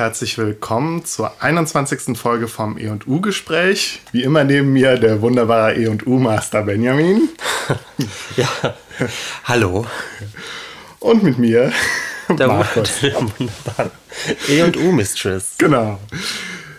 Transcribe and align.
Herzlich 0.00 0.38
willkommen 0.38 1.04
zur 1.04 1.30
21. 1.42 2.16
Folge 2.16 2.48
vom 2.48 2.78
E&U-Gespräch. 2.78 4.00
Wie 4.12 4.22
immer 4.22 4.44
neben 4.44 4.72
mir 4.72 4.96
der 4.96 5.20
wunderbare 5.20 5.74
E&U-Master 5.74 6.62
Benjamin. 6.62 7.28
ja, 8.38 8.48
hallo. 9.44 9.86
Und 11.00 11.22
mit 11.22 11.36
mir 11.38 11.70
der 12.30 12.46
Markus. 12.46 13.00
Der 13.02 13.14
wunderbare 13.14 13.90
E&U-Mistress. 14.48 15.56
Genau. 15.58 16.00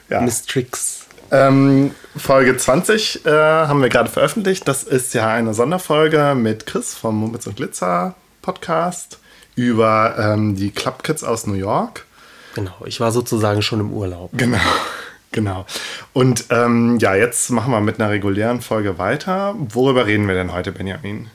Ja. 0.09 0.21
Mistrix. 0.21 1.05
Ähm, 1.29 1.91
Folge 2.17 2.57
20 2.57 3.23
äh, 3.23 3.29
haben 3.29 3.83
wir 3.83 3.89
gerade 3.89 4.09
veröffentlicht. 4.09 4.67
Das 4.67 4.81
ist 4.81 5.13
ja 5.13 5.29
eine 5.29 5.53
Sonderfolge 5.53 6.33
mit 6.33 6.65
Chris 6.65 6.95
vom 6.95 7.17
Mumpitz 7.17 7.45
und 7.45 7.57
Glitzer 7.57 8.15
Podcast 8.41 9.19
über 9.53 10.15
ähm, 10.17 10.55
die 10.55 10.71
Club 10.71 11.03
Kids 11.03 11.23
aus 11.23 11.45
New 11.45 11.53
York. 11.53 12.07
Genau, 12.55 12.73
ich 12.85 12.99
war 12.99 13.11
sozusagen 13.11 13.61
schon 13.61 13.79
im 13.79 13.93
Urlaub. 13.93 14.31
Genau, 14.33 14.57
genau. 15.31 15.65
Und 16.13 16.45
ähm, 16.49 16.97
ja, 16.99 17.15
jetzt 17.15 17.49
machen 17.49 17.71
wir 17.71 17.81
mit 17.81 17.99
einer 17.99 18.09
regulären 18.09 18.61
Folge 18.61 18.97
weiter. 18.97 19.55
Worüber 19.57 20.05
reden 20.05 20.27
wir 20.27 20.35
denn 20.35 20.53
heute, 20.53 20.71
Benjamin? 20.71 21.29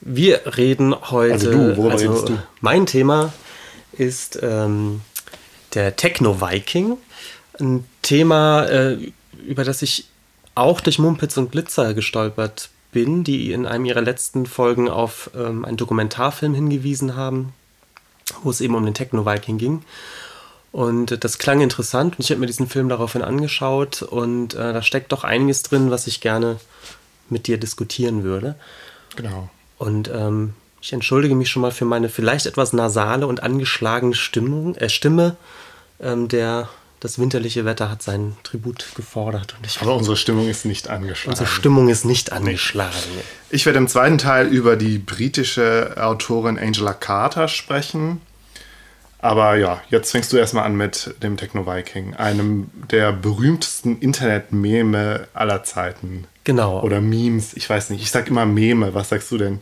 Wir 0.00 0.56
reden 0.56 0.94
heute. 1.10 1.32
Also 1.32 1.50
du, 1.50 1.76
worüber 1.76 1.92
also 1.94 2.08
redest 2.10 2.28
du? 2.28 2.38
Mein 2.60 2.86
Thema 2.86 3.32
ist 3.92 4.38
ähm, 4.42 5.00
der 5.74 5.96
Techno-Viking. 5.96 6.96
Ein 7.58 7.84
Thema, 8.02 8.64
äh, 8.66 8.98
über 9.46 9.64
das 9.64 9.82
ich 9.82 10.08
auch 10.54 10.80
durch 10.80 10.98
Mumpitz 10.98 11.36
und 11.36 11.52
Glitzer 11.52 11.94
gestolpert 11.94 12.70
bin, 12.92 13.24
die 13.24 13.52
in 13.52 13.66
einem 13.66 13.84
ihrer 13.84 14.00
letzten 14.00 14.46
Folgen 14.46 14.88
auf 14.88 15.30
ähm, 15.36 15.64
einen 15.64 15.76
Dokumentarfilm 15.76 16.54
hingewiesen 16.54 17.16
haben, 17.16 17.52
wo 18.42 18.50
es 18.50 18.60
eben 18.60 18.74
um 18.74 18.84
den 18.84 18.94
Techno-Viking 18.94 19.58
ging. 19.58 19.82
Und 20.72 21.24
das 21.24 21.38
klang 21.38 21.60
interessant 21.60 22.16
und 22.18 22.24
ich 22.24 22.30
habe 22.30 22.40
mir 22.40 22.46
diesen 22.46 22.68
Film 22.68 22.88
daraufhin 22.88 23.22
angeschaut 23.22 24.02
und 24.02 24.54
äh, 24.54 24.74
da 24.74 24.82
steckt 24.82 25.12
doch 25.12 25.24
einiges 25.24 25.62
drin, 25.62 25.90
was 25.90 26.06
ich 26.06 26.20
gerne 26.20 26.58
mit 27.30 27.46
dir 27.46 27.58
diskutieren 27.58 28.24
würde. 28.24 28.56
Genau. 29.16 29.48
Und 29.78 30.10
ähm, 30.12 30.54
ich 30.82 30.92
entschuldige 30.92 31.34
mich 31.34 31.48
schon 31.48 31.62
mal 31.62 31.70
für 31.70 31.84
meine 31.84 32.08
vielleicht 32.08 32.46
etwas 32.46 32.72
nasale 32.72 33.26
und 33.26 33.42
angeschlagene 33.42 34.14
Stimmung, 34.14 34.74
äh, 34.76 34.88
Stimme. 34.88 35.36
Ähm, 35.98 36.28
der, 36.28 36.68
das 37.00 37.18
winterliche 37.18 37.64
Wetter 37.64 37.90
hat 37.90 38.02
seinen 38.02 38.36
Tribut 38.42 38.86
gefordert. 38.94 39.54
Und 39.58 39.66
ich 39.66 39.80
Aber 39.80 39.94
unsere 39.94 40.16
Stimmung 40.16 40.48
ist 40.48 40.64
nicht 40.64 40.88
angeschlagen. 40.88 41.30
Unsere 41.30 41.48
Stimmung 41.48 41.88
ist 41.88 42.04
nicht 42.04 42.32
angeschlagen. 42.32 42.96
Ich 43.50 43.66
werde 43.66 43.78
im 43.78 43.88
zweiten 43.88 44.18
Teil 44.18 44.46
über 44.46 44.76
die 44.76 44.98
britische 44.98 45.94
Autorin 45.98 46.58
Angela 46.58 46.94
Carter 46.94 47.48
sprechen. 47.48 48.20
Aber 49.18 49.56
ja, 49.56 49.82
jetzt 49.90 50.12
fängst 50.12 50.32
du 50.32 50.36
erstmal 50.36 50.64
an 50.64 50.76
mit 50.76 51.14
dem 51.22 51.36
Techno 51.36 51.66
Viking, 51.66 52.14
einem 52.14 52.70
der 52.90 53.12
berühmtesten 53.12 53.98
Internet-Meme 53.98 55.28
aller 55.34 55.64
Zeiten. 55.64 56.26
Genau. 56.44 56.80
Oder 56.82 57.00
Memes, 57.00 57.54
ich 57.54 57.68
weiß 57.68 57.90
nicht. 57.90 58.02
Ich 58.02 58.10
sag 58.10 58.28
immer 58.28 58.46
Meme. 58.46 58.94
Was 58.94 59.08
sagst 59.08 59.30
du 59.32 59.38
denn? 59.38 59.60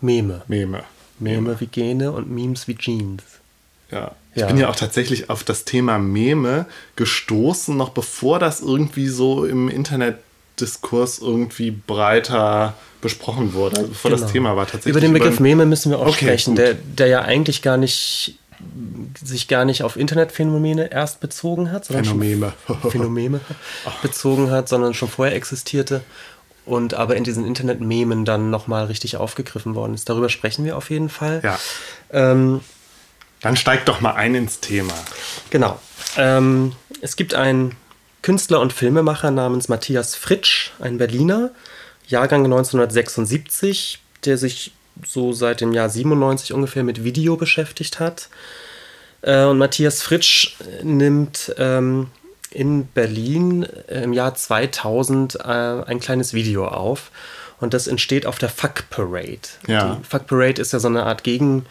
Meme. 0.00 0.42
Meme. 0.48 0.84
Meme 1.18 1.60
wie 1.60 1.66
Gene 1.66 2.12
und 2.12 2.30
Memes 2.30 2.68
wie 2.68 2.76
Jeans. 2.76 3.22
Ja. 3.94 4.12
Ich 4.34 4.40
ja. 4.40 4.48
bin 4.48 4.58
ja 4.58 4.68
auch 4.68 4.76
tatsächlich 4.76 5.30
auf 5.30 5.44
das 5.44 5.64
Thema 5.64 5.98
Meme 5.98 6.66
gestoßen, 6.96 7.76
noch 7.76 7.90
bevor 7.90 8.40
das 8.40 8.60
irgendwie 8.60 9.06
so 9.06 9.44
im 9.44 9.68
Internetdiskurs 9.68 11.20
irgendwie 11.20 11.70
breiter 11.70 12.74
besprochen 13.00 13.52
wurde, 13.52 13.76
also 13.76 13.88
bevor 13.88 14.10
genau. 14.10 14.22
das 14.22 14.32
Thema 14.32 14.56
war 14.56 14.64
tatsächlich. 14.64 14.90
Über 14.90 15.00
den 15.00 15.12
Begriff 15.12 15.38
Meme 15.38 15.66
müssen 15.66 15.90
wir 15.90 15.98
auch 15.98 16.08
okay, 16.08 16.24
sprechen, 16.24 16.56
der, 16.56 16.74
der 16.74 17.06
ja 17.06 17.20
eigentlich 17.22 17.62
gar 17.62 17.76
nicht 17.76 18.38
sich 19.22 19.46
gar 19.46 19.64
nicht 19.64 19.82
auf 19.82 19.96
Internetphänomene 19.96 20.90
erst 20.90 21.20
bezogen 21.20 21.70
hat, 21.70 21.84
sondern 21.84 22.04
Phänomene. 22.04 22.52
Phänomene 22.90 23.40
bezogen 24.02 24.50
hat, 24.50 24.68
sondern 24.68 24.94
schon 24.94 25.08
vorher 25.08 25.34
existierte 25.34 26.00
und 26.64 26.94
aber 26.94 27.16
in 27.16 27.24
diesen 27.24 27.46
Internetmemen 27.46 28.24
dann 28.24 28.50
nochmal 28.50 28.86
richtig 28.86 29.16
aufgegriffen 29.16 29.74
worden 29.74 29.94
ist. 29.94 30.08
Darüber 30.08 30.28
sprechen 30.28 30.64
wir 30.64 30.76
auf 30.76 30.90
jeden 30.90 31.08
Fall. 31.08 31.40
Ja. 31.44 31.58
Ähm, 32.10 32.60
dann 33.44 33.58
steigt 33.58 33.88
doch 33.88 34.00
mal 34.00 34.14
ein 34.14 34.34
ins 34.34 34.60
Thema. 34.60 34.94
Genau. 35.50 35.78
Ähm, 36.16 36.72
es 37.02 37.14
gibt 37.14 37.34
einen 37.34 37.76
Künstler 38.22 38.58
und 38.60 38.72
Filmemacher 38.72 39.30
namens 39.30 39.68
Matthias 39.68 40.14
Fritsch, 40.14 40.70
ein 40.80 40.96
Berliner, 40.96 41.50
Jahrgang 42.06 42.46
1976, 42.46 44.00
der 44.24 44.38
sich 44.38 44.72
so 45.04 45.34
seit 45.34 45.60
dem 45.60 45.72
Jahr 45.72 45.90
97 45.90 46.54
ungefähr 46.54 46.84
mit 46.84 47.04
Video 47.04 47.36
beschäftigt 47.36 48.00
hat. 48.00 48.30
Äh, 49.20 49.44
und 49.44 49.58
Matthias 49.58 50.00
Fritsch 50.02 50.56
nimmt 50.82 51.54
ähm, 51.58 52.06
in 52.50 52.86
Berlin 52.86 53.64
im 53.88 54.14
Jahr 54.14 54.34
2000 54.34 55.34
äh, 55.34 55.42
ein 55.42 56.00
kleines 56.00 56.32
Video 56.32 56.66
auf. 56.66 57.10
Und 57.60 57.74
das 57.74 57.88
entsteht 57.88 58.24
auf 58.24 58.38
der 58.38 58.48
Fuck 58.48 58.88
Parade. 58.88 59.40
Ja. 59.66 59.96
Die 59.96 60.04
Fuck 60.08 60.28
Parade 60.28 60.62
ist 60.62 60.72
ja 60.72 60.78
so 60.78 60.88
eine 60.88 61.04
Art 61.04 61.24
Gegen, 61.24 61.66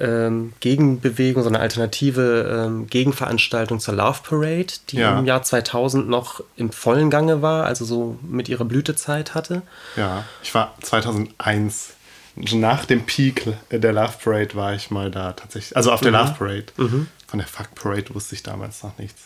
ähm, 0.00 0.52
Gegenbewegung, 0.60 1.42
so 1.42 1.48
eine 1.48 1.60
alternative 1.60 2.64
ähm, 2.66 2.86
Gegenveranstaltung 2.86 3.80
zur 3.80 3.94
Love 3.94 4.20
Parade, 4.22 4.66
die 4.90 4.98
Ja. 4.98 5.18
im 5.18 5.26
Jahr 5.26 5.42
2000 5.42 6.08
noch 6.08 6.42
im 6.56 6.70
vollen 6.70 7.10
Gange 7.10 7.42
war, 7.42 7.64
also 7.66 7.84
so 7.84 8.18
mit 8.22 8.48
ihrer 8.48 8.64
Blütezeit 8.64 9.34
hatte. 9.34 9.62
Ja, 9.96 10.24
ich 10.42 10.54
war 10.54 10.74
2001, 10.82 11.90
nach 12.36 12.84
dem 12.84 13.04
Peak 13.06 13.46
der 13.70 13.92
Love 13.92 14.12
Parade 14.22 14.54
war 14.54 14.74
ich 14.74 14.90
mal 14.90 15.10
da 15.10 15.32
tatsächlich. 15.32 15.76
Also 15.76 15.90
auf 15.92 16.00
der 16.00 16.12
Love 16.12 16.34
Parade. 16.38 16.66
Von 16.76 17.38
der 17.40 17.46
Fuck 17.48 17.74
Parade 17.74 18.14
wusste 18.14 18.34
ich 18.36 18.42
damals 18.42 18.82
noch 18.82 18.96
nichts. 18.98 19.22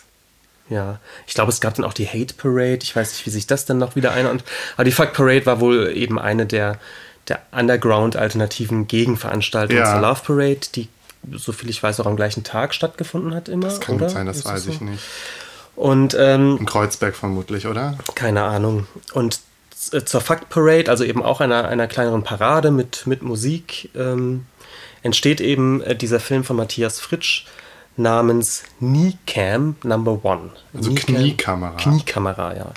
Ja, 0.69 0.99
ich 1.27 1.33
glaube, 1.33 1.51
es 1.51 1.61
gab 1.61 1.75
dann 1.75 1.85
auch 1.85 1.93
die 1.93 2.07
Hate 2.07 2.33
Parade. 2.33 2.79
Ich 2.81 2.95
weiß 2.95 3.11
nicht, 3.11 3.25
wie 3.25 3.29
sich 3.29 3.45
das 3.47 3.65
dann 3.65 3.77
noch 3.77 3.95
wieder 3.95 4.13
einordnet. 4.13 4.45
Aber 4.75 4.83
die 4.85 4.91
Fuck 4.91 5.13
Parade 5.13 5.45
war 5.45 5.59
wohl 5.59 5.91
eben 5.95 6.17
eine 6.17 6.45
der, 6.45 6.79
der 7.27 7.41
Underground-alternativen 7.51 8.87
Gegenveranstaltungen 8.87 9.81
Ja. 9.83 9.91
zur 9.91 10.01
Love 10.01 10.21
Parade, 10.25 10.59
die, 10.75 10.89
soviel 11.31 11.69
ich 11.69 11.81
weiß, 11.81 11.99
auch 11.99 12.05
am 12.05 12.15
gleichen 12.15 12.43
Tag 12.43 12.73
stattgefunden 12.73 13.33
hat 13.33 13.49
immer. 13.49 13.67
Das 13.67 13.79
kann 13.79 13.95
oder? 13.95 14.05
gut 14.05 14.13
sein, 14.13 14.25
das 14.25 14.37
Ist 14.37 14.45
weiß 14.45 14.63
so? 14.65 14.71
ich 14.71 14.81
nicht. 14.81 15.03
Und 15.75 16.15
ähm, 16.19 16.57
In 16.59 16.65
Kreuzberg 16.65 17.15
vermutlich, 17.15 17.65
oder? 17.67 17.97
keine 18.15 18.43
Ahnung. 18.43 18.85
Und 19.13 19.39
z- 19.75 20.07
zur 20.07 20.21
Fuck 20.21 20.49
Parade, 20.49 20.89
also 20.91 21.03
eben 21.03 21.23
auch 21.23 21.41
einer, 21.41 21.67
einer 21.67 21.87
kleineren 21.87 22.23
Parade 22.23 22.69
mit, 22.71 23.07
mit 23.07 23.23
Musik, 23.23 23.89
ähm, 23.95 24.45
entsteht 25.01 25.41
eben 25.41 25.81
äh, 25.81 25.95
dieser 25.95 26.19
Film 26.19 26.43
von 26.43 26.57
Matthias 26.57 26.99
Fritsch 26.99 27.45
namens 27.97 28.63
Kneecam 28.79 29.75
Number 29.83 30.19
One. 30.23 30.51
Also 30.73 30.91
Kneecam- 30.91 31.15
Kniekamera. 31.15 31.75
Kniekamera, 31.77 32.55
ja. 32.55 32.73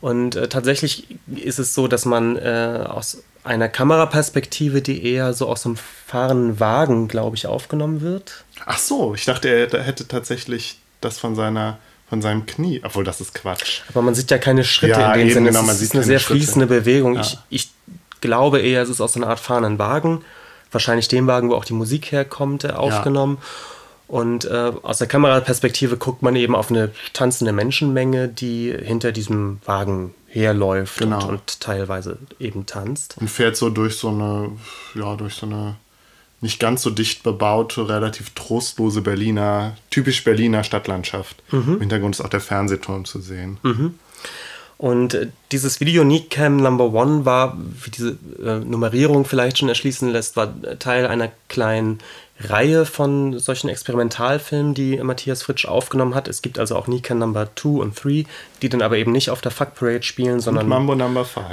Und 0.00 0.36
äh, 0.36 0.48
tatsächlich 0.48 1.16
ist 1.34 1.58
es 1.58 1.74
so, 1.74 1.88
dass 1.88 2.04
man 2.04 2.36
äh, 2.36 2.84
aus 2.86 3.22
einer 3.44 3.68
Kameraperspektive, 3.68 4.82
die 4.82 5.04
eher 5.04 5.34
so 5.34 5.48
aus 5.48 5.64
einem 5.66 5.76
fahrenden 5.76 6.60
Wagen, 6.60 7.08
glaube 7.08 7.36
ich, 7.36 7.46
aufgenommen 7.46 8.00
wird. 8.00 8.44
Ach 8.66 8.78
so, 8.78 9.14
ich 9.14 9.24
dachte, 9.24 9.48
er 9.48 9.82
hätte 9.82 10.08
tatsächlich 10.08 10.78
das 11.00 11.18
von 11.18 11.34
seiner 11.36 11.78
von 12.08 12.20
seinem 12.20 12.44
Knie. 12.46 12.80
Obwohl, 12.84 13.02
das 13.04 13.20
ist 13.22 13.34
Quatsch. 13.34 13.80
Aber 13.88 14.02
man 14.02 14.14
sieht 14.14 14.30
ja 14.30 14.36
keine 14.38 14.62
Schritte 14.62 15.00
Ja, 15.00 15.14
in 15.14 15.20
dem 15.28 15.34
Sinne. 15.34 15.48
genau, 15.48 15.60
es 15.60 15.66
man 15.66 15.74
ist 15.74 15.80
sieht 15.80 15.92
eine 15.92 16.00
keine 16.02 16.06
sehr 16.06 16.18
Schritte. 16.20 16.40
fließende 16.40 16.66
Bewegung. 16.66 17.14
Ja. 17.14 17.20
Ich, 17.22 17.38
ich 17.48 17.70
glaube 18.20 18.60
eher, 18.60 18.82
es 18.82 18.90
ist 18.90 19.00
aus 19.00 19.14
so 19.14 19.20
einer 19.20 19.28
Art 19.30 19.40
fahrenden 19.40 19.78
Wagen. 19.78 20.22
Wahrscheinlich 20.70 21.08
dem 21.08 21.26
Wagen, 21.26 21.48
wo 21.50 21.54
auch 21.54 21.64
die 21.64 21.72
Musik 21.72 22.12
herkommt, 22.12 22.64
äh, 22.64 22.68
aufgenommen. 22.72 23.38
Und 24.06 24.44
äh, 24.44 24.72
aus 24.82 24.98
der 24.98 25.06
Kameraperspektive 25.06 25.96
guckt 25.96 26.20
man 26.22 26.36
eben 26.36 26.54
auf 26.54 26.70
eine 26.70 26.90
tanzende 27.14 27.52
Menschenmenge, 27.52 28.28
die 28.28 28.70
hinter 28.82 29.10
diesem 29.10 29.60
Wagen 29.64 30.14
herläuft 30.34 30.98
Genau. 30.98 31.22
und, 31.22 31.30
und 31.30 31.60
teilweise 31.60 32.18
eben 32.38 32.66
tanzt. 32.66 33.16
Und 33.20 33.30
fährt 33.30 33.56
so 33.56 33.70
durch 33.70 33.96
so 33.96 34.08
eine, 34.08 34.50
ja, 34.94 35.14
durch 35.16 35.34
so 35.34 35.46
eine 35.46 35.76
nicht 36.40 36.60
ganz 36.60 36.82
so 36.82 36.90
dicht 36.90 37.22
bebaute, 37.22 37.88
relativ 37.88 38.30
trostlose 38.34 39.00
Berliner, 39.00 39.76
typisch 39.88 40.24
Berliner 40.24 40.62
Stadtlandschaft. 40.62 41.42
Im 41.50 41.80
Hintergrund 41.80 42.16
ist 42.16 42.20
auch 42.20 42.28
der 42.28 42.40
Fernsehturm 42.40 43.06
zu 43.06 43.20
sehen. 43.20 43.58
Und 44.76 45.14
äh, 45.14 45.28
dieses 45.52 45.80
Video 45.80 46.04
Neatcam 46.04 46.56
Number 46.58 46.92
One 46.92 47.24
war, 47.24 47.56
wie 47.84 47.90
diese 47.90 48.18
äh, 48.44 48.58
Nummerierung 48.58 49.24
vielleicht 49.24 49.58
schon 49.58 49.68
erschließen 49.68 50.10
lässt, 50.10 50.36
war 50.36 50.52
Teil 50.80 51.06
einer 51.06 51.30
kleinen 51.48 52.00
Reihe 52.40 52.84
von 52.84 53.38
solchen 53.38 53.68
Experimentalfilmen, 53.68 54.74
die 54.74 54.96
Matthias 55.02 55.42
Fritsch 55.42 55.66
aufgenommen 55.66 56.14
hat. 56.14 56.26
Es 56.26 56.42
gibt 56.42 56.58
also 56.58 56.74
auch 56.76 56.88
Neatcam 56.88 57.18
Number 57.18 57.54
Two 57.54 57.80
und 57.80 57.96
Three, 57.96 58.24
die 58.60 58.68
dann 58.68 58.82
aber 58.82 58.96
eben 58.96 59.12
nicht 59.12 59.30
auf 59.30 59.40
der 59.40 59.52
Fuck 59.52 59.74
Parade 59.74 60.02
spielen, 60.02 60.34
Und 60.34 60.40
sondern 60.40 60.68
Mambo 60.68 60.94
Number 60.94 61.24
5. 61.24 61.46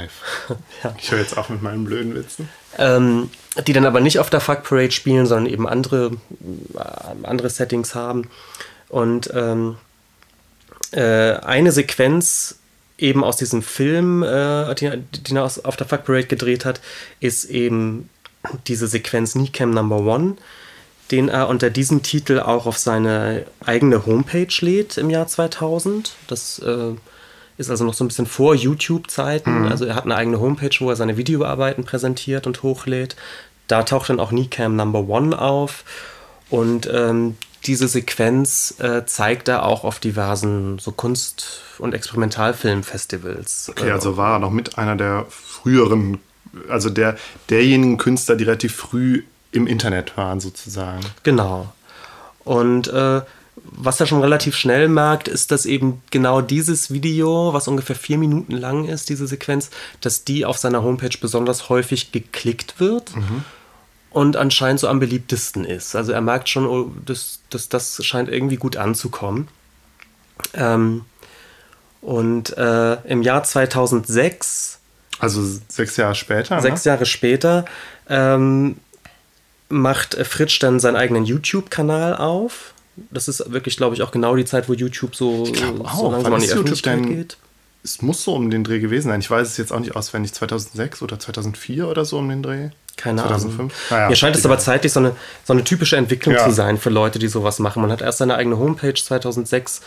Ja. 0.82 0.94
Ich 0.98 1.12
höre 1.12 1.20
jetzt 1.20 1.38
auf 1.38 1.48
mit 1.50 1.62
meinen 1.62 1.84
blöden 1.84 2.14
Witzen. 2.14 2.48
ähm, 2.78 3.30
die 3.66 3.72
dann 3.72 3.86
aber 3.86 4.00
nicht 4.00 4.18
auf 4.18 4.30
der 4.30 4.40
Fuck 4.40 4.64
Parade 4.64 4.90
spielen, 4.90 5.26
sondern 5.26 5.52
eben 5.52 5.68
andere, 5.68 6.12
äh, 6.74 7.26
andere 7.26 7.48
Settings 7.50 7.94
haben. 7.94 8.28
Und 8.88 9.30
ähm, 9.34 9.76
äh, 10.90 11.34
eine 11.36 11.70
Sequenz 11.70 12.56
eben 12.98 13.22
aus 13.24 13.36
diesem 13.36 13.62
Film, 13.62 14.22
äh, 14.22 14.74
die, 14.74 14.90
die 15.12 15.34
er 15.34 15.44
auf 15.44 15.76
der 15.76 15.86
Fuck 15.86 16.04
Parade 16.04 16.26
gedreht 16.26 16.64
hat, 16.64 16.80
ist 17.20 17.44
eben 17.44 18.08
diese 18.66 18.88
Sequenz 18.88 19.32
Kneecam 19.32 19.70
Number 19.70 19.98
One, 19.98 20.36
den 21.12 21.28
er 21.28 21.48
unter 21.48 21.70
diesem 21.70 22.02
Titel 22.02 22.40
auch 22.40 22.66
auf 22.66 22.78
seine 22.78 23.44
eigene 23.64 24.06
Homepage 24.06 24.54
lädt 24.60 24.96
im 24.98 25.10
Jahr 25.10 25.26
2000. 25.26 26.14
Das 26.26 26.58
äh, 26.58 26.94
ist 27.58 27.70
also 27.70 27.84
noch 27.84 27.94
so 27.94 28.02
ein 28.02 28.08
bisschen 28.08 28.26
vor 28.26 28.54
YouTube-Zeiten. 28.54 29.66
Also 29.68 29.84
er 29.84 29.94
hat 29.94 30.04
eine 30.04 30.16
eigene 30.16 30.40
Homepage, 30.40 30.74
wo 30.80 30.88
er 30.90 30.96
seine 30.96 31.16
Videoarbeiten 31.16 31.84
präsentiert 31.84 32.46
und 32.46 32.62
hochlädt. 32.62 33.14
Da 33.68 33.82
taucht 33.82 34.08
dann 34.08 34.20
auch 34.20 34.32
Nicam 34.32 34.74
Number 34.74 35.06
One 35.08 35.38
auf. 35.38 35.84
Und 36.48 36.88
ähm, 36.92 37.36
diese 37.64 37.88
Sequenz 37.88 38.74
äh, 38.80 39.04
zeigt 39.06 39.48
er 39.48 39.64
auch 39.64 39.84
auf 39.84 39.98
diversen 40.00 40.78
so 40.78 40.92
Kunst- 40.92 41.60
und 41.78 41.94
Experimentalfilmfestivals. 41.94 43.68
Okay, 43.70 43.88
Äh, 43.88 43.92
also 43.92 44.16
war 44.16 44.34
er 44.34 44.38
noch 44.40 44.50
mit 44.50 44.78
einer 44.78 44.96
der 44.96 45.26
früheren, 45.28 46.18
also 46.68 46.90
der 46.90 47.16
derjenigen 47.50 47.98
Künstler, 47.98 48.36
die 48.36 48.44
relativ 48.44 48.74
früh 48.74 49.22
im 49.52 49.66
Internet 49.66 50.16
waren, 50.16 50.40
sozusagen. 50.40 51.04
Genau. 51.22 51.72
Und 52.44 52.88
äh, 52.88 53.20
was 53.56 54.00
er 54.00 54.06
schon 54.06 54.20
relativ 54.20 54.56
schnell 54.56 54.88
merkt, 54.88 55.28
ist, 55.28 55.50
dass 55.50 55.66
eben 55.66 56.02
genau 56.10 56.40
dieses 56.40 56.90
Video, 56.90 57.52
was 57.52 57.68
ungefähr 57.68 57.96
vier 57.96 58.18
Minuten 58.18 58.52
lang 58.52 58.86
ist, 58.86 59.08
diese 59.08 59.26
Sequenz, 59.26 59.70
dass 60.00 60.24
die 60.24 60.44
auf 60.44 60.58
seiner 60.58 60.82
Homepage 60.82 61.16
besonders 61.20 61.68
häufig 61.68 62.12
geklickt 62.12 62.80
wird 62.80 63.12
und 64.10 64.36
anscheinend 64.36 64.80
so 64.80 64.88
am 64.88 65.00
beliebtesten 65.00 65.64
ist. 65.64 65.94
Also 65.94 66.12
er 66.12 66.20
merkt 66.20 66.48
schon, 66.48 66.66
oh, 66.66 66.90
das, 67.04 67.40
das, 67.50 67.68
das 67.68 68.04
scheint 68.04 68.28
irgendwie 68.28 68.56
gut 68.56 68.76
anzukommen. 68.76 69.48
Ähm, 70.54 71.04
und 72.00 72.56
äh, 72.56 72.94
im 73.04 73.22
Jahr 73.22 73.44
2006 73.44 74.80
Also 75.18 75.42
sechs 75.68 75.96
Jahre 75.96 76.14
später. 76.14 76.60
Sechs 76.60 76.84
ne? 76.84 76.90
Jahre 76.90 77.06
später 77.06 77.64
ähm, 78.08 78.76
macht 79.72 80.14
Fritsch 80.26 80.58
dann 80.62 80.78
seinen 80.80 80.96
eigenen 80.96 81.24
YouTube-Kanal 81.24 82.16
auf. 82.16 82.74
Das 83.10 83.26
ist 83.26 83.50
wirklich, 83.52 83.76
glaube 83.76 83.94
ich, 83.94 84.02
auch 84.02 84.10
genau 84.10 84.36
die 84.36 84.44
Zeit, 84.44 84.68
wo 84.68 84.74
YouTube 84.74 85.16
so, 85.16 85.46
so 85.46 85.52
auch. 85.84 86.12
langsam 86.12 86.24
Wann 86.24 86.34
an 86.34 86.40
die 86.42 86.50
Öffentlichkeit 86.50 86.98
denn- 86.98 87.08
geht. 87.16 87.36
Es 87.84 88.00
muss 88.00 88.22
so 88.22 88.34
um 88.34 88.48
den 88.48 88.62
Dreh 88.62 88.78
gewesen 88.78 89.08
sein. 89.08 89.18
Ich 89.18 89.28
weiß 89.28 89.48
es 89.48 89.56
jetzt 89.56 89.72
auch 89.72 89.80
nicht 89.80 89.96
auswendig. 89.96 90.32
2006 90.34 91.02
oder 91.02 91.18
2004 91.18 91.88
oder 91.88 92.04
so 92.04 92.18
um 92.18 92.28
den 92.28 92.40
Dreh. 92.40 92.68
Keine 92.96 93.22
2005? 93.22 93.58
Ahnung. 93.58 93.72
Naja, 93.90 94.08
Mir 94.08 94.14
scheint 94.16 94.36
es 94.36 94.44
aber 94.44 94.58
zeitlich 94.58 94.92
so 94.92 95.00
eine, 95.00 95.16
so 95.44 95.52
eine 95.52 95.64
typische 95.64 95.96
Entwicklung 95.96 96.34
Ja. 96.36 96.44
zu 96.44 96.52
sein 96.52 96.78
für 96.78 96.90
Leute, 96.90 97.18
die 97.18 97.26
sowas 97.26 97.58
machen. 97.58 97.82
Man 97.82 97.90
hat 97.90 98.00
erst 98.02 98.18
seine 98.18 98.36
eigene 98.36 98.56
Homepage 98.58 98.94
2006, 98.94 99.80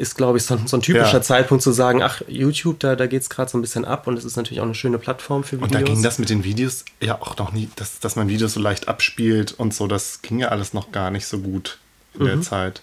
ist, 0.00 0.16
glaube 0.16 0.38
ich, 0.38 0.44
so, 0.44 0.54
ein- 0.54 0.66
so 0.66 0.76
ein 0.78 0.82
typischer 0.82 1.18
Ja. 1.18 1.22
Zeitpunkt 1.22 1.62
zu 1.62 1.72
sagen, 1.72 2.02
ach, 2.02 2.22
YouTube, 2.26 2.80
da, 2.80 2.96
da 2.96 3.06
geht 3.06 3.22
es 3.22 3.28
gerade 3.30 3.50
so 3.50 3.58
ein 3.58 3.60
bisschen 3.60 3.84
ab 3.84 4.06
und 4.06 4.16
es 4.18 4.24
ist 4.24 4.36
natürlich 4.36 4.60
auch 4.60 4.64
eine 4.64 4.74
schöne 4.74 4.98
Plattform 4.98 5.44
für 5.44 5.56
Videos. 5.56 5.66
Und 5.68 5.74
da 5.74 5.82
ging 5.82 6.02
das 6.02 6.18
mit 6.18 6.30
den 6.30 6.42
Videos 6.42 6.84
ja 7.00 7.20
auch 7.20 7.36
noch 7.36 7.52
nie, 7.52 7.68
dass, 7.76 8.00
dass 8.00 8.16
man 8.16 8.28
Videos 8.28 8.54
so 8.54 8.60
leicht 8.60 8.88
abspielt 8.88 9.52
und 9.52 9.74
so, 9.74 9.86
das 9.86 10.22
ging 10.22 10.38
ja 10.38 10.48
alles 10.48 10.72
noch 10.74 10.90
gar 10.90 11.10
nicht 11.10 11.26
so 11.26 11.38
gut 11.38 11.78
in 12.14 12.22
Mhm. 12.22 12.26
der 12.26 12.40
Zeit. 12.40 12.82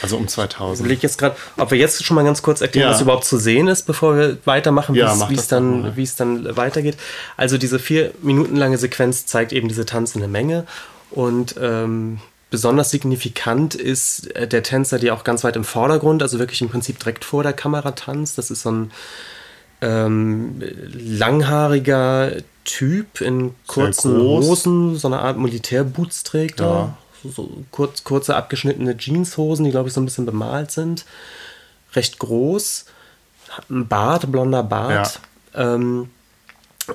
Also 0.00 0.16
um 0.16 0.28
2000. 0.28 0.88
Ich 0.92 1.02
jetzt 1.02 1.18
gerade, 1.18 1.34
ob 1.56 1.72
wir 1.72 1.78
jetzt 1.78 2.04
schon 2.04 2.14
mal 2.14 2.22
ganz 2.24 2.40
kurz 2.42 2.60
erklären, 2.60 2.88
Ja. 2.88 2.94
was 2.94 3.00
überhaupt 3.00 3.24
zu 3.24 3.36
sehen 3.36 3.66
ist, 3.66 3.84
bevor 3.84 4.16
wir 4.16 4.38
weitermachen, 4.44 4.94
wie 4.94 5.00
Ja, 5.00 5.28
wie 5.28 5.34
es 5.34 5.48
dann, 5.48 5.82
dann 6.14 6.56
weitergeht. 6.56 6.96
Also 7.36 7.58
diese 7.58 7.80
vier 7.80 8.12
Minuten 8.22 8.54
lange 8.54 8.78
Sequenz 8.78 9.26
zeigt 9.26 9.52
eben 9.52 9.66
diese 9.66 9.84
tanzende 9.84 10.28
Menge 10.28 10.64
und 11.10 11.56
ähm, 11.60 12.20
besonders 12.52 12.90
signifikant 12.90 13.74
ist 13.74 14.30
äh, 14.36 14.46
der 14.46 14.62
Tänzer, 14.62 14.98
der 15.00 15.14
auch 15.14 15.24
ganz 15.24 15.42
weit 15.42 15.56
im 15.56 15.64
Vordergrund, 15.64 16.22
also 16.22 16.38
wirklich 16.38 16.60
im 16.60 16.68
Prinzip 16.68 17.00
direkt 17.00 17.24
vor 17.24 17.42
der 17.42 17.54
Kamera 17.54 17.92
tanzt. 17.92 18.38
Das 18.38 18.50
ist 18.50 18.62
so 18.62 18.70
ein 18.70 18.90
ähm, 19.80 20.62
langhaariger 20.92 22.30
Typ 22.64 23.22
in 23.22 23.54
kurzen. 23.66 24.16
Hosen, 24.16 24.96
so 24.96 25.08
eine 25.08 25.20
Art 25.20 25.38
Militärboots 25.38 26.22
trägt 26.22 26.60
er. 26.60 26.66
Ja. 26.66 26.98
So, 27.22 27.30
so 27.30 27.50
kurz, 27.70 28.04
kurze 28.04 28.36
abgeschnittene 28.36 28.96
Jeanshosen, 28.98 29.64
die 29.64 29.70
glaube 29.70 29.88
ich 29.88 29.94
so 29.94 30.00
ein 30.00 30.04
bisschen 30.04 30.26
bemalt 30.26 30.70
sind. 30.70 31.06
Recht 31.94 32.18
groß. 32.18 32.84
Einen 33.70 33.88
Bart, 33.88 34.30
blonder 34.30 34.62
Bart. 34.62 35.20
Ähm, 35.54 36.10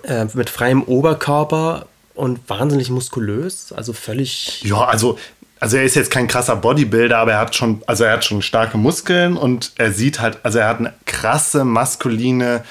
äh, 0.04 0.26
mit 0.34 0.50
freiem 0.50 0.84
Oberkörper 0.84 1.88
und 2.14 2.50
wahnsinnig 2.50 2.90
muskulös. 2.90 3.72
Also 3.72 3.94
völlig. 3.94 4.64
Ja, 4.64 4.86
also, 4.86 5.18
also 5.60 5.78
er 5.78 5.84
ist 5.84 5.96
jetzt 5.96 6.12
kein 6.12 6.28
krasser 6.28 6.56
Bodybuilder, 6.56 7.18
aber 7.18 7.34
er 7.34 7.40
hat 7.40 7.56
schon, 7.56 7.82
also 7.88 8.04
er 8.04 8.14
hat 8.14 8.26
schon 8.26 8.42
starke 8.42 8.78
Muskeln 8.78 9.38
und 9.38 9.72
er 9.78 9.92
sieht 9.92 10.20
halt, 10.20 10.40
also 10.44 10.60
er 10.60 10.68
hat 10.68 10.80
eine 10.80 10.94
krasse, 11.06 11.66
maskuline, 11.66 12.64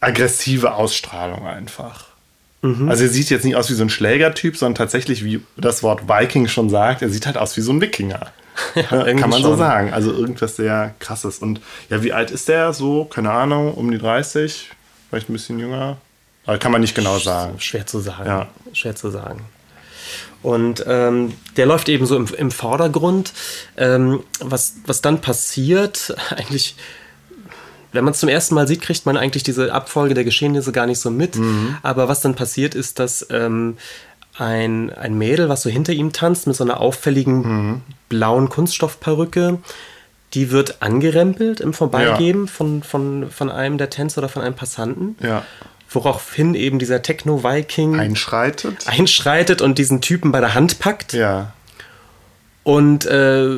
aggressive 0.00 0.74
Ausstrahlung 0.74 1.46
einfach. 1.46 2.12
Also 2.64 3.02
er 3.02 3.08
sieht 3.08 3.28
jetzt 3.30 3.44
nicht 3.44 3.56
aus 3.56 3.68
wie 3.70 3.74
so 3.74 3.82
ein 3.82 3.90
Schlägertyp, 3.90 4.56
sondern 4.56 4.76
tatsächlich, 4.76 5.24
wie 5.24 5.42
das 5.56 5.82
Wort 5.82 6.08
Viking 6.08 6.46
schon 6.46 6.70
sagt, 6.70 7.02
er 7.02 7.08
sieht 7.08 7.26
halt 7.26 7.36
aus 7.36 7.56
wie 7.56 7.60
so 7.60 7.72
ein 7.72 7.80
Wikinger. 7.80 8.28
Ja, 8.74 8.84
kann 9.14 9.30
man 9.30 9.42
so 9.42 9.56
sagen. 9.56 9.94
Also 9.94 10.12
irgendwas 10.12 10.56
sehr 10.56 10.94
krasses. 10.98 11.38
Und 11.38 11.60
ja, 11.88 12.02
wie 12.02 12.12
alt 12.12 12.30
ist 12.30 12.48
der? 12.48 12.74
So, 12.74 13.06
keine 13.06 13.32
Ahnung, 13.32 13.72
um 13.72 13.90
die 13.90 13.96
30, 13.96 14.70
vielleicht 15.08 15.30
ein 15.30 15.32
bisschen 15.32 15.58
jünger. 15.58 15.96
Aber 16.44 16.58
kann 16.58 16.70
man 16.70 16.82
nicht 16.82 16.94
genau 16.94 17.18
sagen. 17.18 17.58
Schwer 17.58 17.86
zu 17.86 18.00
sagen. 18.00 18.26
Ja. 18.26 18.48
Schwer 18.74 18.94
zu 18.94 19.08
sagen. 19.08 19.46
Und 20.42 20.84
ähm, 20.86 21.34
der 21.56 21.66
läuft 21.66 21.88
eben 21.88 22.06
so 22.06 22.16
im, 22.16 22.26
im 22.36 22.50
Vordergrund. 22.50 23.32
Ähm, 23.76 24.22
was, 24.40 24.74
was 24.86 25.00
dann 25.00 25.20
passiert, 25.20 26.14
eigentlich, 26.30 26.76
wenn 27.92 28.04
man 28.04 28.12
es 28.12 28.20
zum 28.20 28.28
ersten 28.28 28.54
Mal 28.54 28.66
sieht, 28.66 28.82
kriegt 28.82 29.06
man 29.06 29.16
eigentlich 29.16 29.42
diese 29.42 29.72
Abfolge 29.72 30.14
der 30.14 30.24
Geschehnisse 30.24 30.72
gar 30.72 30.86
nicht 30.86 30.98
so 30.98 31.10
mit. 31.10 31.38
Aber 31.82 32.08
was 32.08 32.20
dann 32.20 32.34
passiert, 32.34 32.74
ist, 32.74 32.98
dass 32.98 33.26
ähm, 33.30 33.76
ein, 34.36 34.90
ein 34.90 35.16
Mädel, 35.16 35.48
was 35.48 35.62
so 35.62 35.70
hinter 35.70 35.92
ihm 35.92 36.12
tanzt, 36.12 36.46
mit 36.46 36.56
so 36.56 36.64
einer 36.64 36.80
auffälligen 36.80 37.82
blauen 38.08 38.48
Kunststoffperücke, 38.48 39.58
die 40.34 40.50
wird 40.50 40.80
angerempelt 40.80 41.60
im 41.60 41.74
Vorbeigehen 41.74 42.48
von, 42.48 42.82
von, 42.82 43.30
von 43.30 43.50
einem 43.50 43.76
der 43.76 43.90
Tänzer 43.90 44.18
oder 44.18 44.28
von 44.28 44.42
einem 44.42 44.54
Passanten. 44.54 45.16
Ja. 45.20 45.44
Woraufhin 45.94 46.54
eben 46.54 46.78
dieser 46.78 47.02
Techno-Viking 47.02 47.98
Einschreitet. 47.98 48.86
einschreitet 48.86 49.60
und 49.62 49.78
diesen 49.78 50.00
Typen 50.00 50.32
bei 50.32 50.40
der 50.40 50.54
Hand 50.54 50.78
packt 50.78 51.12
Ja. 51.12 51.52
und 52.62 53.04
äh, 53.06 53.48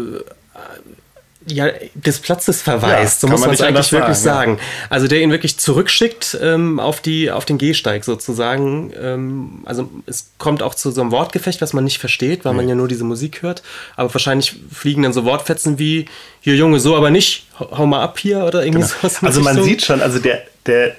ja, 1.47 1.69
des 1.95 2.21
Platzes 2.21 2.63
verweist, 2.63 3.23
Ja, 3.23 3.29
so 3.29 3.29
muss 3.29 3.43
man 3.43 3.51
es 3.51 3.61
eigentlich 3.61 3.93
wirklich 3.93 4.17
sagen, 4.17 4.53
sagen. 4.57 4.61
Also 4.89 5.09
der 5.09 5.21
ihn 5.21 5.31
wirklich 5.31 5.59
zurückschickt 5.59 6.39
ähm, 6.41 6.81
auf, 6.81 7.01
die, 7.01 7.31
auf 7.31 7.45
den 7.45 7.59
Gehsteig 7.59 8.05
sozusagen. 8.05 8.93
Ähm, 8.99 9.61
also 9.67 9.91
es 10.07 10.31
kommt 10.39 10.63
auch 10.63 10.75
zu 10.75 10.91
so 10.91 11.03
einem 11.03 11.11
Wortgefecht, 11.11 11.61
was 11.61 11.75
man 11.75 11.85
nicht 11.85 11.99
versteht, 11.99 12.47
weil 12.47 12.55
man 12.55 12.67
ja 12.67 12.75
nur 12.75 12.89
diese 12.89 13.05
Musik 13.05 13.43
hört. 13.43 13.63
Aber 13.97 14.13
wahrscheinlich 14.15 14.57
fliegen 14.73 15.03
dann 15.03 15.13
so 15.13 15.27
Wortfetzen 15.27 15.79
wie, 15.79 16.07
hier 16.41 16.57
Junge, 16.57 16.81
so 16.81 16.97
aber 16.97 17.11
nicht, 17.11 17.47
hau 17.61 17.85
mal 17.85 18.03
ab 18.03 18.19
hier 18.19 18.45
oder 18.45 18.65
irgendwie 18.65 18.87
sowas. 18.87 19.21
in 19.21 19.29
Also 19.29 19.43
man 19.43 19.63
sieht 19.63 19.83
schon, 19.83 20.01
also 20.01 20.19
der, 20.21 20.45
der, 20.65 20.97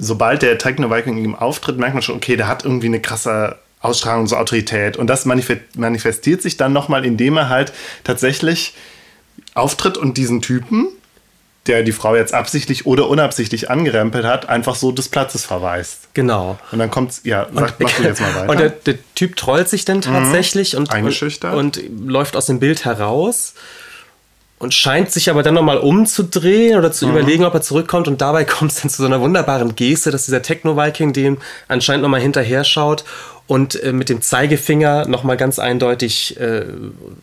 sobald 0.00 0.42
der 0.42 0.58
Techno 0.58 0.90
Viking 0.90 1.18
ihm 1.18 1.34
auftritt, 1.34 1.78
merkt 1.78 1.94
man 1.94 2.02
schon, 2.02 2.16
okay, 2.16 2.36
der 2.36 2.48
hat 2.48 2.64
irgendwie 2.64 2.86
eine 2.86 3.00
krasse 3.00 3.58
Ausstrahlung, 3.80 4.26
so 4.26 4.36
Autorität. 4.36 4.96
Und 4.96 5.06
das 5.06 5.26
manif- 5.26 5.60
manifestiert 5.76 6.42
sich 6.42 6.56
dann 6.56 6.72
nochmal, 6.72 7.04
indem 7.04 7.36
er 7.36 7.48
halt 7.48 7.72
tatsächlich 8.02 8.74
auftritt 9.54 9.96
und 9.96 10.16
diesen 10.16 10.42
Typen, 10.42 10.88
der 11.66 11.82
die 11.82 11.92
Frau 11.92 12.16
jetzt 12.16 12.34
absichtlich 12.34 12.86
oder 12.86 13.08
unabsichtlich 13.08 13.70
angerempelt 13.70 14.24
hat, 14.24 14.48
einfach 14.48 14.74
so 14.74 14.92
des 14.92 15.08
Platzes 15.08 15.44
verweist. 15.44 16.08
Genau. 16.14 16.58
Und 16.72 16.78
dann 16.78 16.90
kommt's, 16.90 17.20
ja, 17.24 17.46
sag, 17.52 17.78
mach 17.78 17.92
du 17.92 18.02
jetzt 18.02 18.20
mal 18.20 18.34
weiter. 18.34 18.44
Mhm. 18.44 18.50
Und 18.50 18.60
der, 18.60 18.70
der 18.70 18.98
Typ 19.14 19.36
trollt 19.36 19.68
sich 19.68 19.84
dann 19.84 20.00
tatsächlich 20.00 20.76
und, 20.76 20.90
Eingeschüchtert. 20.90 21.54
und, 21.54 21.78
und 21.78 22.08
läuft 22.08 22.36
aus 22.36 22.46
dem 22.46 22.60
Bild 22.60 22.84
heraus 22.84 23.54
und 24.60 24.72
scheint 24.74 25.10
sich 25.10 25.28
aber 25.30 25.42
dann 25.42 25.54
nochmal 25.54 25.78
umzudrehen 25.78 26.78
oder 26.78 26.88
Mhm. 26.88 26.92
zu 26.92 27.08
überlegen, 27.08 27.44
ob 27.44 27.54
er 27.54 27.62
zurückkommt. 27.62 28.06
Und 28.06 28.20
dabei 28.20 28.44
kommt 28.44 28.70
es 28.70 28.80
dann 28.82 28.90
zu 28.90 29.02
so 29.02 29.06
einer 29.06 29.20
wunderbaren 29.20 29.74
Geste, 29.74 30.10
dass 30.12 30.26
dieser 30.26 30.42
Techno-Viking 30.42 31.12
dem 31.12 31.38
anscheinend 31.66 32.02
nochmal 32.02 32.20
hinterher 32.20 32.62
schaut 32.62 33.04
und 33.50 33.82
äh, 33.82 33.92
mit 33.92 34.08
dem 34.08 34.22
Zeigefinger 34.22 35.08
nochmal 35.08 35.36
ganz 35.36 35.58
eindeutig 35.58 36.38
äh, 36.38 36.66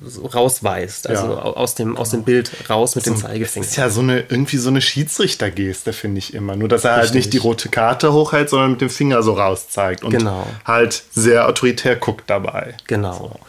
so 0.05 0.25
rausweist. 0.25 1.07
Also 1.07 1.24
Ja. 1.24 1.29
au- 1.41 1.53
aus, 1.53 1.74
dem, 1.75 1.96
aus 1.96 2.10
dem 2.10 2.24
Bild 2.24 2.51
raus 2.69 2.98
mit 2.98 3.05
dem 3.05 3.13
Das 3.13 3.22
Zeigefinger. 3.22 3.65
ist 3.65 3.77
ja 3.77 3.89
so 3.89 4.01
eine, 4.01 4.25
irgendwie 4.27 4.57
so 4.57 4.67
eine 4.69 4.81
Schiedsrichtergeste, 4.81 5.93
finde 5.93 6.19
ich 6.19 6.34
immer. 6.34 6.57
Nur, 6.57 6.67
dass 6.67 6.84
er 6.84 6.91
halt 6.96 7.03
Richtig. 7.03 7.15
nicht 7.15 7.34
die 7.34 7.38
rote 7.38 7.69
Karte 7.69 8.12
hochhält, 8.12 8.50
sondern 8.50 8.72
mit 8.72 8.81
dem 8.81 8.89
Finger 8.89 9.24
so 9.24 9.36
rauszeigt. 9.36 10.03
Und 10.03 10.12
Genau. 10.12 10.46
halt 10.65 11.01
sehr 11.13 11.48
autoritär 11.48 11.96
guckt 11.96 12.29
dabei. 12.29 12.75
Genau. 12.88 13.39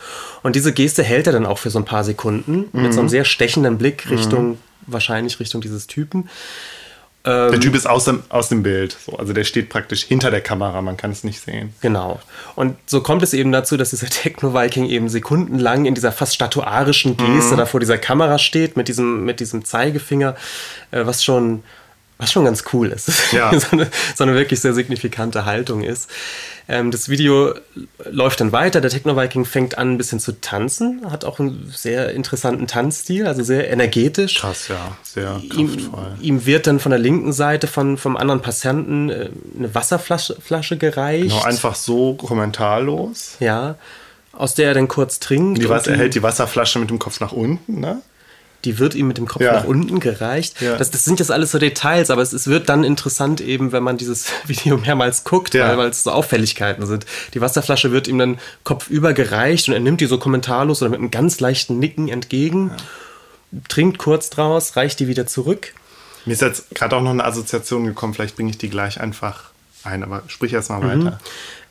Und 0.45 0.55
diese 0.55 0.73
Geste 0.73 1.03
hält 1.03 1.27
er 1.27 1.33
dann 1.33 1.47
auch 1.47 1.59
für 1.59 1.71
so 1.71 1.81
ein 1.81 1.85
paar 1.85 2.05
Sekunden 2.05 2.67
mit 2.73 2.95
so 2.95 3.01
einem 3.01 3.09
sehr 3.09 3.25
stechenden 3.25 3.77
Blick 3.79 4.09
Richtung, 4.09 4.57
wahrscheinlich 4.87 5.41
Richtung 5.41 5.61
dieses 5.63 5.89
Typen. 5.89 6.29
Der 7.25 7.61
Typ 7.61 7.75
ist 7.75 7.87
aus 7.87 8.05
dem, 8.05 8.23
aus 8.29 8.49
dem 8.49 8.63
Bild. 8.63 8.97
So, 9.05 9.17
also 9.17 9.33
der 9.33 9.45
steht 9.45 9.69
praktisch 9.69 10.05
hinter 10.05 10.31
der 10.31 10.41
Kamera, 10.41 10.81
man 10.81 10.97
kann 10.97 11.11
es 11.11 11.25
nicht 11.25 11.41
sehen. 11.41 11.75
Genau. 11.81 12.21
Und 12.55 12.77
so 12.87 13.03
kommt 13.03 13.23
es 13.23 13.35
eben 13.35 13.53
dazu, 13.53 13.77
dass 13.77 13.91
dieser 13.91 14.07
Techno-Viking 14.11 14.87
eben 14.87 15.09
sekundenlang 15.09 15.85
in 15.85 15.95
dieser 15.95 16.13
fast 16.13 16.35
statuarischen 16.35 17.17
Geste 17.17 17.57
da 17.57 17.67
vor 17.67 17.81
dieser 17.81 17.99
Kamera 17.99 18.39
steht, 18.39 18.77
mit 18.77 18.89
diesem, 18.89 19.25
mit 19.25 19.41
diesem 19.41 19.65
Zeigefinger, 19.65 20.37
äh, 20.91 21.05
was 21.05 21.23
schon 21.23 21.63
Was 22.19 22.33
schon 22.33 22.45
ganz 22.45 22.65
cool 22.73 22.89
ist. 22.89 23.11
Ja. 23.33 23.59
so, 23.59 23.69
eine, 23.73 23.89
so, 24.17 24.25
eine, 24.25 24.35
wirklich 24.35 24.61
sehr 24.61 24.75
signifikante 24.75 25.45
Haltung 25.45 25.83
ist. 25.83 26.11
Ähm, 26.67 26.91
das 26.91 27.09
Video 27.09 27.55
läuft 28.11 28.41
dann 28.41 28.53
weiter. 28.53 28.81
Der 28.81 28.91
Techno-Viking 28.91 29.45
fängt 29.45 29.79
an, 29.79 29.93
ein 29.93 29.99
bisschen 29.99 30.19
zu 30.19 30.41
tanzen. 30.41 31.11
Hat 31.11 31.25
auch 31.25 31.39
einen 31.39 31.73
sehr 31.75 32.11
interessanten 32.11 32.67
Tanzstil, 32.67 33.27
also 33.27 33.43
sehr 33.45 33.71
energetisch. 33.71 34.37
Krass, 34.41 34.69
ja. 34.69 34.97
Sehr 35.03 35.41
kraftvoll. 35.49 36.17
Ihm, 36.21 36.39
ihm 36.39 36.47
wird 36.47 36.67
dann 36.67 36.81
von 36.81 36.91
der 36.91 36.99
linken 36.99 37.33
Seite 37.33 37.67
von, 37.67 37.97
vom 37.97 38.17
anderen 38.17 38.43
Passanten 38.43 39.11
äh, 39.11 39.29
eine 39.57 39.75
Wasserflasche 39.75 40.37
Flasche 40.41 40.77
gereicht. 40.77 41.31
Genau, 41.31 41.43
einfach 41.43 41.77
so 41.77 42.15
kommentarlos. 42.15 43.37
Ja. 43.39 43.77
Aus 44.33 44.55
der 44.55 44.69
er 44.69 44.75
dann 44.75 44.89
kurz 44.89 45.21
trinkt. 45.21 45.63
Die, 45.63 45.67
er 45.67 45.97
hält 45.97 46.15
die 46.15 46.23
Wasserflasche 46.23 46.79
mit 46.79 46.91
dem 46.91 46.99
Kopf 46.99 47.21
nach 47.21 47.33
unten, 47.33 47.81
ne? 47.81 48.03
Die 48.65 48.79
wird 48.79 48.95
ihm 48.95 49.07
mit 49.07 49.19
dem 49.19 49.27
Kopf 49.27 49.43
ja. 49.43 49.53
nach 49.53 49.65
unten 49.65 50.01
gereicht. 50.01 50.61
Ja. 50.61 50.77
Das, 50.77 50.91
das, 50.91 51.05
sind 51.05 51.21
jetzt 51.21 51.31
alles 51.31 51.53
so 51.53 51.59
Details, 51.59 52.11
aber 52.11 52.23
es, 52.23 52.33
es, 52.33 52.49
wird 52.49 52.69
dann 52.69 52.83
interessant 52.83 53.41
eben, 53.41 53.73
wenn 53.73 53.83
man 53.83 53.97
dieses 53.97 54.27
Video 54.47 54.77
mehrmals 54.77 55.25
guckt, 55.25 55.55
ja. 55.55 55.77
weil, 55.77 55.89
es 55.89 56.03
so 56.03 56.11
Auffälligkeiten 56.11 56.85
sind. 56.87 57.07
Die 57.35 57.41
Wasserflasche 57.41 57.93
wird 57.93 58.09
ihm 58.09 58.19
dann 58.19 58.39
kopfüber 58.65 59.13
gereicht 59.13 59.69
und 59.69 59.75
er 59.75 59.81
nimmt 59.81 60.01
die 60.01 60.07
so 60.07 60.19
kommentarlos 60.19 60.83
oder 60.83 60.91
mit 60.91 60.99
einem 60.99 61.11
ganz 61.11 61.41
leichten 61.41 61.79
Nicken 61.79 62.09
entgegen, 62.09 62.73
trinkt 63.69 63.99
kurz 63.99 64.31
draus, 64.31 64.77
reicht 64.77 65.01
die 65.01 65.09
wieder 65.09 65.27
zurück. 65.27 65.73
Mir 66.27 66.33
ist 66.33 66.43
jetzt 66.43 66.75
gerade 66.75 66.97
auch 66.97 67.03
noch 67.03 67.11
eine 67.11 67.25
Assoziation 67.25 67.85
gekommen, 67.85 68.13
vielleicht 68.13 68.37
bringe 68.37 68.51
ich 68.51 68.59
die 68.59 68.69
gleich 68.69 69.01
einfach 69.01 69.51
ein, 69.85 70.03
aber 70.03 70.23
sprich 70.27 70.53
erst 70.53 70.71
mal 70.71 70.81
mhm. 70.81 71.05
weiter. 71.05 71.21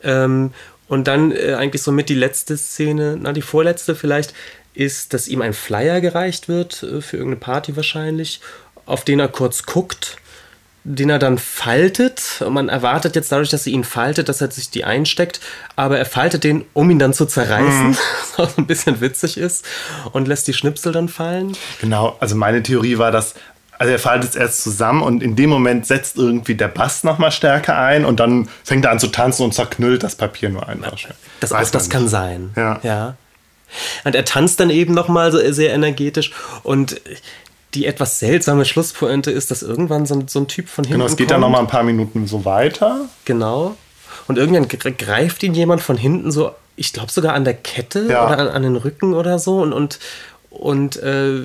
Ähm, 0.03 0.53
und 0.88 1.08
dann 1.08 1.32
äh, 1.32 1.56
eigentlich 1.56 1.82
so 1.82 1.91
mit 1.91 2.10
die 2.10 2.15
letzte 2.15 2.58
Szene, 2.58 3.17
na, 3.20 3.34
die 3.34 3.41
vorletzte 3.41 3.94
vielleicht, 3.94 4.34
ist, 4.77 5.13
dass 5.13 5.27
ihm 5.27 5.41
ein 5.41 5.53
Flyer 5.53 6.01
gereicht 6.01 6.48
wird, 6.48 6.84
äh, 6.84 7.01
für 7.01 7.17
irgendeine 7.17 7.39
Party 7.39 7.75
wahrscheinlich, 7.75 8.41
auf 8.86 9.03
den 9.03 9.19
er 9.19 9.27
kurz 9.27 9.63
guckt, 9.63 10.17
den 10.84 11.10
er 11.10 11.19
dann 11.19 11.38
faltet. 11.38 12.43
Man 12.50 12.69
erwartet 12.69 13.15
jetzt 13.15 13.31
dadurch, 13.31 13.50
dass 13.50 13.67
er 13.67 13.74
ihn 13.74 13.84
faltet, 13.84 14.29
dass 14.29 14.39
er 14.39 14.50
sich 14.51 14.69
die 14.69 14.86
einsteckt, 14.86 15.41
aber 15.75 15.98
er 15.98 16.05
faltet 16.05 16.43
den, 16.43 16.63
um 16.74 16.89
ihn 16.89 17.00
dann 17.00 17.13
zu 17.13 17.25
zerreißen, 17.25 17.89
mhm. 17.89 17.98
was 18.38 18.57
ein 18.57 18.67
bisschen 18.67 19.01
witzig 19.01 19.38
ist, 19.38 19.65
und 20.13 20.27
lässt 20.27 20.48
die 20.48 20.53
Schnipsel 20.53 20.93
dann 20.93 21.10
fallen. 21.10 21.57
Genau, 21.81 22.15
also 22.19 22.36
meine 22.36 22.63
Theorie 22.63 22.98
war, 22.98 23.12
dass 23.12 23.34
also 23.79 23.91
er 23.91 24.00
faltet 24.00 24.31
es 24.31 24.36
erst 24.36 24.63
zusammen 24.63 25.03
und 25.03 25.22
in 25.22 25.36
dem 25.36 25.51
Moment 25.51 25.86
setzt 25.86 26.17
irgendwie 26.17 26.55
der 26.55 26.67
Bass 26.67 27.03
nochmal 27.03 27.31
stärker 27.31 27.77
ein 27.77 28.05
und 28.05 28.19
dann 28.19 28.50
fängt 28.63 28.86
er 28.86 28.91
an 28.91 29.00
zu 29.00 29.07
tanzen 29.07 29.43
und 29.43 29.53
zerknüllt 29.53 30.01
das 30.01 30.15
Papier 30.15 30.50
nur 30.50 30.67
einfach. 30.67 30.98
Das, 31.41 31.51
auch, 31.51 31.69
das 31.69 31.88
kann 31.88 32.07
sein. 32.07 32.50
Ja. 32.55 32.79
ja. 32.81 33.17
Und 34.04 34.16
er 34.16 34.26
tanzt 34.26 34.60
dann 34.60 34.70
eben 34.70 34.94
nochmal 34.94 35.32
so 35.32 35.40
sehr 35.52 35.74
energetisch 35.74 36.32
und 36.64 37.02
die 37.74 37.86
etwas 37.86 38.20
seltsame 38.20 38.66
Schlusspointe 38.66 39.30
ist, 39.30 39.52
dass 39.52 39.62
irgendwann 39.62 40.06
so, 40.06 40.24
so 40.28 40.40
ein 40.40 40.48
Typ 40.48 40.70
von 40.70 40.84
hinten. 40.84 41.00
Genau, 41.00 41.06
es 41.06 41.18
geht 41.18 41.28
kommt. 41.28 41.32
dann 41.32 41.42
nochmal 41.42 41.62
ein 41.62 41.68
paar 41.68 41.84
Minuten 41.84 42.26
so 42.26 42.46
weiter. 42.46 43.02
Genau. 43.26 43.76
Und 44.28 44.38
irgendwann 44.38 44.68
greift 44.68 45.44
ihn 45.44 45.54
jemand 45.54 45.82
von 45.82 45.98
hinten 45.98 46.32
so, 46.32 46.52
ich 46.76 46.94
glaube 46.94 47.12
sogar 47.12 47.34
an 47.34 47.44
der 47.44 47.54
Kette 47.54 48.08
ja. 48.10 48.26
oder 48.26 48.40
an, 48.40 48.48
an, 48.48 48.64
den 48.64 48.76
Rücken 48.76 49.14
oder 49.14 49.40
so 49.40 49.62
und, 49.62 49.74
und, 49.74 50.00
und 50.50 50.96
äh, 50.98 51.42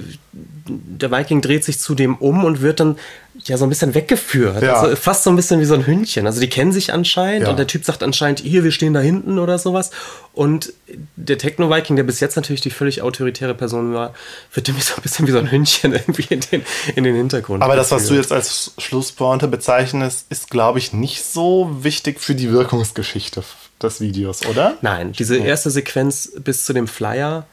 der 0.66 1.10
Viking 1.10 1.40
dreht 1.40 1.64
sich 1.64 1.78
zu 1.78 1.94
dem 1.94 2.16
um 2.16 2.44
und 2.44 2.60
wird 2.60 2.80
dann 2.80 2.96
ja 3.44 3.56
so 3.56 3.64
ein 3.64 3.68
bisschen 3.68 3.94
weggeführt. 3.94 4.62
Ja. 4.62 4.74
Also 4.74 4.96
fast 4.96 5.24
so 5.24 5.30
ein 5.30 5.36
bisschen 5.36 5.60
wie 5.60 5.64
so 5.64 5.74
ein 5.74 5.86
Hündchen. 5.86 6.26
Also 6.26 6.40
die 6.40 6.48
kennen 6.48 6.72
sich 6.72 6.92
anscheinend 6.92 7.44
ja. 7.44 7.50
und 7.50 7.58
der 7.58 7.66
Typ 7.66 7.84
sagt 7.84 8.02
anscheinend, 8.02 8.40
hier, 8.40 8.62
wir 8.62 8.72
stehen 8.72 8.92
da 8.92 9.00
hinten 9.00 9.38
oder 9.38 9.58
sowas. 9.58 9.90
Und 10.32 10.72
der 11.16 11.38
Techno-Viking, 11.38 11.96
der 11.96 12.02
bis 12.02 12.20
jetzt 12.20 12.36
natürlich 12.36 12.60
die 12.60 12.70
völlig 12.70 13.02
autoritäre 13.02 13.54
Person 13.54 13.94
war, 13.94 14.14
wird 14.52 14.68
nämlich 14.68 14.84
so 14.84 14.96
ein 14.96 15.02
bisschen 15.02 15.26
wie 15.26 15.32
so 15.32 15.38
ein 15.38 15.50
Hündchen 15.50 15.92
irgendwie 15.92 16.26
in 16.28 16.40
den, 16.40 16.62
in 16.94 17.04
den 17.04 17.16
Hintergrund. 17.16 17.62
Aber 17.62 17.76
das, 17.76 17.90
was 17.90 18.06
du 18.06 18.14
jetzt 18.14 18.32
als 18.32 18.72
Schlusspointe 18.78 19.48
bezeichnest, 19.48 20.26
ist, 20.28 20.50
glaube 20.50 20.78
ich, 20.78 20.92
nicht 20.92 21.24
so 21.24 21.70
wichtig 21.80 22.20
für 22.20 22.34
die 22.34 22.50
Wirkungsgeschichte 22.50 23.42
des 23.82 24.00
Videos, 24.00 24.46
oder? 24.46 24.76
Nein, 24.82 25.12
diese 25.12 25.36
erste 25.36 25.70
Sequenz 25.70 26.32
bis 26.36 26.64
zu 26.64 26.72
dem 26.72 26.86
Flyer 26.86 27.46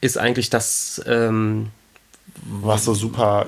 ist 0.00 0.18
eigentlich 0.18 0.50
das. 0.50 1.00
Ähm, 1.06 1.68
was 2.42 2.84
so 2.84 2.94
super 2.94 3.46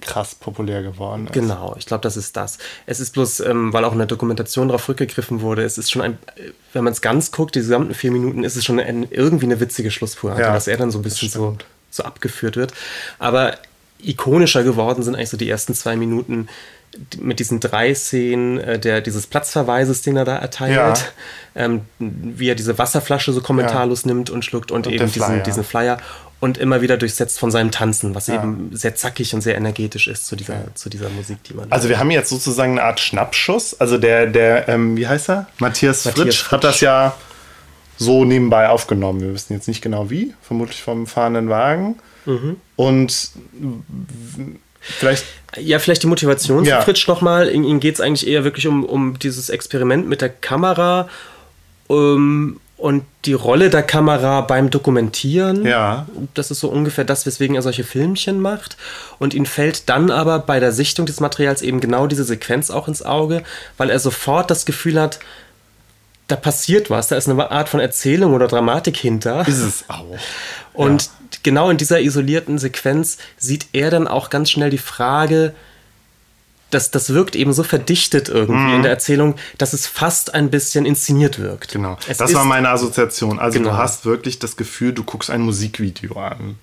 krass 0.00 0.34
populär 0.34 0.82
geworden 0.82 1.26
ist. 1.26 1.32
Genau, 1.32 1.74
ich 1.78 1.86
glaube, 1.86 2.02
das 2.02 2.16
ist 2.16 2.36
das. 2.36 2.58
Es 2.86 3.00
ist 3.00 3.12
bloß, 3.12 3.40
ähm, 3.40 3.72
weil 3.72 3.84
auch 3.84 3.92
in 3.92 3.98
der 3.98 4.06
Dokumentation 4.06 4.68
darauf 4.68 4.88
rückgegriffen 4.88 5.40
wurde, 5.40 5.62
es 5.64 5.78
ist 5.78 5.90
schon 5.90 6.02
ein, 6.02 6.18
wenn 6.72 6.84
man 6.84 6.92
es 6.92 7.00
ganz 7.00 7.32
guckt, 7.32 7.54
die 7.54 7.60
gesamten 7.60 7.94
vier 7.94 8.12
Minuten, 8.12 8.44
ist 8.44 8.56
es 8.56 8.64
schon 8.64 8.78
ein, 8.78 9.06
irgendwie 9.10 9.46
eine 9.46 9.58
witzige 9.60 9.90
Schlusspointe, 9.90 10.42
ja, 10.42 10.52
dass 10.52 10.68
er 10.68 10.76
dann 10.76 10.90
so 10.90 10.98
ein 10.98 11.02
bisschen 11.02 11.28
so, 11.28 11.56
so 11.90 12.04
abgeführt 12.04 12.56
wird. 12.56 12.72
Aber 13.18 13.56
ikonischer 14.02 14.62
geworden 14.62 15.02
sind 15.02 15.16
eigentlich 15.16 15.30
so 15.30 15.36
die 15.36 15.48
ersten 15.48 15.74
zwei 15.74 15.96
Minuten 15.96 16.48
mit 17.18 17.40
diesen 17.40 17.60
drei 17.60 17.94
Szenen 17.94 18.58
äh, 18.58 18.78
der, 18.78 19.00
dieses 19.00 19.26
Platzverweises, 19.26 20.02
den 20.02 20.16
er 20.16 20.24
da 20.24 20.36
erteilt, 20.36 20.74
ja. 20.74 20.94
ähm, 21.54 21.82
wie 21.98 22.48
er 22.48 22.54
diese 22.54 22.78
Wasserflasche 22.78 23.32
so 23.32 23.40
kommentarlos 23.40 24.04
ja. 24.04 24.08
nimmt 24.08 24.30
und 24.30 24.44
schluckt 24.44 24.70
und, 24.70 24.86
und 24.86 24.92
eben 24.92 25.10
diesen, 25.10 25.42
diesen 25.42 25.64
Flyer 25.64 25.98
und 26.38 26.58
immer 26.58 26.82
wieder 26.82 26.96
durchsetzt 26.96 27.38
von 27.38 27.50
seinem 27.50 27.70
Tanzen, 27.70 28.14
was 28.14 28.26
ja. 28.26 28.34
eben 28.34 28.70
sehr 28.72 28.94
zackig 28.94 29.34
und 29.34 29.40
sehr 29.40 29.56
energetisch 29.56 30.06
ist 30.06 30.26
zu 30.26 30.36
dieser, 30.36 30.54
ja. 30.54 30.74
zu 30.74 30.90
dieser 30.90 31.08
Musik, 31.08 31.42
die 31.44 31.54
man. 31.54 31.70
Also 31.72 31.88
wir 31.88 31.98
haben 31.98 32.10
jetzt 32.10 32.28
sozusagen 32.28 32.72
eine 32.72 32.82
Art 32.82 33.00
Schnappschuss. 33.00 33.80
Also 33.80 33.96
der, 33.96 34.26
der, 34.26 34.68
ähm, 34.68 34.96
wie 34.96 35.06
heißt 35.06 35.30
er? 35.30 35.46
Matthias, 35.58 36.04
Matthias 36.04 36.24
Fritsch, 36.24 36.42
Fritsch, 36.42 36.52
hat 36.52 36.64
das 36.64 36.80
ja 36.80 37.16
so 37.96 38.24
nebenbei 38.24 38.68
aufgenommen. 38.68 39.20
Wir 39.20 39.32
wissen 39.32 39.54
jetzt 39.54 39.68
nicht 39.68 39.80
genau 39.80 40.10
wie, 40.10 40.34
vermutlich 40.42 40.82
vom 40.82 41.06
fahrenden 41.06 41.48
Wagen. 41.48 41.96
Mhm. 42.26 42.56
Und 42.76 43.30
vielleicht. 44.80 45.24
Ja, 45.56 45.78
vielleicht 45.78 46.02
die 46.02 46.06
Motivation 46.06 46.64
ja. 46.64 46.82
Fritsch 46.82 47.08
nochmal. 47.08 47.50
Ihm 47.50 47.80
geht 47.80 47.94
es 47.94 48.00
eigentlich 48.00 48.26
eher 48.26 48.44
wirklich 48.44 48.66
um, 48.66 48.84
um 48.84 49.18
dieses 49.18 49.48
Experiment 49.48 50.06
mit 50.06 50.20
der 50.20 50.28
Kamera. 50.28 51.08
Um, 51.86 52.60
und 52.76 53.04
die 53.24 53.32
Rolle 53.32 53.70
der 53.70 53.82
Kamera 53.82 54.42
beim 54.42 54.68
Dokumentieren, 54.68 55.64
ja. 55.64 56.06
das 56.34 56.50
ist 56.50 56.60
so 56.60 56.68
ungefähr 56.68 57.04
das, 57.04 57.24
weswegen 57.24 57.56
er 57.56 57.62
solche 57.62 57.84
Filmchen 57.84 58.40
macht. 58.40 58.76
Und 59.18 59.32
ihm 59.32 59.46
fällt 59.46 59.88
dann 59.88 60.10
aber 60.10 60.40
bei 60.40 60.60
der 60.60 60.72
Sichtung 60.72 61.06
des 61.06 61.20
Materials 61.20 61.62
eben 61.62 61.80
genau 61.80 62.06
diese 62.06 62.24
Sequenz 62.24 62.70
auch 62.70 62.86
ins 62.86 63.02
Auge, 63.02 63.42
weil 63.78 63.88
er 63.88 63.98
sofort 63.98 64.50
das 64.50 64.66
Gefühl 64.66 65.00
hat, 65.00 65.20
da 66.28 66.36
passiert 66.36 66.90
was, 66.90 67.08
da 67.08 67.16
ist 67.16 67.28
eine 67.28 67.50
Art 67.50 67.68
von 67.68 67.80
Erzählung 67.80 68.34
oder 68.34 68.48
Dramatik 68.48 68.96
hinter. 68.96 69.46
Ist 69.48 69.60
es 69.60 69.84
auch. 69.88 70.18
Und 70.74 71.04
ja. 71.04 71.10
genau 71.44 71.70
in 71.70 71.78
dieser 71.78 72.00
isolierten 72.00 72.58
Sequenz 72.58 73.16
sieht 73.38 73.68
er 73.72 73.90
dann 73.90 74.06
auch 74.06 74.28
ganz 74.28 74.50
schnell 74.50 74.70
die 74.70 74.78
Frage, 74.78 75.54
das, 76.70 76.90
das 76.90 77.12
wirkt 77.12 77.36
eben 77.36 77.52
so 77.52 77.62
verdichtet 77.62 78.28
irgendwie 78.28 78.60
mhm. 78.60 78.74
in 78.76 78.82
der 78.82 78.90
Erzählung, 78.90 79.36
dass 79.58 79.72
es 79.72 79.86
fast 79.86 80.34
ein 80.34 80.50
bisschen 80.50 80.84
inszeniert 80.84 81.38
wirkt. 81.38 81.72
Genau. 81.72 81.96
Es 82.08 82.18
das 82.18 82.34
war 82.34 82.44
meine 82.44 82.68
Assoziation. 82.70 83.38
Also 83.38 83.58
genau. 83.58 83.70
du 83.70 83.76
hast 83.76 84.04
wirklich 84.04 84.38
das 84.38 84.56
Gefühl, 84.56 84.92
du 84.92 85.04
guckst 85.04 85.30
ein 85.30 85.42
Musikvideo 85.42 86.18
an. 86.18 86.58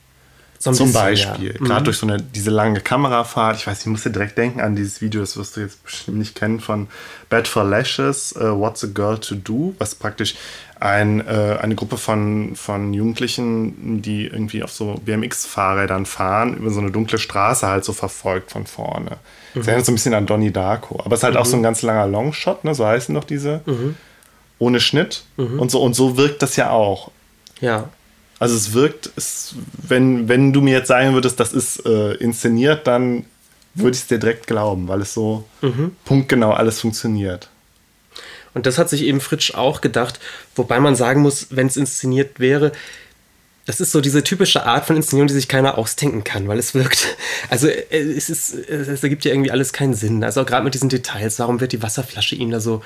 So 0.63 0.71
Zum 0.71 0.87
bisschen, 0.87 1.01
Beispiel. 1.01 1.51
Ja. 1.51 1.57
Gerade 1.57 1.81
mhm. 1.81 1.83
durch 1.83 1.97
so 1.97 2.07
eine, 2.07 2.21
diese 2.21 2.49
lange 2.49 2.79
Kamerafahrt. 2.79 3.57
Ich 3.57 3.67
weiß, 3.67 3.81
ich 3.81 3.87
musste 3.87 4.11
direkt 4.11 4.37
denken 4.37 4.61
an 4.61 4.77
dieses 4.77 5.01
Video, 5.01 5.19
das 5.19 5.35
wirst 5.35 5.57
du 5.57 5.61
jetzt 5.61 5.83
bestimmt 5.83 6.19
nicht 6.19 6.35
kennen, 6.35 6.61
von 6.61 6.87
Bad 7.29 7.49
for 7.49 7.65
Lashes, 7.65 8.33
uh, 8.37 8.57
What's 8.57 8.81
a 8.81 8.87
Girl 8.87 9.17
to 9.17 9.35
Do, 9.35 9.75
was 9.77 9.93
praktisch 9.93 10.35
ein, 10.79 11.19
äh, 11.27 11.57
eine 11.61 11.75
Gruppe 11.75 11.97
von, 11.97 12.55
von 12.55 12.93
Jugendlichen, 12.93 14.01
die 14.01 14.27
irgendwie 14.27 14.63
auf 14.63 14.71
so 14.71 14.95
BMX-Fahrrädern 15.05 16.05
fahren, 16.05 16.55
über 16.55 16.69
so 16.69 16.79
eine 16.79 16.91
dunkle 16.91 17.17
Straße 17.17 17.67
halt 17.67 17.83
so 17.83 17.91
verfolgt 17.91 18.51
von 18.51 18.65
vorne. 18.65 19.17
Mhm. 19.53 19.59
Das 19.59 19.67
erinnert 19.67 19.85
so 19.85 19.91
ein 19.91 19.95
bisschen 19.95 20.13
an 20.13 20.25
Donnie 20.25 20.51
Darko. 20.51 21.01
Aber 21.03 21.13
es 21.13 21.19
ist 21.19 21.23
halt 21.25 21.33
mhm. 21.33 21.41
auch 21.41 21.45
so 21.45 21.57
ein 21.57 21.59
mhm. 21.59 21.63
ganz 21.63 21.81
langer 21.81 22.07
Longshot, 22.07 22.63
ne? 22.63 22.73
so 22.73 22.85
heißen 22.85 23.13
doch 23.13 23.25
diese. 23.25 23.59
Mhm. 23.65 23.95
Ohne 24.59 24.79
Schnitt. 24.79 25.25
Mhm. 25.35 25.59
Und, 25.59 25.71
so, 25.71 25.81
und 25.81 25.93
so 25.93 26.15
wirkt 26.15 26.41
das 26.41 26.55
ja 26.55 26.69
auch. 26.69 27.11
Ja. 27.59 27.89
Also 28.39 28.55
es 28.55 28.73
wirkt, 28.73 29.11
es, 29.15 29.55
wenn, 29.87 30.27
wenn 30.27 30.53
du 30.53 30.61
mir 30.61 30.73
jetzt 30.73 30.87
sagen 30.87 31.13
würdest, 31.13 31.39
das 31.39 31.53
ist 31.53 31.85
äh, 31.85 32.13
inszeniert, 32.15 32.87
dann 32.87 33.25
würde 33.75 33.95
ich 33.95 34.01
es 34.01 34.07
dir 34.07 34.19
direkt 34.19 34.47
glauben, 34.47 34.87
weil 34.87 35.01
es 35.01 35.13
so 35.13 35.45
mhm. 35.61 35.95
punktgenau 36.05 36.51
alles 36.51 36.81
funktioniert. 36.81 37.49
Und 38.53 38.65
das 38.65 38.77
hat 38.77 38.89
sich 38.89 39.03
eben 39.03 39.19
Fritsch 39.19 39.53
auch 39.55 39.81
gedacht, 39.81 40.19
wobei 40.55 40.79
man 40.79 40.95
sagen 40.95 41.21
muss, 41.21 41.47
wenn 41.49 41.67
es 41.67 41.77
inszeniert 41.77 42.39
wäre, 42.39 42.71
das 43.65 43.79
ist 43.79 43.91
so 43.91 44.01
diese 44.01 44.23
typische 44.23 44.65
Art 44.65 44.85
von 44.85 44.97
Inszenierung, 44.97 45.27
die 45.27 45.33
sich 45.33 45.47
keiner 45.47 45.77
ausdenken 45.77 46.23
kann, 46.23 46.47
weil 46.47 46.59
es 46.59 46.73
wirkt, 46.73 47.17
also 47.49 47.67
äh, 47.67 47.83
es 47.89 48.29
ist, 48.29 48.53
es 48.53 49.03
ergibt 49.03 49.25
ja 49.25 49.31
irgendwie 49.31 49.51
alles 49.51 49.73
keinen 49.73 49.93
Sinn. 49.93 50.23
Also 50.23 50.41
auch 50.41 50.45
gerade 50.45 50.65
mit 50.65 50.73
diesen 50.73 50.89
Details, 50.89 51.39
warum 51.39 51.61
wird 51.61 51.71
die 51.71 51.81
Wasserflasche 51.81 52.35
ihm 52.35 52.51
da 52.51 52.59
so 52.59 52.81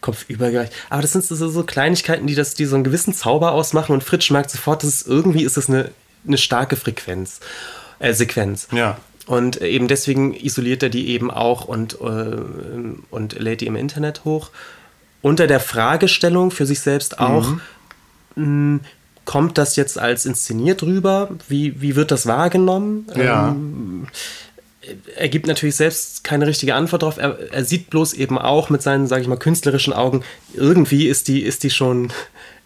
kopfüber 0.00 0.50
gereicht? 0.50 0.72
Aber 0.90 1.02
das 1.02 1.12
sind 1.12 1.24
so, 1.24 1.34
so 1.48 1.62
Kleinigkeiten, 1.62 2.26
die 2.26 2.34
das, 2.34 2.54
die 2.54 2.64
so 2.64 2.74
einen 2.74 2.84
gewissen 2.84 3.14
Zauber 3.14 3.52
ausmachen 3.52 3.92
und 3.92 4.04
Fritsch 4.04 4.30
merkt 4.30 4.50
sofort, 4.50 4.82
dass 4.82 4.90
es 4.90 5.02
irgendwie 5.02 5.44
ist 5.44 5.56
es 5.56 5.68
eine, 5.68 5.90
eine 6.26 6.38
starke 6.38 6.76
Frequenz, 6.76 7.40
äh, 7.98 8.12
Sequenz. 8.12 8.68
Ja. 8.72 8.98
Und 9.26 9.60
eben 9.60 9.88
deswegen 9.88 10.34
isoliert 10.34 10.82
er 10.82 10.88
die 10.88 11.08
eben 11.08 11.30
auch 11.30 11.66
und, 11.66 12.00
äh, 12.00 12.36
und 13.10 13.38
lädt 13.38 13.60
die 13.60 13.66
im 13.66 13.76
Internet 13.76 14.24
hoch 14.24 14.50
unter 15.22 15.46
der 15.46 15.60
Fragestellung 15.60 16.50
für 16.50 16.66
sich 16.66 16.80
selbst 16.80 17.18
auch, 17.18 17.50
mhm. 17.50 17.60
mh, 18.34 18.44
hm, 18.44 18.80
kommt 19.24 19.58
das 19.58 19.76
jetzt 19.76 19.98
als 19.98 20.24
inszeniert 20.24 20.82
rüber? 20.82 21.28
Wie, 21.48 21.82
wie 21.82 21.96
wird 21.96 22.10
das 22.10 22.26
wahrgenommen? 22.26 23.06
Ja. 23.14 23.48
Ähm, 23.48 24.06
er 25.16 25.28
gibt 25.28 25.46
natürlich 25.46 25.76
selbst 25.76 26.24
keine 26.24 26.46
richtige 26.46 26.74
Antwort 26.74 27.02
drauf. 27.02 27.16
Er, 27.18 27.38
er 27.52 27.64
sieht 27.64 27.90
bloß 27.90 28.14
eben 28.14 28.38
auch 28.38 28.70
mit 28.70 28.82
seinen, 28.82 29.06
sage 29.06 29.22
ich 29.22 29.28
mal, 29.28 29.36
künstlerischen 29.36 29.92
Augen, 29.92 30.22
irgendwie 30.54 31.06
ist 31.08 31.28
die, 31.28 31.42
ist 31.42 31.62
die 31.62 31.70
schon 31.70 32.12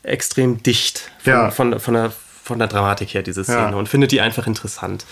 extrem 0.02 0.62
dicht 0.62 1.10
von, 1.22 1.32
Ja. 1.32 1.50
von, 1.50 1.78
von, 1.80 1.94
der, 1.94 2.12
von 2.42 2.58
der 2.58 2.68
Dramatik 2.68 3.14
her, 3.14 3.22
diese 3.22 3.44
Szene, 3.44 3.70
Ja. 3.70 3.74
und 3.76 3.88
findet 3.88 4.12
die 4.12 4.20
einfach 4.20 4.46
interessant. 4.46 5.04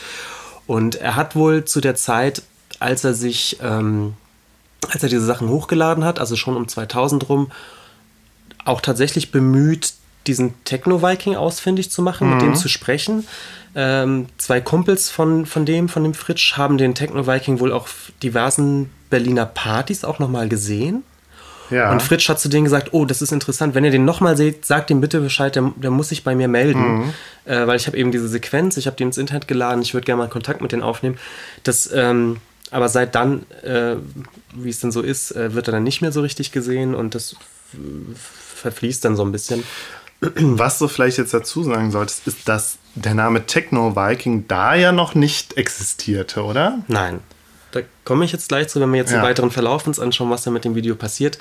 Und 0.67 0.97
er 0.97 1.17
hat 1.17 1.35
wohl 1.37 1.65
zu 1.65 1.81
der 1.81 1.95
Zeit, 1.95 2.43
als 2.79 3.05
er 3.05 3.15
sich, 3.15 3.59
ähm, 3.63 4.15
als 4.89 5.03
er 5.03 5.09
diese 5.09 5.25
Sachen 5.25 5.49
hochgeladen 5.49 6.05
hat, 6.05 6.19
also 6.19 6.37
schon 6.37 6.57
um 6.57 6.69
2000 6.69 7.29
rum, 7.29 7.51
auch 8.65 8.81
tatsächlich 8.81 9.31
bemüht, 9.33 9.95
diesen 10.27 10.53
Techno-Viking 10.65 11.35
ausfindig 11.37 11.91
zu 11.91 12.03
machen, 12.03 12.31
mit 12.31 12.43
dem 12.43 12.55
zu 12.55 12.69
sprechen. 12.69 13.27
Ähm, 13.75 14.27
zwei 14.39 14.61
Kumpels 14.61 15.11
von, 15.11 15.47
von 15.47 15.65
dem, 15.65 15.89
von 15.89 16.03
dem 16.03 16.15
Fritsch, 16.15 16.57
haben 16.57 16.79
den 16.79 16.95
Techno-Viking 16.95 17.61
wohl 17.61 17.73
auf 17.73 18.13
diversen 18.23 18.91
Berliner 19.11 19.47
Partys 19.47 20.05
auch 20.05 20.19
nochmal 20.19 20.49
gesehen. 20.49 21.05
Ja. 21.71 21.93
Und 21.93 22.03
Fritsch 22.03 22.29
hat 22.29 22.41
zu 22.41 22.49
denen 22.49 22.65
gesagt, 22.65 22.89
oh, 22.93 23.05
das 23.05 23.23
ist 23.23 23.33
interessant, 23.33 23.75
wenn 23.77 23.85
ihr 23.85 23.93
den 23.93 24.05
nochmal 24.05 24.37
seht, 24.37 24.67
sagt 24.67 24.91
ihm 24.91 25.01
bitte 25.01 25.21
Bescheid, 25.21 25.55
der, 25.55 25.73
der 25.77 25.91
muss 25.91 26.09
sich 26.09 26.25
bei 26.25 26.35
mir 26.35 26.49
melden. 26.49 27.15
Äh, 27.45 27.67
weil 27.67 27.77
ich 27.77 27.87
habe 27.87 27.97
eben 27.97 28.11
diese 28.11 28.29
Sequenz, 28.29 28.77
ich 28.77 28.87
habe 28.87 28.97
die 28.97 29.05
ins 29.05 29.19
Internet 29.19 29.49
geladen, 29.49 29.83
ich 29.83 29.95
würde 29.95 30.05
gerne 30.05 30.23
mal 30.23 30.29
Kontakt 30.29 30.61
mit 30.61 30.73
denen 30.73 30.83
aufnehmen. 30.83 31.17
Das, 31.63 31.89
ähm, 31.93 32.39
aber 32.71 32.89
seit 32.89 33.15
dann, 33.15 33.47
äh, 33.63 33.97
wie 34.55 34.69
es 34.69 34.81
denn 34.81 34.93
so 34.93 35.01
ist, 35.01 35.31
äh, 35.33 35.55
wird 35.55 35.69
er 35.69 35.73
dann 35.73 35.83
nicht 35.83 36.03
mehr 36.03 36.13
so 36.13 36.21
richtig 36.21 36.53
gesehen 36.53 36.95
und 36.95 37.15
das 37.15 37.35
äh, 37.75 37.77
verfließt 38.57 39.05
dann 39.05 39.17
so 39.17 39.25
ein 39.25 39.33
bisschen. 39.33 39.63
Was 40.21 40.79
du 40.79 40.89
vielleicht 40.89 41.19
jetzt 41.19 41.33
dazu 41.33 41.63
sagen 41.63 41.91
solltest, 41.91 42.27
ist, 42.27 42.49
dass 42.49 42.79
der 42.95 43.15
Name 43.15 43.47
Techno 43.47 43.95
Viking 43.97 44.47
da 44.49 44.75
ja 44.75 44.93
noch 44.93 45.15
nicht 45.15 45.57
existierte, 45.57 46.43
oder? 46.45 46.81
Nein. 46.89 47.21
Da 47.73 47.81
komme 48.05 48.25
ich 48.25 48.33
jetzt 48.33 48.49
gleich 48.49 48.69
zu, 48.69 48.81
wenn 48.81 48.91
wir 48.91 48.99
jetzt 48.99 49.13
Ja. 49.13 49.19
den 49.21 49.25
weiteren 49.25 49.51
Verlauf 49.51 49.87
uns 49.87 50.01
anschauen, 50.01 50.31
was 50.31 50.43
da 50.43 50.51
mit 50.51 50.65
dem 50.65 50.75
Video 50.75 50.95
passiert. 50.97 51.39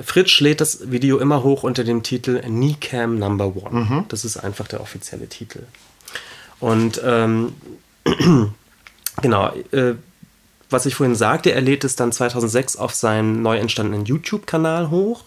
Fritsch 0.00 0.40
lädt 0.40 0.60
das 0.60 0.90
Video 0.90 1.18
immer 1.18 1.42
hoch 1.42 1.62
unter 1.62 1.82
dem 1.82 2.02
Titel 2.02 2.40
Kneecam 2.40 3.18
Number 3.18 3.46
One. 3.56 4.04
Das 4.08 4.24
ist 4.24 4.36
einfach 4.36 4.68
der 4.68 4.80
offizielle 4.80 5.26
Titel. 5.28 5.62
Und 6.60 7.00
ähm, 7.04 7.54
genau, 9.22 9.52
äh, 9.72 9.94
was 10.68 10.86
ich 10.86 10.94
vorhin 10.94 11.14
sagte, 11.14 11.52
er 11.52 11.60
lädt 11.60 11.84
es 11.84 11.96
dann 11.96 12.12
2006 12.12 12.76
auf 12.76 12.94
seinen 12.94 13.42
neu 13.42 13.56
entstandenen 13.56 14.04
YouTube-Kanal 14.04 14.90
hoch. 14.90 15.22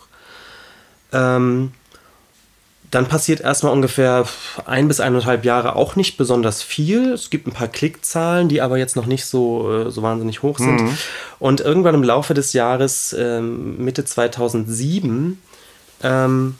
Ähm, 1.11 1.71
dann 2.91 3.07
passiert 3.07 3.41
erstmal 3.41 3.73
ungefähr 3.73 4.25
ein 4.65 4.87
bis 4.87 4.99
eineinhalb 4.99 5.45
Jahre 5.45 5.75
auch 5.75 5.95
nicht 5.95 6.17
besonders 6.17 6.63
viel. 6.63 7.13
Es 7.13 7.29
gibt 7.29 7.47
ein 7.47 7.53
paar 7.53 7.67
Klickzahlen, 7.67 8.49
die 8.49 8.61
aber 8.61 8.77
jetzt 8.77 8.95
noch 8.95 9.05
nicht 9.05 9.25
so, 9.25 9.87
äh, 9.87 9.91
so 9.91 10.01
wahnsinnig 10.01 10.41
hoch 10.41 10.57
sind. 10.57 10.79
Und 11.39 11.61
irgendwann 11.61 11.95
im 11.95 12.03
Laufe 12.03 12.33
des 12.33 12.53
Jahres, 12.53 13.15
ähm, 13.17 13.83
Mitte 13.83 14.05
2007, 14.05 15.39
ähm, 16.03 16.55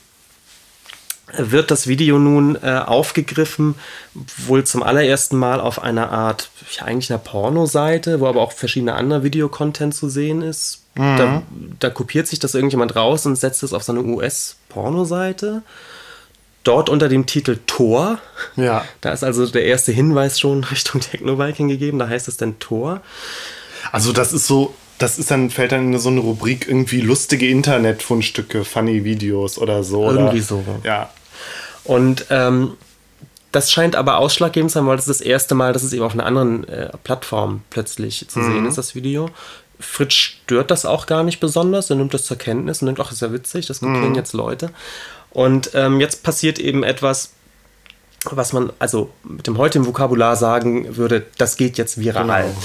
wird 1.37 1.69
das 1.69 1.87
Video 1.87 2.17
nun 2.17 2.55
äh, 2.55 2.81
aufgegriffen, 2.85 3.75
wohl 4.13 4.63
zum 4.63 4.81
allerersten 4.81 5.37
Mal 5.37 5.61
auf 5.61 5.81
einer 5.81 6.11
Art, 6.11 6.49
ja, 6.71 6.85
eigentlich 6.85 7.11
einer 7.11 7.19
Pornoseite, 7.19 8.19
wo 8.19 8.27
aber 8.27 8.41
auch 8.41 8.51
verschiedene 8.51 8.95
andere 8.95 9.23
Videocontent 9.23 9.93
zu 9.93 10.09
sehen 10.09 10.41
ist. 10.41 10.81
Da, 10.95 11.43
da 11.79 11.89
kopiert 11.91 12.27
sich 12.27 12.39
das 12.39 12.55
irgendjemand 12.55 12.95
raus 12.95 13.25
und 13.25 13.35
setzt 13.37 13.63
es 13.63 13.73
auf 13.73 13.83
so 13.83 13.93
eine 13.93 14.01
US-Pornoseite. 14.01 15.61
Dort 16.63 16.89
unter 16.89 17.09
dem 17.09 17.25
Titel 17.25 17.57
Tor. 17.67 18.19
Ja. 18.55 18.83
Da 19.01 19.11
ist 19.11 19.23
also 19.23 19.45
der 19.47 19.65
erste 19.65 19.91
Hinweis 19.91 20.39
schon 20.39 20.63
Richtung 20.71 21.01
Techno-Viking 21.01 21.67
gegeben. 21.67 21.99
Da 21.99 22.07
heißt 22.07 22.27
es 22.27 22.37
dann 22.37 22.59
Tor. 22.59 23.01
Also 23.91 24.11
das 24.11 24.33
ist 24.33 24.45
so, 24.45 24.73
das 24.97 25.17
ist 25.17 25.31
dann, 25.31 25.49
fällt 25.49 25.71
dann 25.71 25.93
in 25.93 25.99
so 25.99 26.09
eine 26.09 26.19
Rubrik 26.19 26.67
irgendwie 26.67 27.01
lustige 27.01 27.47
Internetfundstücke, 27.47 28.65
funny 28.65 29.03
Videos 29.03 29.57
oder 29.57 29.83
so. 29.83 30.09
Irgendwie 30.09 30.37
oder, 30.37 30.43
so. 30.43 30.63
Ja. 30.83 31.09
Und 31.85 32.25
ähm, 32.29 32.73
das 33.51 33.71
scheint 33.71 33.95
aber 33.95 34.17
ausschlaggebend 34.17 34.69
zu 34.69 34.75
sein, 34.75 34.85
weil 34.85 34.97
das 34.97 35.07
ist 35.07 35.21
das 35.21 35.25
erste 35.25 35.55
Mal, 35.55 35.73
dass 35.73 35.83
es 35.83 35.93
eben 35.93 36.03
auf 36.03 36.13
einer 36.13 36.25
anderen 36.25 36.67
äh, 36.67 36.91
Plattform 37.03 37.61
plötzlich 37.69 38.27
zu 38.27 38.43
sehen 38.43 38.65
ist, 38.65 38.77
das 38.77 38.93
Video. 38.93 39.29
Fritz 39.79 40.13
stört 40.13 40.71
das 40.71 40.85
auch 40.85 41.05
gar 41.05 41.23
nicht 41.23 41.39
besonders. 41.39 41.89
Er 41.89 41.95
nimmt 41.95 42.13
das 42.13 42.25
zur 42.25 42.37
Kenntnis 42.37 42.81
und 42.81 42.87
denkt, 42.87 43.01
ach, 43.01 43.11
ist 43.11 43.21
ja 43.21 43.31
witzig, 43.31 43.65
das 43.65 43.79
kopieren 43.79 44.13
jetzt 44.13 44.33
Leute. 44.33 44.71
Und 45.31 45.71
ähm, 45.73 45.99
jetzt 45.99 46.23
passiert 46.23 46.59
eben 46.59 46.83
etwas, 46.83 47.31
was 48.25 48.53
man 48.53 48.71
also 48.79 49.11
mit 49.23 49.47
dem 49.47 49.57
heutigen 49.57 49.85
Vokabular 49.85 50.35
sagen 50.35 50.97
würde, 50.97 51.25
das 51.37 51.57
geht 51.57 51.77
jetzt 51.77 51.99
viral. 51.99 52.43
Genau. 52.43 52.57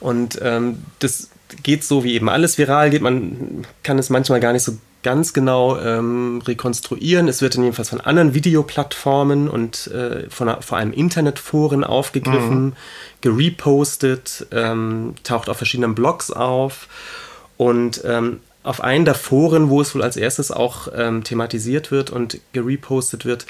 Und 0.00 0.38
ähm, 0.42 0.82
das 0.98 1.30
geht 1.62 1.84
so, 1.84 2.04
wie 2.04 2.14
eben 2.14 2.28
alles 2.28 2.58
viral 2.58 2.90
geht. 2.90 3.02
Man 3.02 3.66
kann 3.82 3.98
es 3.98 4.10
manchmal 4.10 4.40
gar 4.40 4.52
nicht 4.52 4.62
so 4.62 4.78
ganz 5.02 5.32
genau 5.32 5.78
ähm, 5.78 6.42
rekonstruieren. 6.46 7.28
Es 7.28 7.40
wird 7.40 7.56
dann 7.56 7.62
jedenfalls 7.64 7.88
von 7.88 8.00
anderen 8.00 8.34
Videoplattformen 8.34 9.48
und 9.48 9.86
äh, 9.88 10.28
von, 10.28 10.54
vor 10.60 10.78
allem 10.78 10.92
Internetforen 10.92 11.84
aufgegriffen, 11.84 12.76
gerepostet, 13.20 14.46
ähm, 14.52 15.14
taucht 15.24 15.48
auf 15.48 15.56
verschiedenen 15.56 15.94
Blogs 15.94 16.30
auf 16.30 16.88
und 17.56 18.02
ähm, 18.04 18.40
auf 18.62 18.80
einen 18.82 19.04
der 19.04 19.14
Foren, 19.14 19.70
wo 19.70 19.80
es 19.80 19.94
wohl 19.94 20.02
als 20.02 20.16
erstes 20.16 20.50
auch 20.50 20.88
ähm, 20.94 21.24
thematisiert 21.24 21.90
wird 21.90 22.10
und 22.10 22.40
gerepostet 22.52 23.24
wird, 23.24 23.46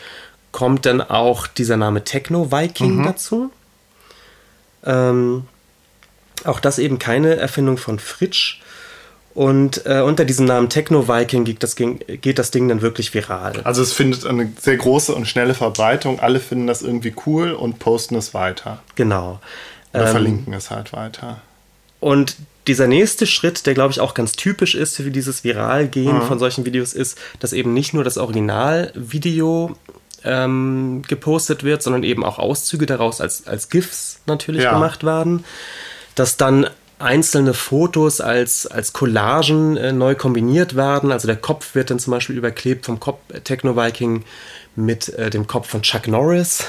kommt 0.53 0.87
dann 0.87 1.01
auch 1.01 1.46
dieser 1.46 1.77
Name 1.77 2.05
Techno 2.05 2.53
Viking 2.53 3.03
dazu. 3.05 3.51
Ähm, 4.85 5.44
auch 6.44 6.61
das 6.61 6.79
eben 6.79 6.99
keine 6.99 7.37
Erfindung 7.37 7.77
von 7.77 7.99
Fritsch. 7.99 8.61
Und 9.33 9.87
äh, 9.87 10.01
unter 10.01 10.25
diesem 10.25 10.46
Namen 10.46 10.68
Techno 10.68 11.07
Viking 11.07 11.44
geht 11.44 11.62
das, 11.62 11.77
geht 11.77 12.38
das 12.38 12.51
Ding 12.51 12.68
dann 12.68 12.83
wirklich 12.83 13.14
viral. 13.14 13.61
Also 13.62 13.83
es 13.83 13.92
findet 13.92 14.27
eine 14.27 14.53
sehr 14.61 14.77
große 14.77 15.14
und 15.14 15.27
schnelle 15.27 15.55
Verbreitung. 15.55 16.18
Alle 16.18 16.40
finden 16.40 16.66
das 16.66 16.83
irgendwie 16.83 17.14
cool 17.27 17.53
und 17.53 17.79
posten 17.79 18.16
es 18.16 18.35
weiter. 18.35 18.83
Genau. 18.96 19.40
Oder 19.92 20.07
Ähm, 20.07 20.11
verlinken 20.11 20.53
es 20.53 20.70
halt 20.70 20.92
weiter. 20.92 21.40
Und 22.01 22.37
dieser 22.70 22.87
nächste 22.87 23.26
Schritt, 23.26 23.66
der 23.66 23.74
glaube 23.74 23.90
ich 23.90 23.98
auch 24.00 24.14
ganz 24.14 24.33
typisch 24.33 24.76
ist 24.76 24.94
für 24.96 25.11
dieses 25.11 25.42
Viralgehen 25.42 26.22
von 26.22 26.38
solchen 26.38 26.64
Videos, 26.64 26.92
ist, 26.92 27.18
dass 27.40 27.52
eben 27.52 27.74
nicht 27.74 27.94
nur 27.94 28.04
das 28.04 28.16
Originalvideo 28.16 29.76
ähm, 30.22 31.02
gepostet 31.09 31.64
wird, 31.64 31.83
sondern 31.83 32.04
eben 32.04 32.24
auch 32.24 32.38
Auszüge 32.38 32.87
daraus 32.87 33.20
als, 33.20 33.46
als 33.48 33.70
GIFs 33.70 34.20
natürlich 34.26 34.62
Ja. 34.62 34.74
gemacht 34.74 35.02
werden. 35.02 35.44
Dass 36.14 36.37
dann 36.37 36.68
einzelne 37.00 37.54
Fotos 37.54 38.20
als, 38.20 38.68
als 38.68 38.92
Collagen 38.92 39.76
äh, 39.76 39.92
neu 39.92 40.14
kombiniert 40.14 40.76
werden. 40.76 41.11
Also 41.11 41.26
der 41.26 41.37
Kopf 41.37 41.74
wird 41.74 41.90
dann 41.90 41.98
zum 41.98 42.12
Beispiel 42.12 42.37
überklebt 42.37 42.87
vom 42.87 43.00
Kopf 43.00 43.18
äh, 43.33 43.40
Techno 43.40 43.74
Viking 43.76 44.24
mit 44.76 45.09
äh, 45.14 45.28
dem 45.30 45.48
Kopf 45.48 45.68
von 45.68 45.83
Chuck 45.83 46.06
Norris. 46.06 46.64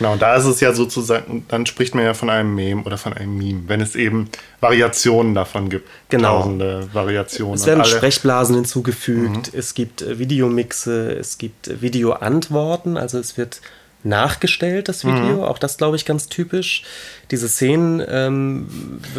Genau, 0.00 0.16
da 0.16 0.34
ist 0.34 0.46
es 0.46 0.60
ja 0.60 0.72
sozusagen, 0.72 1.44
dann 1.48 1.66
spricht 1.66 1.94
man 1.94 2.04
ja 2.04 2.14
von 2.14 2.30
einem 2.30 2.54
Meme 2.54 2.84
oder 2.84 2.96
von 2.96 3.12
einem 3.12 3.36
Meme, 3.36 3.64
wenn 3.66 3.82
es 3.82 3.94
eben 3.94 4.30
Variationen 4.60 5.34
davon 5.34 5.68
gibt. 5.68 5.86
Genau. 6.08 6.38
Tausende 6.38 6.88
Variationen. 6.94 7.56
Es 7.56 7.66
werden 7.66 7.80
Und 7.80 7.86
Sprechblasen 7.86 8.54
hinzugefügt, 8.54 9.52
es 9.52 9.74
gibt 9.74 10.00
äh, 10.00 10.18
Videomixe, 10.18 11.12
es 11.12 11.36
gibt 11.36 11.68
äh, 11.68 11.82
Videoantworten, 11.82 12.96
also 12.96 13.18
es 13.18 13.36
wird 13.36 13.60
nachgestellt, 14.02 14.88
das 14.88 15.04
Video, 15.04 15.44
auch 15.44 15.58
das 15.58 15.76
glaube 15.76 15.96
ich 15.96 16.06
ganz 16.06 16.30
typisch. 16.30 16.82
Diese 17.30 17.50
Szenen 17.50 18.02
ähm, 18.08 18.66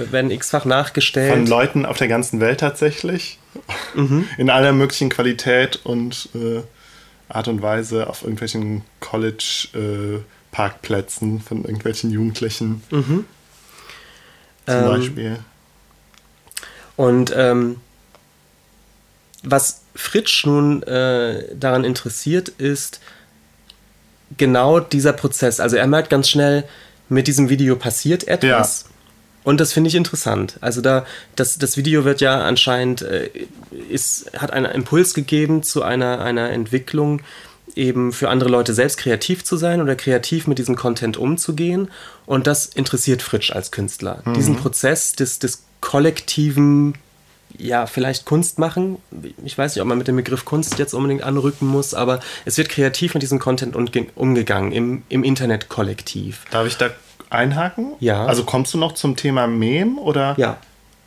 werden 0.10 0.32
x-fach 0.32 0.66
nachgestellt. 0.66 1.32
Von 1.32 1.46
Leuten 1.46 1.86
auf 1.86 2.00
der 2.00 2.08
ganzen 2.08 2.40
Welt 2.40 2.62
tatsächlich. 2.62 3.38
Mhm. 3.94 4.28
In 4.40 4.50
aller 4.50 4.74
möglichen 4.74 5.10
Qualität 5.10 5.80
und 5.84 6.30
äh, 6.34 6.64
Art 7.30 7.48
und 7.48 7.62
Weise 7.62 8.10
auf 8.10 8.24
irgendwelchen 8.24 8.82
College-Parkplätzen 10.52 11.40
von 11.40 11.64
irgendwelchen 11.64 12.12
Jugendlichen. 12.12 12.84
Zum 14.66 14.76
Ähm, 14.76 14.86
Beispiel. 14.86 15.40
Und 16.96 17.34
ähm, 17.36 17.78
was 19.44 19.82
Fritsch 19.96 20.46
nun 20.46 20.84
äh, 20.84 21.56
daran 21.56 21.84
interessiert, 21.84 22.50
ist 22.50 23.00
genau 24.38 24.80
dieser 24.80 25.14
Prozess. 25.14 25.60
Also 25.60 25.78
er 25.78 25.88
merkt 25.88 26.10
ganz 26.10 26.30
schnell, 26.30 26.64
mit 27.10 27.28
diesem 27.28 27.50
Video 27.50 27.76
passiert 27.76 28.28
etwas. 28.28 28.86
Und 29.44 29.60
das 29.60 29.74
finde 29.74 29.88
ich 29.88 29.96
interessant. 29.96 30.58
Also 30.62 30.82
da, 30.82 31.06
das, 31.36 31.58
das 31.58 31.76
Video 31.76 32.06
wird 32.06 32.22
ja 32.22 32.42
anscheinend, 32.42 33.02
äh, 33.02 33.30
ist, 33.90 34.32
hat 34.38 34.52
einen 34.52 34.72
Impuls 34.72 35.16
gegeben 35.16 35.64
zu 35.64 35.82
einer, 35.82 36.22
einer 36.22 36.52
Entwicklung, 36.52 37.24
eben 37.76 38.12
für 38.14 38.30
andere 38.30 38.50
Leute 38.50 38.74
selbst 38.74 38.98
kreativ 38.98 39.44
zu 39.44 39.58
sein 39.58 39.82
oder 39.82 39.96
kreativ 39.96 40.48
mit 40.48 40.58
diesem 40.60 40.76
Content 40.76 41.18
umzugehen. 41.18 41.90
Und 42.26 42.48
das 42.48 42.66
interessiert 42.66 43.22
Fritsch 43.22 43.52
als 43.52 43.72
Künstler. 43.72 44.24
Diesen 44.36 44.56
Prozess 44.56 45.14
des, 45.14 45.40
des 45.40 45.64
kollektiven, 45.82 46.96
ja, 47.58 47.86
vielleicht 47.86 48.26
Kunst 48.26 48.60
machen. 48.60 48.98
Ich 49.44 49.58
weiß 49.58 49.76
nicht, 49.76 49.82
ob 49.82 49.88
man 49.88 49.98
mit 49.98 50.08
dem 50.08 50.16
Begriff 50.16 50.46
Kunst 50.46 50.80
jetzt 50.80 50.94
unbedingt 50.94 51.24
anrücken 51.24 51.68
muss, 51.68 51.94
aber 51.94 52.20
es 52.46 52.58
wird 52.58 52.70
kreativ 52.70 53.14
mit 53.14 53.24
diesem 53.24 53.40
Content 53.40 53.76
umge- 53.76 54.08
umgegangen, 54.16 54.72
im, 54.72 55.04
im 55.10 55.24
Internet 55.24 55.70
kollektiv. 55.70 56.46
Darf 56.52 56.66
ich 56.68 56.78
da 56.78 56.90
einhaken? 57.30 57.94
Ja. 58.00 58.26
Also 58.26 58.44
kommst 58.44 58.74
du 58.74 58.78
noch 58.78 58.94
zum 58.94 59.16
Thema 59.16 59.48
Mem 59.48 59.98
oder? 59.98 60.36
Ja, 60.38 60.58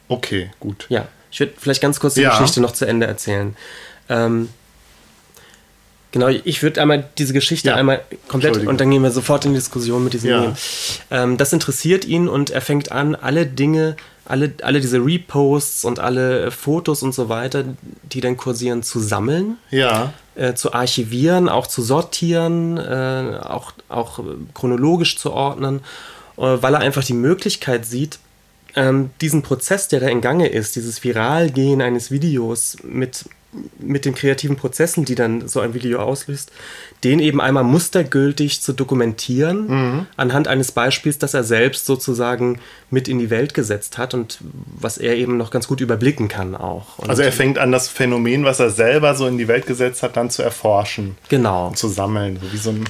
Okay, 0.09 0.51
gut. 0.61 0.87
ja. 0.91 1.07
Ich 1.31 1.41
würde 1.41 1.55
vielleicht 1.59 1.81
ganz 1.81 1.99
kurz 1.99 2.15
die 2.15 2.21
Ja. 2.21 2.31
Geschichte 2.31 2.61
noch 2.61 2.73
zu 2.73 2.85
Ende 2.85 3.07
erzählen. 3.07 3.57
Ähm, 4.09 4.51
genau, 6.15 6.29
ich 6.29 6.63
würde 6.63 6.81
einmal 6.81 7.05
diese 7.19 7.33
Geschichte 7.35 7.69
Ja. 7.69 7.75
einmal 7.75 8.01
komplett 8.29 8.67
und 8.67 8.81
dann 8.81 8.91
gehen 8.91 9.03
wir 9.03 9.11
sofort 9.11 9.45
in 9.45 9.51
die 9.53 9.59
Diskussion 9.59 10.03
mit 10.05 10.13
diesem 10.15 10.31
Ja. 10.31 10.55
Ähm, 11.11 11.37
das 11.37 11.53
interessiert 11.53 12.05
ihn 12.07 12.29
und 12.29 12.49
er 12.51 12.61
fängt 12.63 12.91
an, 12.93 13.15
alle 13.17 13.45
Dinge, 13.47 13.97
alle, 14.25 14.55
alle 14.63 14.81
diese 14.81 14.99
Reposts 15.05 15.85
und 15.85 15.99
alle 15.99 16.51
Fotos 16.51 17.03
und 17.03 17.13
so 17.15 17.29
weiter, 17.29 17.65
die 18.11 18.21
dann 18.23 18.37
kursieren, 18.39 18.83
zu 18.83 19.01
sammeln. 19.01 19.59
Ja. 19.71 20.15
äh, 20.37 20.55
zu 20.55 20.73
archivieren, 20.73 21.49
auch 21.49 21.67
zu 21.69 21.81
sortieren, 21.83 22.77
äh, 22.79 23.39
auch, 23.43 23.73
auch 23.89 24.19
chronologisch 24.55 25.17
zu 25.19 25.33
ordnen, 25.33 25.81
äh, 26.39 26.43
weil 26.43 26.75
er 26.75 26.81
einfach 26.81 27.05
die 27.05 27.13
Möglichkeit 27.13 27.87
sieht, 27.87 28.19
ähm, 28.77 29.11
diesen 29.21 29.43
Prozess, 29.43 29.87
der 29.87 30.01
da 30.01 30.09
in 30.09 30.21
Gange 30.21 30.49
ist, 30.49 30.75
dieses 30.75 31.05
Viralgehen 31.05 31.81
eines 31.81 32.11
Videos 32.11 32.77
mit, 32.83 33.27
mit 33.79 34.05
den 34.05 34.15
kreativen 34.15 34.57
Prozessen, 34.57 35.05
die 35.05 35.15
dann 35.15 35.47
so 35.49 35.61
ein 35.61 35.75
Video 35.75 36.01
auslöst, 36.01 36.51
den 37.05 37.21
eben 37.21 37.41
einmal 37.41 37.65
mustergültig 37.65 38.63
zu 38.63 38.73
dokumentieren, 38.73 40.07
anhand 40.17 40.49
eines 40.49 40.73
Beispiels, 40.73 41.19
das 41.19 41.35
er 41.35 41.45
selbst 41.45 41.87
sozusagen 41.87 42.61
mit 42.91 43.09
in 43.09 43.19
die 43.19 43.31
Welt 43.31 43.55
gesetzt 43.55 43.99
hat 43.99 44.15
und 44.15 44.39
was 44.79 44.99
er 44.99 45.17
eben 45.17 45.37
noch 45.37 45.51
ganz 45.51 45.69
gut 45.69 45.81
überblicken 45.81 46.29
kann 46.29 46.55
auch. 46.55 46.99
Und 46.99 47.11
Also 47.11 47.23
er 47.23 47.33
fängt 47.33 47.59
an, 47.59 47.73
das 47.73 47.89
Phänomen, 47.89 48.45
was 48.45 48.61
er 48.61 48.71
selber 48.71 49.15
so 49.15 49.27
in 49.27 49.39
die 49.39 49.49
Welt 49.49 49.67
gesetzt 49.67 50.03
hat, 50.03 50.17
dann 50.17 50.31
zu 50.31 50.43
erforschen 50.43 51.17
genau, 51.29 51.69
und 51.69 51.79
zu 51.79 51.89
sammeln, 51.89 52.39
so 52.43 52.53
wie 52.53 52.57
so 52.57 52.71
ein 52.71 52.85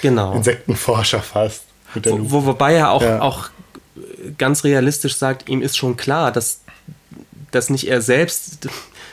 genau. 0.00 0.34
Insektenforscher 0.34 1.20
fast. 1.20 1.64
Wo, 1.94 2.18
wo, 2.30 2.46
wobei 2.46 2.74
er 2.74 2.90
auch, 2.90 3.02
Ja. 3.02 3.20
auch 3.20 3.50
ganz 4.38 4.64
realistisch 4.64 5.16
sagt, 5.16 5.48
ihm 5.48 5.62
ist 5.62 5.76
schon 5.76 5.96
klar, 5.96 6.32
dass, 6.32 6.60
dass 7.50 7.68
nicht 7.70 7.88
er 7.88 8.00
selbst 8.00 8.68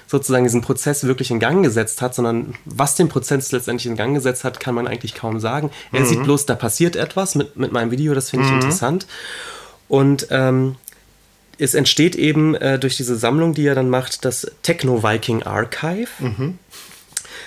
sozusagen 0.09 0.43
diesen 0.43 0.61
Prozess 0.61 1.03
wirklich 1.03 1.29
in 1.29 1.39
Gang 1.39 1.63
gesetzt 1.63 2.01
hat, 2.01 2.15
sondern 2.15 2.55
was 2.65 2.95
den 2.95 3.09
Prozess 3.09 3.51
letztendlich 3.51 3.85
in 3.85 3.95
Gang 3.95 4.15
gesetzt 4.15 4.43
hat, 4.43 4.59
kann 4.59 4.73
man 4.73 4.87
eigentlich 4.87 5.13
kaum 5.13 5.39
sagen. 5.39 5.69
Er 5.91 6.03
sieht 6.03 6.23
bloß, 6.23 6.47
da 6.47 6.55
passiert 6.55 6.95
etwas 6.95 7.35
mit, 7.35 7.57
mit 7.57 7.71
meinem 7.71 7.91
Video, 7.91 8.15
das 8.15 8.31
finde 8.31 8.47
ich 8.47 8.51
interessant. 8.51 9.05
Und 9.87 10.27
ähm, 10.31 10.77
es 11.59 11.75
entsteht 11.75 12.15
eben 12.15 12.55
äh, 12.55 12.79
durch 12.79 12.97
diese 12.97 13.17
Sammlung, 13.17 13.53
die 13.53 13.67
er 13.67 13.75
dann 13.75 13.89
macht, 13.89 14.25
das 14.25 14.49
Techno-Viking 14.63 15.43
Archive 15.43 16.09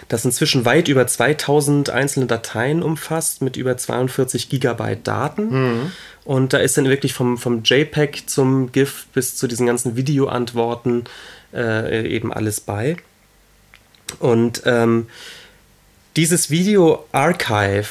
das 0.09 0.25
inzwischen 0.25 0.65
weit 0.65 0.89
über 0.89 1.07
2000 1.07 1.91
einzelne 1.91 2.27
Dateien 2.27 2.83
umfasst 2.83 3.41
mit 3.41 3.57
über 3.57 3.77
42 3.77 4.49
Gigabyte 4.49 5.07
Daten. 5.07 5.49
Und 6.25 6.53
da 6.53 6.59
ist 6.59 6.77
dann 6.77 6.89
wirklich 6.89 7.15
vom, 7.15 7.39
vom 7.39 7.63
JPEG 7.65 8.25
zum 8.29 8.73
GIF 8.73 9.07
bis 9.15 9.37
zu 9.37 9.47
diesen 9.47 9.67
ganzen 9.67 9.97
Videoantworten 9.97 11.05
äh, 11.55 12.07
eben 12.09 12.33
alles 12.33 12.61
bei. 12.61 12.97
Und 14.19 14.63
ähm, 14.67 15.07
dieses 16.17 16.51
Video 16.51 17.07
Archive, 17.13 17.89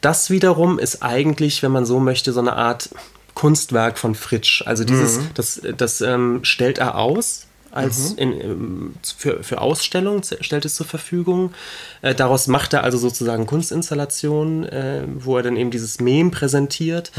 das 0.00 0.30
wiederum 0.30 0.78
ist 0.78 1.02
eigentlich, 1.02 1.62
wenn 1.62 1.72
man 1.72 1.84
so 1.84 2.00
möchte, 2.00 2.32
so 2.32 2.40
eine 2.40 2.54
Art 2.54 2.88
Kunstwerk 3.34 3.98
von 3.98 4.14
Fritsch. 4.14 4.62
Also 4.66 4.84
dieses, 4.84 5.20
das, 5.34 5.60
das 5.76 6.00
ähm, 6.00 6.40
stellt 6.42 6.78
er 6.78 6.96
aus 6.96 7.44
als 7.70 8.12
in, 8.12 8.32
ähm, 8.40 8.94
für, 9.16 9.42
für 9.44 9.60
Ausstellungen, 9.60 10.22
z- 10.22 10.42
stellt 10.44 10.64
es 10.64 10.74
zur 10.74 10.86
Verfügung. 10.86 11.52
Äh, 12.00 12.14
daraus 12.14 12.46
macht 12.46 12.72
er 12.72 12.82
also 12.82 12.96
sozusagen 12.96 13.44
Kunstinstallationen, 13.46 14.64
äh, 14.64 15.02
wo 15.18 15.36
er 15.36 15.42
dann 15.42 15.56
eben 15.56 15.70
dieses 15.70 16.00
Mem 16.00 16.30
präsentiert. 16.30 17.12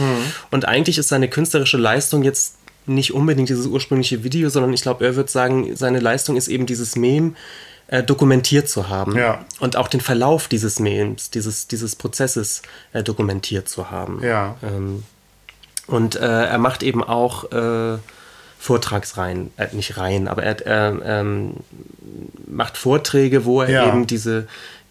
Und 0.50 0.66
eigentlich 0.68 0.98
ist 0.98 1.10
seine 1.10 1.30
künstlerische 1.30 1.78
Leistung 1.78 2.24
jetzt 2.24 2.56
nicht 2.96 3.14
unbedingt 3.14 3.50
dieses 3.50 3.66
ursprüngliche 3.68 4.24
Video, 4.24 4.50
sondern 4.50 4.74
ich 4.74 4.82
glaube, 4.82 5.06
er 5.06 5.16
wird 5.16 5.30
sagen, 5.30 5.76
seine 5.76 6.00
Leistung 6.00 6.36
ist 6.36 6.48
eben 6.48 6.66
dieses 6.66 6.96
Mem 6.96 7.36
äh, 7.88 8.04
dokumentiert 8.04 8.68
zu 8.70 8.90
haben 8.90 9.16
Ja. 9.18 9.46
und 9.60 9.76
auch 9.76 9.88
den 9.88 10.02
Verlauf 10.02 10.48
dieses 10.48 10.80
Memes, 10.80 11.30
dieses, 11.32 11.68
dieses 11.68 11.96
Prozesses 11.96 12.62
äh, 12.94 13.02
dokumentiert 13.04 13.68
zu 13.70 13.90
haben. 13.92 14.22
Ja. 14.24 14.58
Ähm, 14.64 15.04
und 15.88 16.16
äh, 16.16 16.20
er 16.46 16.58
macht 16.60 16.84
eben 16.84 17.04
auch 17.04 17.52
äh, 17.52 17.98
Vortragsreihen, 18.60 19.52
äh, 19.58 19.68
nicht 19.74 19.98
Reihen, 19.98 20.28
aber 20.28 20.44
er 20.44 20.66
er, 20.66 21.00
ähm, 21.04 21.54
macht 22.46 22.78
Vorträge, 22.78 23.46
wo 23.46 23.62
er 23.62 23.70
Ja. 23.70 23.88
eben 23.88 24.06
diese, 24.06 24.48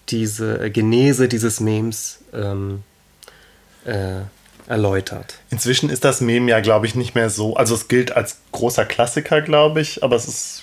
diese 0.08 0.70
Genese 0.70 1.28
dieses 1.28 1.60
Memes 1.60 2.18
ähm, 2.32 2.82
äh, 3.84 4.22
erläutert. 4.68 5.34
Inzwischen 5.50 5.90
ist 5.90 6.04
das 6.04 6.20
Meme 6.20 6.50
ja, 6.50 6.60
glaube 6.60 6.86
ich, 6.86 6.94
nicht 6.94 7.14
mehr 7.14 7.30
so. 7.30 7.56
Also 7.56 7.74
es 7.74 7.88
gilt 7.88 8.12
als 8.12 8.36
großer 8.52 8.84
Klassiker, 8.84 9.40
glaube 9.40 9.80
ich, 9.80 10.02
aber 10.02 10.16
es 10.16 10.28
ist 10.28 10.62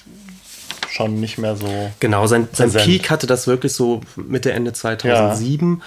schon 0.89 1.19
nicht 1.19 1.37
mehr 1.37 1.55
so. 1.55 1.91
Genau, 1.99 2.27
sein, 2.27 2.47
sein. 2.53 2.71
Peak 2.71 3.09
hatte 3.09 3.27
das 3.27 3.47
wirklich 3.47 3.73
so 3.73 4.01
Mitte, 4.15 4.53
Ende 4.53 4.73
2007. 4.73 5.81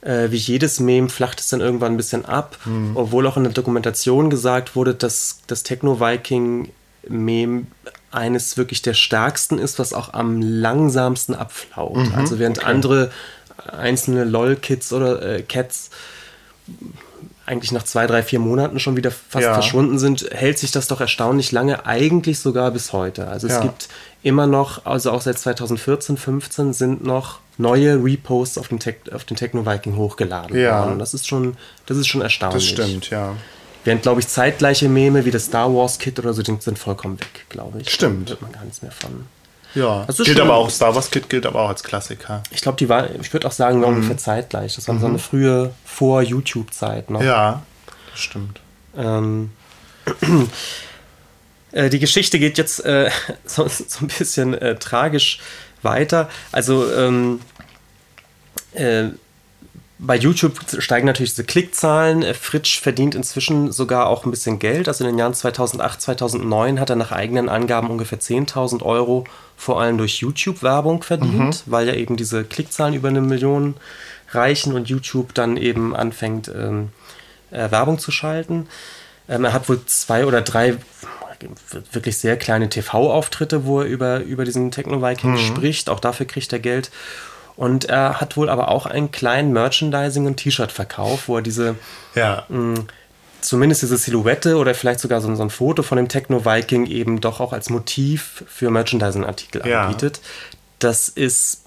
Äh, 0.00 0.30
wie 0.30 0.36
jedes 0.36 0.80
Meme 0.80 1.08
flacht 1.08 1.38
es 1.38 1.48
dann 1.48 1.60
irgendwann 1.60 1.92
ein 1.92 1.96
bisschen 1.96 2.24
ab, 2.24 2.58
Hm. 2.64 2.96
obwohl 2.96 3.26
auch 3.26 3.36
in 3.36 3.44
der 3.44 3.52
Dokumentation 3.52 4.30
gesagt 4.30 4.74
wurde, 4.74 4.94
dass 4.94 5.40
das 5.46 5.62
Techno-Viking-Meme 5.62 7.66
eines 8.10 8.56
wirklich 8.56 8.82
der 8.82 8.94
stärksten 8.94 9.58
ist, 9.58 9.78
was 9.78 9.92
auch 9.92 10.12
am 10.12 10.42
langsamsten 10.42 11.34
abflaut. 11.34 11.96
Mhm, 11.96 12.14
also 12.16 12.38
während 12.38 12.64
andere 12.64 13.10
einzelne 13.70 14.24
LOL-Kids 14.24 14.92
oder 14.92 15.22
äh, 15.22 15.42
Cats 15.42 15.90
eigentlich 17.46 17.72
nach 17.72 17.82
zwei, 17.82 18.06
drei, 18.06 18.22
vier 18.22 18.38
Monaten 18.38 18.78
schon 18.78 18.96
wieder 18.96 19.10
fast 19.10 19.44
Ja. 19.44 19.54
verschwunden 19.54 19.98
sind, 19.98 20.28
hält 20.32 20.58
sich 20.58 20.70
das 20.70 20.86
doch 20.88 21.00
erstaunlich 21.00 21.50
lange, 21.52 21.86
eigentlich 21.86 22.38
sogar 22.38 22.70
bis 22.70 22.92
heute. 22.92 23.26
Also 23.28 23.46
es 23.48 23.54
Ja. 23.54 23.60
gibt 23.62 23.88
immer 24.22 24.46
noch, 24.46 24.86
also 24.86 25.10
auch 25.10 25.20
seit 25.22 25.38
2014, 25.38 26.16
15 26.16 26.72
sind 26.72 27.04
noch 27.04 27.40
neue 27.58 28.02
Reposts 28.02 28.58
auf 28.58 28.68
den, 28.68 28.78
Tech, 28.78 28.96
auf 29.12 29.24
den 29.24 29.36
Techno 29.36 29.66
Viking 29.66 29.96
hochgeladen 29.96 30.56
Ja. 30.58 30.84
worden. 30.84 30.98
Das 30.98 31.14
ist 31.14 31.26
schon, 31.26 31.56
das 31.86 31.98
ist 31.98 32.06
schon 32.06 32.20
Das 32.20 32.26
erstaunlich. 32.32 32.68
stimmt, 32.68 33.10
ja. 33.10 33.34
Während, 33.84 34.02
glaube 34.02 34.20
ich, 34.20 34.28
zeitgleiche 34.28 34.88
Meme 34.88 35.24
wie 35.24 35.32
das 35.32 35.46
Star 35.46 35.74
Wars 35.74 35.98
Kit 35.98 36.18
oder 36.20 36.32
so, 36.32 36.42
sind 36.44 36.78
vollkommen 36.78 37.18
weg, 37.20 37.46
glaube 37.48 37.80
ich. 37.80 37.90
Stimmt. 37.90 38.28
Da 38.28 38.30
wird 38.30 38.42
man 38.42 38.52
gar 38.52 38.62
nichts 38.64 38.80
mehr 38.82 38.92
von. 38.92 39.26
Ja. 39.74 40.04
Das 40.06 40.18
ist 40.20 40.26
gilt 40.26 40.38
schon- 40.38 40.46
aber 40.48 40.56
auch, 40.56 40.70
Star 40.70 40.94
Wars 40.94 41.10
Kid 41.10 41.28
gilt 41.30 41.46
aber 41.46 41.60
auch 41.62 41.68
als 41.68 41.82
Klassiker. 41.82 42.42
Ich 42.50 42.60
glaube, 42.60 42.76
die 42.78 42.88
war, 42.88 43.08
ich 43.14 43.32
würde 43.32 43.46
auch 43.48 43.52
sagen, 43.52 43.80
war 43.80 43.88
ungefähr 43.88 44.16
zeitgleich. 44.18 44.74
Das 44.74 44.86
war 44.88 44.98
so 44.98 45.06
eine 45.06 45.18
frühe 45.18 45.72
Vor-YouTube-Zeit 45.84 47.10
noch. 47.10 47.20
Mhm. 47.20 47.26
Ja, 47.26 47.62
das 48.10 48.20
stimmt. 48.20 48.60
Ähm, 48.96 49.50
äh, 51.72 51.88
die 51.90 51.98
Geschichte 51.98 52.38
geht 52.38 52.58
jetzt 52.58 52.84
äh, 52.84 53.10
so, 53.44 53.66
so 53.68 54.00
ein 54.00 54.08
bisschen 54.08 54.54
äh, 54.54 54.76
tragisch 54.76 55.40
weiter. 55.82 56.28
Also 56.52 56.92
ähm, 56.92 57.40
äh, 58.74 59.04
bei 60.04 60.16
YouTube 60.16 60.58
steigen 60.78 61.06
natürlich 61.06 61.30
diese 61.30 61.44
Klickzahlen. 61.44 62.22
Äh, 62.22 62.34
Fritsch 62.34 62.80
verdient 62.80 63.14
inzwischen 63.14 63.70
sogar 63.72 64.06
auch 64.08 64.24
ein 64.24 64.30
bisschen 64.30 64.58
Geld. 64.58 64.88
Also 64.88 65.04
in 65.04 65.10
den 65.10 65.18
Jahren 65.18 65.34
2008, 65.34 66.00
2009 66.00 66.80
hat 66.80 66.90
er 66.90 66.96
nach 66.96 67.12
eigenen 67.12 67.48
Angaben 67.48 67.88
ungefähr 67.88 68.18
10.000 68.20 68.82
Euro 68.82 69.24
vor 69.62 69.80
allem 69.80 69.96
durch 69.96 70.16
YouTube-Werbung 70.18 71.04
verdient, 71.04 71.62
weil 71.66 71.86
ja 71.86 71.94
eben 71.94 72.16
diese 72.16 72.42
Klickzahlen 72.42 72.94
über 72.94 73.08
eine 73.08 73.20
Million 73.20 73.74
reichen 74.32 74.72
und 74.74 74.88
YouTube 74.88 75.34
dann 75.34 75.56
eben 75.56 75.94
anfängt, 75.94 76.48
ähm, 76.48 76.88
äh, 77.52 77.70
Werbung 77.70 78.00
zu 78.00 78.10
schalten. 78.10 78.66
Ähm, 79.28 79.44
er 79.44 79.52
hat 79.52 79.68
wohl 79.68 79.84
zwei 79.86 80.26
oder 80.26 80.40
drei 80.40 80.78
wirklich 81.92 82.18
sehr 82.18 82.36
kleine 82.36 82.68
TV-Auftritte, 82.68 83.64
wo 83.64 83.80
er 83.80 83.86
über, 83.86 84.20
über 84.20 84.44
diesen 84.44 84.72
Techno-Viking 84.72 85.36
spricht. 85.38 85.90
Auch 85.90 86.00
dafür 86.00 86.26
kriegt 86.26 86.52
er 86.52 86.58
Geld. 86.58 86.90
Und 87.54 87.84
er 87.84 88.20
hat 88.20 88.36
wohl 88.36 88.48
aber 88.48 88.68
auch 88.68 88.86
einen 88.86 89.12
kleinen 89.12 89.52
Merchandising- 89.52 90.26
und 90.26 90.38
T-Shirt-Verkauf, 90.38 91.28
wo 91.28 91.36
er 91.36 91.42
diese, 91.42 91.76
Ja. 92.14 92.46
Zumindest 93.42 93.82
diese 93.82 93.96
Silhouette 93.96 94.56
oder 94.56 94.74
vielleicht 94.74 95.00
sogar 95.00 95.20
so, 95.20 95.34
so 95.34 95.42
ein 95.42 95.50
Foto 95.50 95.82
von 95.82 95.96
dem 95.96 96.08
Techno-Viking 96.08 96.86
eben 96.86 97.20
doch 97.20 97.40
auch 97.40 97.52
als 97.52 97.70
Motiv 97.70 98.44
für 98.48 98.70
Merchandising-Artikel 98.70 99.66
Ja. 99.66 99.82
anbietet. 99.82 100.20
Das 100.78 101.08
ist 101.08 101.62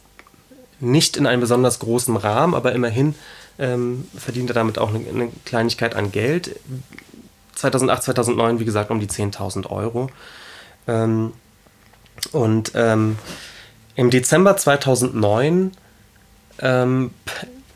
nicht 0.79 1.17
in 1.17 1.27
einem 1.27 1.41
besonders 1.41 1.79
großen 1.79 2.15
Rahmen, 2.17 2.53
aber 2.53 2.73
immerhin 2.73 3.15
ähm, 3.59 4.07
verdient 4.17 4.49
er 4.49 4.53
damit 4.53 4.77
auch 4.77 4.93
eine, 4.93 5.07
eine 5.07 5.29
Kleinigkeit 5.45 5.95
an 5.95 6.11
Geld. 6.11 6.59
2008, 7.55 8.03
2009, 8.03 8.59
wie 8.59 8.65
gesagt, 8.65 8.91
um 8.91 8.99
die 8.99 9.07
10.000 9.07 9.69
Euro. 9.69 10.09
Ähm, 10.87 11.31
und 12.31 12.71
ähm, 12.75 13.17
im 13.95 14.09
Dezember 14.09 14.57
2009 14.57 15.71
ähm, 16.59 17.11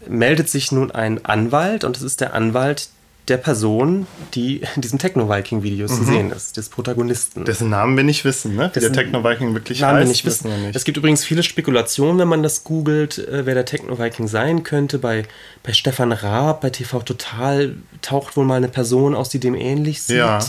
meldet 0.07 0.49
sich 0.49 0.71
nun 0.71 0.91
ein 0.91 1.23
Anwalt, 1.25 1.83
und 1.83 1.95
es 1.95 2.03
ist 2.03 2.19
der 2.21 2.33
Anwalt 2.33 2.89
der 3.29 3.37
Person, 3.37 4.07
die 4.33 4.61
in 4.75 4.81
diesem 4.81 4.99
Techno-Viking-Video 4.99 5.87
mhm. 5.87 5.91
zu 5.91 6.03
sehen 6.03 6.31
ist, 6.31 6.57
des 6.57 6.69
Protagonisten. 6.69 7.45
Dessen 7.45 7.69
Namen 7.69 7.95
wir 7.95 8.03
nicht 8.03 8.25
wissen, 8.25 8.55
ne? 8.55 8.71
Wie 8.73 8.79
der 8.79 8.91
Techno-Viking 8.91 9.53
wirklich 9.53 9.81
Namen 9.81 9.97
heißt, 9.97 10.05
wir 10.05 10.09
nicht 10.09 10.25
wissen. 10.25 10.49
Wir 10.49 10.57
nicht. 10.57 10.75
Es 10.75 10.83
gibt 10.83 10.97
übrigens 10.97 11.23
viele 11.23 11.43
Spekulationen, 11.43 12.19
wenn 12.19 12.27
man 12.27 12.43
das 12.43 12.63
googelt, 12.63 13.19
äh, 13.19 13.45
wer 13.45 13.53
der 13.53 13.65
Techno-Viking 13.65 14.27
sein 14.27 14.63
könnte. 14.63 14.99
Bei, 14.99 15.23
bei 15.63 15.73
Stefan 15.73 16.11
Raab, 16.11 16.61
bei 16.61 16.69
TV 16.69 17.01
Total 17.01 17.75
taucht 18.01 18.35
wohl 18.35 18.45
mal 18.45 18.55
eine 18.55 18.69
Person 18.69 19.15
aus, 19.15 19.29
die 19.29 19.39
dem 19.39 19.55
ähnlich 19.55 20.01
sieht. 20.01 20.17
Ja. 20.17 20.39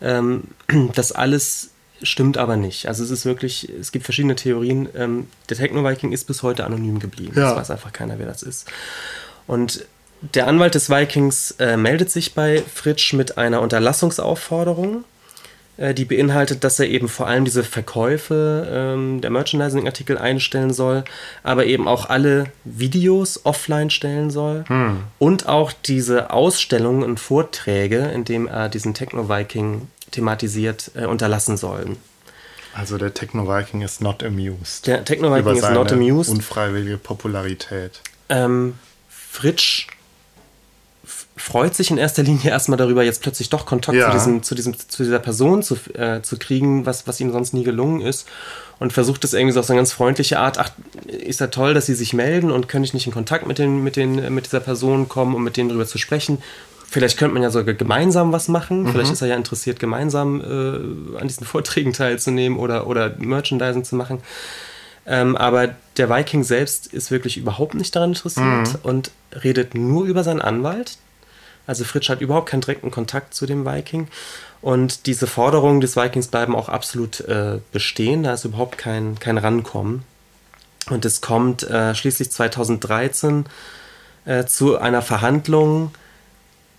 Ähm, 0.00 0.44
das 0.94 1.12
alles 1.12 1.70
stimmt 2.02 2.38
aber 2.38 2.56
nicht. 2.56 2.86
Also 2.86 3.02
es 3.02 3.10
ist 3.10 3.24
wirklich, 3.24 3.68
es 3.80 3.90
gibt 3.92 4.04
verschiedene 4.04 4.36
Theorien. 4.36 4.88
Ähm, 4.94 5.28
der 5.48 5.56
Techno-Viking 5.56 6.12
ist 6.12 6.26
bis 6.26 6.42
heute 6.42 6.64
anonym 6.64 6.98
geblieben. 6.98 7.32
Ja. 7.36 7.50
Das 7.50 7.56
weiß 7.56 7.70
einfach 7.72 7.92
keiner, 7.92 8.18
wer 8.18 8.26
das 8.26 8.42
ist. 8.42 8.68
Und 9.46 9.84
der 10.20 10.46
Anwalt 10.46 10.74
des 10.74 10.90
Vikings 10.90 11.52
äh, 11.58 11.76
meldet 11.76 12.10
sich 12.10 12.34
bei 12.34 12.62
Fritsch 12.72 13.12
mit 13.12 13.38
einer 13.38 13.60
Unterlassungsaufforderung, 13.60 15.04
äh, 15.76 15.94
die 15.94 16.04
beinhaltet, 16.04 16.64
dass 16.64 16.80
er 16.80 16.88
eben 16.88 17.08
vor 17.08 17.28
allem 17.28 17.44
diese 17.44 17.62
Verkäufe 17.62 18.68
ähm, 18.70 19.20
der 19.20 19.30
Merchandising-Artikel 19.30 20.18
einstellen 20.18 20.72
soll, 20.72 21.04
aber 21.44 21.66
eben 21.66 21.86
auch 21.86 22.06
alle 22.06 22.46
Videos 22.64 23.44
offline 23.44 23.90
stellen 23.90 24.30
soll 24.30 24.64
hm. 24.66 25.04
und 25.18 25.48
auch 25.48 25.72
diese 25.72 26.30
Ausstellungen 26.30 27.04
und 27.04 27.20
Vorträge, 27.20 28.10
in 28.12 28.24
denen 28.24 28.48
er 28.48 28.68
diesen 28.68 28.94
Techno-Viking 28.94 29.88
thematisiert, 30.10 30.90
äh, 30.94 31.06
unterlassen 31.06 31.56
soll. 31.56 31.96
Also 32.74 32.98
der 32.98 33.14
Techno-Viking 33.14 33.82
ist 33.82 34.00
not 34.00 34.22
amused. 34.22 34.86
Der 34.86 35.04
Techno-Viking 35.04 35.56
ist 35.56 35.70
not 35.70 35.92
amused. 35.92 36.32
Unfreiwillige 36.32 36.98
Popularität. 36.98 38.00
Ähm, 38.28 38.74
Fritsch 39.08 39.86
freut 41.38 41.74
sich 41.74 41.90
in 41.90 41.98
erster 41.98 42.22
Linie 42.22 42.50
erstmal 42.50 42.76
darüber, 42.76 43.02
jetzt 43.02 43.22
plötzlich 43.22 43.48
doch 43.48 43.66
Kontakt 43.66 43.96
ja. 43.96 44.10
zu, 44.10 44.12
diesem, 44.12 44.42
zu, 44.42 44.54
diesem, 44.54 44.78
zu 44.78 45.02
dieser 45.02 45.18
Person 45.18 45.62
zu, 45.62 45.76
äh, 45.94 46.20
zu 46.22 46.38
kriegen, 46.38 46.84
was, 46.86 47.06
was 47.06 47.20
ihm 47.20 47.32
sonst 47.32 47.54
nie 47.54 47.64
gelungen 47.64 48.00
ist. 48.00 48.28
Und 48.78 48.92
versucht 48.92 49.24
es 49.24 49.32
irgendwie 49.32 49.52
so 49.52 49.60
auf 49.60 49.66
so 49.66 49.72
eine 49.72 49.80
ganz 49.80 49.92
freundliche 49.92 50.38
Art, 50.38 50.58
ach, 50.58 50.70
ist 51.06 51.40
ja 51.40 51.48
toll, 51.48 51.74
dass 51.74 51.86
sie 51.86 51.94
sich 51.94 52.12
melden 52.12 52.52
und 52.52 52.68
könnte 52.68 52.86
ich 52.86 52.94
nicht 52.94 53.06
in 53.06 53.12
Kontakt 53.12 53.46
mit, 53.46 53.58
den, 53.58 53.82
mit, 53.82 53.96
den, 53.96 54.32
mit 54.32 54.46
dieser 54.46 54.60
Person 54.60 55.08
kommen, 55.08 55.34
um 55.34 55.42
mit 55.42 55.56
denen 55.56 55.68
darüber 55.68 55.86
zu 55.86 55.98
sprechen. 55.98 56.38
Vielleicht 56.90 57.18
könnte 57.18 57.34
man 57.34 57.42
ja 57.42 57.50
sogar 57.50 57.74
gemeinsam 57.74 58.32
was 58.32 58.48
machen. 58.48 58.84
Mhm. 58.84 58.88
Vielleicht 58.92 59.12
ist 59.12 59.20
er 59.20 59.28
ja 59.28 59.36
interessiert, 59.36 59.80
gemeinsam 59.80 60.40
äh, 60.40 61.18
an 61.20 61.26
diesen 61.28 61.46
Vorträgen 61.46 61.92
teilzunehmen 61.92 62.58
oder, 62.58 62.86
oder 62.86 63.14
Merchandising 63.18 63.84
zu 63.84 63.96
machen. 63.96 64.20
Ähm, 65.06 65.36
aber 65.36 65.74
der 65.96 66.10
Viking 66.10 66.44
selbst 66.44 66.86
ist 66.86 67.10
wirklich 67.10 67.38
überhaupt 67.38 67.74
nicht 67.74 67.96
daran 67.96 68.10
interessiert 68.10 68.68
mhm. 68.68 68.78
und 68.82 69.10
redet 69.42 69.74
nur 69.74 70.04
über 70.04 70.22
seinen 70.22 70.42
Anwalt, 70.42 70.98
also 71.68 71.84
Fritsch 71.84 72.08
hat 72.08 72.22
überhaupt 72.22 72.48
keinen 72.48 72.62
direkten 72.62 72.90
Kontakt 72.90 73.34
zu 73.34 73.44
dem 73.44 73.66
Viking. 73.66 74.08
Und 74.62 75.04
diese 75.04 75.26
Forderungen 75.26 75.82
des 75.82 75.96
Vikings 75.96 76.28
bleiben 76.28 76.56
auch 76.56 76.70
absolut 76.70 77.20
äh, 77.20 77.60
bestehen. 77.72 78.22
Da 78.22 78.32
ist 78.32 78.46
überhaupt 78.46 78.78
kein, 78.78 79.18
kein 79.18 79.36
Rankommen. 79.36 80.02
Und 80.88 81.04
es 81.04 81.20
kommt 81.20 81.64
äh, 81.64 81.94
schließlich 81.94 82.30
2013 82.30 83.44
äh, 84.24 84.46
zu 84.46 84.78
einer 84.78 85.02
Verhandlung, 85.02 85.90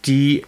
die 0.05 0.43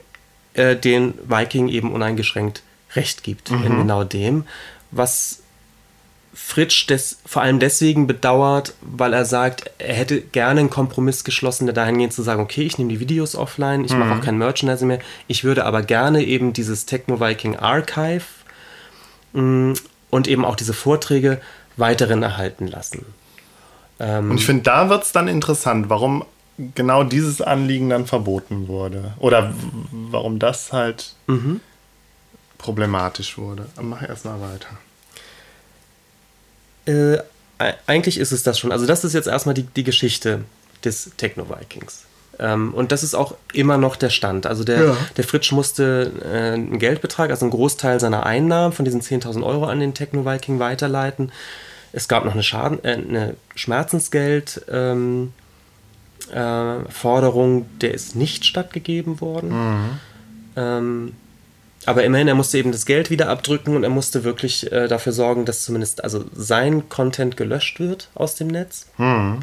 äh, 0.55 0.75
den 0.75 1.13
Viking 1.23 1.67
eben 1.67 1.93
uneingeschränkt 1.93 2.63
Recht 2.95 3.21
gibt 3.21 3.51
mhm. 3.51 3.63
in 3.63 3.77
genau 3.77 4.03
dem, 4.03 4.45
was 4.89 5.43
Fritsch 6.33 6.87
des, 6.87 7.19
vor 7.25 7.41
allem 7.41 7.59
deswegen 7.59 8.07
bedauert, 8.07 8.73
weil 8.81 9.13
er 9.13 9.25
sagt, 9.25 9.69
er 9.79 9.93
hätte 9.93 10.21
gerne 10.21 10.61
einen 10.61 10.69
Kompromiss 10.69 11.23
geschlossen, 11.23 11.65
der 11.65 11.73
dahingehend 11.73 12.13
zu 12.13 12.21
sagen, 12.21 12.41
okay, 12.41 12.63
ich 12.63 12.77
nehme 12.77 12.89
die 12.89 12.99
Videos 13.01 13.35
offline, 13.35 13.83
ich 13.83 13.91
mhm. 13.91 13.99
mache 13.99 14.15
auch 14.15 14.21
kein 14.21 14.37
Merchandising 14.37 14.87
mehr, 14.87 14.99
ich 15.27 15.43
würde 15.43 15.65
aber 15.65 15.81
gerne 15.81 16.23
eben 16.23 16.53
dieses 16.53 16.85
Techno-Viking 16.85 17.57
Archive 17.57 18.23
mh, 19.33 19.41
mm, 19.41 19.73
und 20.09 20.27
eben 20.27 20.45
auch 20.45 20.55
diese 20.55 20.73
Vorträge 20.73 21.41
weiterhin 21.75 22.23
erhalten 22.23 22.67
lassen. 22.67 23.05
Ähm, 23.99 24.31
und 24.31 24.37
ich 24.37 24.45
finde, 24.45 24.63
da 24.63 24.89
wird 24.89 25.03
es 25.03 25.11
dann 25.11 25.27
interessant, 25.27 25.89
warum 25.89 26.23
genau 26.75 27.03
dieses 27.03 27.41
Anliegen 27.41 27.89
dann 27.89 28.05
verboten 28.05 28.67
wurde. 28.67 29.13
Oder 29.19 29.53
warum 29.91 30.39
das 30.39 30.71
halt 30.71 31.15
mhm. 31.27 31.59
problematisch 32.57 33.37
wurde. 33.37 33.67
Mach 33.81 34.01
erst 34.01 34.25
mal 34.25 34.39
weiter. 34.41 34.67
Äh, 36.85 37.17
eigentlich 37.85 38.17
ist 38.17 38.31
es 38.31 38.43
das 38.43 38.57
schon. 38.57 38.71
Also 38.71 38.85
das 38.85 39.03
ist 39.03 39.13
jetzt 39.13 39.27
erstmal 39.27 39.53
die, 39.53 39.63
die 39.63 39.83
Geschichte 39.83 40.41
des 40.83 41.11
Techno-Vikings. 41.17 42.05
Ähm, 42.39 42.73
und 42.73 42.91
das 42.91 43.03
ist 43.03 43.13
auch 43.13 43.35
immer 43.53 43.77
noch 43.77 43.95
der 43.95 44.09
Stand. 44.09 44.47
Also 44.47 44.63
der, 44.63 44.83
ja. 44.83 44.97
der 45.17 45.23
Fritsch 45.23 45.51
musste 45.51 46.11
äh, 46.23 46.53
einen 46.53 46.79
Geldbetrag, 46.79 47.29
also 47.29 47.45
einen 47.45 47.51
Großteil 47.51 47.99
seiner 47.99 48.25
Einnahmen 48.25 48.73
von 48.73 48.85
diesen 48.85 49.01
10.000 49.01 49.43
Euro 49.43 49.65
an 49.65 49.79
den 49.79 49.93
Techno-Viking 49.93 50.59
weiterleiten. 50.59 51.31
Es 51.93 52.07
gab 52.07 52.25
noch 52.25 52.33
eine, 52.33 52.43
Schaden, 52.43 52.83
äh, 52.83 52.93
eine 52.93 53.35
Schmerzensgeld. 53.55 54.65
Ähm, 54.69 55.33
äh, 56.33 56.89
Forderung, 56.89 57.65
der 57.79 57.93
ist 57.93 58.15
nicht 58.15 58.45
stattgegeben 58.45 59.21
worden. 59.21 59.49
Mhm. 59.49 59.99
Ähm, 60.55 61.13
aber 61.85 62.03
immerhin, 62.03 62.27
er 62.27 62.35
musste 62.35 62.57
eben 62.57 62.71
das 62.71 62.85
Geld 62.85 63.09
wieder 63.09 63.29
abdrücken 63.29 63.75
und 63.75 63.83
er 63.83 63.89
musste 63.89 64.23
wirklich 64.23 64.71
äh, 64.71 64.87
dafür 64.87 65.13
sorgen, 65.13 65.45
dass 65.45 65.63
zumindest 65.63 66.03
also 66.03 66.25
sein 66.33 66.89
Content 66.89 67.37
gelöscht 67.37 67.79
wird 67.79 68.09
aus 68.13 68.35
dem 68.35 68.47
Netz. 68.47 68.87
Hm. 68.97 69.39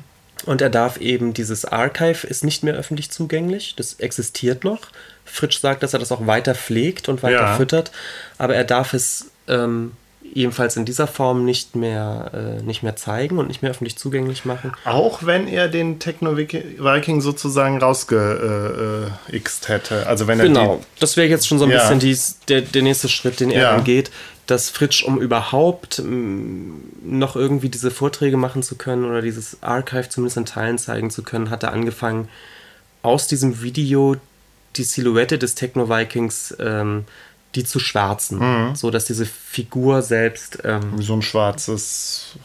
Und 0.47 0.61
er 0.61 0.71
darf 0.71 0.99
eben, 0.99 1.35
dieses 1.35 1.65
Archive 1.65 2.27
ist 2.27 2.45
nicht 2.45 2.63
mehr 2.63 2.75
öffentlich 2.75 3.11
zugänglich, 3.11 3.75
das 3.77 3.95
existiert 3.95 4.63
noch. 4.63 4.81
Fritsch 5.25 5.59
sagt, 5.59 5.83
dass 5.83 5.93
er 5.93 5.99
das 5.99 6.13
auch 6.13 6.27
weiter 6.27 6.55
pflegt 6.55 7.09
und 7.09 7.23
weiter 7.23 7.43
ja. 7.43 7.57
füttert, 7.57 7.91
aber 8.39 8.55
er 8.55 8.65
darf 8.65 8.95
es 8.95 9.27
ähm, 9.49 9.93
ebenfalls 10.35 10.77
in 10.77 10.85
dieser 10.85 11.07
Form 11.07 11.45
nicht 11.45 11.77
mehr, 11.77 12.31
äh, 12.33 12.63
nicht 12.63 12.83
mehr 12.83 12.97
zeigen 12.97 13.39
und 13.39 13.49
nicht 13.49 13.63
mehr 13.63 13.71
öffentlich 13.71 13.97
zugänglich 13.97 14.45
machen. 14.45 14.73
Auch 14.85 15.25
wenn 15.25 15.49
er 15.49 15.69
den 15.69 15.99
Techno-Viking 15.99 17.21
sozusagen 17.21 17.79
rausgeixt 17.79 19.69
hätte. 19.69 20.07
Also 20.07 20.27
wenn 20.27 20.41
er 20.41 20.47
genau, 20.47 20.81
das 21.01 21.17
wäre 21.17 21.29
jetzt 21.29 21.47
schon 21.47 21.59
so 21.59 21.65
ein 21.65 21.71
ja. 21.71 21.79
bisschen 21.79 21.99
dies, 21.99 22.39
der, 22.49 22.63
der 22.63 22.83
nächste 22.83 23.09
Schritt, 23.09 23.41
den 23.41 23.51
er 23.51 23.63
ja. 23.63 23.81
geht, 23.81 24.11
dass 24.47 24.71
Fritsch, 24.71 25.05
um 25.05 25.21
überhaupt 25.21 26.03
noch 26.05 27.37
irgendwie 27.37 27.69
diese 27.69 27.91
Vorträge 27.91 28.39
machen 28.39 28.63
zu 28.63 28.77
können 28.77 29.05
oder 29.05 29.21
dieses 29.21 29.63
Archive 29.63 30.09
zumindest 30.09 30.39
in 30.39 30.47
Teilen 30.47 30.79
zeigen 30.79 31.11
zu 31.11 31.23
können, 31.23 31.51
hat 31.51 31.63
er 31.63 31.73
angefangen, 31.73 32.29
aus 33.03 33.27
diesem 33.27 33.63
Video 33.63 34.17
die 34.77 34.85
Silhouette 34.85 35.39
des 35.39 35.55
Techno-Vikings 35.55 36.57
ähm, 36.61 37.05
die 37.59 37.65
zu 37.65 37.79
schwarzen, 37.79 38.39
mhm. 38.39 38.77
so 38.77 38.91
dass 38.91 39.05
diese 39.05 39.27
Figur 39.27 40.03
selbst 40.03 40.59
ähm, 40.65 41.03
so 41.03 41.15
ein 41.15 41.23
schwarzes 41.23 42.37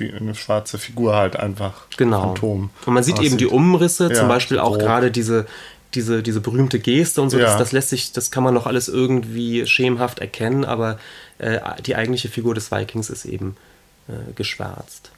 eine 0.00 0.36
schwarze 0.36 0.78
Figur 0.78 1.16
halt 1.16 1.34
einfach 1.34 1.88
genau. 1.96 2.28
Phantom. 2.28 2.70
Und 2.86 2.94
man 2.94 3.02
sieht 3.02 3.14
aussieht. 3.14 3.26
eben 3.26 3.36
die 3.36 3.48
Umrisse, 3.48 4.08
ja, 4.08 4.14
zum 4.14 4.28
Beispiel 4.28 4.60
auch 4.60 4.78
gerade 4.78 5.10
diese 5.10 5.46
diese, 5.94 6.22
diese 6.22 6.40
berühmte 6.40 6.78
Geste 6.78 7.22
und 7.22 7.30
so, 7.30 7.38
ja. 7.38 7.46
das, 7.46 7.56
das, 7.56 7.72
lässt 7.72 7.88
sich, 7.88 8.12
das 8.12 8.30
kann 8.30 8.44
man 8.44 8.54
noch 8.54 8.66
alles 8.66 8.88
irgendwie 8.88 9.66
schemenhaft 9.66 10.18
erkennen, 10.18 10.64
aber 10.64 10.98
äh, 11.38 11.58
die 11.84 11.96
eigentliche 11.96 12.28
Figur 12.28 12.54
des 12.54 12.70
Vikings 12.70 13.08
ist 13.10 13.24
eben 13.24 13.56
äh, 14.06 14.32
geschwärzt. 14.34 15.10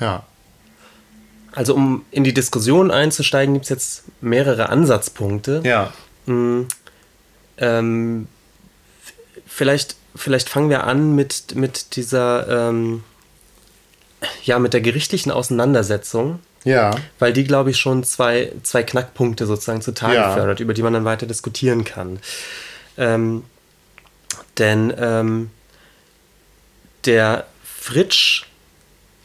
Ja. 0.00 0.24
Also 1.52 1.74
um 1.74 2.04
in 2.10 2.24
die 2.24 2.34
Diskussion 2.34 2.90
einzusteigen, 2.90 3.54
gibt 3.54 3.64
es 3.64 3.70
jetzt 3.70 4.04
mehrere 4.20 4.68
Ansatzpunkte. 4.68 5.62
Ja. 5.64 5.92
Hm, 6.26 6.66
ähm, 7.58 8.28
vielleicht, 9.46 9.96
vielleicht 10.14 10.48
fangen 10.48 10.70
wir 10.70 10.84
an 10.84 11.14
mit, 11.14 11.54
mit 11.54 11.96
dieser, 11.96 12.68
ähm, 12.68 13.04
ja, 14.44 14.58
mit 14.58 14.72
der 14.72 14.80
gerichtlichen 14.80 15.32
Auseinandersetzung. 15.32 16.40
Ja. 16.64 16.96
Weil 17.20 17.32
die, 17.32 17.44
glaube 17.44 17.70
ich, 17.70 17.78
schon 17.78 18.02
zwei, 18.02 18.52
zwei 18.64 18.82
Knackpunkte 18.82 19.46
sozusagen 19.46 19.82
zutage 19.82 20.16
ja. 20.16 20.34
fördert, 20.34 20.58
über 20.58 20.74
die 20.74 20.82
man 20.82 20.92
dann 20.92 21.04
weiter 21.04 21.26
diskutieren 21.26 21.84
kann. 21.84 22.18
Ähm, 22.98 23.44
denn 24.58 24.92
ähm, 24.98 25.50
der 27.04 27.46
Fritsch, 27.62 28.46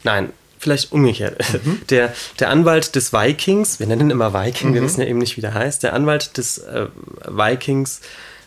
nein, 0.04 0.32
vielleicht 0.62 0.92
umgekehrt. 0.92 1.42
Mhm. 1.64 1.80
Der, 1.90 2.14
der 2.38 2.48
Anwalt 2.48 2.94
des 2.94 3.12
Vikings, 3.12 3.80
wir 3.80 3.86
nennen 3.86 4.02
ihn 4.02 4.10
immer 4.10 4.32
Viking, 4.32 4.70
mhm. 4.70 4.74
wir 4.74 4.82
wissen 4.82 5.00
ja 5.00 5.08
eben 5.08 5.18
nicht, 5.18 5.36
wie 5.36 5.40
der 5.40 5.54
heißt, 5.54 5.82
der 5.82 5.92
Anwalt 5.92 6.36
des 6.38 6.58
äh, 6.58 6.86
Vikings 7.26 8.00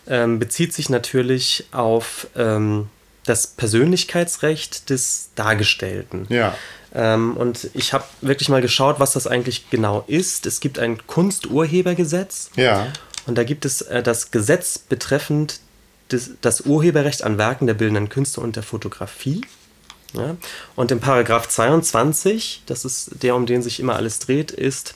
ähm, 0.08 0.38
bezieht 0.38 0.72
sich 0.72 0.88
natürlich 0.88 1.66
auf 1.72 2.26
ähm, 2.36 2.88
das 3.24 3.46
Persönlichkeitsrecht 3.48 4.88
des 4.88 5.30
Dargestellten. 5.34 6.26
Ja. 6.30 6.56
Ähm, 6.94 7.36
und 7.36 7.68
ich 7.74 7.92
habe 7.92 8.04
wirklich 8.22 8.48
mal 8.48 8.62
geschaut, 8.62 8.98
was 8.98 9.12
das 9.12 9.26
eigentlich 9.26 9.68
genau 9.68 10.04
ist. 10.06 10.46
Es 10.46 10.60
gibt 10.60 10.78
ein 10.78 11.06
Kunsturhebergesetz. 11.06 12.50
Ja. 12.56 12.86
Und 13.26 13.36
da 13.36 13.44
gibt 13.44 13.64
es 13.64 13.82
äh, 13.82 14.02
das 14.02 14.30
Gesetz 14.30 14.78
betreffend 14.78 15.60
des, 16.10 16.30
das 16.40 16.62
Urheberrecht 16.62 17.24
an 17.24 17.36
Werken 17.36 17.66
der 17.66 17.74
bildenden 17.74 18.08
Künste 18.08 18.40
und 18.40 18.56
der 18.56 18.62
Fotografie. 18.62 19.42
Ja? 20.12 20.36
Und 20.74 20.90
im 20.90 21.00
Paragraph 21.00 21.48
22, 21.48 22.62
das 22.66 22.84
ist 22.84 23.22
der, 23.22 23.34
um 23.34 23.46
den 23.46 23.62
sich 23.62 23.80
immer 23.80 23.96
alles 23.96 24.18
dreht, 24.18 24.50
ist 24.50 24.94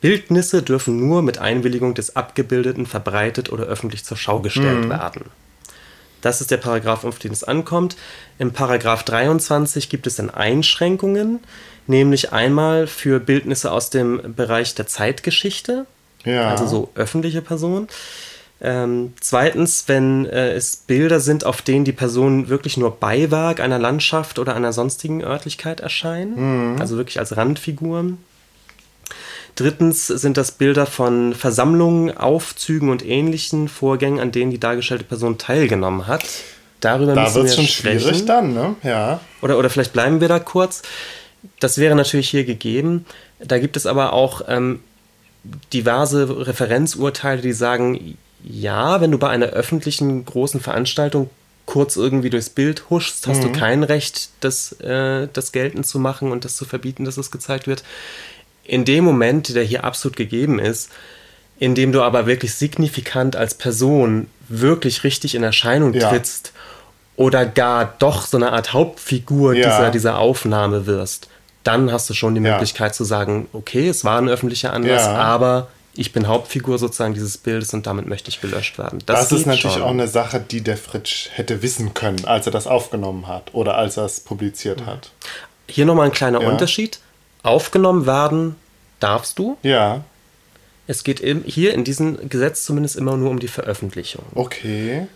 Bildnisse 0.00 0.62
dürfen 0.62 0.98
nur 1.08 1.22
mit 1.22 1.38
Einwilligung 1.38 1.94
des 1.94 2.14
Abgebildeten 2.14 2.84
verbreitet 2.84 3.50
oder 3.50 3.64
öffentlich 3.64 4.04
zur 4.04 4.18
Schau 4.18 4.40
gestellt 4.40 4.88
werden. 4.90 5.24
Das 6.20 6.40
ist 6.42 6.50
der 6.50 6.56
Paragraph, 6.58 7.04
auf 7.04 7.18
den 7.18 7.32
es 7.32 7.42
ankommt. 7.44 7.96
Im 8.38 8.52
Paragraph 8.52 9.02
23 9.02 9.88
gibt 9.88 10.06
es 10.06 10.16
dann 10.16 10.28
Einschränkungen, 10.30 11.40
nämlich 11.86 12.32
einmal 12.32 12.86
für 12.86 13.18
Bildnisse 13.20 13.72
aus 13.72 13.90
dem 13.90 14.34
Bereich 14.34 14.74
der 14.74 14.86
Zeitgeschichte, 14.86 15.86
Ja. 16.24 16.50
also 16.50 16.66
so 16.66 16.90
öffentliche 16.94 17.40
Personen. 17.42 17.88
Ähm, 18.60 19.12
zweitens, 19.20 19.84
wenn 19.88 20.26
äh, 20.26 20.52
es 20.52 20.76
Bilder 20.76 21.20
sind, 21.20 21.44
auf 21.44 21.60
denen 21.60 21.84
die 21.84 21.92
Personen 21.92 22.48
wirklich 22.48 22.76
nur 22.76 22.92
Beiwerk 22.96 23.60
einer 23.60 23.78
Landschaft 23.78 24.38
oder 24.38 24.54
einer 24.54 24.72
sonstigen 24.72 25.22
Örtlichkeit 25.22 25.80
erscheinen, 25.80 26.80
also 26.80 26.96
wirklich 26.96 27.18
als 27.18 27.36
Randfiguren. 27.36 28.18
Drittens 29.56 30.06
sind 30.08 30.36
das 30.36 30.52
Bilder 30.52 30.86
von 30.86 31.34
Versammlungen, 31.34 32.16
Aufzügen 32.16 32.88
und 32.88 33.04
ähnlichen 33.06 33.68
Vorgängen, 33.68 34.18
an 34.18 34.32
denen 34.32 34.50
die 34.50 34.58
dargestellte 34.58 35.04
Person 35.04 35.38
teilgenommen 35.38 36.06
hat. 36.06 36.24
Darüber 36.80 37.14
Da 37.14 37.34
wird 37.34 37.44
wir 37.44 37.50
es 37.50 37.54
schon 37.56 37.66
sprechen. 37.66 38.00
schwierig 38.00 38.26
dann, 38.26 38.52
ne? 38.52 38.74
Ja. 38.82 39.20
Oder, 39.42 39.58
oder 39.58 39.70
vielleicht 39.70 39.92
bleiben 39.92 40.20
wir 40.20 40.28
da 40.28 40.38
kurz. 40.38 40.82
Das 41.60 41.78
wäre 41.78 41.94
natürlich 41.94 42.30
hier 42.30 42.44
gegeben. 42.44 43.06
Da 43.38 43.58
gibt 43.58 43.76
es 43.76 43.86
aber 43.86 44.12
auch 44.12 44.42
ähm, 44.48 44.80
diverse 45.72 46.46
Referenzurteile, 46.46 47.42
die 47.42 47.52
sagen, 47.52 48.16
ja, 48.46 49.00
wenn 49.00 49.10
du 49.10 49.18
bei 49.18 49.28
einer 49.28 49.46
öffentlichen 49.46 50.24
großen 50.24 50.60
Veranstaltung 50.60 51.30
kurz 51.66 51.96
irgendwie 51.96 52.28
durchs 52.28 52.50
Bild 52.50 52.90
huschst, 52.90 53.26
hast 53.26 53.42
du 53.42 53.50
kein 53.50 53.82
Recht, 53.84 54.28
das, 54.40 54.72
äh, 54.80 55.28
das 55.32 55.50
geltend 55.52 55.86
zu 55.86 55.98
machen 55.98 56.30
und 56.30 56.44
das 56.44 56.56
zu 56.56 56.66
verbieten, 56.66 57.06
dass 57.06 57.16
es 57.16 57.30
gezeigt 57.30 57.66
wird. 57.66 57.82
In 58.64 58.84
dem 58.84 59.04
Moment, 59.04 59.54
der 59.54 59.64
hier 59.64 59.84
absolut 59.84 60.16
gegeben 60.16 60.58
ist, 60.58 60.90
in 61.58 61.74
dem 61.74 61.92
du 61.92 62.02
aber 62.02 62.26
wirklich 62.26 62.54
signifikant 62.54 63.34
als 63.36 63.54
Person 63.54 64.26
wirklich 64.48 65.04
richtig 65.04 65.34
in 65.34 65.42
Erscheinung 65.42 65.94
Ja. 65.94 66.10
trittst 66.10 66.52
oder 67.16 67.46
gar 67.46 67.94
doch 67.98 68.26
so 68.26 68.36
eine 68.36 68.52
Art 68.52 68.72
Hauptfigur 68.74 69.54
Ja. 69.54 69.68
dieser, 69.70 69.90
dieser 69.90 70.18
Aufnahme 70.18 70.86
wirst, 70.86 71.28
dann 71.62 71.90
hast 71.92 72.10
du 72.10 72.14
schon 72.14 72.34
die 72.34 72.42
Ja. 72.42 72.52
Möglichkeit 72.52 72.94
zu 72.94 73.04
sagen, 73.04 73.48
okay, 73.54 73.88
es 73.88 74.04
war 74.04 74.20
ein 74.20 74.28
öffentlicher 74.28 74.72
Anlass, 74.74 75.06
aber 75.08 75.68
ich 75.96 76.12
bin 76.12 76.26
Hauptfigur 76.28 76.78
sozusagen 76.78 77.14
dieses 77.14 77.38
Bildes 77.38 77.72
und 77.74 77.86
damit 77.86 78.06
möchte 78.06 78.28
ich 78.28 78.40
gelöscht 78.40 78.78
werden. 78.78 79.00
Das, 79.06 79.30
ist 79.30 79.38
geht 79.38 79.46
natürlich 79.46 79.74
schon. 79.74 79.82
auch 79.82 79.90
eine 79.90 80.08
Sache, 80.08 80.40
die 80.40 80.60
der 80.60 80.76
Fritsch 80.76 81.28
hätte 81.32 81.62
wissen 81.62 81.94
können, 81.94 82.24
als 82.24 82.46
er 82.46 82.52
das 82.52 82.66
aufgenommen 82.66 83.26
hat 83.28 83.54
oder 83.54 83.76
als 83.76 83.96
er 83.96 84.04
es 84.04 84.20
publiziert 84.20 84.86
hat. 84.86 85.10
Hier 85.68 85.86
nochmal 85.86 86.06
ein 86.06 86.12
kleiner 86.12 86.40
Ja. 86.42 86.48
Unterschied. 86.48 86.98
Aufgenommen 87.42 88.06
werden 88.06 88.56
darfst 89.00 89.38
du. 89.38 89.56
Ja, 89.62 90.02
Es 90.86 91.04
geht 91.04 91.20
hier 91.46 91.72
in 91.74 91.84
diesem 91.84 92.28
Gesetz 92.28 92.64
zumindest 92.64 92.96
immer 92.96 93.16
nur 93.16 93.30
um 93.30 93.38
die 93.38 93.48
Veröffentlichung. 93.48 94.24
okay. 94.34 95.06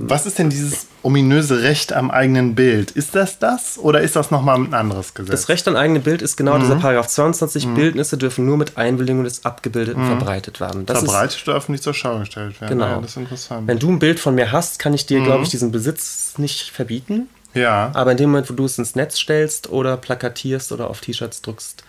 Was 0.00 0.26
ist 0.26 0.38
denn 0.38 0.50
dieses 0.50 0.86
ominöse 1.02 1.62
Recht 1.62 1.92
am 1.92 2.10
eigenen 2.10 2.54
Bild? 2.54 2.90
Ist 2.90 3.14
das 3.14 3.38
das 3.38 3.78
oder 3.78 4.00
ist 4.00 4.16
das 4.16 4.30
nochmal 4.30 4.56
ein 4.58 4.74
anderes 4.74 5.14
Gesetz? 5.14 5.30
Das 5.30 5.48
Recht 5.48 5.68
an 5.68 5.76
eigene 5.76 6.00
Bild 6.00 6.22
ist 6.22 6.36
genau 6.36 6.56
Mhm. 6.56 6.62
dieser 6.62 6.74
Paragraph 6.76 7.06
22. 7.08 7.68
Bildnisse 7.74 8.16
dürfen 8.18 8.46
nur 8.46 8.56
mit 8.56 8.76
Einwilligung 8.76 9.24
des 9.24 9.44
Abgebildeten 9.44 10.06
verbreitet 10.06 10.60
werden. 10.60 10.86
Das 10.86 10.98
ist, 11.02 11.04
verbreitet 11.10 11.42
oder 11.46 11.56
öffentlich 11.56 11.82
zur 11.82 11.94
Schau 11.94 12.18
gestellt 12.18 12.60
werden. 12.60 12.78
Genau. 12.78 12.90
Ja, 12.90 13.00
das 13.00 13.10
ist 13.12 13.16
interessant. 13.18 13.68
wenn 13.68 13.78
du 13.78 13.90
ein 13.90 13.98
Bild 13.98 14.18
von 14.18 14.34
mir 14.34 14.50
hast, 14.52 14.78
kann 14.78 14.94
ich 14.94 15.06
dir, 15.06 15.20
Mhm. 15.20 15.24
glaube 15.24 15.44
ich, 15.44 15.50
diesen 15.50 15.70
Besitz 15.72 16.34
nicht 16.38 16.70
verbieten. 16.70 17.28
ja, 17.54 17.90
Aber 17.94 18.12
in 18.12 18.16
dem 18.16 18.30
Moment, 18.30 18.48
wo 18.50 18.54
du 18.54 18.64
es 18.64 18.78
ins 18.78 18.94
Netz 18.94 19.18
stellst 19.18 19.68
oder 19.70 19.96
plakatierst 19.96 20.72
oder 20.72 20.88
auf 20.88 21.00
T-Shirts 21.00 21.42
druckst, 21.42 21.84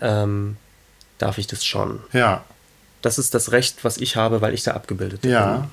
ähm, 0.00 0.56
darf 1.18 1.38
ich 1.38 1.46
das 1.46 1.64
schon. 1.64 2.00
ja, 2.12 2.44
Das 3.02 3.18
ist 3.18 3.32
das 3.34 3.52
Recht, 3.52 3.84
was 3.84 3.96
ich 3.96 4.16
habe, 4.16 4.40
weil 4.42 4.52
ich 4.54 4.62
da 4.62 4.72
abgebildet 4.72 5.22
bin. 5.22 5.30
ja. 5.30 5.68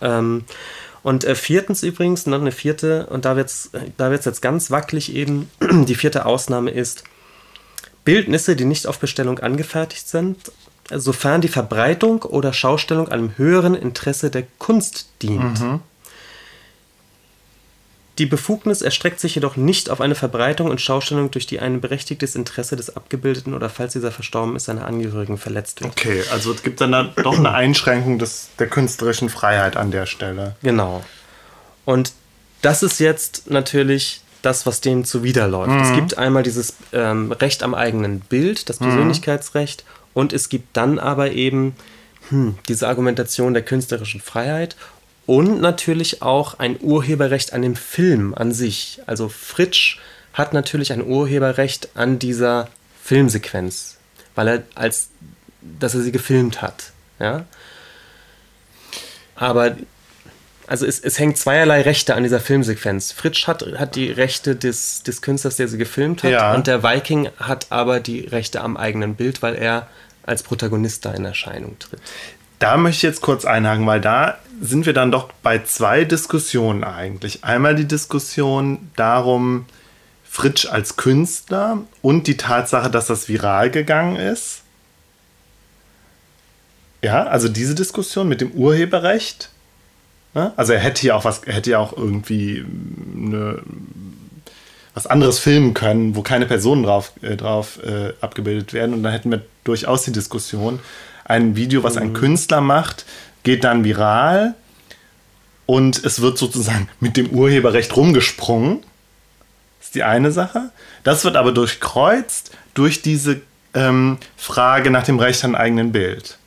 Ähm, 0.00 0.44
und 1.02 1.24
äh, 1.24 1.34
viertens 1.34 1.82
übrigens, 1.82 2.26
noch 2.26 2.40
eine 2.40 2.52
vierte, 2.52 3.06
und 3.06 3.24
da 3.24 3.36
wird 3.36 3.48
es 3.48 3.70
da 3.96 4.10
wird's 4.10 4.26
jetzt 4.26 4.42
ganz 4.42 4.70
wackelig 4.70 5.14
eben, 5.14 5.50
die 5.60 5.94
vierte 5.94 6.26
Ausnahme 6.26 6.70
ist, 6.70 7.04
Bildnisse, 8.04 8.56
die 8.56 8.64
nicht 8.64 8.86
auf 8.86 8.98
Bestellung 8.98 9.38
angefertigt 9.38 10.08
sind, 10.08 10.52
sofern 10.90 11.40
die 11.40 11.48
Verbreitung 11.48 12.22
oder 12.22 12.52
Schaustellung 12.52 13.08
einem 13.08 13.36
höheren 13.38 13.74
Interesse 13.74 14.30
der 14.30 14.44
Kunst 14.58 15.08
dient. 15.22 15.58
Die 18.20 18.26
Befugnis 18.26 18.82
erstreckt 18.82 19.18
sich 19.18 19.34
jedoch 19.34 19.56
nicht 19.56 19.88
auf 19.88 20.02
eine 20.02 20.14
Verbreitung 20.14 20.68
und 20.68 20.78
Schaustellung, 20.78 21.30
durch 21.30 21.46
die 21.46 21.58
ein 21.58 21.80
berechtigtes 21.80 22.34
Interesse 22.34 22.76
des 22.76 22.94
Abgebildeten 22.94 23.54
oder 23.54 23.70
falls 23.70 23.94
dieser 23.94 24.12
verstorben 24.12 24.56
ist, 24.56 24.66
seine 24.66 24.84
Angehörigen 24.84 25.38
verletzt 25.38 25.80
wird. 25.80 25.92
Okay, 25.92 26.22
also 26.30 26.52
es 26.52 26.62
gibt 26.62 26.82
dann 26.82 26.92
da 26.92 27.04
doch 27.04 27.38
eine 27.38 27.52
Einschränkung 27.52 28.18
des, 28.18 28.50
der 28.58 28.66
künstlerischen 28.66 29.30
Freiheit 29.30 29.78
an 29.78 29.90
der 29.90 30.04
Stelle. 30.04 30.54
Genau. 30.62 31.02
Und 31.86 32.12
das 32.60 32.82
ist 32.82 33.00
jetzt 33.00 33.50
natürlich 33.50 34.20
das, 34.42 34.66
was 34.66 34.82
dem 34.82 35.06
zuwiderläuft. 35.06 35.70
Mhm. 35.70 35.80
Es 35.80 35.94
gibt 35.94 36.18
einmal 36.18 36.42
dieses 36.42 36.74
ähm, 36.92 37.32
Recht 37.32 37.62
am 37.62 37.74
eigenen 37.74 38.20
Bild, 38.20 38.68
das 38.68 38.80
Persönlichkeitsrecht, 38.80 39.86
und 40.12 40.34
es 40.34 40.50
gibt 40.50 40.76
dann 40.76 40.98
aber 40.98 41.30
eben 41.32 41.74
hm, 42.28 42.58
diese 42.68 42.86
Argumentation 42.86 43.54
der 43.54 43.62
künstlerischen 43.62 44.20
Freiheit 44.20 44.76
und 45.30 45.60
natürlich 45.60 46.22
auch 46.22 46.58
ein 46.58 46.76
Urheberrecht 46.80 47.52
an 47.52 47.62
dem 47.62 47.76
Film 47.76 48.34
an 48.34 48.50
sich. 48.50 49.00
Also 49.06 49.28
Fritsch 49.28 49.98
hat 50.32 50.52
natürlich 50.52 50.92
ein 50.92 51.06
Urheberrecht 51.06 51.90
an 51.94 52.18
dieser 52.18 52.66
Filmsequenz, 53.00 53.98
weil 54.34 54.48
er 54.48 54.62
als 54.74 55.10
dass 55.78 55.94
er 55.94 56.00
sie 56.00 56.10
gefilmt 56.10 56.62
hat. 56.62 56.90
Ja? 57.20 57.44
Aber 59.36 59.76
also 60.66 60.84
es, 60.84 60.98
es 60.98 61.20
hängt 61.20 61.38
zweierlei 61.38 61.82
Rechte 61.82 62.16
an 62.16 62.24
dieser 62.24 62.40
Filmsequenz. 62.40 63.12
Fritsch 63.12 63.46
hat, 63.46 63.62
hat 63.78 63.94
die 63.94 64.10
Rechte 64.10 64.56
des, 64.56 65.04
des 65.04 65.22
Künstlers, 65.22 65.54
der 65.54 65.68
sie 65.68 65.78
gefilmt 65.78 66.24
hat, 66.24 66.32
Ja. 66.32 66.54
und 66.56 66.66
der 66.66 66.82
Viking 66.82 67.28
hat 67.38 67.66
aber 67.70 68.00
die 68.00 68.20
Rechte 68.20 68.62
am 68.62 68.76
eigenen 68.76 69.14
Bild, 69.14 69.42
weil 69.42 69.54
er 69.54 69.86
als 70.24 70.42
Protagonist 70.42 71.04
da 71.04 71.12
in 71.12 71.24
Erscheinung 71.24 71.78
tritt. 71.78 72.00
Da 72.60 72.76
möchte 72.76 72.98
ich 72.98 73.02
jetzt 73.02 73.22
kurz 73.22 73.44
einhaken, 73.46 73.86
weil 73.86 74.02
da 74.02 74.38
sind 74.60 74.84
wir 74.84 74.92
dann 74.92 75.10
doch 75.10 75.32
bei 75.42 75.62
zwei 75.62 76.04
Diskussionen 76.04 76.84
eigentlich. 76.84 77.42
Einmal 77.42 77.74
die 77.74 77.86
Diskussion 77.88 78.90
darum, 78.96 79.64
Fritsch 80.22 80.66
als 80.66 80.96
Künstler 80.96 81.78
und 82.02 82.26
die 82.26 82.36
Tatsache, 82.36 82.90
dass 82.90 83.06
das 83.06 83.28
viral 83.28 83.70
gegangen 83.70 84.16
ist. 84.16 84.60
Ja, 87.02 87.24
also 87.24 87.48
diese 87.48 87.74
Diskussion 87.74 88.28
mit 88.28 88.42
dem 88.42 88.52
Urheberrecht. 88.52 89.48
Ja, 90.34 90.52
also 90.56 90.74
er 90.74 90.80
hätte 90.80 91.06
ja 91.06 91.16
auch 91.16 91.24
was, 91.24 91.42
er 91.44 91.54
hätte 91.54 91.70
ja 91.70 91.78
auch 91.78 91.96
irgendwie 91.96 92.62
eine, 93.16 93.62
was 94.92 95.06
anderes 95.06 95.38
filmen 95.38 95.72
können, 95.72 96.14
wo 96.14 96.20
keine 96.20 96.44
Personen 96.44 96.82
drauf, 96.82 97.12
äh, 97.22 97.36
drauf 97.36 97.82
äh, 97.82 98.12
abgebildet 98.20 98.74
werden. 98.74 98.94
Und 98.94 99.02
dann 99.02 99.12
hätten 99.12 99.30
wir 99.30 99.40
durchaus 99.64 100.02
die 100.02 100.12
Diskussion, 100.12 100.78
ein 101.30 101.56
Video, 101.56 101.82
was 101.82 101.96
ein 101.96 102.12
Künstler 102.12 102.60
macht, 102.60 103.06
geht 103.42 103.64
dann 103.64 103.84
viral 103.84 104.54
und 105.66 106.04
es 106.04 106.20
wird 106.20 106.36
sozusagen 106.36 106.88
mit 106.98 107.16
dem 107.16 107.30
Urheberrecht 107.30 107.96
rumgesprungen. 107.96 108.80
Das 109.78 109.86
ist 109.86 109.94
die 109.94 110.02
eine 110.02 110.32
Sache. 110.32 110.70
Das 111.04 111.24
wird 111.24 111.36
aber 111.36 111.52
durchkreuzt 111.52 112.50
durch 112.74 113.02
diese 113.02 113.40
ähm, 113.72 114.18
Frage 114.36 114.90
nach 114.90 115.04
dem 115.04 115.18
Recht 115.18 115.44
an 115.44 115.54
eigenen 115.54 115.92
Bild. 115.92 116.38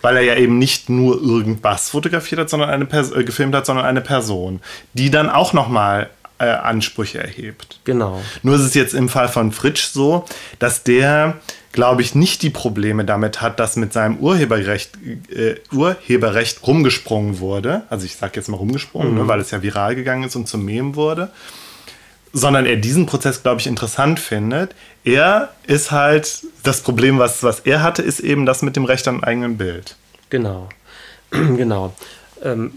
Weil 0.00 0.16
er 0.16 0.22
ja 0.22 0.36
eben 0.36 0.58
nicht 0.58 0.88
nur 0.88 1.20
irgendwas 1.20 1.90
fotografiert 1.90 2.40
hat, 2.40 2.50
sondern 2.50 2.70
eine 2.70 2.86
Pers 2.86 3.12
äh, 3.12 3.24
gefilmt 3.24 3.54
hat, 3.54 3.66
sondern 3.66 3.84
eine 3.84 4.00
Person, 4.00 4.60
die 4.94 5.10
dann 5.10 5.28
auch 5.28 5.52
nochmal 5.52 6.08
äh, 6.38 6.46
Ansprüche 6.46 7.18
erhebt. 7.18 7.80
Genau. 7.84 8.22
Nur 8.42 8.54
ist 8.54 8.62
es 8.62 8.74
jetzt 8.74 8.94
im 8.94 9.08
Fall 9.08 9.28
von 9.28 9.52
Fritsch 9.52 9.88
so, 9.88 10.24
dass 10.58 10.84
der, 10.84 11.36
glaube 11.72 12.02
ich, 12.02 12.14
nicht 12.14 12.42
die 12.42 12.50
Probleme 12.50 13.04
damit 13.04 13.40
hat, 13.40 13.60
dass 13.60 13.76
mit 13.76 13.92
seinem 13.92 14.16
Urheberrecht, 14.18 14.92
äh, 15.30 15.56
Urheberrecht 15.72 16.66
rumgesprungen 16.66 17.40
wurde. 17.40 17.82
Also 17.90 18.06
ich 18.06 18.16
sage 18.16 18.32
jetzt 18.36 18.48
mal 18.48 18.56
rumgesprungen, 18.56 19.14
ne, 19.14 19.28
weil 19.28 19.40
es 19.40 19.50
ja 19.50 19.62
viral 19.62 19.94
gegangen 19.94 20.24
ist 20.24 20.34
und 20.36 20.48
zum 20.48 20.64
Mem 20.64 20.96
wurde. 20.96 21.30
Sondern 22.32 22.66
er 22.66 22.76
diesen 22.76 23.06
Prozess, 23.06 23.42
glaube 23.42 23.60
ich, 23.60 23.66
interessant 23.66 24.20
findet. 24.20 24.74
Er 25.04 25.50
ist 25.66 25.90
halt, 25.90 26.42
das 26.62 26.82
Problem, 26.82 27.18
was, 27.18 27.42
was 27.42 27.60
er 27.60 27.82
hatte, 27.82 28.02
ist 28.02 28.20
eben 28.20 28.44
das 28.44 28.62
mit 28.62 28.76
dem 28.76 28.84
Recht 28.84 29.08
am 29.08 29.22
eigenen 29.24 29.56
Bild. 29.56 29.96
Genau. 30.30 30.68
genau. 31.30 31.94
Ähm, 32.42 32.72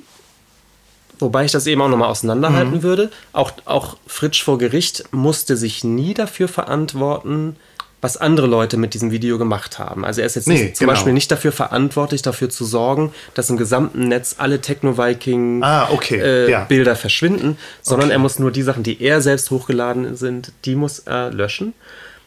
wobei 1.19 1.45
ich 1.45 1.51
das 1.51 1.67
eben 1.67 1.81
auch 1.81 1.89
nochmal 1.89 2.09
auseinanderhalten 2.09 2.75
Mhm. 2.75 2.83
würde. 2.83 3.11
Auch, 3.33 3.51
auch 3.65 3.97
Fritsch 4.07 4.41
vor 4.43 4.57
Gericht 4.57 5.05
musste 5.11 5.57
sich 5.57 5.83
nie 5.83 6.13
dafür 6.13 6.47
verantworten, 6.47 7.57
was 8.01 8.17
andere 8.17 8.47
Leute 8.47 8.77
mit 8.77 8.95
diesem 8.95 9.11
Video 9.11 9.37
gemacht 9.37 9.77
haben. 9.77 10.03
Also 10.03 10.21
er 10.21 10.27
ist 10.27 10.35
jetzt 10.35 10.47
Nee, 10.47 10.63
nicht, 10.63 10.77
zum 10.77 10.85
genau. 10.87 10.93
Beispiel 10.97 11.13
nicht 11.13 11.31
dafür 11.31 11.51
verantwortlich, 11.51 12.23
dafür 12.23 12.49
zu 12.49 12.65
sorgen, 12.65 13.13
dass 13.35 13.49
im 13.51 13.57
gesamten 13.57 14.07
Netz 14.07 14.35
alle 14.39 14.59
Techno-Viking 14.59 15.61
Ah, 15.63 15.87
okay, 15.91 16.19
äh, 16.19 16.49
ja. 16.49 16.95
Verschwinden, 16.95 17.57
sondern 17.81 18.07
Okay. 18.09 18.15
er 18.15 18.19
muss 18.19 18.39
nur 18.39 18.51
die 18.51 18.63
Sachen, 18.63 18.81
die 18.83 19.01
er 19.03 19.21
selbst 19.21 19.51
hochgeladen 19.51 20.15
sind, 20.15 20.51
die 20.65 20.75
muss 20.75 20.99
er 20.99 21.31
löschen. 21.31 21.73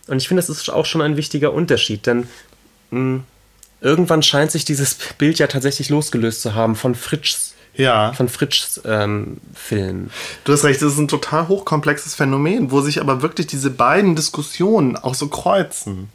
Und 0.07 0.19
ich 0.19 0.29
finde, 0.29 0.43
das 0.43 0.49
ist 0.49 0.69
auch 0.71 0.87
schon 0.87 1.03
ein 1.03 1.17
wichtiger 1.17 1.53
Unterschied, 1.53 2.07
denn 2.07 2.29
mh, 2.91 3.21
irgendwann 3.81 4.23
scheint 4.23 4.51
sich 4.53 4.65
dieses 4.65 4.97
Bild 5.19 5.39
ja 5.39 5.47
tatsächlich 5.49 5.89
losgelöst 5.91 6.41
zu 6.43 6.55
haben 6.55 6.77
von 6.77 6.95
Fritschs 6.95 7.55
Ja. 7.77 8.13
von 8.13 8.29
Fritschs 8.29 8.81
ähm, 8.85 9.39
Film. 9.55 10.11
Du 10.45 10.53
hast 10.53 10.65
recht, 10.65 10.81
das 10.81 10.93
ist 10.93 10.99
ein 10.99 11.09
total 11.09 11.49
hochkomplexes 11.49 12.15
Phänomen, 12.15 12.71
wo 12.71 12.81
sich 12.81 13.01
aber 13.01 13.23
wirklich 13.23 13.47
diese 13.47 13.71
beiden 13.71 14.15
Diskussionen 14.17 14.97
auch 14.97 15.15
so 15.15 15.29
kreuzen. 15.29 16.09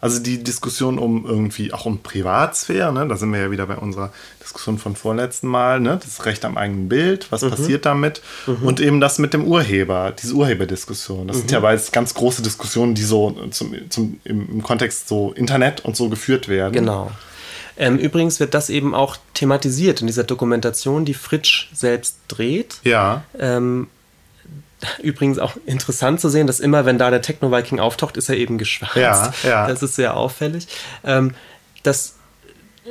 Also 0.00 0.20
die 0.20 0.42
Diskussion 0.42 0.98
um 0.98 1.26
irgendwie 1.26 1.72
auch 1.72 1.84
um 1.84 1.98
Privatsphäre, 2.02 2.92
ne? 2.92 3.08
da 3.08 3.16
sind 3.16 3.32
wir 3.32 3.40
ja 3.40 3.50
wieder 3.50 3.66
bei 3.66 3.76
unserer 3.76 4.12
Diskussion 4.40 4.78
von 4.78 4.94
vorletzten 4.94 5.48
Mal, 5.48 5.80
ne? 5.80 5.98
das 6.02 6.24
Recht 6.24 6.44
am 6.44 6.56
eigenen 6.56 6.88
Bild, 6.88 7.32
was 7.32 7.40
passiert 7.48 7.84
damit 7.84 8.22
und 8.62 8.78
eben 8.80 9.00
das 9.00 9.18
mit 9.18 9.34
dem 9.34 9.44
Urheber, 9.44 10.12
diese 10.12 10.34
Urheberdiskussion. 10.34 11.26
Das 11.26 11.38
sind 11.38 11.50
ja 11.50 11.60
beides 11.60 11.90
ganz 11.90 12.14
große 12.14 12.42
Diskussionen, 12.42 12.94
die 12.94 13.02
so 13.02 13.30
zum, 13.50 13.74
zum, 13.90 14.20
im, 14.22 14.48
im 14.48 14.62
Kontext 14.62 15.08
so 15.08 15.32
Internet 15.32 15.84
und 15.84 15.96
so 15.96 16.08
geführt 16.08 16.48
werden. 16.48 16.74
Genau. 16.74 17.10
Ähm, 17.78 17.98
übrigens 17.98 18.40
wird 18.40 18.54
das 18.54 18.70
eben 18.70 18.94
auch 18.94 19.16
thematisiert 19.34 20.00
in 20.00 20.08
dieser 20.08 20.24
Dokumentation, 20.24 21.04
die 21.04 21.14
Fritsch 21.14 21.68
selbst 21.72 22.18
dreht. 22.28 22.76
Ja, 22.84 23.24
Ähm, 23.38 23.88
übrigens 25.02 25.38
auch 25.38 25.56
interessant 25.66 26.20
zu 26.20 26.28
sehen, 26.28 26.46
dass 26.46 26.60
immer, 26.60 26.84
wenn 26.84 26.98
da 26.98 27.10
der 27.10 27.22
Techno-Viking 27.22 27.80
auftaucht, 27.80 28.16
ist 28.16 28.28
er 28.28 28.36
eben 28.36 28.58
geschwärzt. 28.58 29.44
Ja, 29.44 29.48
ja. 29.48 29.66
Das 29.68 29.82
ist 29.82 29.94
sehr 29.94 30.16
auffällig. 30.16 30.68
Ähm, 31.04 31.34
dass 31.82 32.14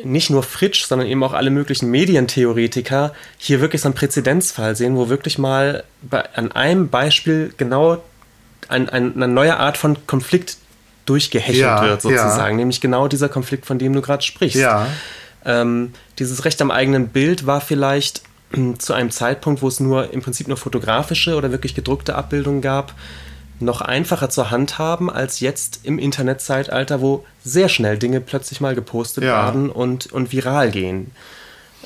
nicht 0.04 0.30
nur 0.30 0.44
Fritsch, 0.44 0.86
sondern 0.86 1.08
eben 1.08 1.24
auch 1.24 1.34
alle 1.34 1.50
möglichen 1.50 1.90
Medientheoretiker 1.90 3.14
hier 3.38 3.62
wirklich 3.62 3.82
so 3.82 3.88
einen 3.88 3.96
Präzedenzfall 3.96 4.76
sehen, 4.76 4.96
wo 4.96 5.10
wirklich 5.10 5.38
mal 5.38 5.84
bei, 6.02 6.24
an 6.36 6.52
einem 6.52 6.90
Beispiel 6.90 7.54
genau 7.58 8.04
ein, 8.68 8.90
ein, 8.90 9.16
eine 9.16 9.28
neue 9.28 9.58
Art 9.58 9.78
von 9.78 10.06
Konflikt 10.08 10.58
durchgehechelt 11.08 11.58
Ja, 11.58 11.82
wird, 11.82 12.04
ja. 12.04 12.10
sozusagen. 12.10 12.56
Nämlich 12.58 12.82
genau 12.82 13.08
dieser 13.08 13.30
Konflikt, 13.30 13.66
von 13.66 13.80
dem 13.80 13.94
du 13.94 14.02
gerade 14.02 14.24
sprichst. 14.24 14.58
ja, 14.60 14.88
Ähm, 15.46 15.94
dieses 16.20 16.46
Recht 16.46 16.62
am 16.62 16.72
eigenen 16.72 17.08
Bild 17.10 17.46
war 17.46 17.62
vielleicht 17.62 18.22
zu 18.78 18.94
einem 18.94 19.12
Zeitpunkt, 19.12 19.62
wo 19.62 19.68
es 19.68 19.80
nur 19.80 20.14
im 20.14 20.22
Prinzip 20.22 20.48
nur 20.48 20.58
fotografische 20.58 21.36
oder 21.36 21.52
wirklich 21.52 21.74
gedruckte 21.76 22.16
Abbildungen 22.16 22.62
gab, 22.62 22.94
noch 23.60 23.82
einfacher 23.82 24.30
zur 24.30 24.52
handhaben 24.52 25.10
als 25.10 25.40
jetzt 25.40 25.80
im 25.84 25.98
Internetzeitalter, 25.98 27.02
wo 27.02 27.26
sehr 27.44 27.70
schnell 27.70 27.98
Dinge 27.98 28.22
plötzlich 28.22 28.62
mal 28.62 28.76
gepostet 28.76 29.24
Ja. 29.24 29.46
werden 29.46 29.70
und, 29.72 30.12
und 30.14 30.32
viral 30.32 30.70
gehen. 30.72 31.12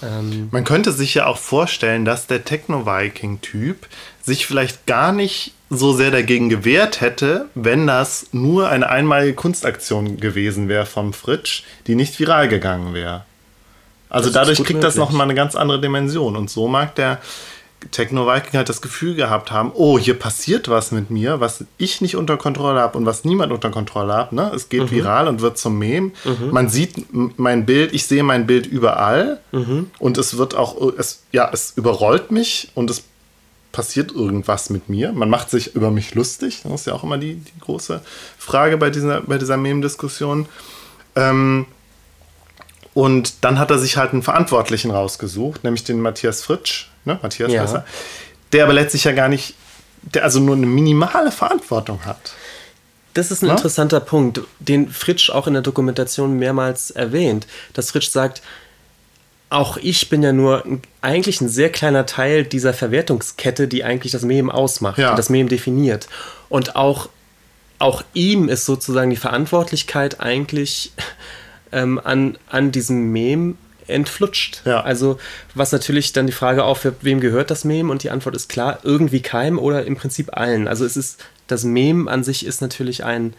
Ähm, 0.04 0.50
Man 0.52 0.64
könnte 0.64 0.92
sich 0.92 1.14
ja 1.14 1.26
auch 1.28 1.38
vorstellen, 1.38 2.06
dass 2.06 2.28
der 2.28 2.44
Techno-Viking-Typ 2.46 3.88
sich 4.24 4.46
vielleicht 4.46 4.86
gar 4.86 5.12
nicht 5.12 5.54
so 5.70 5.94
sehr 5.94 6.12
dagegen 6.12 6.50
gewehrt 6.50 7.00
hätte, 7.02 7.48
wenn 7.56 7.88
das 7.88 8.28
nur 8.32 8.70
eine 8.70 8.90
einmalige 8.90 9.34
Kunstaktion 9.34 10.18
gewesen 10.20 10.68
wäre 10.68 10.86
vom 10.86 11.14
Fritsch, 11.14 11.64
die 11.88 11.96
nicht 11.96 12.20
viral 12.20 12.48
gegangen 12.50 12.94
wäre. 12.94 13.24
Also 14.10 14.30
Das 14.30 14.34
dadurch 14.34 14.58
kriegt 14.64 14.84
das 14.84 14.96
möglich. 14.96 15.10
nochmal 15.12 15.28
eine 15.28 15.36
ganz 15.36 15.56
andere 15.56 15.80
Dimension. 15.80 16.36
Und 16.36 16.50
so 16.50 16.68
mag 16.68 16.96
der 16.96 17.20
Techno-Viking 17.90 18.54
halt 18.54 18.70
das 18.70 18.82
Gefühl 18.82 19.16
gehabt 19.16 19.52
haben, 19.52 19.72
oh, 19.74 19.98
hier 19.98 20.14
passiert 20.18 20.70
was 20.70 20.92
mit 20.92 21.10
mir, 21.10 21.40
was 21.40 21.66
ich 21.78 22.02
nicht 22.02 22.16
unter 22.16 22.38
Kontrolle 22.38 22.80
habe 22.80 22.98
und 22.98 23.06
was 23.06 23.24
niemand 23.26 23.52
unter 23.52 23.72
Kontrolle 23.72 24.14
hat. 24.14 24.34
Ne? 24.34 24.52
Es 24.54 24.70
geht 24.70 24.92
viral 24.92 25.28
und 25.28 25.42
wird 25.42 25.58
zum 25.58 25.80
Mem. 25.80 26.12
Man 26.52 26.70
sieht 26.70 27.06
mein 27.38 27.66
Bild, 27.66 27.94
ich 27.94 28.06
sehe 28.06 28.24
mein 28.24 28.46
Bild 28.46 28.68
überall 28.68 29.40
und 30.00 30.18
es 30.18 30.38
wird 30.38 30.56
auch, 30.56 30.80
es, 30.98 31.24
ja, 31.32 31.50
es 31.52 31.74
überrollt 31.76 32.32
mich 32.32 32.72
und 32.76 32.90
es 32.90 33.04
passiert 33.72 34.12
irgendwas 34.12 34.70
mit 34.70 34.90
mir. 34.90 35.12
Man 35.14 35.30
macht 35.30 35.50
sich 35.50 35.76
über 35.76 35.92
mich 35.92 36.14
lustig. 36.14 36.62
Das 36.64 36.72
ist 36.74 36.88
ja 36.88 36.94
auch 36.94 37.04
immer 37.04 37.18
die, 37.18 37.36
die 37.36 37.60
große 37.62 38.02
Frage 38.38 38.78
bei 38.78 38.90
dieser, 38.90 39.22
bei 39.22 39.38
dieser 39.38 39.58
Mem-Diskussion. 39.58 40.46
Ähm, 41.16 41.66
und 42.94 43.34
dann 43.42 43.58
hat 43.60 43.72
er 43.72 43.80
sich 43.80 43.98
halt 43.98 44.12
einen 44.14 44.24
Verantwortlichen 44.24 44.92
rausgesucht, 44.92 45.64
nämlich 45.64 45.84
den 45.84 46.02
Matthias 46.02 46.44
Fritsch, 46.44 46.88
ne? 47.06 47.20
Matthias 47.22 47.52
Ja. 47.52 47.62
heißt 47.62 47.76
er, 47.76 47.86
der 48.54 48.64
aber 48.66 48.74
letztlich 48.74 49.04
ja 49.06 49.12
gar 49.14 49.30
nicht, 49.30 49.56
der 50.02 50.24
also 50.24 50.40
nur 50.40 50.56
eine 50.56 50.66
minimale 50.66 51.32
Verantwortung 51.32 52.06
hat. 52.06 52.34
Das 53.14 53.30
ist 53.32 53.44
ein 53.44 53.48
Na? 53.48 53.54
interessanter 53.56 54.00
Punkt, 54.00 54.42
den 54.60 54.90
Fritsch 54.90 55.30
auch 55.30 55.48
in 55.48 55.54
der 55.54 55.62
Dokumentation 55.62 56.38
mehrmals 56.38 56.92
erwähnt, 56.92 57.46
dass 57.74 57.92
Fritsch 57.92 58.10
sagt, 58.10 58.42
auch 59.50 59.76
ich 59.76 60.08
bin 60.08 60.24
ja 60.24 60.32
nur 60.32 60.64
eigentlich 61.02 61.42
ein 61.42 61.50
sehr 61.50 61.70
kleiner 61.70 62.06
Teil 62.06 62.46
dieser 62.46 62.74
Verwertungskette, 62.74 63.68
die 63.68 63.84
eigentlich 63.84 64.14
das 64.14 64.22
Mem 64.22 64.50
ausmacht, 64.50 64.98
Ja. 64.98 65.12
die 65.12 65.18
das 65.18 65.30
Mem 65.30 65.50
definiert. 65.50 66.08
Und 66.48 66.78
auch, 66.78 67.10
auch 67.78 68.02
ihm 68.14 68.48
ist 68.48 68.66
sozusagen 68.66 69.10
die 69.10 69.18
Verantwortlichkeit 69.18 70.22
eigentlich 70.22 70.94
ähm, 71.72 72.00
an, 72.04 72.38
an 72.50 72.72
diesem 72.72 73.12
Mem 73.12 73.58
entflutscht. 73.88 74.62
Ja. 74.66 74.82
Also 74.82 75.18
was 75.56 75.72
natürlich 75.72 76.14
dann 76.14 76.26
die 76.28 76.32
Frage 76.34 76.64
aufwirft, 76.64 77.00
wem 77.04 77.20
gehört 77.20 77.52
das 77.52 77.66
Mem? 77.66 77.90
Und 77.90 78.04
die 78.04 78.10
Antwort 78.10 78.36
ist 78.36 78.48
klar, 78.50 78.80
irgendwie 78.84 79.22
keinem 79.22 79.60
oder 79.60 79.86
im 79.86 79.96
Prinzip 79.96 80.36
allen. 80.38 80.68
Also 80.68 80.86
es 80.86 80.96
ist, 80.98 81.20
das 81.48 81.64
Mem 81.64 82.08
an 82.08 82.24
sich 82.24 82.46
ist 82.46 82.62
natürlich 82.62 83.04
ein, 83.04 83.34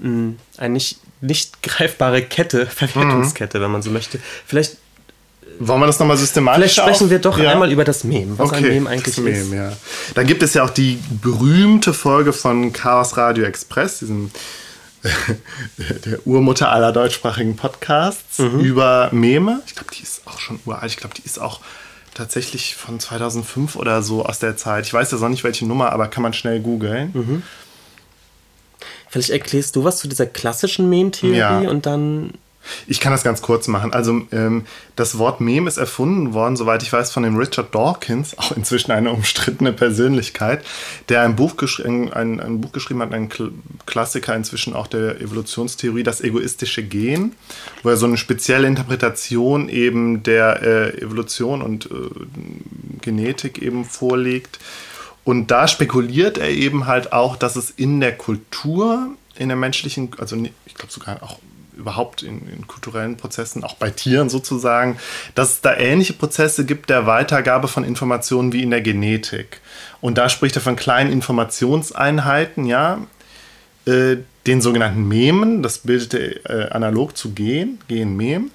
eine 0.00 0.72
nicht, 0.72 0.98
nicht 1.20 1.62
greifbare 1.62 2.22
Kette, 2.22 2.66
Verwertungskette, 2.72 3.60
wenn 3.60 3.70
man 3.70 3.82
so 3.82 3.90
möchte. 3.90 4.20
Vielleicht, 4.46 4.76
Wollen 5.60 5.80
wir 5.80 5.86
das 5.86 5.98
nochmal 5.98 6.16
systematisch 6.16 6.74
vielleicht 6.74 6.76
sprechen 6.76 7.04
auf- 7.06 7.10
wir 7.10 7.18
doch 7.18 7.36
Ja. 7.36 7.50
einmal 7.50 7.72
über 7.72 7.82
das 7.84 8.04
Mem, 8.04 8.38
was 8.38 8.52
ein 8.52 8.62
Mem 8.62 8.86
eigentlich 8.86 9.16
das 9.16 9.18
ist. 9.18 9.24
Mem, 9.50 9.54
ja. 9.54 9.72
Da 10.14 10.22
gibt 10.22 10.44
es 10.44 10.54
ja 10.54 10.62
auch 10.62 10.70
die 10.70 11.00
berühmte 11.20 11.92
Folge 11.92 12.32
von 12.32 12.72
Chaos 12.72 13.16
Radio 13.16 13.42
Express, 13.44 13.98
diesem 13.98 14.30
der 16.04 16.26
Urmutter 16.26 16.70
aller 16.70 16.92
deutschsprachigen 16.92 17.56
Podcasts 17.56 18.38
Mhm. 18.38 18.60
über 18.60 19.08
Meme. 19.12 19.62
Ich 19.66 19.74
glaube, 19.74 19.90
die 19.96 20.02
ist 20.02 20.22
auch 20.26 20.38
schon 20.40 20.60
uralt. 20.66 20.90
Ich 20.90 20.96
glaube, 20.96 21.14
die 21.14 21.22
ist 21.24 21.38
auch 21.40 21.60
tatsächlich 22.14 22.74
von 22.76 22.98
2005 23.00 23.76
oder 23.76 24.02
so 24.02 24.24
aus 24.24 24.38
der 24.38 24.56
Zeit. 24.56 24.86
Ich 24.86 24.92
weiß 24.94 25.10
jetzt 25.12 25.22
auch 25.22 25.28
nicht, 25.28 25.44
welche 25.44 25.66
Nummer, 25.66 25.92
aber 25.92 26.08
kann 26.08 26.22
man 26.22 26.32
schnell 26.32 26.60
googeln. 26.60 27.10
Mhm. 27.14 27.42
Vielleicht 29.10 29.30
erklärst 29.30 29.74
du 29.76 29.84
was 29.84 29.98
zu 29.98 30.08
dieser 30.08 30.26
klassischen 30.26 30.88
Mem-Theorie 30.90 31.36
Ja. 31.38 31.58
und 31.60 31.86
dann 31.86 32.32
Ich 32.86 33.00
kann 33.00 33.12
das 33.12 33.24
ganz 33.24 33.42
kurz 33.42 33.68
machen. 33.68 33.92
Also 33.92 34.22
ähm, 34.32 34.64
das 34.96 35.18
Wort 35.18 35.40
Meme 35.40 35.68
ist 35.68 35.76
erfunden 35.76 36.34
worden, 36.34 36.56
soweit 36.56 36.82
ich 36.82 36.92
weiß, 36.92 37.12
von 37.12 37.22
dem 37.22 37.36
Richard 37.36 37.74
Dawkins, 37.74 38.36
auch 38.38 38.52
inzwischen 38.52 38.92
eine 38.92 39.10
umstrittene 39.10 39.72
Persönlichkeit, 39.72 40.64
der 41.08 41.22
ein 41.22 41.36
Buch, 41.36 41.54
ein, 41.84 42.12
ein, 42.12 42.60
Buch 42.60 42.72
geschrieben 42.72 43.00
hat, 43.00 43.12
ein 43.12 43.28
Kl 43.28 43.52
Klassiker 43.86 44.36
inzwischen 44.36 44.74
auch 44.74 44.86
der 44.86 45.20
Evolutionstheorie, 45.20 46.02
das 46.02 46.20
egoistische 46.20 46.82
Gen, 46.82 47.32
wo 47.82 47.88
er 47.88 47.96
so 47.96 48.06
eine 48.06 48.18
spezielle 48.18 48.68
Interpretation 48.68 49.68
eben 49.68 50.22
der 50.22 50.62
äh, 50.62 51.00
Evolution 51.00 51.62
und 51.62 51.86
äh, 51.86 52.10
Genetik 53.00 53.62
eben 53.62 53.84
vorlegt. 53.84 54.58
Und 55.24 55.50
da 55.50 55.68
spekuliert 55.68 56.38
er 56.38 56.48
eben 56.50 56.86
halt 56.86 57.12
auch, 57.12 57.36
dass 57.36 57.56
es 57.56 57.70
in 57.70 58.00
der 58.00 58.16
Kultur, 58.16 59.10
in 59.36 59.48
der 59.48 59.56
menschlichen, 59.56 60.10
also 60.18 60.36
ich 60.36 60.74
glaube 60.74 60.92
sogar 60.92 61.22
auch 61.22 61.38
überhaupt 61.78 62.22
in, 62.22 62.48
in 62.48 62.66
kulturellen 62.66 63.16
Prozessen, 63.16 63.64
auch 63.64 63.74
bei 63.74 63.90
Tieren 63.90 64.28
sozusagen, 64.28 64.98
dass 65.34 65.52
es 65.52 65.60
da 65.60 65.76
ähnliche 65.76 66.12
Prozesse 66.12 66.66
gibt 66.66 66.90
der 66.90 67.06
Weitergabe 67.06 67.68
von 67.68 67.84
Informationen 67.84 68.52
wie 68.52 68.62
in 68.62 68.70
der 68.70 68.82
Genetik. 68.82 69.60
Und 70.00 70.18
da 70.18 70.28
spricht 70.28 70.56
er 70.56 70.62
von 70.62 70.76
kleinen 70.76 71.12
Informationseinheiten, 71.12 72.66
ja, 72.66 72.98
äh, 73.86 74.16
den 74.46 74.60
sogenannten 74.60 75.06
Memen, 75.06 75.62
das 75.62 75.78
bildet 75.78 76.14
er 76.14 76.50
äh, 76.50 76.70
analog 76.70 77.16
zu 77.16 77.32
Gen, 77.32 77.78
Gen-Mem. 77.88 78.50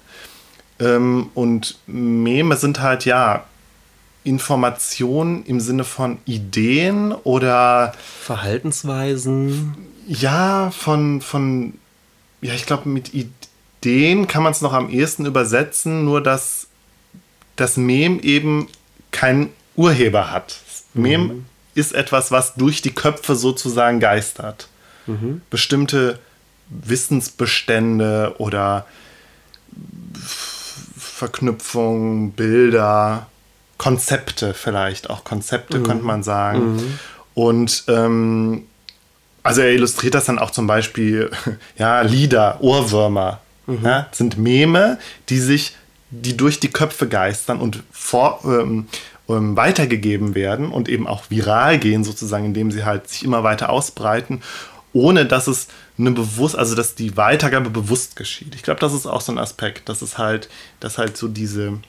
Ähm, 0.80 1.30
und 1.34 1.78
Meme 1.86 2.56
sind 2.56 2.80
halt, 2.80 3.04
ja, 3.04 3.44
Informationen 4.24 5.44
im 5.44 5.60
Sinne 5.60 5.84
von 5.84 6.18
Ideen 6.24 7.12
oder 7.12 7.92
Verhaltensweisen. 8.22 9.74
ja, 10.06 10.70
von, 10.70 11.20
von 11.20 11.74
ja, 12.44 12.52
ich 12.52 12.66
glaube, 12.66 12.90
mit 12.90 13.12
Ideen 13.14 14.28
kann 14.28 14.42
man 14.42 14.52
es 14.52 14.60
noch 14.60 14.74
am 14.74 14.90
ehesten 14.90 15.24
übersetzen, 15.24 16.04
nur 16.04 16.22
dass 16.22 16.66
das 17.56 17.78
Mem 17.78 18.20
eben 18.20 18.68
keinen 19.12 19.48
Urheber 19.76 20.30
hat. 20.30 20.60
Das 20.66 20.84
Mem 20.92 21.46
ist 21.74 21.94
etwas, 21.94 22.30
was 22.30 22.54
durch 22.54 22.82
die 22.82 22.94
Köpfe 22.94 23.34
sozusagen 23.34 23.98
geistert. 23.98 24.68
Bestimmte 25.48 26.18
Wissensbestände 26.68 28.34
oder 28.36 28.86
Verknüpfungen, 30.98 32.32
Bilder, 32.32 33.26
Konzepte 33.78 34.52
vielleicht, 34.52 35.08
auch 35.08 35.24
Konzepte 35.24 35.82
könnte 35.82 36.04
man 36.04 36.22
sagen. 36.22 36.98
Und 37.32 37.84
ähm, 37.88 38.66
also 39.44 39.60
er 39.60 39.72
illustriert 39.72 40.14
das 40.14 40.24
dann 40.24 40.40
auch 40.40 40.50
zum 40.50 40.66
Beispiel, 40.66 41.30
ja, 41.78 42.00
Lieder, 42.00 42.60
Ohrwürmer, 42.60 43.40
ja, 43.82 44.08
sind 44.10 44.36
Meme, 44.36 44.98
die 45.28 45.38
sich, 45.38 45.76
die 46.10 46.36
durch 46.36 46.58
die 46.58 46.70
Köpfe 46.70 47.06
geistern 47.08 47.60
und 47.60 47.82
vor, 47.92 48.40
ähm, 48.44 48.88
ähm, 49.28 49.56
weitergegeben 49.56 50.34
werden 50.34 50.70
und 50.70 50.88
eben 50.88 51.06
auch 51.06 51.30
viral 51.30 51.78
gehen 51.78 52.04
sozusagen, 52.04 52.44
indem 52.44 52.70
sie 52.72 52.84
halt 52.84 53.08
sich 53.08 53.24
immer 53.24 53.42
weiter 53.42 53.70
ausbreiten 53.70 54.42
ohne 54.94 55.26
dass 55.26 55.48
es 55.48 55.66
eine 55.98 56.12
bewusst, 56.12 56.56
also 56.56 56.74
dass 56.74 56.94
die 56.94 57.16
Weitergabe 57.16 57.68
bewusst 57.68 58.16
geschieht. 58.16 58.54
Ich 58.54 58.62
glaube, 58.62 58.80
das 58.80 58.94
ist 58.94 59.06
auch 59.06 59.20
so 59.20 59.32
ein 59.32 59.38
Aspekt, 59.38 59.88
dass 59.88 60.00
es 60.00 60.16
halt, 60.16 60.48
dass 60.80 60.96
halt 60.96 61.16
so 61.16 61.28
diese, 61.28 61.80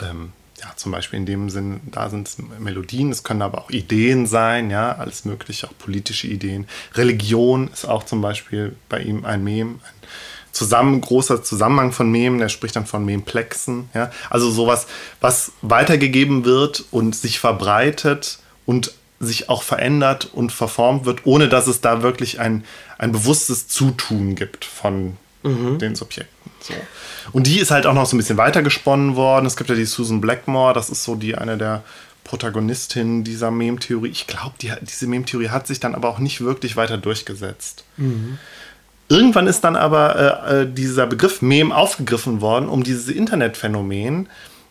ähm, 0.00 0.32
ja, 0.64 0.72
zum 0.76 0.92
Beispiel 0.92 1.18
in 1.18 1.26
dem 1.26 1.50
Sinn, 1.50 1.80
da 1.84 2.08
sind 2.08 2.26
es 2.26 2.38
Melodien, 2.58 3.10
es 3.10 3.22
können 3.22 3.42
aber 3.42 3.58
auch 3.58 3.70
Ideen 3.70 4.26
sein, 4.26 4.70
ja, 4.70 4.92
alles 4.92 5.24
mögliche, 5.26 5.68
auch 5.68 5.76
politische 5.78 6.26
Ideen. 6.26 6.66
Religion 6.94 7.68
ist 7.68 7.84
auch 7.84 8.04
zum 8.04 8.22
Beispiel 8.22 8.74
bei 8.88 9.00
ihm 9.00 9.26
ein 9.26 9.44
Mem, 9.44 9.80
ein 9.84 10.08
zusammen, 10.52 11.00
großer 11.00 11.42
Zusammenhang 11.42 11.92
von 11.92 12.10
Memen, 12.10 12.38
der 12.38 12.48
spricht 12.48 12.76
dann 12.76 12.86
von 12.86 13.04
Memplexen, 13.04 13.90
ja. 13.92 14.10
Also 14.30 14.50
sowas, 14.50 14.86
was 15.20 15.52
weitergegeben 15.60 16.46
wird 16.46 16.84
und 16.90 17.14
sich 17.14 17.38
verbreitet 17.40 18.38
und 18.64 18.94
sich 19.20 19.50
auch 19.50 19.62
verändert 19.62 20.30
und 20.32 20.50
verformt 20.50 21.04
wird, 21.04 21.26
ohne 21.26 21.48
dass 21.48 21.66
es 21.66 21.82
da 21.82 22.02
wirklich 22.02 22.40
ein, 22.40 22.64
ein 22.96 23.12
bewusstes 23.12 23.68
Zutun 23.68 24.34
gibt 24.34 24.64
von 24.64 25.16
mhm. 25.42 25.78
den 25.78 25.94
Subjekten. 25.94 26.33
So. 26.64 26.74
Und 27.32 27.46
die 27.46 27.58
ist 27.58 27.70
halt 27.70 27.86
auch 27.86 27.92
noch 27.92 28.06
so 28.06 28.16
ein 28.16 28.18
bisschen 28.18 28.38
weitergesponnen 28.38 29.16
worden. 29.16 29.44
Es 29.44 29.56
gibt 29.56 29.68
ja 29.68 29.76
die 29.76 29.84
Susan 29.84 30.20
Blackmore, 30.20 30.72
das 30.72 30.88
ist 30.88 31.04
so 31.04 31.14
die 31.14 31.34
eine 31.34 31.58
der 31.58 31.82
Protagonistinnen 32.24 33.22
dieser 33.22 33.50
Mem-Theorie. 33.50 34.08
Ich 34.08 34.26
glaube, 34.26 34.54
die, 34.60 34.72
diese 34.80 35.06
Mem-Theorie 35.06 35.50
hat 35.50 35.66
sich 35.66 35.78
dann 35.78 35.94
aber 35.94 36.08
auch 36.08 36.18
nicht 36.18 36.40
wirklich 36.40 36.76
weiter 36.76 36.96
durchgesetzt. 36.96 37.84
Mhm. 37.98 38.38
Irgendwann 39.10 39.46
ist 39.46 39.60
dann 39.60 39.76
aber 39.76 40.46
äh, 40.48 40.62
äh 40.62 40.66
dieser 40.72 41.06
Begriff 41.06 41.42
Mem 41.42 41.70
aufgegriffen 41.70 42.40
worden, 42.40 42.70
um 42.70 42.82
dieses 42.82 43.08
Internetphänomen 43.08 44.30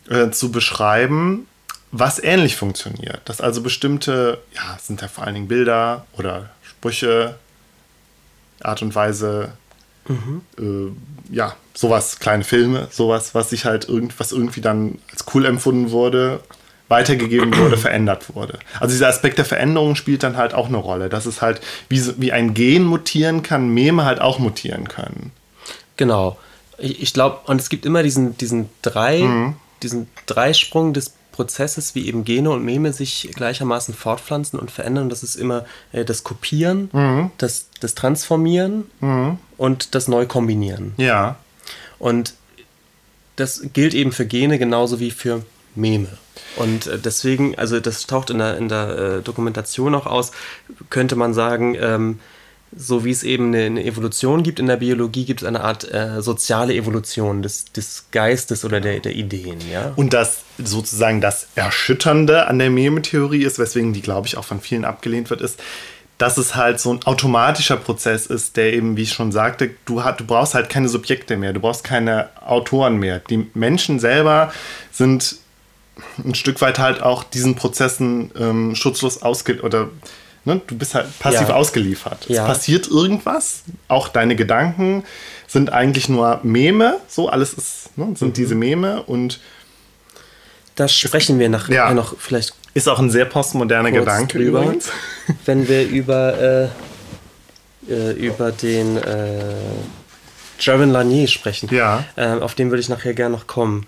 äh, 0.10 0.32
zu 0.32 0.52
beschreiben, 0.52 1.46
was 1.92 2.18
ähnlich 2.18 2.56
funktioniert. 2.56 3.22
Dass 3.26 3.40
also 3.40 3.62
bestimmte, 3.62 4.40
ja, 4.56 4.80
sind 4.82 5.02
ja 5.02 5.08
vor 5.08 5.26
allen 5.26 5.36
Dingen 5.36 5.48
Bilder 5.48 6.08
oder 6.18 6.50
Sprüche, 6.64 7.36
Art 8.64 8.82
und 8.82 8.96
Weise, 8.96 9.52
mhm. 10.08 10.42
äh, 10.58 11.34
ja, 11.34 11.56
sowas, 11.74 12.20
kleine 12.20 12.44
Filme, 12.44 12.88
sowas, 12.92 13.34
was 13.34 13.50
sich 13.50 13.66
halt 13.66 13.88
irgend, 13.88 14.20
was 14.20 14.32
irgendwie 14.32 14.62
dann 14.62 15.00
als 15.12 15.26
cool 15.34 15.46
empfunden 15.46 15.92
wurde, 15.92 16.42
weitergegeben 16.88 17.56
wurde, 17.58 17.78
verändert 17.78 18.36
wurde. 18.36 18.60
Also 18.80 18.94
dieser 18.94 19.08
Aspekt 19.08 19.38
der 19.38 19.46
Veränderung 19.46 19.96
spielt 19.96 20.24
dann 20.24 20.38
halt 20.38 20.54
auch 20.54 20.68
eine 20.68 20.78
Rolle. 20.78 21.10
Dass 21.10 21.26
es 21.26 21.42
halt, 21.42 21.62
wie, 21.90 22.02
wie 22.18 22.32
ein 22.32 22.54
Gen 22.54 22.84
mutieren 22.84 23.44
kann, 23.44 23.70
Meme 23.70 24.06
halt 24.06 24.22
auch 24.22 24.40
mutieren 24.40 24.88
können. 24.88 25.32
Genau. 25.98 26.38
Ich, 26.78 27.02
ich 27.02 27.14
glaube, 27.14 27.40
und 27.46 27.60
es 27.60 27.70
gibt 27.70 27.86
immer 27.86 28.04
diesen, 28.04 28.38
diesen 28.38 28.70
drei, 28.82 29.22
mhm. 29.22 29.56
diesen 29.82 30.08
Dreisprung 30.26 30.94
des 30.94 31.14
Prozesses, 31.34 31.96
wie 31.96 32.08
eben 32.08 32.24
Gene 32.24 32.50
und 32.50 32.64
Meme 32.64 32.94
sich 32.94 33.30
gleichermaßen 33.36 33.94
fortpflanzen 33.94 34.58
und 34.58 34.72
verändern. 34.72 35.10
Das 35.10 35.24
ist 35.24 35.36
immer 35.36 35.66
äh, 35.92 36.06
das 36.06 36.24
Kopieren, 36.24 36.90
mhm. 36.94 37.32
das, 37.38 37.68
das 37.82 37.96
Transformieren 37.96 38.86
mhm. 39.02 39.38
und 39.58 39.96
das 39.96 40.08
Neukombinieren. 40.08 40.94
Ja. 40.96 41.36
Und 42.00 42.36
das 43.36 43.62
gilt 43.74 43.94
eben 43.94 44.12
für 44.12 44.26
Gene 44.26 44.58
genauso 44.60 45.00
wie 45.00 45.12
für 45.12 45.44
Meme. 45.76 46.10
Und 46.56 46.88
äh, 46.88 47.00
deswegen, 47.00 47.58
also 47.58 47.80
das 47.80 48.08
taucht 48.08 48.30
in 48.30 48.38
der, 48.38 48.58
in 48.58 48.70
der 48.70 48.98
äh, 48.98 49.22
Dokumentation 49.22 49.96
auch 49.96 50.06
aus, 50.06 50.32
könnte 50.90 51.16
man 51.16 51.34
sagen, 51.34 51.76
ähm, 51.80 52.20
so 52.76 53.06
wie 53.06 53.12
es 53.12 53.24
eben 53.24 53.54
eine, 53.54 53.84
Evolution 53.84 54.44
gibt 54.44 54.60
in 54.60 54.68
der 54.68 54.78
Biologie, 54.78 55.26
gibt 55.26 55.42
es 55.42 55.48
eine 55.48 55.62
Art 55.62 55.92
äh, 55.92 56.22
soziale 56.22 56.74
Evolution 56.74 57.42
des, 57.42 57.66
des 57.66 58.06
Geistes 58.12 58.66
oder 58.66 58.82
der, 58.82 59.00
der 59.00 59.16
Ideen. 59.16 59.60
Ja? 59.72 59.94
Und 59.96 60.14
das 60.14 60.44
sozusagen 60.58 61.22
das 61.22 61.48
Erschütternde 61.56 62.48
an 62.48 62.60
der 62.60 62.70
Memetheorie 62.70 63.44
ist, 63.44 63.60
weswegen 63.60 63.94
die, 63.94 64.02
glaube 64.02 64.28
ich, 64.28 64.38
auch 64.38 64.46
von 64.46 64.62
vielen 64.62 64.86
abgelehnt 64.86 65.30
wird, 65.30 65.42
ist, 65.42 65.60
dass 66.18 66.38
es 66.38 66.56
halt 66.56 66.80
so 66.80 66.94
ein 66.94 67.04
automatischer 67.04 67.78
Prozess 67.78 68.28
ist, 68.28 68.56
der 68.56 68.74
eben, 68.74 68.96
wie 68.98 69.04
ich 69.04 69.14
schon 69.14 69.32
sagte, 69.32 69.72
du, 69.86 70.04
hat, 70.04 70.20
du 70.20 70.26
brauchst 70.26 70.54
halt 70.54 70.70
keine 70.70 70.88
Subjekte 70.88 71.38
mehr, 71.38 71.54
du 71.54 71.60
brauchst 71.60 71.84
keine 71.84 72.30
Autoren 72.46 72.98
mehr. 72.98 73.20
Die 73.20 73.50
Menschen 73.54 74.00
selber 74.00 74.54
sind 74.92 75.38
ein 76.24 76.36
Stück 76.36 76.62
weit 76.62 76.80
halt 76.80 77.02
auch 77.02 77.24
diesen 77.24 77.56
Prozessen 77.56 78.32
ähm, 78.38 78.76
schutzlos 78.76 79.22
ausge 79.22 79.62
oder 79.62 79.90
Ne? 80.46 80.62
Du 80.68 80.78
bist 80.78 80.96
halt 80.96 81.08
passiv 81.20 81.50
ja. 81.50 81.56
ausgeliefert. 81.56 82.26
Ja. 82.28 82.44
Es 82.44 82.48
passiert 82.48 82.88
irgendwas, 82.88 83.64
auch 83.88 84.10
deine 84.10 84.36
Gedanken 84.36 85.04
sind 85.48 85.72
eigentlich 85.72 86.10
nur 86.10 86.40
Meme, 86.44 87.00
so 87.08 87.30
alles 87.30 87.54
ist, 87.54 87.98
ne? 87.98 88.08
sind 88.16 88.30
mhm. 88.30 88.34
diese 88.34 88.56
Meme 88.56 89.04
und 89.04 89.40
da 90.76 90.88
sprechen 90.88 91.38
wir 91.40 91.50
nachher 91.50 91.76
ja. 91.76 91.94
noch 91.94 92.18
vielleicht. 92.18 92.56
Ist 92.74 92.90
auch 92.90 92.98
ein 92.98 93.12
sehr 93.12 93.26
postmoderner 93.26 93.92
Gedanke 93.92 94.40
drüber, 94.40 94.64
übrigens. 94.64 94.90
Wenn 95.46 95.68
wir 95.68 95.88
über, 95.88 96.72
äh, 97.88 97.92
äh, 97.92 98.12
über 98.14 98.52
den 98.52 98.98
äh, 98.98 99.54
Jaron 100.60 100.90
Lanier 100.90 101.28
sprechen. 101.28 101.70
Ja. 101.72 102.04
Ähm, 102.18 102.42
auf 102.42 102.56
den 102.56 102.72
würde 102.72 102.82
ich 102.82 102.90
nachher 102.90 103.14
gerne 103.14 103.36
noch 103.36 103.46
kommen. 103.46 103.86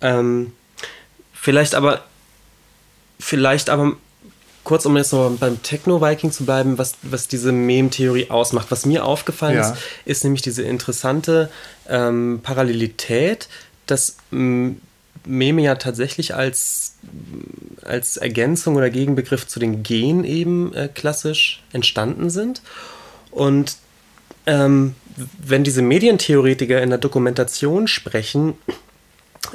Ähm, 0.00 0.52
vielleicht 1.32 1.76
aber, 1.76 2.02
vielleicht 3.20 3.70
aber 3.70 3.96
kurz, 4.68 4.84
um 4.84 4.98
jetzt 4.98 5.14
noch 5.14 5.30
beim 5.38 5.62
Techno-Viking 5.62 6.30
zu 6.30 6.44
bleiben, 6.44 6.76
was, 6.76 6.96
was 7.00 7.26
diese 7.26 7.52
Mem-Theorie 7.52 8.28
ausmacht. 8.28 8.70
Was 8.70 8.84
mir 8.84 9.02
aufgefallen 9.02 9.56
ja. 9.56 9.70
ist, 9.70 9.78
ist 10.04 10.24
nämlich 10.24 10.42
diese 10.42 10.62
interessante 10.62 11.48
ähm, 11.88 12.40
Parallelität, 12.42 13.48
dass 13.86 14.18
ähm, 14.30 14.82
Meme 15.24 15.62
ja 15.62 15.76
tatsächlich 15.76 16.34
als, 16.34 16.96
als 17.82 18.18
Ergänzung 18.18 18.76
oder 18.76 18.90
Gegenbegriff 18.90 19.46
zu 19.46 19.58
den 19.58 19.82
Gen 19.82 20.24
eben 20.24 20.74
äh, 20.74 20.90
klassisch 20.94 21.62
entstanden 21.72 22.28
sind. 22.28 22.60
Und 23.30 23.78
ähm, 24.44 24.94
wenn 25.42 25.64
diese 25.64 25.80
Medientheoretiker 25.80 26.82
in 26.82 26.90
der 26.90 26.98
Dokumentation 26.98 27.88
sprechen 27.88 28.52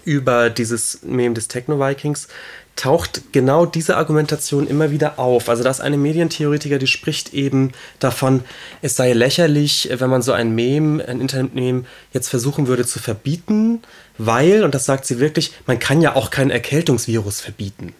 über 0.05 0.49
dieses 0.49 1.03
Meme 1.03 1.35
des 1.35 1.49
Techno-Vikings, 1.49 2.29
taucht 2.75 3.21
genau 3.31 3.65
diese 3.65 3.97
Argumentation 3.97 4.67
immer 4.67 4.91
wieder 4.91 5.19
auf. 5.19 5.47
Also 5.49 5.63
da 5.63 5.69
ist 5.69 5.81
eine 5.81 5.97
Medientheoretiker, 5.97 6.79
die 6.79 6.87
spricht 6.87 7.33
eben 7.33 7.71
davon, 7.99 8.43
es 8.81 8.95
sei 8.95 9.13
lächerlich, 9.13 9.89
wenn 9.91 10.09
man 10.09 10.21
so 10.21 10.31
ein 10.31 10.55
Meme, 10.55 11.05
ein 11.07 11.21
Internet-Meme 11.21 11.85
jetzt 12.13 12.29
versuchen 12.29 12.67
würde 12.67 12.85
zu 12.85 12.99
verbieten, 12.99 13.81
weil, 14.17 14.63
und 14.63 14.73
das 14.73 14.85
sagt 14.85 15.05
sie 15.05 15.19
wirklich, 15.19 15.53
man 15.67 15.79
kann 15.79 16.01
ja 16.01 16.15
auch 16.15 16.31
kein 16.31 16.49
Erkältungsvirus 16.49 17.41
verbieten. 17.41 17.93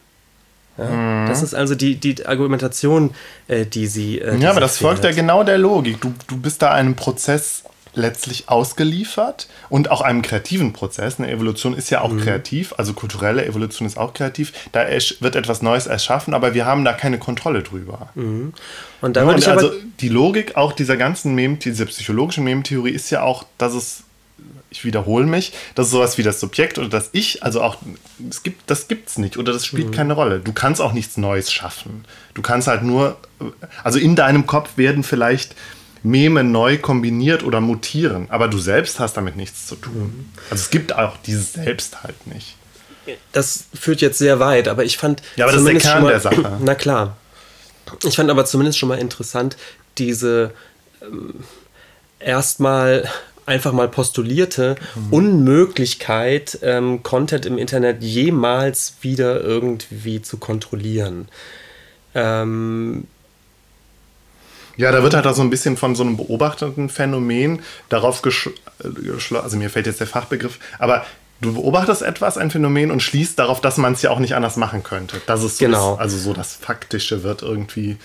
Ja, 0.76 0.84
mhm. 0.86 1.28
Das 1.28 1.42
ist 1.42 1.54
also 1.54 1.74
die, 1.74 1.96
die 1.96 2.26
Argumentation, 2.26 3.14
äh, 3.46 3.64
die 3.64 3.86
sie. 3.86 4.18
Äh, 4.18 4.36
ja, 4.38 4.50
aber 4.50 4.60
das 4.60 4.78
folgt 4.78 5.04
ja 5.04 5.12
genau 5.12 5.44
der 5.44 5.58
Logik. 5.58 6.00
Du, 6.00 6.12
du 6.26 6.36
bist 6.36 6.62
da 6.62 6.72
einem 6.72 6.96
Prozess 6.96 7.62
letztlich 7.94 8.48
ausgeliefert 8.48 9.48
und 9.68 9.90
auch 9.90 10.00
einem 10.00 10.22
kreativen 10.22 10.72
Prozess. 10.72 11.18
Eine 11.18 11.30
Evolution 11.30 11.74
ist 11.74 11.90
ja 11.90 12.00
auch 12.00 12.12
mhm. 12.12 12.20
kreativ, 12.20 12.74
also 12.76 12.92
kulturelle 12.92 13.44
Evolution 13.44 13.86
ist 13.86 13.96
auch 13.96 14.14
kreativ. 14.14 14.52
Da 14.72 14.86
wird 14.88 15.36
etwas 15.36 15.62
Neues 15.62 15.86
erschaffen, 15.86 16.34
aber 16.34 16.54
wir 16.54 16.66
haben 16.66 16.84
da 16.84 16.92
keine 16.92 17.18
Kontrolle 17.18 17.62
drüber. 17.62 18.08
Mhm. 18.14 18.52
Und, 19.00 19.16
da 19.16 19.22
ja, 19.22 19.28
und 19.28 19.48
also 19.48 19.72
die 20.00 20.08
Logik 20.08 20.56
auch 20.56 20.72
dieser 20.72 20.96
ganzen 20.96 21.34
Mem 21.34 21.58
dieser 21.58 21.86
psychologischen 21.86 22.44
Mem-Theorie 22.44 22.90
ist 22.90 23.10
ja 23.10 23.22
auch, 23.22 23.44
dass 23.58 23.74
es 23.74 24.04
ich 24.74 24.84
wiederhole 24.84 25.24
mich, 25.24 25.52
dass 25.76 25.90
sowas 25.90 26.18
wie 26.18 26.22
das 26.22 26.40
Subjekt 26.40 26.78
oder 26.78 26.88
das 26.88 27.10
Ich, 27.12 27.44
also 27.44 27.62
auch, 27.62 27.76
es 28.28 28.42
gibt, 28.42 28.68
das 28.68 28.88
gibt's 28.88 29.18
nicht 29.18 29.36
oder 29.36 29.52
das 29.52 29.64
spielt 29.64 29.88
mhm. 29.88 29.92
keine 29.92 30.12
Rolle. 30.14 30.40
Du 30.40 30.52
kannst 30.52 30.80
auch 30.80 30.92
nichts 30.92 31.16
Neues 31.16 31.52
schaffen. 31.52 32.04
Du 32.34 32.42
kannst 32.42 32.66
halt 32.66 32.82
nur, 32.82 33.16
also 33.84 33.98
in 33.98 34.16
deinem 34.16 34.46
Kopf 34.46 34.76
werden 34.76 35.04
vielleicht 35.04 35.54
Meme 36.04 36.44
neu 36.44 36.78
kombiniert 36.78 37.42
oder 37.42 37.60
mutieren. 37.60 38.26
Aber 38.28 38.46
du 38.46 38.58
selbst 38.58 39.00
hast 39.00 39.16
damit 39.16 39.36
nichts 39.36 39.66
zu 39.66 39.74
tun. 39.74 40.30
Also 40.50 40.62
es 40.62 40.70
gibt 40.70 40.94
auch 40.94 41.16
dieses 41.16 41.54
Selbst 41.54 42.04
halt 42.04 42.26
nicht. 42.26 42.56
Das 43.32 43.64
führt 43.74 44.00
jetzt 44.00 44.18
sehr 44.18 44.38
weit, 44.38 44.68
aber 44.68 44.84
ich 44.84 44.96
fand. 44.98 45.22
Ja, 45.36 45.46
aber 45.46 45.52
das 45.52 45.62
ist 45.62 45.68
der 45.68 45.80
Kern 45.80 46.02
mal, 46.02 46.10
der 46.10 46.20
Sache. 46.20 46.58
Na 46.62 46.74
klar. 46.74 47.16
Ich 48.04 48.16
fand 48.16 48.30
aber 48.30 48.44
zumindest 48.44 48.78
schon 48.78 48.88
mal 48.88 48.98
interessant, 48.98 49.56
diese 49.98 50.52
ähm, 51.02 51.44
erstmal 52.18 53.08
einfach 53.46 53.72
mal 53.72 53.88
postulierte 53.88 54.76
mhm. 54.94 55.12
Unmöglichkeit, 55.12 56.58
ähm, 56.62 57.02
Content 57.02 57.46
im 57.46 57.58
Internet 57.58 58.02
jemals 58.02 58.94
wieder 59.02 59.40
irgendwie 59.40 60.22
zu 60.22 60.38
kontrollieren. 60.38 61.28
Ähm, 62.14 63.06
ja, 64.76 64.92
da 64.92 65.02
wird 65.02 65.14
halt 65.14 65.26
auch 65.26 65.34
so 65.34 65.42
ein 65.42 65.50
bisschen 65.50 65.76
von 65.76 65.94
so 65.94 66.02
einem 66.02 66.16
beobachteten 66.16 66.88
Phänomen 66.88 67.62
darauf 67.88 68.22
geschlossen, 68.22 69.36
also 69.36 69.56
mir 69.56 69.70
fällt 69.70 69.86
jetzt 69.86 70.00
der 70.00 70.06
Fachbegriff, 70.06 70.58
aber 70.78 71.04
du 71.40 71.54
beobachtest 71.54 72.02
etwas, 72.02 72.38
ein 72.38 72.50
Phänomen 72.50 72.90
und 72.90 73.02
schließt 73.02 73.38
darauf, 73.38 73.60
dass 73.60 73.76
man 73.76 73.92
es 73.92 74.02
ja 74.02 74.10
auch 74.10 74.18
nicht 74.18 74.34
anders 74.34 74.56
machen 74.56 74.82
könnte. 74.82 75.20
Das 75.26 75.42
ist 75.42 75.58
so 75.58 75.66
genau. 75.66 75.92
Das, 75.92 76.00
also 76.00 76.18
so 76.18 76.32
das 76.32 76.54
Faktische 76.54 77.22
wird 77.22 77.42
irgendwie 77.42 77.96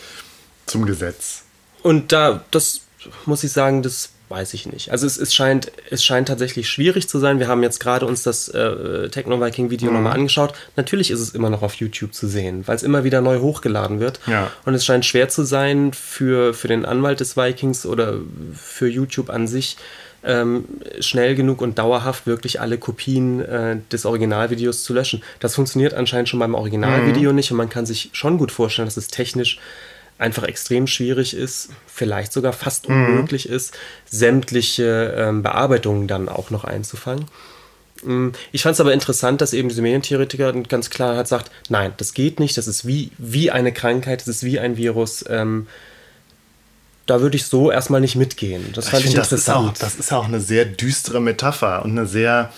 zum 0.66 0.86
Gesetz. 0.86 1.44
Und 1.82 2.12
da, 2.12 2.44
das 2.52 2.82
muss 3.26 3.44
ich 3.44 3.52
sagen, 3.52 3.82
das 3.82 4.10
weiß 4.30 4.54
ich 4.54 4.68
nicht. 4.68 4.92
Also 4.92 5.08
es, 5.08 5.18
es, 5.18 5.34
scheint, 5.34 5.72
es 5.90 6.04
scheint 6.04 6.28
tatsächlich 6.28 6.70
schwierig 6.70 7.10
zu 7.10 7.20
sein. 7.20 7.40
Wir 7.40 7.48
haben 7.48 7.64
jetzt 7.64 7.80
gerade 7.80 8.06
uns 8.06 8.24
das 8.24 8.48
äh, 8.50 9.10
Techno-Viking-Video 9.10 9.90
mhm. 9.90 9.96
nochmal 9.96 10.14
angeschaut. 10.14 10.54
Natürlich 10.76 11.12
ist 11.12 11.20
es 11.20 11.32
immer 11.32 11.50
noch 11.50 11.64
auf 11.64 11.76
YouTube 11.76 12.14
zu 12.14 12.28
sehen, 12.28 12.68
weil 12.68 12.76
es 12.76 12.84
immer 12.84 13.04
wieder 13.04 13.22
neu 13.22 13.40
hochgeladen 13.40 14.00
wird. 14.00 14.20
Ja. 14.28 14.52
Und 14.66 14.74
es 14.74 14.86
scheint 14.86 15.06
schwer 15.06 15.30
zu 15.30 15.44
sein 15.44 15.94
für, 15.94 16.54
für 16.54 16.68
den 16.68 16.86
Anwalt 16.86 17.20
des 17.20 17.36
Vikings 17.36 17.86
oder 17.86 18.20
für 18.54 18.88
YouTube 18.88 19.30
an 19.30 19.48
sich, 19.48 19.78
ähm, 20.24 20.66
schnell 21.00 21.36
genug 21.36 21.62
und 21.62 21.80
dauerhaft 21.80 22.28
wirklich 22.28 22.60
alle 22.60 22.78
Kopien 22.78 23.42
äh, 23.42 23.78
des 23.92 24.06
Originalvideos 24.06 24.84
zu 24.84 24.94
löschen. 24.94 25.24
Das 25.40 25.56
funktioniert 25.56 25.94
anscheinend 25.94 26.30
schon 26.30 26.40
beim 26.40 26.56
Originalvideo 26.56 27.30
mhm. 27.30 27.36
nicht 27.36 27.52
und 27.52 27.58
man 27.58 27.70
kann 27.70 27.86
sich 27.86 28.10
schon 28.14 28.38
gut 28.38 28.52
vorstellen, 28.52 28.88
dass 28.88 28.98
es 28.98 29.08
technisch 29.08 29.60
einfach 30.20 30.44
extrem 30.44 30.86
schwierig 30.86 31.34
ist, 31.34 31.70
vielleicht 31.88 32.34
sogar 32.34 32.54
fast 32.54 32.88
mhm. 32.88 32.96
unmöglich 32.96 33.48
mhm. 33.48 33.56
ist, 33.56 33.78
sämtliche 34.10 35.16
ähm, 35.18 35.42
Bearbeitungen 35.42 36.08
dann 36.08 36.30
auch 36.30 36.52
noch 36.52 36.66
einzufangen. 36.66 37.26
Mm, 38.04 38.30
ich 38.52 38.62
fand 38.62 38.74
es 38.74 38.82
aber 38.82 38.94
interessant, 38.94 39.42
dass 39.42 39.54
eben 39.54 39.70
diese 39.70 39.82
Medientheoretiker 39.82 40.54
ganz 40.64 40.90
klar 40.90 41.16
hat 41.18 41.28
sagt, 41.28 41.52
nein, 41.70 41.94
das 41.98 42.14
geht 42.14 42.40
nicht, 42.40 42.58
das 42.58 42.68
ist 42.68 42.86
wie, 42.86 43.12
wie 43.18 43.50
eine 43.50 43.72
Krankheit, 43.72 44.22
das 44.22 44.28
ist 44.28 44.44
wie 44.44 44.60
ein 44.60 44.78
Virus. 44.78 45.26
Ähm, 45.28 45.68
da 47.06 47.22
würde 47.22 47.38
ich 47.38 47.46
so 47.46 47.72
erstmal 47.72 48.02
nicht 48.02 48.16
mitgehen. 48.16 48.72
Das 48.74 48.90
fand 48.90 49.04
ich, 49.04 49.10
ich 49.10 49.16
interessant. 49.16 49.40
Das 49.40 49.42
ist, 49.42 49.50
auch, 49.50 49.74
das 49.80 49.96
ist 49.96 50.14
auch 50.14 50.26
eine 50.26 50.40
sehr 50.40 50.66
düstere 50.66 51.20
Metapher 51.20 51.84
und 51.84 51.92
eine 51.92 52.06
sehr 52.06 52.54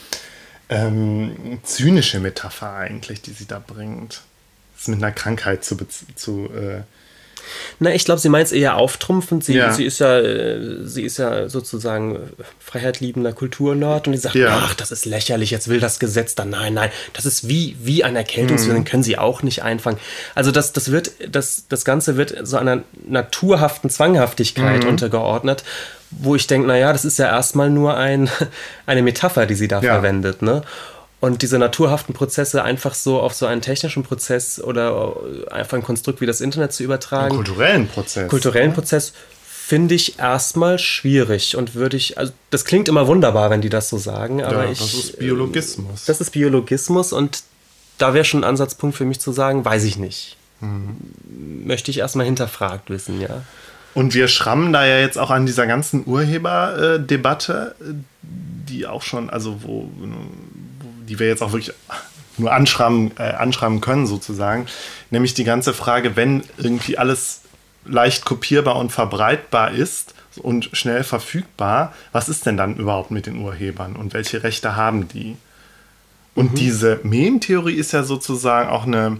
ähm, 0.67 1.59
zynische 1.63 2.19
Metapher 2.19 2.73
eigentlich, 2.73 3.21
die 3.21 3.31
sie 3.31 3.45
da 3.45 3.63
bringt. 3.65 4.21
Das 4.75 4.87
mit 4.87 4.97
einer 4.97 5.11
Krankheit 5.11 5.63
zu, 5.63 5.77
zu 6.15 6.49
äh, 6.53 6.81
na, 7.79 7.93
ich 7.93 8.05
glaube, 8.05 8.19
sie 8.19 8.29
meint 8.29 8.47
es 8.47 8.51
eher 8.51 8.77
auftrumpfend. 8.77 9.43
Sie, 9.43 9.53
ja. 9.53 9.73
sie, 9.73 9.85
ist 9.85 9.99
ja, 9.99 10.19
äh, 10.19 10.85
sie 10.85 11.03
ist 11.03 11.17
ja 11.17 11.49
sozusagen 11.49 12.19
freiheitliebender 12.59 13.33
Kulturnerd 13.33 14.07
und 14.07 14.13
die 14.13 14.19
sagt, 14.19 14.35
ja. 14.35 14.59
ach, 14.63 14.73
das 14.73 14.91
ist 14.91 15.05
lächerlich, 15.05 15.51
jetzt 15.51 15.67
will 15.67 15.79
das 15.79 15.99
Gesetz 15.99 16.35
dann. 16.35 16.49
Nein, 16.49 16.73
nein, 16.73 16.89
das 17.13 17.25
ist 17.25 17.47
wie, 17.47 17.75
wie 17.81 18.03
ein 18.03 18.15
Erkältungswillen, 18.15 18.79
mhm. 18.79 18.85
können 18.85 19.03
sie 19.03 19.17
auch 19.17 19.43
nicht 19.43 19.63
einfangen. 19.63 19.99
Also 20.35 20.51
das, 20.51 20.73
das 20.73 20.91
wird, 20.91 21.11
das, 21.29 21.65
das 21.69 21.85
Ganze 21.85 22.17
wird 22.17 22.35
so 22.43 22.57
einer 22.57 22.83
naturhaften 23.07 23.89
Zwanghaftigkeit 23.89 24.83
mhm. 24.83 24.89
untergeordnet 24.89 25.63
wo 26.11 26.35
ich 26.35 26.45
denke, 26.45 26.67
naja, 26.67 26.91
das 26.91 27.05
ist 27.05 27.19
ja 27.19 27.27
erstmal 27.27 27.69
nur 27.69 27.97
ein, 27.97 28.29
eine 28.85 29.01
Metapher, 29.01 29.45
die 29.45 29.55
sie 29.55 29.67
da 29.67 29.81
ja. 29.81 29.93
verwendet. 29.93 30.41
Ne? 30.41 30.61
Und 31.21 31.43
diese 31.43 31.59
naturhaften 31.59 32.15
Prozesse 32.15 32.63
einfach 32.63 32.95
so 32.95 33.19
auf 33.19 33.33
so 33.33 33.45
einen 33.45 33.61
technischen 33.61 34.03
Prozess 34.03 34.59
oder 34.59 35.15
einfach 35.51 35.77
ein 35.77 35.83
Konstrukt 35.83 36.19
wie 36.19 36.25
das 36.25 36.41
Internet 36.41 36.73
zu 36.73 36.83
übertragen. 36.83 37.35
Einen 37.35 37.45
kulturellen 37.45 37.87
Prozess. 37.87 38.27
Kulturellen 38.27 38.69
ja. 38.69 38.75
Prozess 38.75 39.13
finde 39.71 39.95
ich 39.95 40.19
erstmal 40.19 40.79
schwierig 40.79 41.55
und 41.55 41.75
würde 41.75 41.95
ich, 41.95 42.17
also 42.17 42.33
das 42.49 42.65
klingt 42.65 42.89
immer 42.89 43.07
wunderbar, 43.07 43.51
wenn 43.51 43.61
die 43.61 43.69
das 43.69 43.87
so 43.87 43.97
sagen, 43.99 44.43
aber 44.43 44.65
ja, 44.65 44.71
ich. 44.71 44.79
Das 44.79 44.93
ist 44.95 45.19
Biologismus. 45.19 46.05
Das 46.05 46.19
ist 46.19 46.31
Biologismus 46.31 47.13
und 47.13 47.43
da 47.99 48.15
wäre 48.15 48.25
schon 48.25 48.41
ein 48.41 48.49
Ansatzpunkt 48.49 48.97
für 48.97 49.05
mich 49.05 49.19
zu 49.19 49.31
sagen, 49.31 49.63
weiß 49.63 49.83
ich 49.83 49.97
nicht. 49.97 50.37
Mhm. 50.59 50.97
Möchte 51.65 51.91
ich 51.91 51.99
erstmal 51.99 52.25
hinterfragt 52.25 52.89
wissen, 52.89 53.21
ja. 53.21 53.43
Und 53.93 54.13
wir 54.13 54.27
schrammen 54.27 54.73
da 54.73 54.85
ja 54.85 54.99
jetzt 54.99 55.17
auch 55.17 55.29
an 55.29 55.45
dieser 55.45 55.67
ganzen 55.67 56.03
Urheberdebatte, 56.05 57.75
die 58.21 58.87
auch 58.87 59.03
schon, 59.03 59.29
also 59.29 59.63
wo 59.63 59.89
die 61.11 61.19
wir 61.19 61.27
jetzt 61.27 61.43
auch 61.43 61.51
wirklich 61.51 61.75
nur 62.37 62.53
anschreiben, 62.53 63.11
äh, 63.17 63.33
anschreiben 63.33 63.81
können, 63.81 64.07
sozusagen. 64.07 64.65
Nämlich 65.09 65.33
die 65.33 65.43
ganze 65.43 65.73
Frage, 65.73 66.15
wenn 66.15 66.43
irgendwie 66.57 66.97
alles 66.97 67.41
leicht 67.83 68.23
kopierbar 68.23 68.77
und 68.77 68.91
verbreitbar 68.93 69.71
ist 69.71 70.13
und 70.37 70.69
schnell 70.71 71.03
verfügbar, 71.03 71.93
was 72.13 72.29
ist 72.29 72.45
denn 72.45 72.55
dann 72.55 72.77
überhaupt 72.77 73.11
mit 73.11 73.25
den 73.25 73.37
Urhebern 73.37 73.97
und 73.97 74.13
welche 74.13 74.43
Rechte 74.43 74.77
haben 74.77 75.09
die? 75.09 75.35
Und 76.33 76.51
mhm. 76.51 76.55
diese 76.55 77.01
Mem-Theorie 77.03 77.75
ist 77.75 77.91
ja 77.91 78.03
sozusagen 78.03 78.69
auch 78.69 78.85
eine, 78.85 79.17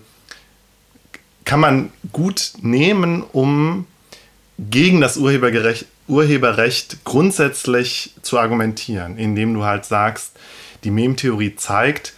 kann 1.43 1.59
man 1.59 1.91
gut 2.13 2.53
nehmen, 2.61 3.21
um 3.21 3.85
gegen 4.57 5.01
das 5.01 5.17
Urheberrecht 5.17 7.03
grundsätzlich 7.03 8.13
zu 8.21 8.39
argumentieren, 8.39 9.17
indem 9.17 9.53
du 9.53 9.65
halt 9.65 9.83
sagst, 9.83 10.37
die 10.83 10.91
Mem-Theorie 10.91 11.55
zeigt, 11.55 12.13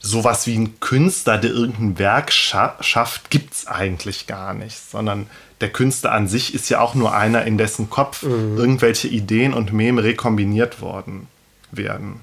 sowas 0.00 0.46
wie 0.46 0.56
ein 0.56 0.80
Künstler, 0.80 1.38
der 1.38 1.50
irgendein 1.50 1.98
Werk 1.98 2.32
scha 2.32 2.76
schafft, 2.80 3.30
gibt 3.30 3.54
es 3.54 3.66
eigentlich 3.66 4.26
gar 4.26 4.52
nicht, 4.52 4.78
sondern 4.90 5.28
der 5.60 5.70
Künstler 5.70 6.12
an 6.12 6.26
sich 6.26 6.54
ist 6.54 6.68
ja 6.68 6.80
auch 6.80 6.94
nur 6.94 7.14
einer, 7.14 7.44
in 7.44 7.56
dessen 7.56 7.88
Kopf 7.88 8.24
mhm. 8.24 8.58
irgendwelche 8.58 9.06
Ideen 9.06 9.54
und 9.54 9.72
Meme 9.72 10.02
rekombiniert 10.02 10.80
worden 10.80 11.28
werden. 11.70 12.20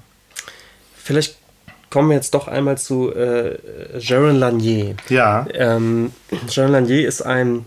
Vielleicht 0.94 1.38
kommen 1.88 2.10
wir 2.10 2.16
jetzt 2.16 2.34
doch 2.34 2.48
einmal 2.48 2.78
zu 2.78 3.12
äh, 3.14 3.58
Jaron 3.98 4.36
Lanier. 4.36 4.94
Ja. 5.08 5.46
Ähm, 5.52 6.12
Jaron 6.48 6.72
Lanier 6.72 7.08
ist 7.08 7.22
ein, 7.22 7.64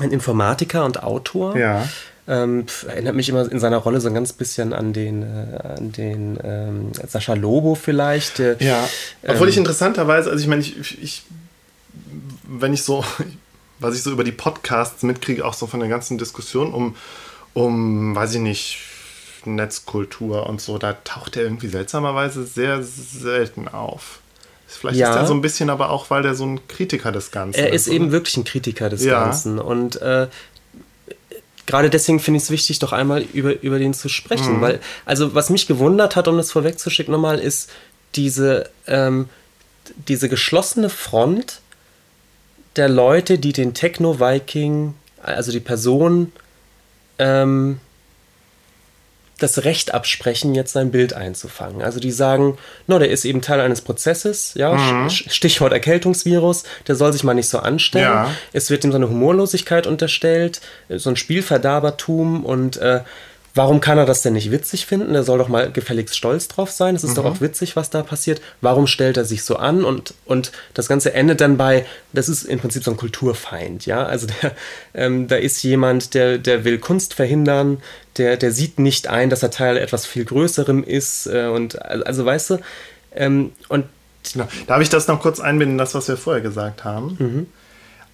ein 0.00 0.10
Informatiker 0.10 0.84
und 0.84 1.02
Autor. 1.02 1.56
Ja. 1.56 1.86
Ähm, 2.30 2.66
erinnert 2.86 3.14
mich 3.14 3.30
immer 3.30 3.50
in 3.50 3.58
seiner 3.58 3.78
Rolle 3.78 4.02
so 4.02 4.08
ein 4.08 4.14
ganz 4.14 4.34
bisschen 4.34 4.74
an 4.74 4.92
den, 4.92 5.22
äh, 5.22 5.58
an 5.62 5.92
den 5.92 6.38
ähm, 6.44 6.92
Sascha 7.08 7.32
Lobo 7.32 7.74
vielleicht. 7.74 8.38
Der, 8.38 8.60
ja, 8.60 8.86
obwohl 9.26 9.46
ähm, 9.46 9.52
ich 9.52 9.56
interessanterweise, 9.56 10.30
also 10.30 10.42
ich 10.42 10.48
meine, 10.48 10.60
ich, 10.60 11.02
ich, 11.02 11.22
wenn 12.46 12.74
ich 12.74 12.82
so, 12.82 13.02
was 13.78 13.94
ich 13.94 14.02
so 14.02 14.10
über 14.10 14.24
die 14.24 14.32
Podcasts 14.32 15.02
mitkriege, 15.02 15.44
auch 15.44 15.54
so 15.54 15.66
von 15.66 15.80
der 15.80 15.88
ganzen 15.88 16.18
Diskussion 16.18 16.74
um, 16.74 16.96
um, 17.54 18.14
weiß 18.14 18.34
ich 18.34 18.40
nicht, 18.40 18.78
Netzkultur 19.46 20.46
und 20.46 20.60
so, 20.60 20.76
da 20.76 20.94
taucht 21.04 21.36
er 21.36 21.44
irgendwie 21.44 21.68
seltsamerweise 21.68 22.44
sehr 22.44 22.82
selten 22.82 23.68
auf. 23.68 24.20
Vielleicht 24.66 24.98
ja. 24.98 25.10
ist 25.10 25.16
er 25.16 25.26
so 25.26 25.32
ein 25.32 25.40
bisschen 25.40 25.70
aber 25.70 25.88
auch, 25.88 26.10
weil 26.10 26.22
der 26.22 26.34
so 26.34 26.44
ein 26.44 26.68
Kritiker 26.68 27.10
des 27.10 27.30
Ganzen 27.30 27.58
ist. 27.58 27.66
Er 27.66 27.72
ist, 27.72 27.88
eben 27.88 28.12
wirklich 28.12 28.36
ein 28.36 28.44
Kritiker 28.44 28.90
des 28.90 29.02
ja. 29.02 29.24
Ganzen. 29.24 29.58
Und 29.58 30.00
äh, 30.02 30.28
gerade 31.68 31.90
deswegen 31.90 32.18
finde 32.18 32.38
ich 32.38 32.44
es 32.44 32.50
wichtig, 32.50 32.78
doch 32.78 32.92
einmal 32.92 33.22
über, 33.34 33.62
über 33.62 33.78
den 33.78 33.92
zu 33.92 34.08
sprechen. 34.08 34.56
Mhm. 34.56 34.60
Weil, 34.62 34.80
also 35.04 35.34
was 35.34 35.50
mich 35.50 35.68
gewundert 35.68 36.16
hat, 36.16 36.26
um 36.26 36.36
das 36.38 36.50
vorwegzuschicken 36.50 37.12
nochmal, 37.12 37.38
ist 37.38 37.70
diese, 38.16 38.70
ähm, 38.86 39.28
diese 40.08 40.28
geschlossene 40.30 40.88
Front 40.88 41.60
der 42.76 42.88
Leute, 42.88 43.38
die 43.38 43.52
den 43.52 43.74
Techno-Viking, 43.74 44.94
also 45.22 45.52
die 45.52 45.60
Person, 45.60 46.32
ähm, 47.18 47.80
das 49.38 49.64
Recht 49.64 49.94
absprechen, 49.94 50.54
jetzt 50.54 50.72
sein 50.72 50.90
Bild 50.90 51.14
einzufangen. 51.14 51.82
Also 51.82 52.00
die 52.00 52.10
sagen, 52.10 52.58
no, 52.86 52.98
der 52.98 53.10
ist 53.10 53.24
eben 53.24 53.40
Teil 53.40 53.60
eines 53.60 53.80
Prozesses, 53.80 54.52
ja, 54.54 54.74
mhm. 54.74 55.10
Stichwort 55.10 55.72
Erkältungsvirus, 55.72 56.64
der 56.86 56.96
soll 56.96 57.12
sich 57.12 57.24
mal 57.24 57.34
nicht 57.34 57.48
so 57.48 57.58
anstellen. 57.58 58.04
Ja. 58.04 58.30
Es 58.52 58.70
wird 58.70 58.84
ihm 58.84 58.90
so 58.90 58.96
eine 58.96 59.08
Humorlosigkeit 59.08 59.86
unterstellt, 59.86 60.60
so 60.88 61.10
ein 61.10 61.16
Spielverderbertum 61.16 62.44
und 62.44 62.76
äh, 62.78 63.00
Warum 63.58 63.80
kann 63.80 63.98
er 63.98 64.06
das 64.06 64.22
denn 64.22 64.34
nicht 64.34 64.52
witzig 64.52 64.86
finden? 64.86 65.16
Er 65.16 65.24
soll 65.24 65.38
doch 65.38 65.48
mal 65.48 65.72
gefälligst 65.72 66.16
stolz 66.16 66.46
drauf 66.46 66.70
sein. 66.70 66.94
Es 66.94 67.02
ist 67.02 67.10
mhm. 67.10 67.14
doch 67.16 67.24
auch 67.24 67.40
witzig, 67.40 67.74
was 67.74 67.90
da 67.90 68.04
passiert. 68.04 68.40
Warum 68.60 68.86
stellt 68.86 69.16
er 69.16 69.24
sich 69.24 69.42
so 69.42 69.56
an? 69.56 69.84
Und, 69.84 70.14
und 70.26 70.52
das 70.74 70.86
Ganze 70.86 71.12
endet 71.12 71.40
dann 71.40 71.56
bei, 71.56 71.84
das 72.12 72.28
ist 72.28 72.44
im 72.44 72.60
Prinzip 72.60 72.84
so 72.84 72.92
ein 72.92 72.96
Kulturfeind, 72.96 73.84
ja. 73.84 74.06
Also 74.06 74.28
der, 74.28 74.54
ähm, 74.94 75.26
da 75.26 75.34
ist 75.34 75.60
jemand, 75.64 76.14
der, 76.14 76.38
der 76.38 76.64
will 76.64 76.78
Kunst 76.78 77.14
verhindern, 77.14 77.82
der, 78.16 78.36
der 78.36 78.52
sieht 78.52 78.78
nicht 78.78 79.08
ein, 79.08 79.28
dass 79.28 79.42
er 79.42 79.50
Teil 79.50 79.76
etwas 79.76 80.06
viel 80.06 80.24
Größerem 80.24 80.84
ist. 80.84 81.26
Äh, 81.26 81.48
und 81.48 81.82
also 81.82 82.24
weißt 82.24 82.50
du, 82.50 82.58
ähm, 83.16 83.50
und 83.68 83.86
Genau. 84.32 84.46
Darf 84.66 84.82
ich 84.82 84.88
das 84.88 85.08
noch 85.08 85.20
kurz 85.20 85.40
einbinden, 85.40 85.78
das, 85.78 85.94
was 85.94 86.06
wir 86.06 86.16
vorher 86.16 86.42
gesagt 86.42 86.84
haben? 86.84 87.16
Mhm. 87.18 87.46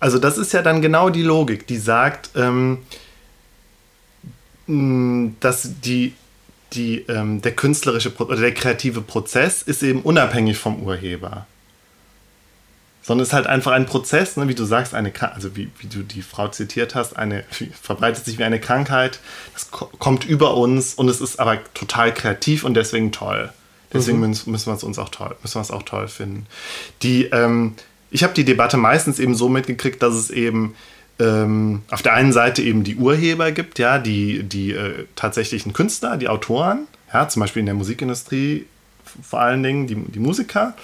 Also, 0.01 0.19
das 0.19 0.39
ist 0.39 0.53
ja 0.53 0.63
dann 0.63 0.81
genau 0.81 1.11
die 1.11 1.23
Logik, 1.23 1.67
die 1.67 1.79
sagt, 1.79 2.31
ähm, 2.37 2.79
dass 4.67 5.81
die, 5.83 6.15
die, 6.73 7.01
ähm, 7.09 7.43
der 7.43 7.53
künstlerische 7.53 8.15
oder 8.17 8.37
der 8.37 8.55
kreative 8.55 9.03
Prozess 9.03 9.63
ist 9.63 9.83
eben 9.83 10.03
unabhängig 10.03 10.59
vom 10.59 10.83
Urheber. 10.83 11.47
Sondern 13.03 13.23
es 13.23 13.29
ist 13.29 13.35
halt 13.35 13.47
einfach 13.47 13.73
ein 13.73 13.85
Prozess, 13.85 14.39
ne, 14.39 14.49
wie 14.49 14.55
du 14.55 14.65
sagst, 14.65 14.95
eine 14.95 15.13
also 15.35 15.55
wie, 15.57 15.71
wie 15.79 15.89
du 15.89 16.03
die 16.03 16.23
Frau 16.23 16.49
zitiert 16.49 16.95
hast, 16.95 17.17
eine 17.17 17.45
verbreitet 17.81 18.25
sich 18.25 18.39
wie 18.39 18.45
eine 18.45 18.59
Krankheit, 18.59 19.21
das 19.53 19.71
kommt 19.71 20.25
über 20.25 20.57
uns 20.57 20.95
und 20.95 21.11
es 21.11 21.21
ist 21.21 21.39
aber 21.39 21.59
total 21.75 22.15
kreativ 22.15 22.65
und 22.65 22.75
deswegen 22.75 23.13
toll. 23.13 23.53
Deswegen 23.93 24.19
mhm. 24.21 24.29
müssen, 24.29 24.51
müssen 24.51 24.67
wir 24.67 24.75
es 24.75 24.83
uns 24.83 24.99
auch 24.99 25.11
toll, 25.11 25.37
müssen 25.43 25.57
wir 25.57 25.61
es 25.61 25.71
auch 25.71 25.83
toll 25.83 26.09
finden. 26.09 26.47
Die, 27.03 27.27
ähm, 27.27 27.75
ich 28.11 28.23
habe 28.23 28.33
die 28.33 28.45
Debatte 28.45 28.79
meistens 28.79 29.19
eben 29.19 29.35
so 29.35 29.51
mitgekriegt, 29.51 30.03
dass 30.03 30.15
es 30.15 30.31
eben 30.31 30.75
ähm, 31.19 31.83
auf 31.91 32.03
der 32.03 32.15
einen 32.15 32.33
Seite 32.33 32.63
eben 32.63 32.85
die 32.85 32.97
Urheber 32.97 33.53
gibt, 33.53 33.79
ja, 33.79 33.99
die, 33.99 34.43
die 34.43 34.73
äh, 34.73 35.07
tatsächlichen 35.17 35.73
Künstler, 35.73 36.17
die 36.17 36.29
Autoren, 36.29 36.87
ja, 37.13 37.29
zum 37.29 37.41
Beispiel 37.41 37.61
in 37.61 37.67
der 37.67 37.75
Musikindustrie 37.75 38.67
vor 39.23 39.41
allen 39.41 39.63
Dingen 39.63 39.87
die, 39.87 39.95
die 39.95 40.19
Musiker, 40.19 40.75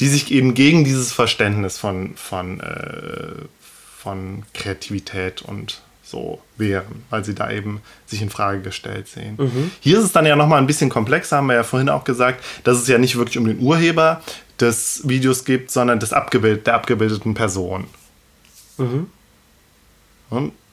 die 0.00 0.08
sich 0.08 0.30
eben 0.30 0.54
gegen 0.54 0.84
dieses 0.84 1.12
Verständnis 1.12 1.78
von, 1.78 2.16
von, 2.16 2.60
äh, 2.60 3.44
von 3.98 4.42
Kreativität 4.54 5.42
und 5.42 5.80
so 6.02 6.40
wären, 6.56 7.02
weil 7.10 7.24
sie 7.24 7.34
da 7.34 7.50
eben 7.50 7.80
sich 8.06 8.22
in 8.22 8.30
Frage 8.30 8.60
gestellt 8.60 9.08
sehen. 9.08 9.34
Mhm. 9.38 9.70
Hier 9.80 9.98
ist 9.98 10.04
es 10.04 10.12
dann 10.12 10.26
ja 10.26 10.36
nochmal 10.36 10.60
ein 10.60 10.66
bisschen 10.66 10.88
komplexer, 10.88 11.38
haben 11.38 11.48
wir 11.48 11.54
ja 11.54 11.64
vorhin 11.64 11.88
auch 11.88 12.04
gesagt, 12.04 12.44
dass 12.64 12.78
es 12.78 12.86
ja 12.86 12.98
nicht 12.98 13.16
wirklich 13.16 13.38
um 13.38 13.46
den 13.46 13.58
Urheber 13.58 14.22
des 14.60 15.02
Videos 15.04 15.44
geht, 15.44 15.70
sondern 15.70 15.98
des 15.98 16.12
Abgebild 16.12 16.66
der 16.66 16.74
abgebildeten 16.74 17.34
Person. 17.34 17.86
Mhm. 18.78 19.08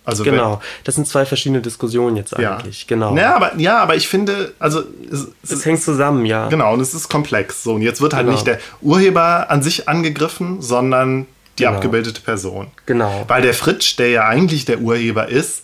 Also 0.06 0.24
genau, 0.24 0.62
das 0.84 0.96
sind 0.96 1.08
zwei 1.08 1.26
verschiedene 1.26 1.62
Diskussionen 1.62 2.18
jetzt 2.18 2.36
eigentlich. 2.38 2.82
Ja. 2.82 2.86
Genau. 2.88 3.16
Ja, 3.16 3.36
aber, 3.36 3.56
ja, 3.58 3.80
aber 3.80 3.96
ich 3.96 4.08
finde, 4.08 4.54
also 4.60 4.84
es, 5.10 5.28
es, 5.44 5.52
es 5.52 5.66
hängt 5.66 5.82
zusammen, 5.82 6.26
ja. 6.26 6.50
Genau, 6.50 6.74
und 6.74 6.82
es 6.82 6.94
ist 6.94 7.10
komplex. 7.10 7.64
So, 7.64 7.76
und 7.76 7.82
jetzt 7.82 8.02
wird 8.02 8.14
halt 8.14 8.26
genau. 8.26 8.36
nicht 8.36 8.46
der 8.46 8.60
Urheber 8.82 9.50
an 9.50 9.64
sich 9.64 9.88
angegriffen, 9.88 10.62
sondern 10.62 11.26
die 11.58 11.64
genau. 11.64 11.76
abgebildete 11.76 12.20
Person. 12.22 12.68
Genau. 12.86 13.24
Weil 13.28 13.44
der 13.44 13.54
Fritsch, 13.54 13.98
der 13.98 14.10
ja 14.10 14.28
eigentlich 14.28 14.66
der 14.66 14.80
Urheber 14.80 15.30
ist, 15.30 15.64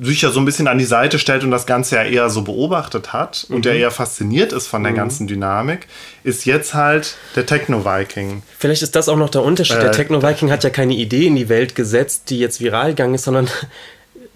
sich 0.00 0.22
ja 0.22 0.30
so 0.30 0.38
ein 0.38 0.44
bisschen 0.44 0.68
an 0.68 0.78
die 0.78 0.84
Seite 0.84 1.18
stellt 1.18 1.44
und 1.44 1.50
das 1.50 1.66
Ganze 1.66 1.96
ja 1.96 2.04
eher 2.04 2.30
so 2.30 2.42
beobachtet 2.42 3.12
hat 3.12 3.46
mhm. 3.48 3.56
und 3.56 3.64
der 3.64 3.74
eher 3.74 3.90
fasziniert 3.90 4.52
ist 4.52 4.66
von 4.66 4.82
der 4.82 4.92
mhm. 4.92 4.96
ganzen 4.96 5.26
Dynamik, 5.26 5.86
ist 6.24 6.44
jetzt 6.44 6.74
halt 6.74 7.16
der 7.36 7.46
Techno-Viking. 7.46 8.42
Vielleicht 8.58 8.82
ist 8.82 8.94
das 8.94 9.08
auch 9.08 9.16
noch 9.16 9.30
der 9.30 9.42
Unterschied. 9.42 9.78
Äh, 9.78 9.82
der 9.82 9.92
Techno-Viking 9.92 10.50
hat 10.50 10.62
ja 10.62 10.70
keine 10.70 10.94
Idee 10.94 11.26
in 11.26 11.36
die 11.36 11.48
Welt 11.48 11.74
gesetzt, 11.74 12.30
die 12.30 12.38
jetzt 12.38 12.60
viral 12.60 12.90
gegangen 12.90 13.14
ist, 13.14 13.24
sondern 13.24 13.48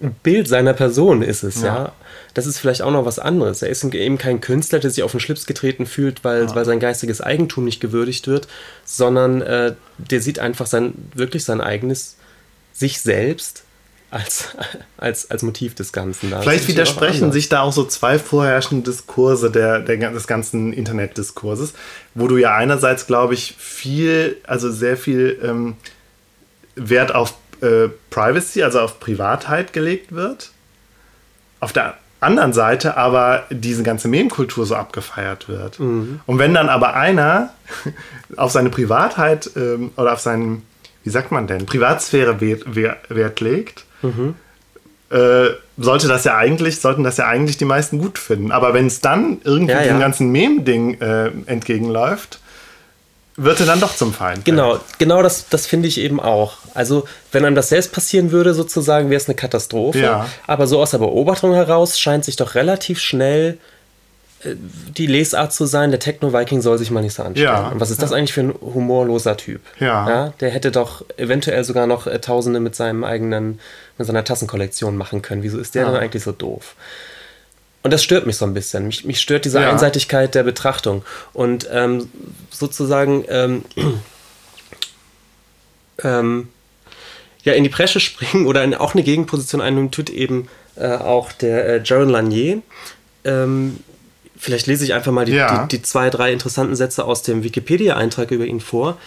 ein 0.01 0.15
Bild 0.21 0.47
seiner 0.47 0.73
Person 0.73 1.21
ist 1.21 1.43
es, 1.43 1.61
ja. 1.61 1.75
ja. 1.75 1.91
Das 2.33 2.47
ist 2.47 2.57
vielleicht 2.57 2.81
auch 2.81 2.91
noch 2.91 3.05
was 3.05 3.19
anderes. 3.19 3.61
Er 3.61 3.69
ist 3.69 3.83
eben 3.83 4.17
kein 4.17 4.41
Künstler, 4.41 4.79
der 4.79 4.89
sich 4.89 5.03
auf 5.03 5.11
den 5.11 5.19
Schlips 5.19 5.45
getreten 5.45 5.85
fühlt, 5.85 6.23
weil, 6.23 6.45
ja. 6.45 6.55
weil 6.55 6.65
sein 6.65 6.79
geistiges 6.79 7.21
Eigentum 7.21 7.63
nicht 7.63 7.79
gewürdigt 7.79 8.27
wird, 8.27 8.47
sondern 8.85 9.41
äh, 9.41 9.75
der 9.97 10.19
sieht 10.19 10.39
einfach 10.39 10.65
sein, 10.65 10.93
wirklich 11.13 11.45
sein 11.45 11.61
eigenes 11.61 12.17
sich 12.73 12.99
selbst 13.01 13.62
als, 14.13 14.55
als, 14.97 15.31
als 15.31 15.41
Motiv 15.41 15.73
des 15.73 15.91
Ganzen 15.91 16.29
da. 16.29 16.41
Vielleicht 16.41 16.67
widersprechen 16.67 17.31
sich 17.31 17.49
da 17.49 17.61
auch 17.61 17.73
so 17.73 17.83
zwei 17.83 18.19
vorherrschende 18.19 18.91
Diskurse 18.91 19.49
der, 19.49 19.79
der, 19.79 20.11
des 20.11 20.27
ganzen 20.27 20.71
Internetdiskurses, 20.71 21.73
wo 22.13 22.27
du 22.27 22.37
ja 22.37 22.55
einerseits, 22.55 23.07
glaube 23.07 23.33
ich, 23.33 23.55
viel, 23.57 24.37
also 24.43 24.71
sehr 24.71 24.97
viel 24.97 25.39
ähm, 25.43 25.77
Wert 26.75 27.15
auf 27.15 27.33
äh, 27.61 27.89
Privacy, 28.11 28.61
also 28.61 28.81
auf 28.81 28.99
Privatheit 28.99 29.73
gelegt 29.73 30.11
wird. 30.11 30.51
Auf 31.59 31.73
der 31.73 31.97
anderen 32.19 32.53
Seite 32.53 32.97
aber 32.97 33.45
diese 33.49 33.81
ganze 33.81 34.07
Meme-Kultur 34.07 34.67
so 34.67 34.75
abgefeiert 34.75 35.49
wird. 35.49 35.79
Mhm. 35.79 36.19
Und 36.27 36.37
wenn 36.37 36.53
dann 36.53 36.69
aber 36.69 36.93
einer 36.93 37.49
auf 38.37 38.51
seine 38.51 38.69
Privatheit 38.69 39.49
ähm, 39.55 39.89
oder 39.97 40.13
auf 40.13 40.19
seinen, 40.19 40.61
wie 41.03 41.09
sagt 41.09 41.31
man 41.31 41.47
denn, 41.47 41.65
Privatsphäre 41.65 42.39
Wert, 42.41 42.75
Wert 43.09 43.39
legt, 43.41 43.85
mhm. 44.03 44.35
äh, 45.09 45.49
sollte 45.77 46.07
das 46.07 46.23
ja 46.23 46.37
eigentlich, 46.37 46.79
sollten 46.79 47.03
das 47.03 47.17
ja 47.17 47.27
eigentlich 47.27 47.57
die 47.57 47.65
meisten 47.65 47.97
gut 47.97 48.19
finden. 48.19 48.51
Aber 48.51 48.73
wenn 48.73 48.87
es 48.87 49.01
dann 49.01 49.41
irgendwie 49.43 49.73
ja, 49.73 49.81
ja. 49.81 49.87
dem 49.87 49.99
ganzen 49.99 50.31
Meme-Ding 50.31 51.01
äh, 51.01 51.31
entgegenläuft, 51.47 52.39
wird 53.35 53.59
er 53.59 53.65
dann 53.65 53.79
doch 53.79 53.95
zum 53.95 54.13
Feind. 54.13 54.45
Genau, 54.45 54.79
genau 54.99 55.23
das, 55.23 55.49
das 55.49 55.65
finde 55.65 55.87
ich 55.87 55.99
eben 55.99 56.19
auch. 56.19 56.57
Also, 56.75 57.05
wenn 57.31 57.43
einem 57.43 57.55
das 57.55 57.69
selbst 57.69 57.91
passieren 57.91 58.31
würde, 58.31 58.53
sozusagen, 58.53 59.09
wäre 59.09 59.19
es 59.19 59.27
eine 59.27 59.35
Katastrophe. 59.35 59.99
Ja. 59.99 60.27
Aber 60.45 60.67
so 60.67 60.79
aus 60.79 60.91
der 60.91 60.99
Beobachtung 60.99 61.53
heraus 61.53 61.99
scheint 61.99 62.25
sich 62.25 62.35
doch 62.35 62.53
relativ 62.53 62.99
schnell 62.99 63.57
die 64.45 65.07
Lesart 65.07 65.53
zu 65.53 65.65
sein, 65.65 65.91
der 65.91 65.99
Techno-Viking 65.99 66.61
soll 66.61 66.77
sich 66.77 66.91
mal 66.91 67.01
nicht 67.01 67.13
so 67.13 67.23
anstellen. 67.23 67.47
Ja, 67.47 67.67
Und 67.69 67.79
was 67.79 67.91
ist 67.91 67.97
ja. 67.97 68.03
das 68.03 68.11
eigentlich 68.11 68.33
für 68.33 68.41
ein 68.41 68.53
humorloser 68.53 69.37
Typ? 69.37 69.61
Ja. 69.79 70.09
ja. 70.09 70.33
Der 70.39 70.49
hätte 70.49 70.71
doch 70.71 71.05
eventuell 71.17 71.63
sogar 71.63 71.87
noch 71.87 72.07
äh, 72.07 72.19
Tausende 72.19 72.59
mit 72.59 72.75
seinem 72.75 73.03
eigenen, 73.03 73.59
mit 73.97 74.07
seiner 74.07 74.23
Tassenkollektion 74.23 74.97
machen 74.97 75.21
können. 75.21 75.43
Wieso 75.43 75.59
ist 75.59 75.75
der 75.75 75.85
ja. 75.85 75.91
dann 75.91 76.01
eigentlich 76.01 76.23
so 76.23 76.31
doof? 76.31 76.75
Und 77.83 77.91
das 77.91 78.03
stört 78.03 78.25
mich 78.25 78.37
so 78.37 78.45
ein 78.45 78.53
bisschen. 78.53 78.87
Mich, 78.87 79.03
mich 79.03 79.19
stört 79.19 79.45
diese 79.45 79.59
Einseitigkeit 79.59 80.35
der 80.35 80.43
Betrachtung. 80.43 81.03
Und 81.33 81.67
ähm, 81.71 82.09
sozusagen 82.49 83.25
ähm, 83.27 83.65
ähm, 86.03 86.47
ja, 87.43 87.53
in 87.53 87.63
die 87.63 87.69
Bresche 87.69 87.99
springen 87.99 88.47
oder 88.47 88.63
in, 88.63 88.73
auch 88.73 88.93
eine 88.93 89.03
Gegenposition 89.03 89.59
einnehmen, 89.59 89.91
tut 89.91 90.09
eben 90.09 90.47
äh, 90.75 90.93
auch 90.95 91.33
der 91.33 91.67
äh, 91.67 91.81
Jaron 91.83 92.09
Lanier. 92.09 92.61
Ähm, 93.25 93.79
Vielleicht 94.43 94.67
lese 94.67 94.83
ich 94.83 94.93
einfach 94.93 95.13
mal 95.13 95.23
die, 95.23 95.31
ja. 95.31 95.65
die, 95.65 95.77
die, 95.77 95.83
zwei, 95.83 96.09
drei 96.09 96.33
interessanten 96.33 96.75
Sätze 96.75 97.05
aus 97.05 97.23
dem 97.23 97.45
Wikipedia-Eintrag 97.45 98.29
über 98.29 98.43
ihn 98.43 98.59
vor. 98.59 98.97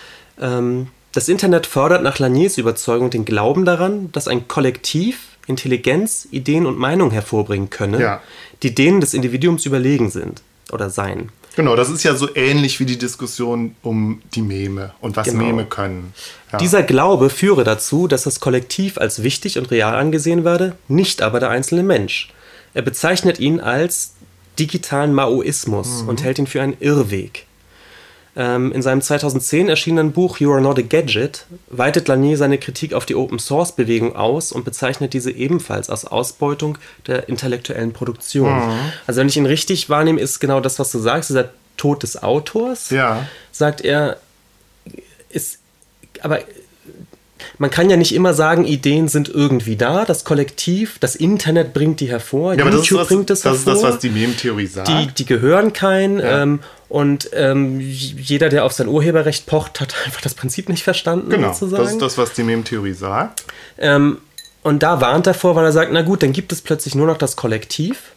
Ähm, 0.41 0.87
das 1.13 1.29
Internet 1.29 1.67
fördert 1.67 2.03
nach 2.03 2.19
Laniers 2.19 2.57
Überzeugung 2.57 3.11
den 3.11 3.27
Glauben 3.27 3.67
daran, 3.67 4.11
dass 4.13 4.29
ein 4.29 4.49
Kollektiv 4.49 5.19
Intelligenz, 5.47 6.27
Ideen 6.31 6.65
und 6.65 6.79
Meinungen 6.79 7.11
hervorbringen 7.11 7.69
könne, 7.69 8.01
ja. 8.01 8.23
die 8.63 8.75
denen 8.75 9.03
des 9.03 9.13
Individuums 9.13 9.67
überlegen 9.67 10.11
sind 10.11 10.41
oder 10.73 10.89
seien. 10.89 11.29
Genau, 11.55 11.77
das 11.77 11.91
ist 11.91 12.03
ja 12.03 12.15
so 12.15 12.35
ähnlich 12.35 12.81
wie 12.81 12.87
die 12.87 12.97
Diskussion 12.97 13.77
um 13.83 14.23
die 14.35 14.43
Meme 14.43 14.95
und 15.03 15.17
was 15.17 15.27
genau. 15.29 15.45
Meme 15.45 15.67
können. 15.67 16.15
Ja. 16.51 16.57
Dieser 16.59 16.83
Glaube 16.83 17.29
führe 17.29 17.63
dazu, 17.63 18.09
dass 18.09 18.23
das 18.23 18.41
Kollektiv 18.41 18.97
als 18.97 19.23
wichtig 19.23 19.59
und 19.59 19.71
real 19.71 19.95
angesehen 19.95 20.45
werde, 20.45 20.77
nicht 20.89 21.21
aber 21.21 21.41
der 21.41 21.51
einzelne 21.51 21.83
Mensch. 21.83 22.33
Er 22.73 22.83
bezeichnet 22.83 23.39
ihn 23.39 23.61
als 23.61 24.15
digitalen 24.59 25.15
Maoismus 25.15 26.03
mhm. 26.03 26.09
und 26.09 26.23
hält 26.25 26.39
ihn 26.39 26.47
für 26.47 26.63
einen 26.63 26.77
Irrweg. 26.81 27.47
Ähm, 28.39 28.71
in 28.73 28.83
seinem 28.83 29.01
2010 29.01 29.71
erschienenen 29.71 30.13
Buch 30.13 30.39
You 30.39 30.53
Are 30.53 30.61
Not 30.61 30.79
a 30.79 30.83
Gadget 30.83 31.47
weitet 31.69 32.07
Lanier 32.07 32.37
seine 32.37 32.59
Kritik 32.59 32.93
auf 32.93 33.07
die 33.07 33.15
Open-Source-Bewegung 33.15 34.15
aus 34.15 34.53
und 34.53 34.67
bezeichnet 34.67 35.15
diese 35.15 35.31
ebenfalls 35.31 35.89
als 35.89 36.05
Ausbeutung 36.05 36.77
der 37.07 37.31
intellektuellen 37.31 37.95
Produktion. 37.95 38.53
Mhm. 38.55 38.93
Also 39.07 39.21
wenn 39.21 39.29
ich 39.29 39.39
ihn 39.39 39.47
richtig 39.47 39.89
wahrnehme, 39.89 40.21
ist 40.21 40.39
genau 40.39 40.61
das, 40.61 40.79
was 40.79 40.93
du 40.93 40.99
sagst, 40.99 41.31
dieser 41.31 41.49
Tod 41.79 42.03
des 42.03 42.23
Autors, 42.23 42.91
ja. 42.91 43.27
sagt 43.53 43.81
er, 43.81 44.19
ist, 45.31 45.61
aber 46.21 46.41
man 47.59 47.71
kann 47.71 47.91
ja 47.91 47.97
nicht 47.97 48.15
immer 48.15 48.35
sagen, 48.35 48.65
Ideen 48.65 49.09
sind 49.09 49.29
irgendwie 49.29 49.77
da, 49.77 50.05
das 50.05 50.25
Kollektiv, 50.25 50.99
das 50.99 51.17
Internet 51.17 51.73
bringt 51.73 52.01
die 52.01 52.09
hervor, 52.09 52.55
ja, 52.55 52.69
YouTube 52.69 53.01
das 53.01 53.09
bringt 53.09 53.31
es 53.31 53.45
hervor. 53.45 53.53
Das 53.53 53.75
ist 53.75 53.83
das, 53.85 53.93
was 53.95 53.99
die 54.01 54.11
Meme-Theorie 54.11 54.67
sagt. 54.67 54.89
Die, 54.89 55.07
die 55.09 55.25
gehören 55.27 55.73
kein 55.73 56.19
ja. 56.19 56.43
ähm, 56.43 56.61
und 56.89 57.31
ähm, 57.33 57.81
jeder, 57.81 58.49
der 58.49 58.65
auf 58.65 58.73
sein 58.73 58.89
Urheberrecht 58.89 59.47
pocht, 59.47 59.81
hat 59.81 59.95
einfach 60.05 60.21
das 60.21 60.35
Prinzip 60.35 60.69
nicht 60.69 60.85
verstanden. 60.85 61.31
Genau, 61.31 61.53
sozusagen. 61.53 61.83
das 61.83 61.93
ist 61.93 62.03
das, 62.03 62.19
was 62.19 62.33
die 62.33 62.43
Meme-Theorie 62.43 62.93
sagt. 62.93 63.45
Ähm, 63.79 64.19
und 64.63 64.83
da 64.83 65.01
warnt 65.01 65.27
er 65.27 65.35
vor, 65.35 65.55
weil 65.55 65.65
er 65.65 65.73
sagt, 65.73 65.93
na 65.93 66.03
gut, 66.03 66.23
dann 66.23 66.33
gibt 66.33 66.53
es 66.53 66.61
plötzlich 66.61 66.95
nur 66.95 67.07
noch 67.07 67.19
das 67.19 67.37
Kollektiv. 67.37 68.13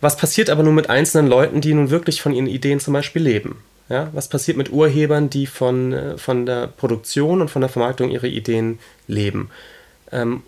Was 0.00 0.16
passiert 0.16 0.48
aber 0.48 0.62
nur 0.62 0.72
mit 0.72 0.88
einzelnen 0.88 1.26
Leuten, 1.26 1.60
die 1.60 1.74
nun 1.74 1.90
wirklich 1.90 2.22
von 2.22 2.32
ihren 2.32 2.46
Ideen 2.46 2.80
zum 2.80 2.94
Beispiel 2.94 3.22
leben? 3.22 3.62
Ja, 3.90 4.08
was 4.12 4.28
passiert 4.28 4.56
mit 4.56 4.70
Urhebern, 4.70 5.30
die 5.30 5.46
von, 5.46 5.92
äh, 5.92 6.16
von 6.16 6.46
der 6.46 6.68
Produktion 6.68 7.40
und 7.40 7.50
von 7.50 7.60
der 7.60 7.68
Vermarktung 7.68 8.08
ihrer 8.10 8.24
Ideen 8.24 8.78
leben? 9.08 9.50
Ähm, 10.12 10.44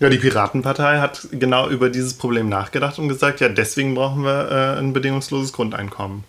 ja, 0.00 0.10
die 0.10 0.18
Piratenpartei 0.18 0.98
hat 0.98 1.26
genau 1.32 1.68
über 1.70 1.88
dieses 1.88 2.14
Problem 2.14 2.48
nachgedacht 2.48 2.98
und 2.98 3.08
gesagt, 3.08 3.40
ja, 3.40 3.48
deswegen 3.48 3.94
brauchen 3.94 4.22
wir 4.22 4.50
äh, 4.50 4.78
ein 4.78 4.92
bedingungsloses 4.92 5.52
Grundeinkommen. 5.52 6.24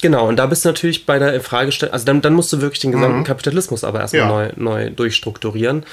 Genau, 0.00 0.26
und 0.26 0.36
da 0.36 0.46
bist 0.46 0.64
du 0.64 0.70
natürlich 0.70 1.04
bei 1.04 1.18
der 1.18 1.38
Fragestellung, 1.42 1.92
also 1.92 2.06
dann, 2.06 2.22
dann 2.22 2.32
musst 2.32 2.50
du 2.54 2.62
wirklich 2.62 2.80
den 2.80 2.92
gesamten 2.92 3.18
mhm. 3.18 3.24
Kapitalismus 3.24 3.84
aber 3.84 4.00
erstmal 4.00 4.22
ja. 4.22 4.28
neu, 4.28 4.52
neu 4.56 4.90
durchstrukturieren. 4.90 5.84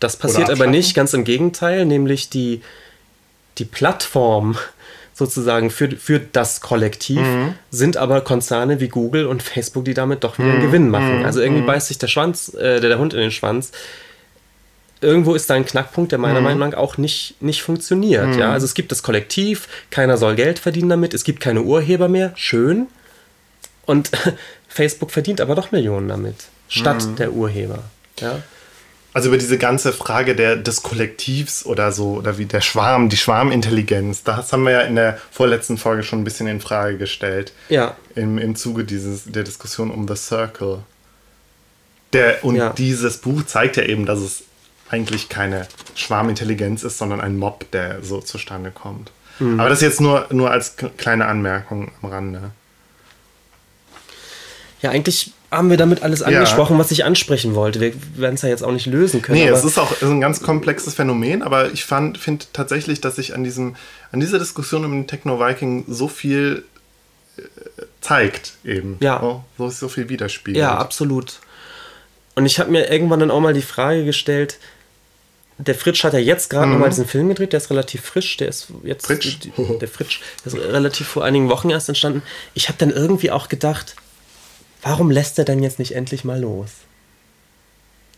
Das 0.00 0.16
passiert 0.16 0.48
aber 0.48 0.66
nicht, 0.66 0.94
ganz 0.94 1.12
im 1.12 1.24
Gegenteil, 1.24 1.84
nämlich 1.84 2.30
die, 2.30 2.62
die 3.58 3.66
Plattform 3.66 4.56
sozusagen 5.14 5.70
für, 5.70 5.90
für 5.90 6.20
das 6.20 6.60
Kollektiv, 6.60 7.20
mhm. 7.20 7.54
sind 7.70 7.96
aber 7.96 8.22
Konzerne 8.22 8.80
wie 8.80 8.88
Google 8.88 9.26
und 9.26 9.42
Facebook, 9.42 9.84
die 9.84 9.94
damit 9.94 10.24
doch 10.24 10.38
wieder 10.38 10.50
einen 10.50 10.60
mhm. 10.60 10.66
Gewinn 10.66 10.88
machen. 10.88 11.20
Mhm. 11.20 11.24
Also 11.24 11.40
irgendwie 11.40 11.62
mhm. 11.62 11.66
beißt 11.66 11.88
sich 11.88 11.98
der 11.98 12.08
Schwanz, 12.08 12.54
äh, 12.54 12.80
der, 12.80 12.88
der 12.88 12.98
Hund 12.98 13.12
in 13.12 13.20
den 13.20 13.30
Schwanz. 13.30 13.72
Irgendwo 15.00 15.34
ist 15.34 15.50
da 15.50 15.54
ein 15.54 15.66
Knackpunkt, 15.66 16.12
der 16.12 16.18
meiner 16.18 16.40
mhm. 16.40 16.44
Meinung 16.44 16.70
nach 16.70 16.78
auch 16.78 16.96
nicht, 16.96 17.34
nicht 17.40 17.62
funktioniert. 17.62 18.36
Ja? 18.36 18.52
Also 18.52 18.64
es 18.64 18.74
gibt 18.74 18.92
das 18.92 19.02
Kollektiv, 19.02 19.68
keiner 19.90 20.16
soll 20.16 20.36
Geld 20.36 20.58
verdienen 20.58 20.88
damit, 20.88 21.12
es 21.12 21.24
gibt 21.24 21.40
keine 21.40 21.62
Urheber 21.62 22.08
mehr, 22.08 22.32
schön. 22.36 22.86
Und 23.84 24.10
Facebook 24.68 25.10
verdient 25.10 25.40
aber 25.40 25.54
doch 25.54 25.72
Millionen 25.72 26.08
damit, 26.08 26.36
statt 26.68 27.04
der 27.18 27.32
Urheber. 27.32 27.82
Ja? 28.20 28.42
Also 29.14 29.28
über 29.28 29.36
diese 29.36 29.58
ganze 29.58 29.92
Frage 29.92 30.34
der, 30.34 30.56
des 30.56 30.82
Kollektivs 30.82 31.66
oder 31.66 31.92
so, 31.92 32.14
oder 32.14 32.38
wie 32.38 32.46
der 32.46 32.62
Schwarm, 32.62 33.10
die 33.10 33.18
Schwarmintelligenz, 33.18 34.22
das 34.22 34.52
haben 34.52 34.64
wir 34.64 34.72
ja 34.72 34.80
in 34.82 34.94
der 34.94 35.18
vorletzten 35.30 35.76
Folge 35.76 36.02
schon 36.02 36.22
ein 36.22 36.24
bisschen 36.24 36.46
in 36.46 36.60
Frage 36.60 36.96
gestellt. 36.96 37.52
Ja. 37.68 37.96
Im, 38.14 38.38
im 38.38 38.56
Zuge 38.56 38.84
dieses, 38.84 39.24
der 39.24 39.44
Diskussion 39.44 39.90
um 39.90 40.08
The 40.08 40.16
Circle. 40.16 40.78
Der, 42.14 42.42
und 42.44 42.56
ja. 42.56 42.70
dieses 42.70 43.18
Buch 43.18 43.44
zeigt 43.44 43.76
ja 43.76 43.82
eben, 43.82 44.06
dass 44.06 44.18
es 44.18 44.44
eigentlich 44.88 45.28
keine 45.28 45.66
Schwarmintelligenz 45.94 46.82
ist, 46.82 46.98
sondern 46.98 47.20
ein 47.20 47.36
Mob, 47.36 47.70
der 47.70 48.02
so 48.02 48.20
zustande 48.20 48.70
kommt. 48.70 49.10
Mhm. 49.38 49.60
Aber 49.60 49.68
das 49.68 49.80
jetzt 49.80 50.00
nur, 50.00 50.26
nur 50.30 50.50
als 50.50 50.76
kleine 50.96 51.26
Anmerkung 51.26 51.90
am 52.02 52.10
Rande. 52.10 52.50
Ja, 54.80 54.90
eigentlich 54.90 55.32
haben 55.52 55.70
wir 55.70 55.76
damit 55.76 56.02
alles 56.02 56.22
angesprochen, 56.22 56.74
ja. 56.74 56.78
was 56.78 56.90
ich 56.90 57.04
ansprechen 57.04 57.54
wollte. 57.54 57.80
Wir 57.80 57.92
werden 58.16 58.34
es 58.34 58.42
ja 58.42 58.48
jetzt 58.48 58.64
auch 58.64 58.72
nicht 58.72 58.86
lösen 58.86 59.20
können. 59.20 59.38
Nee, 59.38 59.48
es 59.48 59.64
ist 59.64 59.78
auch 59.78 59.92
ist 59.92 60.02
ein 60.02 60.20
ganz 60.20 60.40
komplexes 60.40 60.94
Phänomen, 60.94 61.42
aber 61.42 61.70
ich 61.72 61.84
finde 61.84 62.18
tatsächlich, 62.52 63.00
dass 63.00 63.16
sich 63.16 63.34
an, 63.34 63.44
diesem, 63.44 63.76
an 64.10 64.20
dieser 64.20 64.38
Diskussion 64.38 64.84
um 64.84 64.92
den 64.92 65.06
Techno-Viking 65.06 65.84
so 65.88 66.08
viel 66.08 66.64
äh, 67.36 67.42
zeigt 68.00 68.54
eben. 68.64 68.96
Ja. 69.00 69.20
So, 69.20 69.44
so, 69.58 69.70
so 69.70 69.88
viel 69.88 70.08
widerspiegelt. 70.08 70.60
Ja, 70.60 70.78
absolut. 70.78 71.40
Und 72.34 72.46
ich 72.46 72.58
habe 72.58 72.70
mir 72.70 72.90
irgendwann 72.90 73.20
dann 73.20 73.30
auch 73.30 73.40
mal 73.40 73.54
die 73.54 73.62
Frage 73.62 74.04
gestellt, 74.04 74.58
der 75.58 75.74
Fritsch 75.74 76.02
hat 76.02 76.14
ja 76.14 76.18
jetzt 76.18 76.48
gerade 76.48 76.66
mhm. 76.66 76.72
nochmal 76.72 76.88
diesen 76.88 77.06
Film 77.06 77.28
gedreht, 77.28 77.52
der 77.52 77.58
ist 77.58 77.70
relativ 77.70 78.00
frisch, 78.00 78.36
der 78.38 78.48
ist 78.48 78.68
jetzt 78.84 79.06
Fritsch. 79.06 79.38
der 79.80 79.88
Fritsch, 79.88 80.20
der 80.44 80.52
ist 80.52 80.58
relativ 80.58 81.06
vor 81.06 81.24
einigen 81.24 81.50
Wochen 81.50 81.70
erst 81.70 81.88
entstanden. 81.88 82.22
Ich 82.54 82.68
habe 82.68 82.78
dann 82.78 82.90
irgendwie 82.90 83.30
auch 83.30 83.48
gedacht, 83.48 83.94
warum 84.82 85.10
lässt 85.10 85.38
er 85.38 85.44
denn 85.44 85.62
jetzt 85.62 85.78
nicht 85.78 85.94
endlich 85.94 86.24
mal 86.24 86.40
los? 86.40 86.70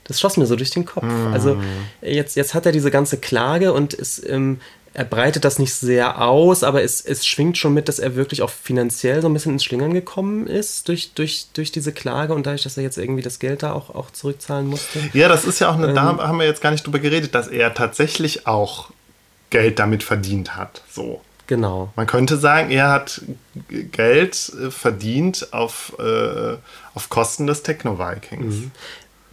Das 0.04 0.20
schoss 0.20 0.36
mir 0.36 0.46
so 0.46 0.56
durch 0.56 0.70
den 0.70 0.84
Kopf. 0.84 1.04
Mhm. 1.04 1.32
Also 1.32 1.62
jetzt, 2.02 2.36
jetzt 2.36 2.54
hat 2.54 2.66
er 2.66 2.72
diese 2.72 2.90
ganze 2.90 3.16
Klage 3.16 3.72
und 3.72 3.94
ist, 3.94 4.22
ähm, 4.28 4.60
er 4.92 5.04
breitet 5.04 5.44
das 5.44 5.58
nicht 5.58 5.74
sehr 5.74 6.22
aus, 6.22 6.62
aber 6.62 6.82
es, 6.82 7.00
es 7.00 7.26
schwingt 7.26 7.58
schon 7.58 7.74
mit, 7.74 7.88
dass 7.88 7.98
er 7.98 8.14
wirklich 8.14 8.42
auch 8.42 8.50
finanziell 8.50 9.20
so 9.22 9.28
ein 9.28 9.34
bisschen 9.34 9.54
ins 9.54 9.64
Schlingern 9.64 9.92
gekommen 9.92 10.46
ist 10.46 10.86
durch, 10.88 11.14
durch, 11.14 11.48
durch 11.52 11.72
diese 11.72 11.92
Klage 11.92 12.32
und 12.32 12.46
dadurch, 12.46 12.62
dass 12.62 12.76
er 12.76 12.84
jetzt 12.84 12.96
irgendwie 12.96 13.22
das 13.22 13.40
Geld 13.40 13.64
da 13.64 13.72
auch, 13.72 13.90
auch 13.90 14.12
zurückzahlen 14.12 14.66
musste. 14.68 15.00
Ja, 15.12 15.28
das 15.28 15.44
ist 15.44 15.58
ja 15.58 15.68
auch 15.70 15.74
eine, 15.74 15.88
ähm, 15.88 15.94
da 15.96 16.02
haben 16.02 16.38
wir 16.38 16.46
jetzt 16.46 16.60
gar 16.60 16.70
nicht 16.70 16.86
drüber 16.86 17.00
geredet, 17.00 17.34
dass 17.34 17.48
er 17.48 17.74
tatsächlich 17.74 18.46
auch 18.46 18.90
Geld 19.50 19.80
damit 19.80 20.04
verdient 20.04 20.54
hat. 20.54 20.82
So. 20.90 21.20
Genau. 21.46 21.92
Man 21.96 22.06
könnte 22.06 22.36
sagen, 22.38 22.70
er 22.70 22.90
hat 22.90 23.20
Geld 23.68 24.52
äh, 24.60 24.70
verdient 24.70 25.52
auf, 25.52 25.94
äh, 25.98 26.56
auf 26.94 27.08
Kosten 27.10 27.46
des 27.46 27.62
Techno-Vikings. 27.62 28.54
Mhm. 28.54 28.70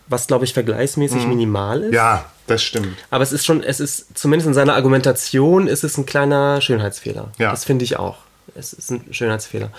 Was, 0.07 0.27
glaube 0.27 0.43
ich, 0.43 0.53
vergleichsmäßig 0.53 1.23
mhm. 1.23 1.29
minimal 1.29 1.83
ist. 1.83 1.93
Ja, 1.93 2.25
das 2.47 2.63
stimmt. 2.63 2.97
Aber 3.09 3.23
es 3.23 3.31
ist 3.31 3.45
schon, 3.45 3.63
es 3.63 3.79
ist, 3.79 4.17
zumindest 4.17 4.47
in 4.47 4.53
seiner 4.53 4.75
Argumentation, 4.75 5.67
ist 5.67 5.85
es 5.85 5.97
ein 5.97 6.05
kleiner 6.05 6.59
Schönheitsfehler. 6.59 7.31
Ja. 7.37 7.51
Das 7.51 7.63
finde 7.63 7.85
ich 7.85 7.97
auch. 7.97 8.17
Es 8.55 8.73
ist 8.73 8.91
ein 8.91 9.05
Schönheitsfehler. 9.11 9.71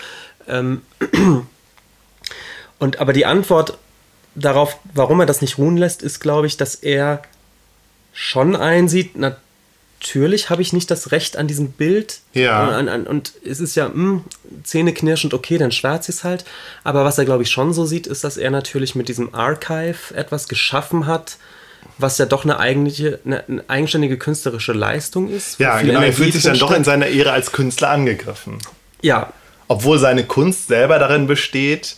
Ähm, 0.47 0.81
und 2.79 2.99
aber 2.99 3.13
die 3.13 3.27
Antwort 3.27 3.77
darauf, 4.33 4.79
warum 4.95 5.19
er 5.19 5.27
das 5.27 5.41
nicht 5.41 5.59
ruhen 5.59 5.77
lässt, 5.77 6.01
ist, 6.01 6.19
glaube 6.19 6.47
ich, 6.47 6.57
dass 6.57 6.73
er 6.73 7.21
schon 8.11 8.55
einsieht, 8.55 9.11
na, 9.15 9.35
natürlich 10.03 10.49
habe 10.49 10.61
ich 10.61 10.73
nicht 10.73 10.91
das 10.91 11.11
Recht 11.11 11.37
an 11.37 11.47
diesem 11.47 11.71
Bild. 11.71 12.19
Ja. 12.33 12.67
An, 12.67 12.89
an, 12.89 13.07
und 13.07 13.33
es 13.45 13.59
ist 13.59 13.75
ja 13.75 13.87
mh, 13.87 13.93
hm, 13.93 14.23
zähneknirschend, 14.63 15.33
okay, 15.33 15.57
dann 15.57 15.71
schwärzt 15.71 16.09
es 16.09 16.23
halt. 16.23 16.43
Aber 16.83 17.05
was 17.05 17.17
er, 17.17 17.25
glaube 17.25 17.43
ich, 17.43 17.49
schon 17.49 17.73
so 17.73 17.85
sieht, 17.85 18.05
ist, 18.05 18.23
dass 18.23 18.37
er 18.37 18.51
natürlich 18.51 18.95
mit 18.95 19.07
diesem 19.07 19.33
Archive 19.33 20.13
etwas 20.13 20.47
geschaffen 20.47 21.07
hat, 21.07 21.37
was 21.97 22.17
ja 22.17 22.25
doch 22.25 22.43
eine, 22.43 22.59
eigentliche, 22.59 23.19
eine, 23.25 23.43
eine 23.47 23.63
eigenständige 23.67 24.17
künstlerische 24.17 24.73
Leistung 24.73 25.29
ist. 25.29 25.59
Ja, 25.59 25.81
genau. 25.81 26.01
Er 26.01 26.13
fühlt 26.13 26.33
sich 26.33 26.43
dann 26.43 26.59
doch 26.59 26.71
in 26.71 26.83
seiner 26.83 27.07
Ehre 27.07 27.31
als 27.31 27.51
Künstler 27.51 27.89
angegriffen. 27.89 28.59
Ja. 29.01 29.31
Obwohl 29.67 29.99
seine 29.99 30.25
Kunst 30.25 30.67
selber 30.67 30.99
darin 30.99 31.27
besteht, 31.27 31.95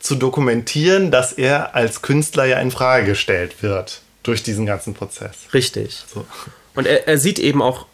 zu 0.00 0.14
dokumentieren, 0.14 1.10
dass 1.10 1.32
er 1.32 1.74
als 1.74 2.02
Künstler 2.02 2.44
ja 2.44 2.60
in 2.60 2.70
Frage 2.70 3.06
gestellt 3.06 3.62
wird 3.62 4.02
durch 4.22 4.42
diesen 4.42 4.66
ganzen 4.66 4.94
Prozess. 4.94 5.52
Richtig. 5.54 6.04
So. 6.12 6.26
Und 6.78 6.86
er, 6.86 7.08
er 7.08 7.18
sieht 7.18 7.40
eben 7.40 7.60
auch, 7.60 7.86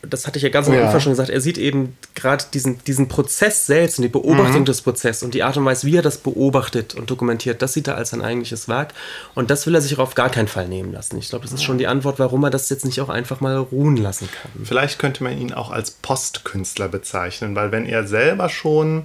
das 0.00 0.26
hatte 0.26 0.38
ich 0.38 0.42
ja 0.42 0.48
ganz 0.48 0.66
am 0.66 0.72
ja. 0.72 0.86
Anfang 0.86 1.00
schon 1.00 1.12
gesagt, 1.12 1.28
er 1.28 1.42
sieht 1.42 1.58
eben 1.58 1.94
gerade 2.14 2.42
diesen, 2.54 2.82
diesen 2.84 3.06
Prozess 3.06 3.66
selbst 3.66 3.98
und 3.98 4.02
die 4.02 4.08
Beobachtung 4.08 4.60
mhm. 4.60 4.64
des 4.64 4.80
Prozesses 4.80 5.22
und 5.22 5.34
die 5.34 5.42
Art 5.42 5.58
und 5.58 5.66
Weise, 5.66 5.86
wie 5.86 5.94
er 5.94 6.00
das 6.00 6.16
beobachtet 6.16 6.94
und 6.94 7.10
dokumentiert, 7.10 7.60
das 7.60 7.74
sieht 7.74 7.86
er 7.86 7.96
als 7.96 8.10
sein 8.10 8.22
eigentliches 8.22 8.66
Werk. 8.66 8.94
Und 9.34 9.50
das 9.50 9.66
will 9.66 9.74
er 9.74 9.82
sich 9.82 9.94
auch 9.96 9.98
auf 9.98 10.14
gar 10.14 10.30
keinen 10.30 10.48
Fall 10.48 10.68
nehmen 10.68 10.90
lassen. 10.90 11.18
Ich 11.18 11.28
glaube, 11.28 11.44
das 11.44 11.52
ist 11.52 11.62
schon 11.62 11.76
die 11.76 11.86
Antwort, 11.86 12.18
warum 12.18 12.42
er 12.42 12.48
das 12.48 12.70
jetzt 12.70 12.86
nicht 12.86 13.02
auch 13.02 13.10
einfach 13.10 13.42
mal 13.42 13.58
ruhen 13.58 13.98
lassen 13.98 14.26
kann. 14.40 14.64
Vielleicht 14.64 14.98
könnte 14.98 15.22
man 15.22 15.36
ihn 15.36 15.52
auch 15.52 15.70
als 15.70 15.90
Postkünstler 15.90 16.88
bezeichnen, 16.88 17.54
weil 17.54 17.72
wenn 17.72 17.84
er 17.84 18.06
selber 18.06 18.48
schon 18.48 19.04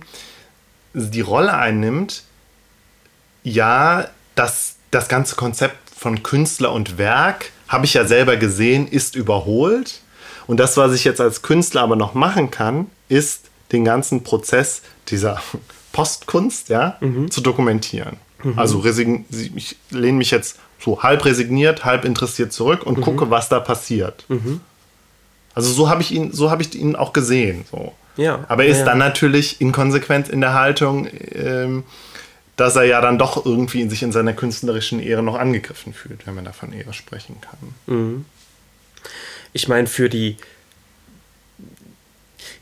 die 0.93 1.19
Rolle 1.19 1.55
einnimmt, 1.55 2.23
ja, 3.43 4.07
dass 4.36 4.75
das 4.91 5.09
ganze 5.09 5.36
Konzept 5.36 5.75
von 5.93 6.23
Künstler 6.23 6.71
und 6.71 6.97
Werk 6.97 7.51
habe 7.68 7.86
ich 7.86 7.93
ja 7.93 8.05
selber 8.05 8.38
gesehen, 8.38 8.88
ist 8.88 9.16
überholt. 9.16 10.01
Und 10.47 10.59
das, 10.59 10.78
was 10.78 10.93
ich 10.93 11.03
jetzt 11.03 11.22
als 11.22 11.41
Künstler 11.41 11.82
aber 11.82 11.95
noch 11.95 12.13
machen 12.13 12.51
kann, 12.51 12.88
ist 13.09 13.49
den 13.72 13.84
ganzen 13.84 14.24
Prozess 14.24 14.82
dieser 15.07 15.41
Postkunst 15.91 16.70
ja, 16.70 16.97
mhm. 16.99 17.32
zu 17.32 17.41
dokumentieren. 17.41 18.18
Mhm. 18.43 18.59
Also 18.59 18.84
ich 18.86 19.78
lehne 19.89 20.18
mich 20.18 20.32
jetzt 20.32 20.59
so 20.80 21.01
halb 21.01 21.26
resigniert, 21.26 21.86
halb 21.86 22.05
interessiert 22.05 22.53
zurück 22.53 22.84
und 22.84 22.97
mhm. 22.97 23.01
gucke, 23.01 23.30
was 23.32 23.49
da 23.49 23.59
passiert. 23.59 24.26
Mhm. 24.28 24.61
Also 25.53 25.72
so 25.72 25.89
habe 25.89 26.01
ich 26.01 26.11
ihn, 26.11 26.34
so 26.34 26.51
habe 26.51 26.61
ich 26.61 26.76
ihn 26.76 26.95
auch 26.95 27.13
gesehen. 27.13 27.66
So. 27.72 27.93
Ja, 28.18 28.45
Aber 28.47 28.66
er 28.66 28.70
ist 28.70 28.80
ja. 28.80 28.86
dann 28.86 28.97
natürlich 28.97 29.61
inkonsequent 29.61 30.30
in 30.30 30.41
der 30.41 30.53
Haltung, 30.53 31.07
ähm, 31.34 31.84
dass 32.56 32.76
er 32.76 32.84
ja 32.84 33.01
dann 33.01 33.18
doch 33.18 33.45
irgendwie 33.45 33.82
in 33.82 33.89
sich 33.89 34.03
in 34.03 34.12
seiner 34.12 34.34
künstlerischen 34.34 34.99
Ehre 34.99 35.24
noch 35.24 35.36
angegriffen 35.36 35.93
fühlt, 35.93 36.26
wenn 36.26 36.36
man 36.36 36.45
da 36.45 36.53
von 36.53 36.72
Ehre 36.72 36.93
sprechen 36.93 37.38
kann. 37.41 37.95
Mhm. 37.95 38.26
Ich 39.53 39.68
meine, 39.68 39.88
für 39.88 40.10
die. 40.10 40.38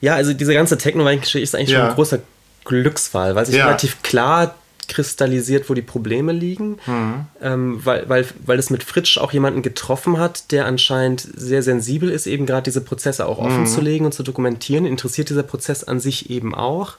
Ja, 0.01 0.15
also 0.15 0.33
diese 0.33 0.53
ganze 0.53 0.77
Techno-Geschichte 0.77 1.39
ist 1.39 1.55
eigentlich 1.55 1.69
ja. 1.69 1.79
schon 1.79 1.89
ein 1.89 1.95
großer 1.95 2.19
Glücksfall, 2.65 3.35
weil 3.35 3.45
sich 3.45 3.55
ja. 3.55 3.65
relativ 3.65 4.01
klar 4.01 4.55
kristallisiert, 4.87 5.69
wo 5.69 5.73
die 5.73 5.81
Probleme 5.81 6.33
liegen, 6.33 6.77
mhm. 6.85 7.25
ähm, 7.41 7.79
weil, 7.83 8.07
weil, 8.09 8.27
weil 8.45 8.59
es 8.59 8.69
mit 8.69 8.83
Fritsch 8.83 9.17
auch 9.17 9.31
jemanden 9.31 9.61
getroffen 9.61 10.19
hat, 10.19 10.51
der 10.51 10.65
anscheinend 10.65 11.21
sehr 11.21 11.63
sensibel 11.63 12.09
ist, 12.09 12.27
eben 12.27 12.45
gerade 12.45 12.63
diese 12.63 12.81
Prozesse 12.81 13.25
auch 13.25 13.39
offen 13.39 13.61
mhm. 13.61 13.67
zu 13.67 13.81
legen 13.81 14.05
und 14.05 14.13
zu 14.13 14.23
dokumentieren. 14.23 14.85
Interessiert 14.85 15.29
dieser 15.29 15.43
Prozess 15.43 15.83
an 15.83 15.99
sich 15.99 16.29
eben 16.29 16.53
auch. 16.53 16.97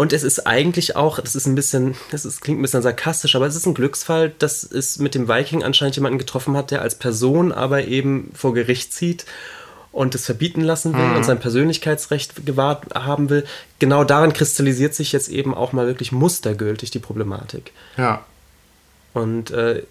Und 0.00 0.14
es 0.14 0.22
ist 0.22 0.46
eigentlich 0.46 0.96
auch, 0.96 1.18
das 1.18 1.36
ist 1.36 1.44
ein 1.44 1.54
bisschen, 1.54 1.94
das 2.10 2.24
ist, 2.24 2.40
klingt 2.40 2.58
ein 2.58 2.62
bisschen 2.62 2.80
sarkastisch, 2.80 3.36
aber 3.36 3.46
es 3.46 3.54
ist 3.54 3.66
ein 3.66 3.74
Glücksfall, 3.74 4.30
dass 4.38 4.62
es 4.64 4.98
mit 4.98 5.14
dem 5.14 5.28
Viking 5.28 5.62
anscheinend 5.62 5.94
jemanden 5.94 6.18
getroffen 6.18 6.56
hat, 6.56 6.70
der 6.70 6.80
als 6.80 6.94
Person 6.94 7.52
aber 7.52 7.84
eben 7.84 8.30
vor 8.34 8.54
Gericht 8.54 8.94
zieht 8.94 9.26
und 9.92 10.14
es 10.14 10.24
verbieten 10.24 10.62
lassen 10.62 10.94
will 10.94 11.04
mhm. 11.04 11.16
und 11.16 11.24
sein 11.24 11.38
Persönlichkeitsrecht 11.38 12.46
gewahrt 12.46 12.94
haben 12.94 13.28
will. 13.28 13.44
Genau 13.78 14.02
daran 14.04 14.32
kristallisiert 14.32 14.94
sich 14.94 15.12
jetzt 15.12 15.28
eben 15.28 15.54
auch 15.54 15.74
mal 15.74 15.86
wirklich 15.86 16.12
mustergültig 16.12 16.90
die 16.90 16.98
Problematik. 16.98 17.72
Ja. 17.98 18.24
Und 19.12 19.50
äh, 19.50 19.82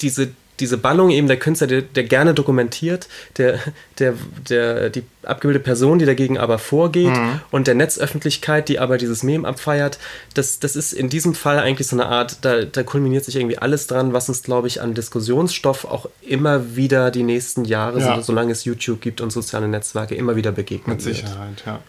diese, 0.00 0.30
diese 0.60 0.78
Ballung 0.78 1.10
eben 1.10 1.26
der 1.26 1.38
Künstler, 1.38 1.66
der, 1.66 1.82
der, 1.82 2.04
gerne 2.04 2.32
dokumentiert, 2.32 3.08
der, 3.38 3.58
der, 3.98 4.14
der, 4.48 4.90
die 4.90 5.02
abgebildete 5.24 5.64
Person, 5.64 5.98
die 5.98 6.06
dagegen 6.06 6.38
aber 6.38 6.58
vorgeht 6.58 7.10
mhm. 7.16 7.40
und 7.50 7.66
der 7.66 7.74
Netzöffentlichkeit, 7.74 8.68
die 8.68 8.78
aber 8.78 8.96
dieses 8.98 9.22
Mem 9.22 9.44
abfeiert, 9.44 9.98
das, 10.34 10.60
das 10.60 10.76
ist 10.76 10.92
in 10.92 11.08
diesem 11.08 11.34
Fall 11.34 11.58
eigentlich 11.58 11.88
so 11.88 11.96
eine 11.96 12.06
Art, 12.06 12.38
da, 12.42 12.64
da 12.64 12.82
kulminiert 12.82 13.24
sich 13.24 13.36
irgendwie 13.36 13.58
alles 13.58 13.86
dran, 13.86 14.12
was 14.12 14.28
uns, 14.28 14.42
glaube 14.42 14.68
ich, 14.68 14.80
an 14.80 14.94
Diskussionsstoff 14.94 15.84
auch 15.84 16.08
immer 16.22 16.76
wieder 16.76 17.10
die 17.10 17.24
nächsten 17.24 17.64
Jahre, 17.64 18.00
ja. 18.00 18.16
so, 18.16 18.22
solange 18.22 18.52
es 18.52 18.64
YouTube 18.64 19.00
gibt 19.00 19.20
und 19.20 19.30
soziale 19.30 19.66
Netzwerke, 19.66 20.14
immer 20.14 20.36
wieder 20.36 20.52
begegnet 20.52 20.96
Mit 20.96 21.02
Sicherheit, 21.02 21.66
wird. 21.66 21.66
ja. 21.66 21.80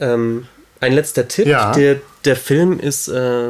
Ähm, 0.00 0.46
ein 0.80 0.92
letzter 0.92 1.28
Tipp, 1.28 1.46
ja. 1.46 1.72
der, 1.72 2.00
der 2.24 2.36
Film 2.36 2.80
ist 2.80 3.08
äh, 3.08 3.48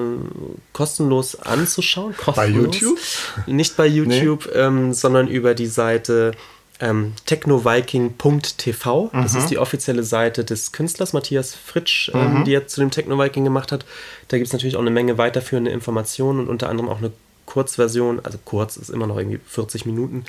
kostenlos 0.72 1.36
anzuschauen. 1.40 2.16
Kostenlos. 2.16 2.36
Bei 2.36 2.48
YouTube? 2.48 2.98
Nicht 3.46 3.76
bei 3.76 3.86
YouTube, 3.86 4.46
nee. 4.46 4.60
ähm, 4.60 4.92
sondern 4.92 5.28
über 5.28 5.54
die 5.54 5.66
Seite 5.66 6.32
ähm, 6.80 7.12
technoviking.tv. 7.26 9.10
Das 9.12 9.34
mhm. 9.34 9.38
ist 9.38 9.50
die 9.50 9.58
offizielle 9.58 10.02
Seite 10.02 10.44
des 10.44 10.72
Künstlers 10.72 11.12
Matthias 11.12 11.54
Fritsch, 11.54 12.10
ähm, 12.14 12.40
mhm. 12.40 12.44
die 12.44 12.54
er 12.54 12.66
zu 12.66 12.80
dem 12.80 12.90
Technoviking 12.90 13.44
gemacht 13.44 13.70
hat. 13.70 13.84
Da 14.28 14.38
gibt 14.38 14.48
es 14.48 14.52
natürlich 14.52 14.76
auch 14.76 14.80
eine 14.80 14.90
Menge 14.90 15.18
weiterführende 15.18 15.70
Informationen 15.70 16.40
und 16.40 16.48
unter 16.48 16.68
anderem 16.68 16.88
auch 16.88 16.98
eine 16.98 17.12
Kurzversion, 17.46 18.20
also 18.22 18.38
kurz 18.44 18.76
ist 18.76 18.90
immer 18.90 19.06
noch 19.06 19.18
irgendwie 19.18 19.40
40 19.44 19.84
Minuten 19.84 20.24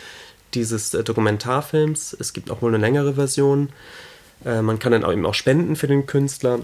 dieses 0.53 0.93
äh, 0.93 1.03
Dokumentarfilms. 1.03 2.15
Es 2.19 2.33
gibt 2.33 2.51
auch 2.51 2.61
wohl 2.61 2.71
eine 2.71 2.81
längere 2.81 3.13
Version. 3.13 3.69
Äh, 4.43 4.61
man 4.61 4.79
kann 4.79 4.91
dann 4.91 5.03
auch 5.03 5.11
eben 5.11 5.25
auch 5.25 5.33
spenden 5.33 5.75
für 5.75 5.87
den 5.87 6.05
Künstler. 6.05 6.59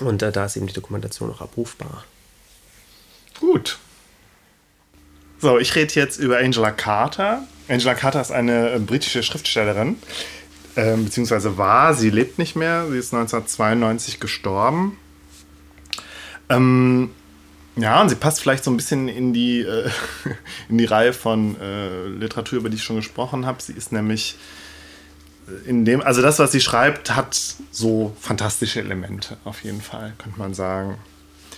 Und 0.00 0.22
äh, 0.22 0.32
da 0.32 0.46
ist 0.46 0.56
eben 0.56 0.66
die 0.66 0.72
Dokumentation 0.72 1.30
auch 1.30 1.40
abrufbar. 1.40 2.04
Gut. 3.38 3.78
So, 5.38 5.58
ich 5.58 5.74
rede 5.74 5.94
jetzt 5.94 6.18
über 6.18 6.38
Angela 6.38 6.70
Carter. 6.70 7.42
Angela 7.68 7.94
Carter 7.94 8.20
ist 8.20 8.30
eine 8.30 8.72
äh, 8.72 8.78
britische 8.78 9.22
Schriftstellerin, 9.22 9.96
äh, 10.74 10.96
beziehungsweise 10.96 11.56
war, 11.56 11.94
sie 11.94 12.10
lebt 12.10 12.38
nicht 12.38 12.56
mehr, 12.56 12.86
sie 12.90 12.98
ist 12.98 13.14
1992 13.14 14.20
gestorben. 14.20 14.98
Ähm, 16.50 17.10
ja, 17.76 18.00
und 18.02 18.08
sie 18.08 18.16
passt 18.16 18.40
vielleicht 18.40 18.64
so 18.64 18.70
ein 18.70 18.76
bisschen 18.76 19.08
in 19.08 19.32
die, 19.32 19.60
äh, 19.60 19.88
in 20.68 20.76
die 20.76 20.84
Reihe 20.84 21.12
von 21.12 21.58
äh, 21.60 22.06
Literatur, 22.06 22.58
über 22.58 22.68
die 22.68 22.76
ich 22.76 22.84
schon 22.84 22.96
gesprochen 22.96 23.46
habe. 23.46 23.62
Sie 23.62 23.72
ist 23.72 23.92
nämlich 23.92 24.36
in 25.66 25.84
dem, 25.84 26.00
also 26.00 26.22
das, 26.22 26.38
was 26.38 26.52
sie 26.52 26.60
schreibt, 26.60 27.14
hat 27.14 27.38
so 27.70 28.16
fantastische 28.20 28.80
Elemente, 28.80 29.36
auf 29.44 29.62
jeden 29.64 29.80
Fall, 29.80 30.12
könnte 30.18 30.38
man 30.38 30.54
sagen. 30.54 30.98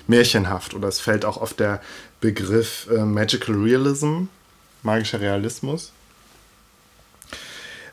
Märchenhaft 0.09 0.74
oder 0.74 0.88
es 0.88 1.01
fällt 1.01 1.24
auch 1.24 1.36
auf 1.36 1.55
der 1.55 1.80
Begriff 2.20 2.88
äh, 2.90 3.05
Magical 3.05 3.55
Realism, 3.55 4.24
magischer 4.82 5.20
Realismus. 5.20 5.93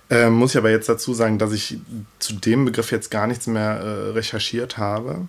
Ähm, 0.09 0.33
muss 0.33 0.51
ich 0.51 0.57
aber 0.57 0.71
jetzt 0.71 0.89
dazu 0.89 1.13
sagen, 1.13 1.37
dass 1.37 1.51
ich 1.51 1.77
zu 2.17 2.33
dem 2.33 2.65
Begriff 2.65 2.91
jetzt 2.91 3.11
gar 3.11 3.27
nichts 3.27 3.45
mehr 3.45 3.79
äh, 3.79 4.09
recherchiert 4.11 4.77
habe. 4.77 5.27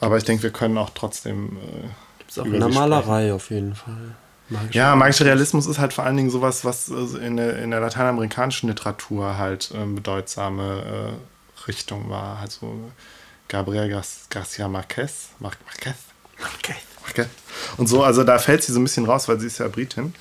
Aber 0.00 0.18
ich 0.18 0.24
denke, 0.24 0.42
wir 0.42 0.50
können 0.50 0.76
auch 0.76 0.90
trotzdem. 0.90 1.56
Äh, 1.56 1.88
Gibt 2.18 2.30
es 2.30 2.38
auch 2.38 2.44
in 2.44 2.60
der 2.60 2.68
Malerei 2.68 3.32
auf 3.32 3.50
jeden 3.50 3.74
Fall. 3.74 4.14
Magischer 4.48 4.74
ja, 4.74 4.96
magischer 4.96 5.26
Realismus 5.26 5.66
ist 5.66 5.78
halt 5.78 5.92
vor 5.92 6.04
allen 6.04 6.16
Dingen 6.16 6.30
sowas, 6.30 6.64
was 6.64 6.88
äh, 6.88 7.26
in 7.26 7.36
der, 7.36 7.58
in 7.62 7.70
der 7.70 7.80
lateinamerikanischen 7.80 8.68
Literatur 8.68 9.36
halt 9.36 9.70
äh, 9.74 9.84
bedeutsame 9.84 11.16
äh, 11.16 11.66
Richtung 11.66 12.08
war. 12.08 12.38
Also 12.40 12.90
Gabriel 13.48 13.88
Gar 13.88 14.02
Garcia 14.30 14.68
Marquez. 14.68 15.30
Mar 15.38 15.52
Marquez. 15.66 15.96
Marquez. 16.40 16.76
Marquez. 17.02 17.28
Und 17.76 17.88
so, 17.88 18.02
also 18.02 18.24
da 18.24 18.38
fällt 18.38 18.62
sie 18.62 18.72
so 18.72 18.80
ein 18.80 18.84
bisschen 18.84 19.06
raus, 19.06 19.28
weil 19.28 19.38
sie 19.40 19.46
ist 19.46 19.58
ja 19.58 19.68
Britin. 19.68 20.14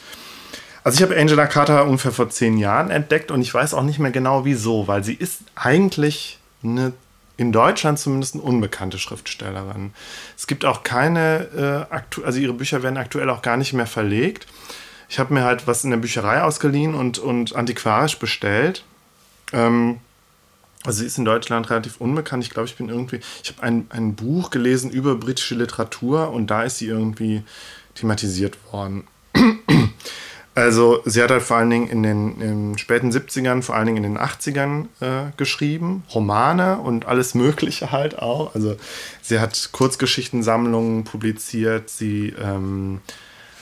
Also 0.84 0.98
ich 0.98 1.04
habe 1.04 1.20
Angela 1.20 1.48
Carter 1.48 1.86
ungefähr 1.86 2.14
vor 2.14 2.30
zehn 2.30 2.58
Jahren 2.58 2.92
entdeckt 2.92 3.32
und 3.32 3.42
ich 3.42 3.54
weiß 3.54 3.74
auch 3.74 3.84
nicht 3.84 4.00
mehr 4.00 4.12
genau 4.12 4.46
wieso, 4.46 4.88
weil 4.88 5.04
sie 5.04 5.14
ist 5.14 5.42
eigentlich 5.56 6.40
eine 6.64 6.94
in 7.38 7.52
Deutschland 7.52 8.00
zumindest 8.00 8.34
eine 8.34 8.44
unbekannte 8.44 8.98
Schriftstellerin. 8.98 9.94
Es 10.36 10.48
gibt 10.48 10.66
auch 10.66 10.84
keine, 10.84 11.88
äh, 11.92 12.24
also 12.24 12.40
ihre 12.40 12.54
Bücher 12.54 12.84
werden 12.84 12.98
aktuell 12.98 13.30
auch 13.30 13.44
gar 13.44 13.58
nicht 13.58 13.74
mehr 13.74 13.88
verlegt. 13.88 14.48
Ich 15.08 15.20
habe 15.20 15.34
mir 15.34 15.44
halt 15.44 15.68
was 15.68 15.84
in 15.84 15.92
der 15.92 15.98
Bücherei 15.98 16.42
ausgeliehen 16.42 16.96
und, 16.96 17.20
und 17.20 17.56
antiquarisch 17.56 18.18
bestellt. 18.20 18.84
Ähm, 19.54 20.00
also 20.84 21.00
sie 21.00 21.06
ist 21.06 21.18
in 21.18 21.26
Deutschland 21.26 21.70
relativ 21.70 21.98
unbekannt. 22.02 22.44
Ich 22.44 22.50
glaube, 22.50 22.68
ich 22.68 22.76
bin 22.76 22.90
irgendwie, 22.90 23.20
ich 23.44 23.50
habe 23.52 23.64
ein, 23.64 23.88
ein 23.90 24.16
Buch 24.16 24.50
gelesen 24.50 24.90
über 24.90 25.16
britische 25.16 25.56
Literatur 25.56 26.32
und 26.32 26.48
da 26.48 26.64
ist 26.64 26.78
sie 26.78 26.88
irgendwie 26.88 27.44
thematisiert 27.96 28.58
worden. 28.72 29.08
Also 30.58 31.04
sie 31.06 31.22
hat 31.22 31.30
halt 31.30 31.44
vor 31.44 31.58
allen 31.58 31.70
Dingen 31.70 31.88
in 31.88 32.02
den, 32.02 32.42
in 32.42 32.78
späten 32.80 33.12
70ern, 33.12 33.62
vor 33.62 33.76
allen 33.76 33.86
Dingen 33.86 34.04
in 34.04 34.16
den 34.16 34.18
80ern 34.18 34.86
äh, 35.02 35.32
geschrieben, 35.38 36.04
Romane 36.16 36.80
und 36.80 37.06
alles 37.06 37.36
Mögliche 37.36 37.92
halt 37.92 38.18
auch. 38.18 38.56
Also 38.56 38.76
sie 39.22 39.40
hat 39.40 39.70
Kurzgeschichtensammlungen 39.72 41.04
publiziert, 41.04 41.92
sie 41.92 42.34
ähm, 42.42 43.02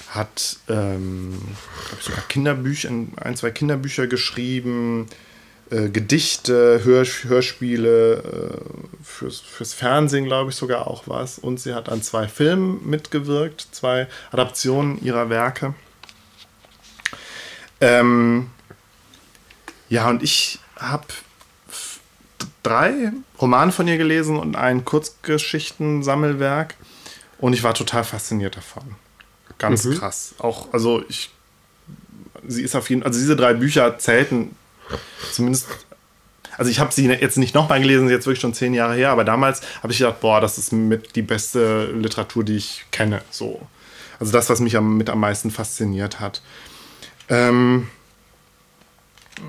hat 0.08 0.56
ähm, 0.70 1.38
sogar 2.00 2.22
Kinderbücher, 2.30 2.90
ein, 3.18 3.36
zwei 3.36 3.52
Kinderbücher 3.52 4.08
geschrieben, 4.08 5.08
äh, 5.72 5.90
Gedichte, 5.90 6.80
Hör, 6.86 7.04
Hörspiele, 7.04 8.14
äh, 8.24 9.04
fürs, 9.04 9.42
fürs 9.42 9.74
Fernsehen 9.74 10.24
glaube 10.24 10.52
ich 10.52 10.56
sogar 10.56 10.88
auch 10.88 11.04
was. 11.08 11.40
Und 11.40 11.60
sie 11.60 11.74
hat 11.74 11.90
an 11.90 12.02
zwei 12.02 12.30
Filmen 12.30 12.90
mitgewirkt, 12.90 13.68
zwei 13.74 14.08
Adaptionen 14.32 15.04
ihrer 15.04 15.30
Werke. 15.30 15.74
Ähm, 17.82 18.50
ja, 19.90 20.10
und 20.10 20.24
ich 20.24 20.60
habe 20.78 21.06
drei 22.64 23.12
Romane 23.40 23.72
von 23.72 23.88
ihr 23.88 23.98
gelesen 23.98 24.38
und 24.38 24.56
ein 24.56 24.86
Kurzgeschichten-Sammelwerk 24.86 26.76
und 27.38 27.54
ich 27.54 27.64
war 27.64 27.74
total 27.74 28.04
fasziniert 28.04 28.58
davon. 28.58 28.96
Ganz 29.58 29.86
mhm. 29.86 30.00
krass. 30.00 30.36
Auch, 30.40 30.74
also 30.74 31.04
ich, 31.08 31.30
sie 32.48 32.64
ist 32.64 32.76
auf 32.76 32.90
jeden 32.90 33.04
also 33.04 33.20
diese 33.20 33.36
drei 33.36 33.54
Bücher 33.54 33.98
zählten 34.00 34.56
zumindest, 35.32 35.68
also 36.58 36.72
ich 36.72 36.80
habe 36.80 36.94
sie 36.94 37.08
jetzt 37.08 37.38
nicht 37.38 37.56
nochmal 37.56 37.82
gelesen, 37.82 38.10
jetzt 38.10 38.26
wirklich 38.26 38.42
schon 38.42 38.54
zehn 38.54 38.74
Jahre 38.74 38.96
her, 38.96 39.12
aber 39.12 39.24
damals 39.24 39.62
habe 39.82 39.92
ich 39.92 40.00
gedacht, 40.00 40.20
boah, 40.22 40.42
das 40.42 40.58
ist 40.58 40.72
mit 40.72 41.16
die 41.16 41.22
beste 41.22 41.92
Literatur, 41.92 42.44
die 42.44 42.56
ich 42.56 42.86
kenne, 42.92 43.22
so. 43.30 43.62
Also 44.20 44.32
das, 44.32 44.50
was 44.50 44.62
mich 44.62 44.78
am, 44.78 44.98
mit 44.98 45.10
am 45.10 45.20
meisten 45.20 45.52
fasziniert 45.52 46.20
hat. 46.22 46.42
Ähm, 47.30 47.88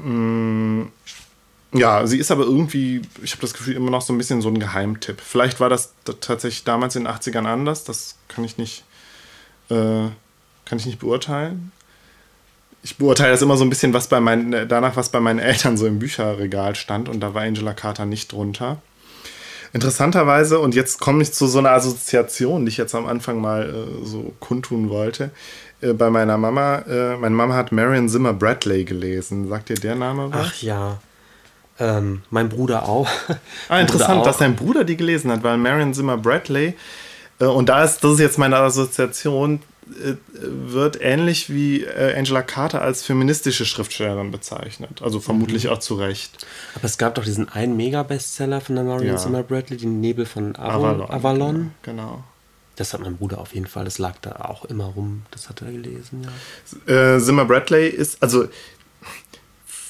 mh, 0.05 0.11
mm, 0.11 0.93
ja, 1.72 2.07
sie 2.07 2.18
ist 2.18 2.31
aber 2.31 2.45
irgendwie, 2.45 3.03
ich 3.22 3.33
habe 3.33 3.43
das 3.43 3.53
Gefühl, 3.53 3.74
immer 3.74 3.91
noch 3.91 4.03
so 4.03 4.12
ein 4.12 4.18
bisschen 4.18 4.41
so 4.41 4.49
ein 4.49 4.59
Geheimtipp. 4.59 5.20
Vielleicht 5.20 5.61
war 5.61 5.68
das 5.68 5.93
tatsächlich 6.20 6.64
damals 6.64 6.97
in 6.97 7.05
den 7.05 7.12
80ern 7.12 7.45
anders, 7.45 7.85
das 7.85 8.16
kann 8.29 8.45
ich 8.45 8.57
nicht, 8.57 8.85
äh, 9.68 10.09
kann 10.64 10.79
ich 10.79 10.87
nicht 10.87 10.99
beurteilen. 10.99 11.72
Ich 12.83 12.97
beurteile 12.97 13.33
das 13.33 13.43
immer 13.43 13.57
so 13.57 13.64
ein 13.64 13.68
bisschen, 13.68 13.93
was 13.93 14.09
bei 14.09 14.20
meinen, 14.20 14.68
danach, 14.68 14.97
was 14.97 15.11
bei 15.11 15.20
meinen 15.20 15.41
Eltern 15.41 15.77
so 15.77 15.87
im 15.87 15.99
Bücherregal 15.99 16.77
stand 16.77 17.09
und 17.09 17.20
da 17.20 17.35
war 17.35 17.43
Angela 17.43 17.74
Carter 17.74 18.07
nicht 18.07 18.33
drunter. 18.33 18.81
Interessanterweise, 19.72 20.61
und 20.61 20.74
jetzt 20.74 21.01
komme 21.01 21.22
ich 21.22 21.33
zu 21.33 21.47
so 21.47 21.59
einer 21.59 21.72
Assoziation, 21.72 22.64
die 22.64 22.70
ich 22.70 22.77
jetzt 22.77 22.95
am 22.95 23.07
Anfang 23.07 23.41
mal 23.41 23.68
äh, 23.68 24.07
so 24.07 24.33
kundtun 24.41 24.89
wollte. 24.89 25.31
Äh, 25.81 25.93
bei 25.93 26.11
meiner 26.11 26.39
Mama, 26.39 26.79
äh, 26.89 27.16
meine 27.16 27.35
Mama 27.35 27.55
hat 27.55 27.72
Marion 27.72 28.09
Zimmer 28.09 28.33
Bradley 28.33 28.85
gelesen. 28.85 29.49
Sagt 29.49 29.68
dir 29.68 29.74
der 29.74 29.95
Name 29.95 30.33
was? 30.33 30.47
Ach 30.49 30.62
ja. 30.62 30.99
Ähm, 31.79 32.22
mein 32.31 32.49
Bruder 32.49 32.89
auch. 32.89 33.09
Ah, 33.68 33.81
interessant, 33.81 34.20
auch. 34.20 34.24
dass 34.24 34.39
dein 34.39 34.57
Bruder 34.57 34.85
die 34.85 34.97
gelesen 34.97 35.31
hat, 35.31 35.43
weil 35.43 35.59
Marion 35.59 35.93
Zimmer 35.93 36.16
Bradley, 36.16 36.74
äh, 37.39 37.45
und 37.45 37.68
da 37.68 37.85
ist, 37.85 38.03
das 38.03 38.12
ist 38.12 38.20
jetzt 38.20 38.39
meine 38.39 38.57
Assoziation, 38.57 39.61
äh, 39.89 40.14
wird 40.41 41.01
ähnlich 41.01 41.51
wie 41.51 41.83
äh, 41.83 42.16
Angela 42.16 42.43
Carter 42.43 42.81
als 42.81 43.05
feministische 43.05 43.66
Schriftstellerin 43.66 44.31
bezeichnet. 44.31 45.03
Also 45.03 45.20
vermutlich 45.20 45.64
mhm. 45.64 45.70
auch 45.70 45.79
zu 45.79 45.95
Recht. 45.97 46.47
Aber 46.74 46.85
es 46.85 46.97
gab 46.97 47.14
doch 47.14 47.24
diesen 47.24 47.49
einen 47.49 47.77
Mega-Bestseller 47.77 48.61
von 48.61 48.74
der 48.74 48.85
Marion 48.85 49.14
ja. 49.14 49.16
Zimmer 49.16 49.43
Bradley, 49.43 49.77
den 49.77 50.01
Nebel 50.01 50.27
von 50.27 50.57
Avon, 50.57 51.01
Avalon. 51.03 51.11
Avalon. 51.11 51.70
Genau. 51.83 52.24
Das 52.77 52.93
hat 52.93 53.01
mein 53.01 53.16
Bruder 53.16 53.39
auf 53.39 53.55
jeden 53.55 53.66
Fall, 53.66 53.85
das 53.85 53.99
lag 53.99 54.16
da 54.20 54.33
auch 54.33 54.64
immer 54.66 54.85
rum, 54.85 55.22
das 55.31 55.49
hat 55.49 55.62
er 55.62 55.72
gelesen, 55.72 56.27
ja. 56.87 57.14
Äh, 57.16 57.45
Bradley 57.45 57.89
ist, 57.89 58.22
also 58.22 58.49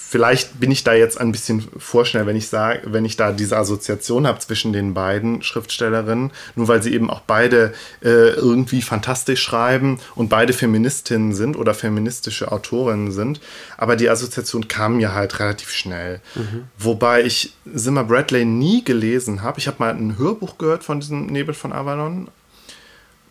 vielleicht 0.09 0.61
bin 0.61 0.71
ich 0.71 0.85
da 0.85 0.95
jetzt 0.95 1.21
ein 1.21 1.33
bisschen 1.33 1.67
vorschnell, 1.77 2.27
wenn 2.27 2.37
ich 2.37 2.49
sage, 2.49 2.81
wenn 2.85 3.05
ich 3.05 3.17
da 3.17 3.33
diese 3.33 3.57
Assoziation 3.57 4.27
habe 4.27 4.39
zwischen 4.39 4.73
den 4.73 4.95
beiden 4.95 5.43
Schriftstellerinnen, 5.43 6.31
nur 6.55 6.69
weil 6.69 6.83
sie 6.83 6.95
eben 6.95 7.11
auch 7.11 7.21
beide 7.21 7.75
äh, 8.03 8.31
irgendwie 8.31 8.83
fantastisch 8.83 9.43
schreiben 9.43 9.99
und 10.15 10.29
beide 10.29 10.53
Feministinnen 10.53 11.35
sind 11.35 11.57
oder 11.57 11.75
feministische 11.75 12.53
Autorinnen 12.53 13.11
sind. 13.11 13.41
Aber 13.77 13.97
die 13.97 14.09
Assoziation 14.09 14.69
kam 14.69 14.97
mir 14.97 15.13
halt 15.13 15.41
relativ 15.41 15.71
schnell. 15.71 16.21
Mhm. 16.35 16.65
Wobei 16.79 17.25
ich 17.25 17.53
Zimmer 17.75 18.05
Bradley 18.05 18.45
nie 18.45 18.85
gelesen 18.85 19.43
habe. 19.43 19.59
Ich 19.59 19.67
habe 19.67 19.77
mal 19.81 19.93
ein 19.93 20.17
Hörbuch 20.19 20.57
gehört 20.57 20.85
von 20.85 21.01
diesem 21.01 21.27
Nebel 21.27 21.55
von 21.55 21.73
Avalon, 21.73 22.29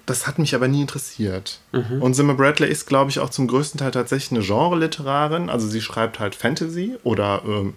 das 0.05 0.27
hat 0.27 0.39
mich 0.39 0.53
aber 0.55 0.67
nie 0.67 0.81
interessiert. 0.81 1.59
Mhm. 1.71 2.01
Und 2.01 2.13
Zimmer 2.13 2.35
Bradley 2.35 2.69
ist, 2.69 2.85
glaube 2.85 3.09
ich, 3.09 3.19
auch 3.19 3.29
zum 3.29 3.47
größten 3.47 3.79
Teil 3.79 3.91
tatsächlich 3.91 4.31
eine 4.31 4.45
Genre-Literarin. 4.45 5.49
Also 5.49 5.67
sie 5.67 5.81
schreibt 5.81 6.19
halt 6.19 6.35
Fantasy 6.35 6.95
oder 7.03 7.41
ähm, 7.45 7.73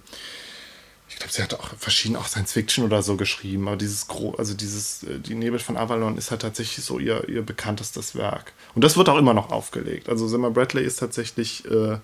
ich 1.09 1.17
glaube, 1.17 1.33
sie 1.33 1.43
hat 1.43 1.55
auch 1.55 1.71
verschieden 1.79 2.17
auch 2.17 2.27
Science 2.27 2.53
Fiction 2.53 2.85
oder 2.85 3.03
so 3.03 3.17
geschrieben. 3.17 3.67
Aber 3.67 3.77
dieses 3.77 4.09
Gro 4.09 4.35
also 4.37 4.55
dieses 4.55 5.05
äh, 5.05 5.19
die 5.19 5.35
Nebel 5.35 5.59
von 5.59 5.77
Avalon 5.77 6.19
ist 6.19 6.31
halt 6.31 6.43
tatsächlich 6.43 6.85
so 6.85 6.99
ihr, 6.99 7.29
ihr 7.29 7.43
bekanntestes 7.43 8.15
Werk. 8.15 8.53
Und 8.75 8.85
das 8.85 8.97
wird 8.97 9.09
auch 9.09 9.19
immer 9.19 9.35
noch 9.35 9.51
aufgelegt. 9.51 10.09
Also 10.09 10.29
Zimmer 10.29 10.51
Bradley 10.51 10.85
ist 10.85 10.97
tatsächlich 10.97 11.65
äh, 11.65 11.99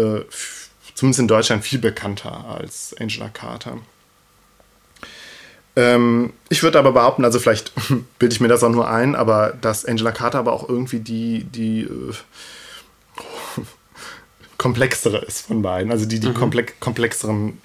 äh, 0.00 0.24
zumindest 0.94 1.20
in 1.20 1.28
Deutschland 1.28 1.62
viel 1.62 1.78
bekannter 1.78 2.46
als 2.46 2.94
Angela 2.98 3.28
Carter. 3.28 3.78
Ähm, 5.76 6.32
ich 6.48 6.62
würde 6.62 6.78
aber 6.78 6.92
behaupten, 6.92 7.24
also 7.24 7.38
vielleicht 7.38 7.72
bilde 8.18 8.34
ich 8.34 8.40
mir 8.40 8.48
das 8.48 8.64
auch 8.64 8.70
nur 8.70 8.90
ein, 8.90 9.14
aber 9.14 9.52
dass 9.60 9.84
Angela 9.84 10.10
Carter 10.10 10.38
aber 10.38 10.54
auch 10.54 10.68
irgendwie 10.68 11.00
die, 11.00 11.44
die 11.44 11.82
äh, 11.82 12.12
komplexere 14.56 15.18
ist 15.18 15.46
von 15.46 15.60
beiden, 15.60 15.92
also 15.92 16.06
die 16.06 16.18
die 16.18 16.30
mhm. 16.30 16.34
komplex 16.34 16.72
komplexeren 16.80 17.60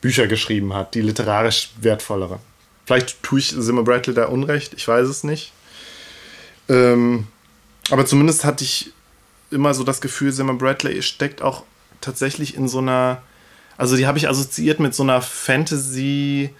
Bücher 0.00 0.26
geschrieben 0.26 0.72
hat, 0.72 0.94
die 0.94 1.02
literarisch 1.02 1.70
wertvollere. 1.80 2.38
Vielleicht 2.86 3.22
tue 3.22 3.40
ich 3.40 3.48
Zimmer 3.60 3.82
Bradley 3.82 4.14
da 4.14 4.26
Unrecht, 4.26 4.72
ich 4.74 4.86
weiß 4.86 5.06
es 5.08 5.22
nicht. 5.22 5.52
Ähm, 6.68 7.26
aber 7.90 8.06
zumindest 8.06 8.44
hatte 8.44 8.64
ich 8.64 8.92
immer 9.50 9.74
so 9.74 9.84
das 9.84 10.00
Gefühl, 10.00 10.32
Zimmer 10.32 10.54
Bradley 10.54 11.02
steckt 11.02 11.42
auch 11.42 11.64
tatsächlich 12.00 12.56
in 12.56 12.68
so 12.68 12.78
einer, 12.78 13.22
also 13.76 13.96
die 13.96 14.06
habe 14.06 14.18
ich 14.18 14.28
assoziiert 14.28 14.80
mit 14.80 14.94
so 14.94 15.02
einer 15.02 15.20
Fantasy- 15.20 16.50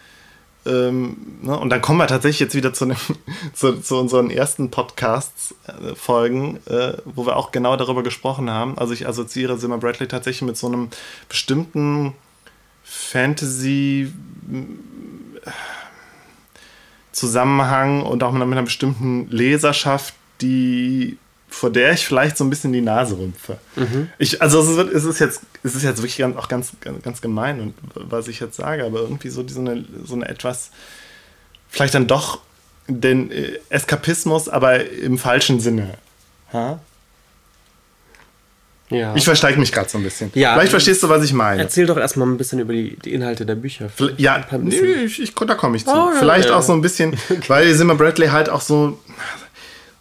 ähm, 0.67 1.17
ne? 1.43 1.59
Und 1.59 1.71
dann 1.71 1.81
kommen 1.81 1.99
wir 1.99 2.07
tatsächlich 2.07 2.41
jetzt 2.41 2.55
wieder 2.55 2.73
zu, 2.73 2.87
dem, 2.87 2.97
zu, 3.55 3.81
zu 3.81 3.99
unseren 3.99 4.31
ersten 4.31 4.71
Podcasts-Folgen, 4.71 6.59
äh, 6.67 6.95
wo 7.05 7.27
wir 7.27 7.37
auch 7.37 7.53
genau 7.53 7.77
darüber 7.77 8.03
gesprochen 8.03 8.51
haben. 8.51 8.77
Also 8.79 8.93
ich 8.93 9.09
assoziiere 9.09 9.59
Zimmer 9.59 9.79
Bradley 9.79 10.09
tatsächlich 10.09 10.43
mit 10.43 10.57
so 10.57 10.67
einem 10.67 10.89
bestimmten 11.29 12.14
Fantasy- 12.83 14.12
Zusammenhang 17.17 18.03
und 18.03 18.23
auch 18.23 18.33
mit 18.33 18.43
einer 18.43 18.62
bestimmten 18.62 19.27
Leserschaft, 19.31 20.12
die 20.43 21.17
vor 21.57 21.71
der 21.71 21.93
ich 21.93 22.07
vielleicht 22.07 22.37
so 22.37 22.45
ein 22.45 22.51
bisschen 22.51 22.73
die 22.73 22.83
Nase 22.83 23.19
rümpfe. 23.19 23.57
Mhm. 23.77 24.11
Ich, 24.19 24.43
also 24.43 24.61
es 24.61 24.69
ist, 24.69 24.93
es 24.93 25.05
ist, 25.05 25.19
jetzt, 25.21 25.41
es 25.63 25.75
ist 25.75 25.85
jetzt 25.85 25.99
wirklich 25.99 26.19
ganz, 26.19 26.37
auch 26.37 26.49
ganz, 26.49 26.73
ganz 27.03 27.23
gemein, 27.23 27.61
und, 27.61 27.75
was 27.95 28.29
ich 28.29 28.41
jetzt 28.41 28.57
sage, 28.57 28.85
aber 28.85 29.01
irgendwie 29.01 29.31
so, 29.31 29.47
so, 29.49 29.61
eine, 29.61 29.85
so 30.05 30.15
eine 30.15 30.29
etwas, 30.29 30.71
vielleicht 31.71 31.95
dann 31.95 32.07
doch 32.07 32.41
den 32.89 33.31
äh, 33.31 33.59
Eskapismus, 33.71 34.51
aber 34.51 34.85
im 34.91 35.17
falschen 35.17 35.59
Sinne. 35.59 35.95
Ha? 36.53 36.79
Ja. 38.91 39.17
Ich 39.17 39.25
versteige 39.25 39.59
mich 39.59 39.73
gerade 39.73 39.89
so 39.89 39.97
ein 39.97 40.05
bisschen. 40.05 40.31
Ja, 40.35 40.53
Vielleicht 40.53 40.71
verstehst 40.71 41.03
du, 41.03 41.09
was 41.09 41.25
ich 41.25 41.33
meine. 41.33 41.63
Erzähl 41.63 41.87
doch 41.87 41.97
erstmal 41.97 42.29
ein 42.29 42.37
bisschen 42.37 42.61
über 42.61 42.75
die, 42.75 42.97
die 43.03 43.15
Inhalte 43.15 43.47
der 43.47 43.57
Bücher. 43.57 43.89
Ja, 44.19 44.45
nee, 44.59 44.77
ich, 45.05 45.21
ich, 45.21 45.35
da 45.35 45.55
komme 45.55 45.79
ich 45.79 45.87
zu. 45.87 45.91
Oh, 45.91 46.11
Vielleicht 46.19 46.51
ja. 46.51 46.57
auch 46.57 46.63
so 46.63 46.75
ein 46.75 46.83
bisschen, 46.83 47.17
weil 47.49 47.75
Zimmer 47.75 47.95
Bradley 47.95 48.29
halt 48.29 48.51
auch 48.51 48.61
so, 48.61 49.01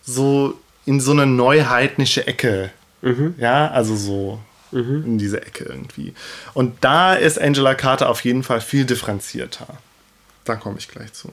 so 0.04 0.60
in 0.86 1.00
so 1.00 1.12
eine 1.12 1.26
neuheitliche 1.26 2.28
Ecke. 2.28 2.72
Mhm. 3.02 3.36
Ja, 3.38 3.70
also 3.70 3.96
so 3.96 4.40
mhm. 4.72 5.04
in 5.06 5.18
diese 5.18 5.42
Ecke 5.42 5.66
irgendwie. 5.66 6.14
Und 6.54 6.84
da 6.84 7.14
ist 7.14 7.40
Angela 7.40 7.76
Carter 7.76 8.10
auf 8.10 8.24
jeden 8.24 8.44
Fall 8.44 8.62
viel 8.62 8.86
differenzierter. 8.86 9.68
Da 10.44 10.56
komme 10.56 10.78
ich 10.78 10.88
gleich 10.88 11.14
zu. 11.14 11.32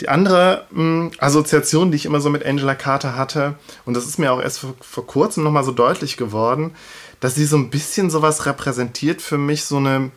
Die 0.00 0.08
andere 0.08 0.66
mh, 0.70 0.80
hm, 0.80 1.10
Assoziation, 1.18 1.90
die 1.90 1.96
ich 1.96 2.06
immer 2.06 2.20
so 2.20 2.30
mit 2.30 2.46
Angela 2.46 2.74
Carter 2.74 3.16
hatte, 3.16 3.54
und 3.84 3.94
das 3.94 4.06
ist 4.06 4.18
mir 4.18 4.32
auch 4.32 4.40
erst 4.40 4.60
vor, 4.60 4.74
vor 4.80 5.06
kurzem 5.06 5.44
nochmal 5.44 5.64
so 5.64 5.72
deutlich 5.72 6.16
geworden, 6.16 6.72
dass 7.20 7.34
sie 7.34 7.46
so 7.46 7.56
ein 7.56 7.70
bisschen 7.70 8.10
sowas 8.10 8.46
repräsentiert 8.46 9.20
für 9.20 9.38
mich, 9.38 9.64
so 9.64 9.78
eine 9.78 10.10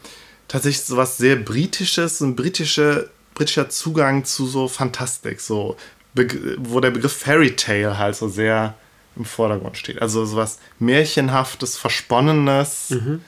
tatsächlich 0.48 0.86
sowas 0.86 1.18
sehr 1.18 1.36
Britisches, 1.36 2.20
so 2.20 2.26
ein 2.26 2.36
britische, 2.36 3.10
britischer 3.34 3.70
Zugang 3.70 4.24
zu 4.24 4.46
so 4.46 4.68
Fantastik, 4.68 5.42
so, 5.42 5.78
wo 6.14 6.80
der 6.80 6.92
Begriff 6.92 7.14
Fairy 7.18 7.56
Tale 7.56 7.98
halt 7.98 8.16
so 8.16 8.28
sehr 8.28 8.76
im 9.16 9.26
Vordergrund 9.26 9.78
steht. 9.78 10.02
Also 10.02 10.26
sowas 10.26 10.60
Märchenhaftes, 10.80 11.78
Versponnenes. 11.78 12.92
Mhm. 12.92 13.22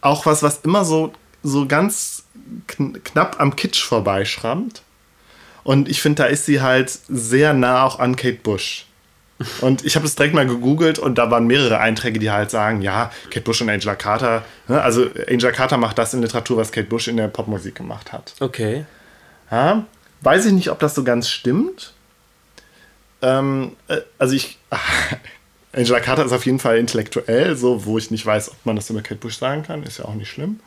Auch 0.00 0.26
was, 0.26 0.42
was 0.42 0.60
immer 0.60 0.84
so, 0.84 1.12
so 1.42 1.66
ganz 1.66 2.24
kn 2.66 3.02
knapp 3.02 3.40
am 3.40 3.56
Kitsch 3.56 3.82
vorbeischrammt. 3.82 4.82
Und 5.64 5.88
ich 5.88 6.00
finde, 6.00 6.22
da 6.22 6.28
ist 6.28 6.46
sie 6.46 6.60
halt 6.60 6.96
sehr 7.08 7.52
nah 7.52 7.82
auch 7.82 7.98
an 7.98 8.14
Kate 8.14 8.38
Bush. 8.42 8.86
Und 9.60 9.84
ich 9.84 9.96
habe 9.96 10.06
es 10.06 10.14
direkt 10.14 10.34
mal 10.34 10.46
gegoogelt 10.46 10.98
und 10.98 11.18
da 11.18 11.30
waren 11.30 11.46
mehrere 11.46 11.78
Einträge, 11.78 12.18
die 12.18 12.30
halt 12.30 12.50
sagen, 12.50 12.80
ja, 12.80 13.10
Kate 13.24 13.42
Bush 13.42 13.60
und 13.60 13.68
Angela 13.68 13.94
Carter. 13.94 14.42
Ne? 14.66 14.80
Also 14.80 15.10
Angela 15.28 15.52
Carter 15.52 15.76
macht 15.76 15.98
das 15.98 16.14
in 16.14 16.22
Literatur, 16.22 16.56
was 16.56 16.72
Kate 16.72 16.86
Bush 16.86 17.06
in 17.06 17.18
der 17.18 17.28
Popmusik 17.28 17.74
gemacht 17.74 18.14
hat. 18.14 18.32
Okay. 18.40 18.86
Ja, 19.50 19.84
weiß 20.20 20.46
ich 20.46 20.52
nicht, 20.52 20.70
ob 20.70 20.78
das 20.78 20.94
so 20.94 21.04
ganz 21.04 21.28
stimmt. 21.28 21.92
Ähm, 23.22 23.72
äh, 23.88 24.00
also 24.18 24.34
ich, 24.34 24.58
Angela 25.72 26.00
Carter 26.00 26.24
ist 26.24 26.32
auf 26.32 26.46
jeden 26.46 26.58
Fall 26.58 26.78
intellektuell, 26.78 27.56
so 27.56 27.84
wo 27.84 27.98
ich 27.98 28.10
nicht 28.10 28.24
weiß, 28.24 28.50
ob 28.50 28.64
man 28.64 28.76
das 28.76 28.90
über 28.90 29.02
Kate 29.02 29.20
Bush 29.20 29.38
sagen 29.38 29.62
kann, 29.62 29.82
ist 29.82 29.98
ja 29.98 30.04
auch 30.06 30.14
nicht 30.14 30.30
schlimm. 30.30 30.60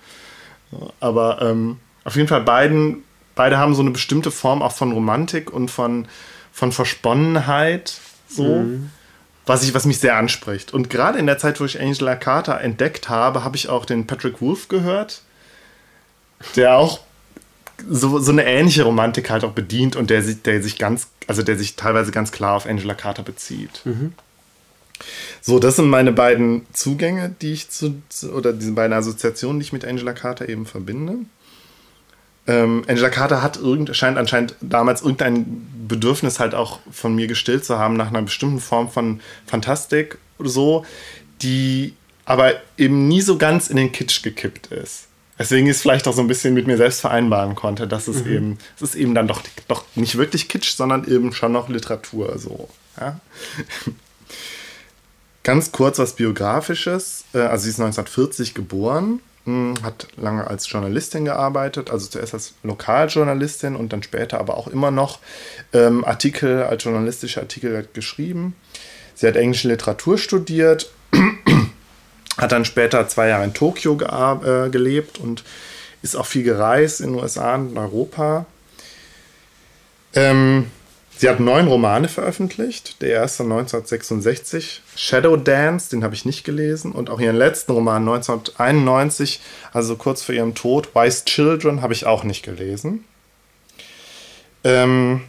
Aber 1.00 1.41
ähm, 1.41 1.80
auf 2.04 2.16
jeden 2.16 2.28
Fall 2.28 2.41
beiden 2.41 3.04
beide 3.39 3.58
haben 3.58 3.74
so 3.74 3.82
eine 3.82 3.91
bestimmte 3.91 4.32
Form 4.32 4.62
auch 4.62 4.74
von 4.74 4.91
Romantik 4.91 5.50
und 5.50 5.72
von, 5.72 6.10
von 6.52 6.74
Versponnenheit, 6.74 7.93
so, 8.28 8.43
mhm. 8.43 8.91
was, 9.45 9.64
ich, 9.64 9.74
was 9.74 9.86
mich 9.86 10.00
sehr 10.00 10.18
anspricht. 10.18 10.74
Und 10.74 10.89
gerade 10.89 11.18
in 11.20 11.26
der 11.26 11.38
Zeit, 11.38 11.62
wo 11.62 11.64
ich 11.64 11.80
Angela 11.80 12.18
Carter 12.18 12.60
entdeckt 12.60 13.08
habe, 13.08 13.45
habe 13.45 13.56
ich 13.56 13.70
auch 13.70 13.86
den 13.86 14.06
Patrick 14.06 14.41
Wolf 14.41 14.68
gehört, 14.68 15.22
der 16.58 16.76
auch 16.76 17.00
so, 17.88 18.19
so 18.19 18.32
eine 18.32 18.45
ähnliche 18.45 18.84
Romantik 18.84 19.30
halt 19.30 19.43
auch 19.43 19.51
bedient 19.51 19.95
und 19.95 20.09
der 20.09 20.21
sich, 20.23 20.41
der 20.41 20.61
sich 20.61 20.77
ganz, 20.77 21.07
also 21.27 21.43
der 21.43 21.57
sich 21.57 21.75
teilweise 21.75 22.11
ganz 22.11 22.32
klar 22.32 22.55
auf 22.55 22.65
Angela 22.65 22.93
Carter 22.93 23.23
bezieht. 23.23 23.82
Mhm. 23.86 24.13
So, 25.41 25.59
das 25.59 25.77
sind 25.77 25.88
meine 25.88 26.11
beiden 26.11 26.65
Zugänge, 26.73 27.34
die 27.41 27.53
ich 27.53 27.69
zu, 27.69 28.01
oder 28.34 28.53
diese 28.53 28.73
beiden 28.73 28.93
Assoziationen, 28.93 29.59
die 29.59 29.65
ich 29.65 29.73
mit 29.73 29.86
Angela 29.86 30.13
Carter 30.13 30.49
eben 30.49 30.65
verbinde. 30.65 31.17
Ähm, 32.47 32.84
Angela 32.88 33.09
Carter 33.09 33.41
hat 33.41 33.57
irgend, 33.57 33.95
scheint 33.95 34.17
anscheinend 34.17 34.55
damals 34.59 35.01
irgendein 35.01 35.67
Bedürfnis 35.88 36.39
halt 36.39 36.55
auch 36.55 36.80
von 36.91 37.15
mir 37.15 37.27
gestillt 37.27 37.63
zu 37.63 37.77
haben 37.77 37.95
nach 37.95 38.07
einer 38.07 38.21
bestimmten 38.21 38.59
Form 38.59 38.89
von 38.89 39.21
Fantastik 39.45 40.17
oder 40.38 40.49
so, 40.49 40.86
die 41.41 41.93
aber 42.25 42.53
eben 42.77 43.07
nie 43.07 43.21
so 43.21 43.38
ganz 43.38 43.69
in 43.69 43.77
den 43.77 43.91
Kitsch 43.91 44.21
gekippt 44.23 44.67
ist. 44.67 45.09
Deswegen 45.40 45.68
ist 45.68 45.82
vielleicht 45.82 46.08
auch 46.08 46.14
so 46.14 46.22
ein 46.22 46.28
bisschen 46.28 46.54
mit 46.54 46.68
mir 46.68 46.78
selbst 46.78 47.02
vereinbaren 47.02 47.56
konnte, 47.56 47.88
dass 47.88 48.08
es 48.08 48.26
mhm. 48.26 48.32
eben, 48.32 48.58
es 48.76 48.82
ist 48.82 48.96
eben 48.96 49.16
dann 49.16 49.28
doch, 49.28 49.42
doch 49.68 49.86
nicht 49.96 50.18
wirklich 50.18 50.50
Kitsch, 50.50 50.76
sondern 50.76 51.06
eben 51.06 51.34
schon 51.34 51.54
noch 51.54 51.70
Literatur 51.70 52.38
so. 52.38 52.70
Ja? 53.00 53.20
Ganz 55.44 55.72
kurz 55.72 55.98
was 55.98 56.16
Biografisches. 56.16 57.24
Äh, 57.34 57.40
also 57.40 57.64
sie 57.64 57.70
ist 57.70 57.80
1940 57.80 58.54
geboren 58.54 59.22
hm, 59.50 59.76
hat 59.82 60.08
lange 60.18 60.46
als 60.46 60.70
Journalistin 60.70 61.26
gearbeitet, 61.26 61.90
also 61.90 62.08
zuerst 62.08 62.34
als 62.34 62.54
Lokaljournalistin 62.62 63.76
und 63.76 63.94
dann 63.94 64.04
später 64.04 64.40
aber 64.40 64.58
auch 64.58 64.68
immer 64.68 64.92
noch 64.92 65.20
ähm, 65.74 66.06
Artikel, 66.06 66.64
als 66.64 66.84
journalistische 66.84 67.40
Artikel 67.40 67.88
geschrieben. 67.94 68.56
Sie 69.16 69.26
hat 69.28 69.36
englische 69.36 69.70
Literatur 69.70 70.18
studiert, 70.18 70.92
hat 72.40 72.52
dann 72.52 72.66
später 72.66 73.08
zwei 73.08 73.28
Jahre 73.28 73.44
in 73.44 73.54
Tokio 73.54 73.94
äh, 73.94 74.70
gelebt 74.70 75.18
und 75.20 75.44
ist 76.02 76.16
auch 76.16 76.26
viel 76.26 76.44
gereist 76.44 77.02
in 77.02 77.14
den 77.14 77.22
USA 77.22 77.56
und 77.56 77.78
Europa. 77.78 78.46
Ähm, 80.14 80.68
Sie 81.20 81.28
hat 81.28 81.42
neun 81.42 81.68
Romane 81.68 82.08
veröffentlicht. 82.08 83.02
Der 83.02 83.10
erste 83.10 83.44
1966, 83.44 84.82
Shadow 84.96 85.36
Dance, 85.36 85.90
den 85.90 86.02
habe 86.06 86.16
ich 86.16 86.24
nicht 86.24 86.46
gelesen. 86.46 86.94
Und 86.94 87.10
auch 87.10 87.20
ihren 87.20 87.36
letzten 87.36 87.74
Roman 87.74 88.08
1991, 88.08 89.42
also 89.74 89.98
kurz 89.98 90.22
vor 90.24 90.34
ihrem 90.34 90.56
Tod, 90.56 90.96
Wise 90.96 91.26
Children, 91.26 91.82
habe 91.82 91.92
ich 91.92 92.06
auch 92.06 92.24
nicht 92.24 92.46
gelesen. 92.46 93.04
Ähm, 94.64 95.24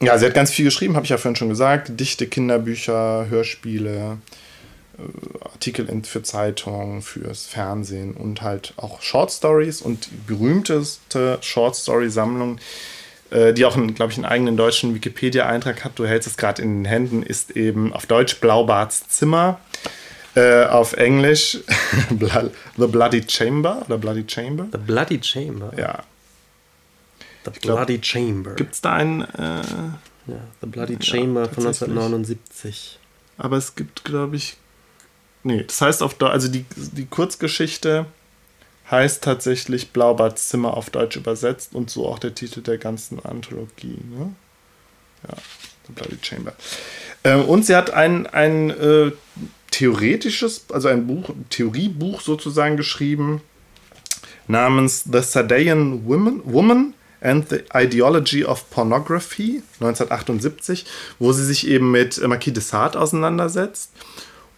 ja, 0.00 0.16
sie 0.16 0.24
hat 0.24 0.32
ganz 0.32 0.50
viel 0.50 0.64
geschrieben, 0.64 0.96
habe 0.96 1.04
ich 1.04 1.10
ja 1.10 1.18
vorhin 1.18 1.36
schon 1.36 1.50
gesagt. 1.50 2.00
Dichte, 2.00 2.26
Kinderbücher, 2.26 3.26
Hörspiele, 3.28 4.16
Artikel 5.42 5.88
für 6.04 6.22
Zeitungen, 6.22 7.02
fürs 7.02 7.46
Fernsehen 7.46 8.14
und 8.14 8.42
halt 8.42 8.74
auch 8.76 9.02
Short 9.02 9.30
Stories. 9.30 9.80
Und 9.82 10.06
die 10.06 10.34
berühmteste 10.34 11.38
Short 11.40 11.76
Story 11.76 12.10
Sammlung 12.10 12.58
äh, 13.30 13.52
die 13.52 13.66
auch, 13.66 13.74
glaube 13.74 14.10
ich, 14.10 14.16
einen 14.16 14.24
eigenen 14.24 14.56
deutschen 14.56 14.94
Wikipedia-Eintrag 14.94 15.84
hat. 15.84 15.98
Du 15.98 16.06
hältst 16.06 16.26
es 16.26 16.36
gerade 16.36 16.62
in 16.62 16.78
den 16.78 16.84
Händen, 16.86 17.22
ist 17.22 17.56
eben 17.56 17.92
auf 17.92 18.06
Deutsch 18.06 18.40
Blaubarts 18.40 19.08
Zimmer. 19.08 19.60
Äh, 20.34 20.66
auf 20.66 20.92
Englisch 20.92 21.58
The 22.10 22.86
Bloody 22.86 23.24
Chamber 23.26 23.82
oder 23.86 23.98
Bloody 23.98 24.24
Chamber. 24.26 24.68
The 24.70 24.78
Bloody 24.78 25.20
Chamber. 25.22 25.72
Ja. 25.76 26.04
The 27.44 27.50
Bloody 27.60 27.98
glaub, 27.98 28.04
Chamber. 28.04 28.54
Gibt 28.54 28.74
es 28.74 28.80
da 28.80 28.94
ein. 28.94 29.22
Äh, 29.22 29.62
ja, 30.26 30.40
The 30.60 30.66
Bloody 30.66 30.94
ja, 30.94 31.02
Chamber 31.02 31.48
von 31.48 31.66
1979. 31.66 32.98
Aber 33.36 33.56
es 33.56 33.74
gibt, 33.74 34.04
glaube 34.04 34.36
ich. 34.36 34.56
Nee, 35.42 35.64
das 35.64 35.80
heißt 35.80 36.02
auf 36.02 36.14
Deutsch, 36.14 36.32
also 36.32 36.48
die, 36.48 36.64
die 36.76 37.06
Kurzgeschichte 37.06 38.06
heißt 38.90 39.22
tatsächlich 39.22 39.90
Blaubarts 39.90 40.48
Zimmer 40.48 40.76
auf 40.76 40.90
Deutsch 40.90 41.16
übersetzt 41.16 41.74
und 41.74 41.90
so 41.90 42.06
auch 42.06 42.18
der 42.18 42.34
Titel 42.34 42.62
der 42.62 42.78
ganzen 42.78 43.24
Anthologie. 43.24 43.98
Ne? 44.10 44.34
Ja, 45.28 45.36
The 45.86 45.92
Bloody 45.92 46.18
Chamber. 46.22 46.52
Ähm, 47.24 47.44
und 47.44 47.66
sie 47.66 47.76
hat 47.76 47.90
ein, 47.90 48.26
ein 48.26 48.70
äh, 48.70 49.12
theoretisches, 49.70 50.66
also 50.72 50.88
ein 50.88 51.06
Buch, 51.06 51.30
Theoriebuch 51.50 52.20
sozusagen 52.20 52.76
geschrieben, 52.76 53.42
namens 54.46 55.04
The 55.04 55.22
Sardaean 55.22 56.06
Woman, 56.06 56.40
Woman 56.44 56.94
and 57.20 57.48
the 57.50 57.64
Ideology 57.74 58.44
of 58.44 58.70
Pornography 58.70 59.62
1978, 59.80 60.86
wo 61.18 61.32
sie 61.32 61.44
sich 61.44 61.66
eben 61.66 61.90
mit 61.90 62.20
Marquis 62.26 62.52
de 62.52 62.62
Sade 62.62 62.98
auseinandersetzt 62.98 63.92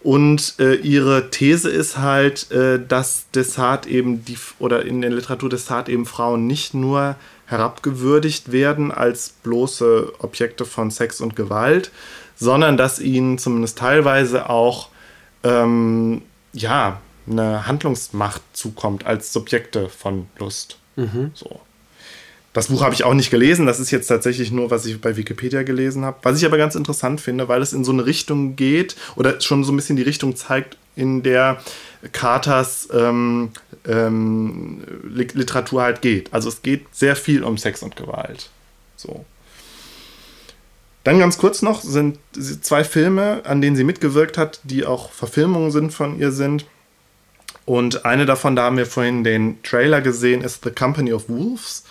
und 0.03 0.55
äh, 0.59 0.75
ihre 0.75 1.29
These 1.29 1.69
ist 1.69 1.97
halt, 1.97 2.49
äh, 2.51 2.79
dass 2.85 3.29
Desart 3.35 3.85
eben 3.85 4.25
die 4.25 4.37
oder 4.59 4.83
in 4.83 5.01
der 5.01 5.11
Literatur 5.11 5.49
Desart 5.49 5.89
eben 5.89 6.05
Frauen 6.05 6.47
nicht 6.47 6.73
nur 6.73 7.15
herabgewürdigt 7.45 8.51
werden 8.51 8.91
als 8.91 9.29
bloße 9.43 10.13
Objekte 10.19 10.65
von 10.65 10.89
Sex 10.89 11.21
und 11.21 11.35
Gewalt, 11.35 11.91
sondern 12.35 12.77
dass 12.77 12.99
ihnen 12.99 13.37
zumindest 13.37 13.77
teilweise 13.77 14.49
auch 14.49 14.89
ähm, 15.43 16.23
ja 16.53 16.99
eine 17.29 17.67
Handlungsmacht 17.67 18.41
zukommt 18.53 19.05
als 19.05 19.31
Subjekte 19.31 19.89
von 19.89 20.27
Lust. 20.39 20.79
Mhm. 20.95 21.31
So. 21.35 21.59
Das 22.53 22.67
Buch 22.67 22.81
habe 22.81 22.93
ich 22.93 23.05
auch 23.05 23.13
nicht 23.13 23.31
gelesen. 23.31 23.65
Das 23.65 23.79
ist 23.79 23.91
jetzt 23.91 24.07
tatsächlich 24.07 24.51
nur, 24.51 24.71
was 24.71 24.85
ich 24.85 24.99
bei 24.99 25.15
Wikipedia 25.15 25.63
gelesen 25.63 26.03
habe. 26.03 26.17
Was 26.23 26.37
ich 26.37 26.45
aber 26.45 26.57
ganz 26.57 26.75
interessant 26.75 27.21
finde, 27.21 27.47
weil 27.47 27.61
es 27.61 27.71
in 27.71 27.85
so 27.85 27.93
eine 27.93 28.05
Richtung 28.05 28.55
geht 28.55 28.95
oder 29.15 29.39
schon 29.39 29.63
so 29.63 29.71
ein 29.71 29.77
bisschen 29.77 29.95
die 29.95 30.03
Richtung 30.03 30.35
zeigt, 30.35 30.77
in 30.95 31.23
der 31.23 31.61
Carters 32.11 32.89
ähm, 32.93 33.51
ähm, 33.87 34.83
Literatur 35.03 35.83
halt 35.83 36.01
geht. 36.01 36.33
Also 36.33 36.49
es 36.49 36.61
geht 36.61 36.93
sehr 36.93 37.15
viel 37.15 37.43
um 37.43 37.57
Sex 37.57 37.83
und 37.83 37.95
Gewalt. 37.95 38.49
So. 38.97 39.25
Dann 41.03 41.19
ganz 41.19 41.37
kurz 41.37 41.61
noch 41.61 41.81
sind 41.81 42.19
zwei 42.61 42.83
Filme, 42.83 43.41
an 43.45 43.61
denen 43.61 43.75
sie 43.75 43.83
mitgewirkt 43.83 44.37
hat, 44.37 44.59
die 44.63 44.85
auch 44.85 45.11
Verfilmungen 45.11 45.71
sind 45.71 45.93
von 45.93 46.19
ihr 46.19 46.31
sind. 46.31 46.65
Und 47.65 48.05
eine 48.05 48.25
davon, 48.25 48.55
da 48.55 48.63
haben 48.63 48.77
wir 48.77 48.85
vorhin 48.85 49.23
den 49.23 49.61
Trailer 49.63 50.01
gesehen, 50.01 50.41
ist 50.41 50.63
The 50.63 50.71
Company 50.71 51.13
of 51.13 51.29
Wolves. 51.29 51.83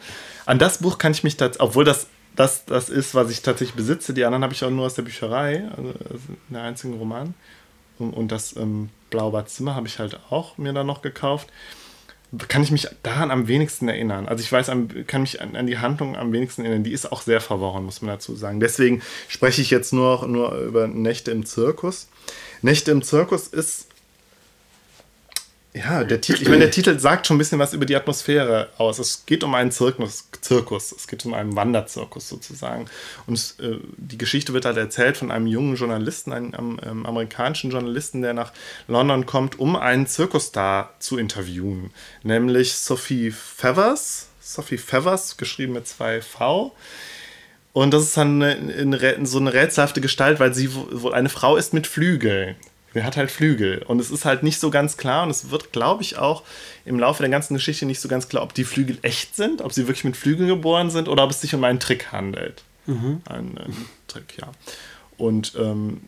An 0.45 0.59
das 0.59 0.79
Buch 0.79 0.97
kann 0.97 1.11
ich 1.11 1.23
mich 1.23 1.37
tatsächlich, 1.37 1.67
obwohl 1.67 1.83
das, 1.83 2.07
das 2.35 2.65
das 2.65 2.89
ist, 2.89 3.15
was 3.15 3.29
ich 3.29 3.41
tatsächlich 3.41 3.75
besitze, 3.75 4.13
die 4.13 4.23
anderen 4.23 4.43
habe 4.43 4.53
ich 4.53 4.63
auch 4.63 4.69
nur 4.69 4.85
aus 4.85 4.95
der 4.95 5.01
Bücherei, 5.03 5.67
also, 5.75 5.89
also 6.09 6.23
der 6.49 6.61
einzigen 6.61 6.93
Roman. 6.97 7.33
Und, 7.99 8.13
und 8.13 8.31
das 8.31 8.55
ähm, 8.55 8.89
Blaubad 9.09 9.49
Zimmer 9.49 9.75
habe 9.75 9.87
ich 9.87 9.99
halt 9.99 10.19
auch 10.29 10.57
mir 10.57 10.73
dann 10.73 10.87
noch 10.87 11.01
gekauft. 11.01 11.49
Kann 12.49 12.61
ich 12.61 12.71
mich 12.71 12.89
daran 13.03 13.31
am 13.31 13.47
wenigsten 13.47 13.87
erinnern. 13.87 14.27
Also 14.27 14.43
ich 14.43 14.51
weiß, 14.51 14.69
kann 15.07 15.21
mich 15.21 15.41
an, 15.41 15.55
an, 15.55 15.65
die 15.65 15.77
Handlung 15.77 16.17
am 16.17 16.33
wenigsten 16.33 16.63
erinnern. 16.63 16.83
Die 16.83 16.91
ist 16.91 17.09
auch 17.09 17.21
sehr 17.21 17.39
verworren, 17.39 17.85
muss 17.85 18.01
man 18.01 18.09
dazu 18.09 18.35
sagen. 18.35 18.59
Deswegen 18.59 19.01
spreche 19.29 19.61
ich 19.61 19.69
jetzt 19.69 19.93
nur, 19.93 20.27
nur 20.27 20.53
über 20.57 20.87
Nächte 20.87 21.31
im 21.31 21.45
Zirkus. 21.45 22.09
Nächte 22.61 22.91
im 22.91 23.01
Zirkus 23.01 23.47
ist 23.47 23.87
ja, 25.77 26.03
der 26.03 26.21
Titel, 26.21 26.41
ich 26.41 26.49
meine, 26.49 26.61
der 26.61 26.71
Titel 26.71 26.97
sagt 26.99 27.27
schon 27.27 27.35
ein 27.35 27.37
bisschen 27.37 27.59
was 27.59 27.73
über 27.73 27.85
die 27.85 27.95
Atmosphäre 27.95 28.69
aus. 28.77 28.99
Es 28.99 29.25
geht 29.25 29.43
um 29.43 29.53
einen 29.53 29.71
Zirkus, 29.71 30.27
Zirkus. 30.41 30.91
es 30.91 31.07
geht 31.07 31.25
um 31.25 31.33
einen 31.33 31.55
Wanderzirkus 31.55 32.27
sozusagen. 32.27 32.85
Und 33.25 33.55
äh, 33.59 33.77
die 33.97 34.17
Geschichte 34.17 34.53
wird 34.53 34.65
halt 34.65 34.77
erzählt 34.77 35.17
von 35.17 35.31
einem 35.31 35.47
jungen 35.47 35.75
Journalisten, 35.75 36.33
einem 36.33 36.79
ähm, 36.85 37.05
amerikanischen 37.05 37.71
Journalisten, 37.71 38.21
der 38.21 38.33
nach 38.33 38.53
London 38.87 39.25
kommt, 39.25 39.59
um 39.59 39.75
einen 39.75 40.07
Zirkusstar 40.07 40.93
zu 40.99 41.17
interviewen. 41.17 41.91
Nämlich 42.23 42.73
Sophie 42.73 43.31
Feathers. 43.31 44.27
Sophie 44.41 44.77
Feathers, 44.77 45.37
geschrieben 45.37 45.73
mit 45.73 45.87
zwei 45.87 46.21
V. 46.21 46.73
Und 47.73 47.93
das 47.93 48.03
ist 48.03 48.17
dann 48.17 48.41
eine, 48.41 48.73
eine, 48.73 49.25
so 49.25 49.37
eine 49.37 49.53
rätselhafte 49.53 50.01
Gestalt, 50.01 50.39
weil 50.39 50.53
sie 50.53 50.73
wohl 50.73 51.13
eine 51.13 51.29
Frau 51.29 51.57
ist 51.57 51.73
mit 51.73 51.85
Flügeln. 51.85 52.55
Der 52.97 53.05
hat 53.05 53.15
halt 53.15 53.29
Flügel. 53.29 53.83
Und 53.85 53.99
es 53.99 54.09
ist 54.09 54.25
halt 54.25 54.41
nicht 54.41 54.59
so 54.59 54.71
ganz 54.71 54.97
klar, 54.97 55.21
und 55.21 55.29
es 55.29 55.51
wird, 55.51 55.71
glaube 55.71 56.01
ich, 56.01 56.17
auch 56.17 56.41
im 56.83 56.97
Laufe 56.97 57.21
der 57.21 57.29
ganzen 57.29 57.53
Geschichte 57.53 57.85
nicht 57.85 57.99
so 57.99 58.09
ganz 58.09 58.27
klar, 58.27 58.41
ob 58.41 58.55
die 58.55 58.63
Flügel 58.63 58.97
echt 59.03 59.35
sind, 59.35 59.61
ob 59.61 59.71
sie 59.71 59.87
wirklich 59.87 60.03
mit 60.03 60.17
Flügeln 60.17 60.49
geboren 60.49 60.89
sind 60.89 61.07
oder 61.07 61.23
ob 61.23 61.29
es 61.29 61.39
sich 61.39 61.53
um 61.53 61.63
einen 61.63 61.79
Trick 61.79 62.11
handelt. 62.11 62.63
Mhm. 62.87 63.21
Ein, 63.29 63.55
ein, 63.59 63.85
Trick, 64.07 64.39
ja. 64.41 64.51
Und 65.15 65.53
ähm, 65.59 66.01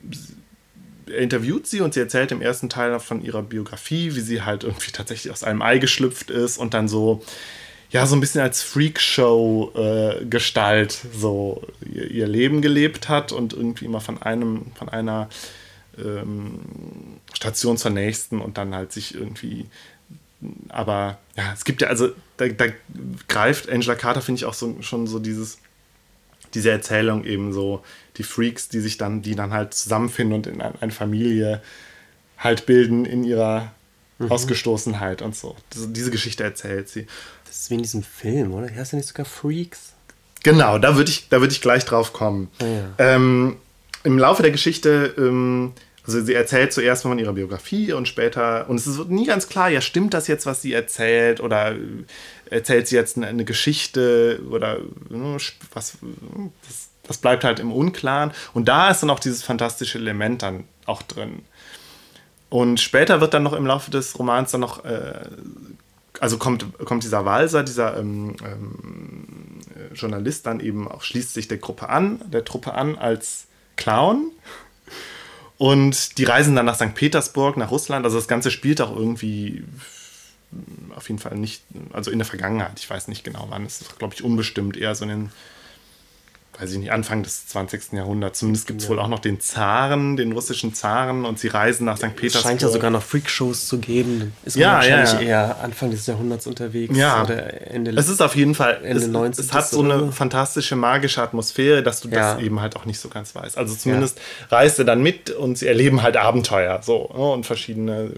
er 1.06 1.20
interviewt 1.20 1.68
sie 1.68 1.82
und 1.82 1.94
sie 1.94 2.00
erzählt 2.00 2.32
im 2.32 2.42
ersten 2.42 2.70
Teil 2.70 3.00
von 3.00 3.24
ihrer 3.24 3.44
Biografie, 3.44 4.16
wie 4.16 4.22
sie 4.22 4.42
halt 4.42 4.64
irgendwie 4.64 4.90
tatsächlich 4.92 5.32
aus 5.32 5.44
einem 5.44 5.62
Ei 5.62 5.78
geschlüpft 5.78 6.32
ist 6.32 6.58
und 6.58 6.74
dann 6.74 6.88
so, 6.88 7.24
ja, 7.92 8.08
so 8.08 8.16
ein 8.16 8.20
bisschen 8.20 8.42
als 8.42 8.64
Freakshow-Gestalt 8.64 11.02
äh, 11.04 11.08
so 11.16 11.62
ihr, 11.86 12.10
ihr, 12.10 12.26
Leben 12.26 12.64
gelebt 12.64 13.10
hat 13.10 13.32
und 13.32 13.54
irgendwie 13.54 13.86
immer 13.86 14.02
von 14.02 14.20
einem, 14.20 14.72
von 14.74 14.90
einer 14.90 15.30
ähm, 16.04 16.60
Station 17.34 17.78
zur 17.78 17.92
nächsten 17.92 18.42
und 18.42 18.58
dann 18.58 18.74
halt 18.74 18.92
sich 18.92 19.16
irgendwie. 19.16 19.68
Aber 20.70 21.18
ja, 21.36 21.52
es 21.54 21.66
gibt 21.66 21.82
ja, 21.82 21.90
also 21.90 22.10
da, 22.38 22.48
da 22.48 22.66
greift 23.28 23.70
Angela 23.70 23.96
Carter, 23.96 24.22
finde 24.22 24.40
ich, 24.40 24.46
auch 24.46 24.54
so, 24.54 24.82
schon 24.82 25.06
so 25.06 25.20
dieses, 25.20 25.60
diese 26.54 26.72
Erzählung 26.72 27.26
eben 27.26 27.52
so, 27.52 27.84
die 28.18 28.24
Freaks, 28.24 28.70
die 28.70 28.80
sich 28.80 28.98
dann, 28.98 29.22
die 29.22 29.36
dann 29.36 29.52
halt 29.52 29.74
zusammenfinden 29.74 30.36
und 30.36 30.48
in 30.48 30.62
eine 30.62 30.92
Familie 30.92 31.62
halt 32.38 32.66
bilden 32.66 33.06
in 33.06 33.24
ihrer 33.24 33.72
mhm. 34.18 34.32
Ausgestoßenheit 34.32 35.22
und 35.22 35.36
so. 35.36 35.56
Diese 35.74 36.12
Geschichte 36.12 36.44
erzählt 36.44 36.90
sie. 36.90 37.08
Das 37.46 37.62
ist 37.62 37.70
wie 37.70 37.76
in 37.76 37.82
diesem 37.82 38.04
Film, 38.04 38.54
oder? 38.54 38.74
Heißt 38.74 38.94
ja 38.94 38.98
nicht 38.98 39.08
sogar 39.08 39.26
Freaks? 39.26 39.94
Genau, 40.44 40.78
da 40.78 40.96
würde 40.96 41.12
ich, 41.12 41.30
würd 41.32 41.52
ich 41.52 41.62
gleich 41.62 41.86
drauf 41.86 42.14
kommen. 42.14 42.50
Ah, 42.60 42.66
ja. 42.66 42.94
ähm, 42.98 43.58
Im 44.04 44.18
Laufe 44.18 44.42
der 44.42 44.52
Geschichte 44.52 45.14
ähm, 45.18 45.74
also 46.10 46.26
sie 46.26 46.34
erzählt 46.34 46.74
zuerst 46.74 47.04
von 47.04 47.20
ihrer 47.20 47.34
Biografie 47.34 47.94
und 47.94 48.08
später, 48.08 48.68
und 48.68 48.78
es 48.78 48.88
ist 48.88 49.10
nie 49.10 49.28
ganz 49.28 49.48
klar, 49.48 49.70
ja, 49.70 49.80
stimmt 49.80 50.16
das 50.16 50.28
jetzt, 50.28 50.48
was 50.48 50.64
sie 50.64 50.74
erzählt, 50.74 51.40
oder 51.40 51.76
erzählt 52.50 52.88
sie 52.88 52.96
jetzt 52.96 53.16
eine, 53.16 53.28
eine 53.28 53.46
Geschichte 53.46 54.42
oder 54.50 54.80
ne, 55.10 55.38
was, 55.72 55.98
das, 56.68 56.90
das, 57.04 57.18
bleibt 57.20 57.44
halt 57.44 57.60
im 57.60 57.72
Unklaren. 57.72 58.32
Und 58.56 58.68
da 58.68 58.90
ist 58.90 59.04
dann 59.04 59.12
auch 59.12 59.20
dieses 59.20 59.44
fantastische 59.44 60.00
Element 60.00 60.42
dann 60.42 60.64
auch 60.88 61.04
drin. 61.04 61.44
Und 62.50 62.80
später 62.80 63.22
wird 63.22 63.36
dann 63.36 63.44
noch 63.44 63.54
im 63.54 63.68
Laufe 63.68 63.92
des 63.92 64.18
Romans 64.18 64.50
dann 64.50 64.62
noch, 64.62 64.84
äh, 64.86 65.14
also 66.20 66.40
kommt, 66.40 66.76
kommt 66.86 67.04
dieser 67.04 67.24
Walser, 67.26 67.62
dieser 67.62 67.98
ähm, 67.98 68.36
ähm, 68.44 69.60
Journalist 69.94 70.48
dann 70.48 70.60
eben 70.60 70.88
auch, 70.88 71.04
schließt 71.04 71.36
sich 71.36 71.48
der 71.48 71.60
Gruppe 71.60 71.90
an, 71.90 72.20
der 72.32 72.46
Truppe 72.46 72.74
an 72.74 72.98
als 72.98 73.46
Clown 73.76 74.32
und 75.60 76.18
die 76.18 76.24
reisen 76.24 76.56
dann 76.56 76.66
nach 76.66 76.76
St. 76.76 76.96
Petersburg, 76.96 77.58
nach 77.58 77.70
Russland. 77.70 78.06
Also 78.06 78.18
das 78.18 78.30
Ganze 78.30 78.50
spielt 78.50 78.80
auch 78.80 78.96
irgendwie 78.96 79.66
auf 80.96 81.10
jeden 81.10 81.20
Fall 81.20 81.36
nicht, 81.36 81.62
also 81.92 82.12
in 82.12 82.18
der 82.18 82.26
Vergangenheit. 82.26 82.80
Ich 82.80 82.90
weiß 82.90 83.10
nicht 83.10 83.26
genau 83.26 83.48
wann. 83.50 83.66
Es 83.66 83.82
ist, 83.82 84.00
glaube 84.00 84.16
ich, 84.16 84.24
unbestimmt. 84.24 84.78
Eher 84.78 84.96
so 84.96 85.04
in 85.04 85.10
den 85.10 85.32
weiß 86.60 86.74
ich 86.74 86.78
nicht, 86.78 86.92
Anfang 86.92 87.24
des 87.24 87.48
20. 87.48 87.94
Jahrhunderts. 87.94 88.40
Zumindest 88.40 88.68
gibt 88.68 88.82
es 88.82 88.88
ja. 88.88 88.92
wohl 88.92 89.00
auch 89.00 89.08
noch 89.08 89.20
den 89.20 89.40
Zaren, 89.40 90.18
den 90.18 90.34
russischen 90.34 90.74
Zaren 90.74 91.24
und 91.24 91.40
sie 91.40 91.48
reisen 91.48 91.86
nach 91.86 91.98
St. 91.98 92.16
Petersburg. 92.16 92.36
Es 92.36 92.42
scheint 92.42 92.62
ja 92.62 92.68
sogar 92.68 92.92
noch 92.92 93.02
Freakshows 93.02 93.68
zu 93.68 93.80
geben. 93.80 94.34
Ist 94.44 94.58
man 94.58 94.62
ja, 94.62 94.74
wahrscheinlich 94.74 95.14
ja. 95.14 95.20
eher 95.20 95.62
Anfang 95.62 95.92
des 95.92 96.06
Jahrhunderts 96.06 96.48
unterwegs. 96.48 96.98
Ja, 96.98 97.24
oder 97.24 97.72
Ende 97.72 97.92
Es 97.92 98.10
ist 98.10 98.22
auf 98.22 98.36
jeden 98.36 98.56
Fall, 98.56 98.80
Ende 98.84 99.04
es, 99.04 99.08
90. 99.08 99.46
es 99.46 99.54
hat 99.54 99.70
so 99.70 99.82
eine 99.82 100.12
fantastische 100.12 100.76
magische 100.76 101.22
Atmosphäre, 101.22 101.82
dass 101.82 102.02
du 102.02 102.10
das 102.10 102.40
eben 102.40 102.60
halt 102.60 102.76
auch 102.76 102.86
nicht 102.86 103.00
so 103.00 103.08
ganz 103.08 103.34
weißt. 103.34 103.58
Also 103.58 103.76
zumindest 103.76 104.20
reist 104.50 104.80
er 104.80 104.86
dann 104.86 105.02
mit 105.02 105.30
und 105.30 105.58
sie 105.58 105.68
erleben 105.68 106.02
halt 106.02 106.18
Abenteuer 106.18 106.82
so 106.84 107.10
ne, 107.14 107.32
und 107.32 107.46
verschiedene 107.46 108.12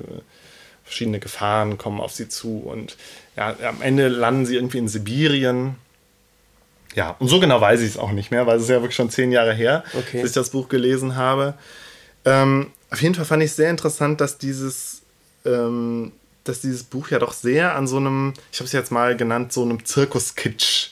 verschiedene 0.83 1.19
Gefahren 1.19 1.77
kommen 1.77 2.01
auf 2.01 2.11
sie 2.11 2.27
zu 2.27 2.57
und 2.57 2.97
ja, 3.37 3.55
am 3.65 3.81
Ende 3.81 4.09
landen 4.09 4.45
sie 4.45 4.55
irgendwie 4.55 4.79
in 4.79 4.89
Sibirien 4.89 5.75
ja, 6.95 7.15
und 7.19 7.27
so 7.27 7.39
genau 7.39 7.61
weiß 7.61 7.81
ich 7.81 7.91
es 7.91 7.97
auch 7.97 8.11
nicht 8.11 8.31
mehr, 8.31 8.47
weil 8.47 8.57
es 8.57 8.63
ist 8.63 8.69
ja 8.69 8.77
wirklich 8.77 8.95
schon 8.95 9.09
zehn 9.09 9.31
Jahre 9.31 9.53
her, 9.53 9.83
okay. 9.93 10.21
dass 10.21 10.31
ich 10.31 10.35
das 10.35 10.49
Buch 10.49 10.69
gelesen 10.69 11.15
habe. 11.15 11.53
Ähm, 12.25 12.71
auf 12.89 13.01
jeden 13.01 13.15
Fall 13.15 13.25
fand 13.25 13.43
ich 13.43 13.53
sehr 13.53 13.69
interessant, 13.69 14.19
dass 14.21 14.37
dieses, 14.37 15.01
ähm, 15.45 16.11
dass 16.43 16.61
dieses 16.61 16.83
Buch 16.83 17.09
ja 17.09 17.19
doch 17.19 17.33
sehr 17.33 17.75
an 17.75 17.87
so 17.87 17.97
einem, 17.97 18.33
ich 18.51 18.59
habe 18.59 18.65
es 18.65 18.73
jetzt 18.73 18.91
mal 18.91 19.15
genannt, 19.15 19.53
so 19.53 19.63
einem 19.63 19.85
Zirkuskitsch 19.85 20.89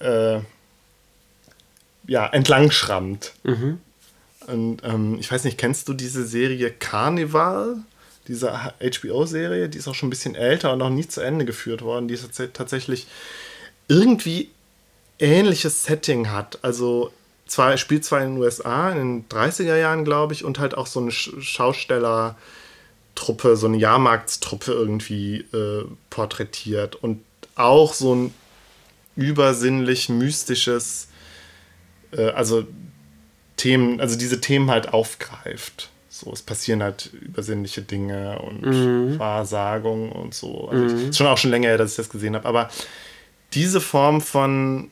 äh, 0.00 0.40
ja, 2.06 2.26
entlangschrammt. 2.26 3.32
Mhm. 3.44 3.80
Und 4.46 4.82
ähm, 4.84 5.18
ich 5.20 5.30
weiß 5.30 5.44
nicht, 5.44 5.58
kennst 5.58 5.88
du 5.88 5.94
diese 5.94 6.26
Serie 6.26 6.70
Carnival? 6.70 7.76
Diese 8.28 8.52
HBO-Serie, 8.52 9.68
die 9.68 9.78
ist 9.78 9.88
auch 9.88 9.94
schon 9.94 10.08
ein 10.08 10.10
bisschen 10.10 10.34
älter 10.34 10.72
und 10.72 10.80
noch 10.80 10.90
nie 10.90 11.06
zu 11.08 11.22
Ende 11.22 11.46
geführt 11.46 11.80
worden. 11.80 12.08
Die 12.08 12.14
ist 12.14 12.28
tatsächlich 12.52 13.06
irgendwie 13.88 14.50
ähnliches 15.18 15.84
Setting 15.84 16.30
hat. 16.30 16.58
Also 16.62 17.12
zwar, 17.46 17.76
spielt 17.76 18.04
zwar 18.04 18.22
in 18.22 18.34
den 18.34 18.42
USA 18.42 18.90
in 18.90 18.98
den 18.98 19.28
30er 19.28 19.76
Jahren, 19.76 20.04
glaube 20.04 20.34
ich, 20.34 20.44
und 20.44 20.58
halt 20.58 20.76
auch 20.76 20.86
so 20.86 21.00
eine 21.00 21.10
Schaustellertruppe, 21.10 23.56
so 23.56 23.66
eine 23.66 23.78
Jahrmarktstruppe 23.78 24.72
irgendwie 24.72 25.38
äh, 25.52 25.84
porträtiert 26.10 26.96
und 26.96 27.22
auch 27.54 27.94
so 27.94 28.14
ein 28.14 28.34
übersinnlich 29.16 30.08
mystisches 30.08 31.08
äh, 32.12 32.30
also 32.30 32.66
Themen, 33.56 34.00
also 34.00 34.16
diese 34.16 34.40
Themen 34.40 34.70
halt 34.70 34.92
aufgreift. 34.92 35.90
So, 36.08 36.32
es 36.32 36.42
passieren 36.42 36.82
halt 36.82 37.10
übersinnliche 37.12 37.82
Dinge 37.82 38.40
und 38.40 38.62
mhm. 38.62 39.18
Wahrsagungen 39.18 40.10
und 40.10 40.34
so. 40.34 40.68
Also 40.68 40.96
mhm. 40.96 41.10
ist 41.10 41.18
schon 41.18 41.26
auch 41.26 41.38
schon 41.38 41.50
länger 41.50 41.68
her, 41.68 41.78
dass 41.78 41.92
ich 41.92 41.96
das 41.96 42.08
gesehen 42.08 42.34
habe. 42.34 42.48
Aber 42.48 42.70
diese 43.54 43.80
Form 43.80 44.20
von, 44.20 44.90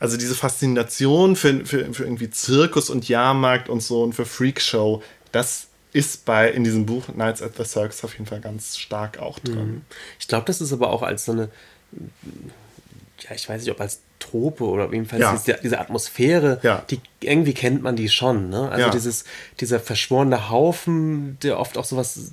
also 0.00 0.16
diese 0.16 0.34
Faszination 0.34 1.36
für, 1.36 1.64
für, 1.66 1.92
für 1.92 2.04
irgendwie 2.04 2.30
Zirkus 2.30 2.90
und 2.90 3.08
Jahrmarkt 3.08 3.68
und 3.68 3.82
so 3.82 4.02
und 4.02 4.14
für 4.14 4.26
Freakshow, 4.26 5.02
das 5.32 5.66
ist 5.92 6.24
bei 6.24 6.50
in 6.50 6.64
diesem 6.64 6.86
Buch 6.86 7.08
Nights 7.14 7.42
at 7.42 7.56
the 7.56 7.64
Circus 7.64 8.04
auf 8.04 8.12
jeden 8.12 8.26
Fall 8.26 8.40
ganz 8.40 8.76
stark 8.76 9.18
auch 9.18 9.38
drin. 9.38 9.66
Mhm. 9.66 9.82
Ich 10.20 10.28
glaube, 10.28 10.44
das 10.46 10.60
ist 10.60 10.72
aber 10.72 10.90
auch 10.90 11.02
als 11.02 11.24
so 11.24 11.32
eine, 11.32 11.48
ja, 13.20 13.34
ich 13.34 13.48
weiß 13.48 13.62
nicht, 13.62 13.70
ob 13.70 13.80
als 13.80 14.00
Trope 14.18 14.64
oder 14.64 14.92
jedenfalls 14.92 15.22
ja. 15.22 15.32
diese, 15.32 15.58
diese, 15.62 15.78
Atmosphäre, 15.78 16.60
ja. 16.62 16.84
die 16.90 17.00
irgendwie 17.20 17.54
kennt 17.54 17.82
man 17.82 17.96
die 17.96 18.08
schon. 18.08 18.50
Ne? 18.50 18.68
Also 18.68 18.86
ja. 18.86 18.90
dieses, 18.90 19.24
dieser 19.60 19.80
verschworene 19.80 20.50
Haufen, 20.50 21.38
der 21.42 21.58
oft 21.58 21.78
auch 21.78 21.84
sowas 21.84 22.32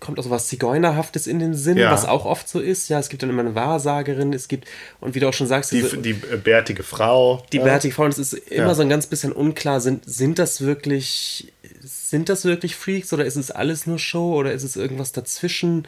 kommt 0.00 0.18
auch 0.18 0.24
so 0.24 0.30
was 0.30 0.48
Zigeunerhaftes 0.48 1.26
in 1.26 1.38
den 1.38 1.54
Sinn, 1.54 1.76
ja. 1.76 1.90
was 1.90 2.04
auch 2.04 2.24
oft 2.24 2.48
so 2.48 2.60
ist. 2.60 2.88
Ja, 2.88 2.98
es 2.98 3.08
gibt 3.08 3.22
dann 3.22 3.30
immer 3.30 3.42
eine 3.42 3.54
Wahrsagerin, 3.54 4.32
es 4.32 4.48
gibt, 4.48 4.68
und 5.00 5.14
wie 5.14 5.20
du 5.20 5.28
auch 5.28 5.34
schon 5.34 5.46
sagst, 5.46 5.72
die, 5.72 5.82
diese, 5.82 5.98
die 5.98 6.12
bärtige 6.12 6.82
Frau. 6.82 7.44
Die 7.52 7.58
ja. 7.58 7.64
bärtige 7.64 7.94
Frau, 7.94 8.04
und 8.04 8.12
es 8.12 8.18
ist 8.18 8.32
immer 8.34 8.68
ja. 8.68 8.74
so 8.74 8.82
ein 8.82 8.88
ganz 8.88 9.06
bisschen 9.06 9.32
unklar, 9.32 9.80
sind, 9.80 10.04
sind 10.06 10.38
das 10.38 10.60
wirklich, 10.60 11.52
sind 11.80 12.28
das 12.28 12.44
wirklich 12.44 12.76
Freaks 12.76 13.12
oder 13.12 13.24
ist 13.24 13.36
es 13.36 13.50
alles 13.50 13.86
nur 13.86 13.98
Show 13.98 14.34
oder 14.34 14.52
ist 14.52 14.64
es 14.64 14.76
irgendwas 14.76 15.12
dazwischen? 15.12 15.86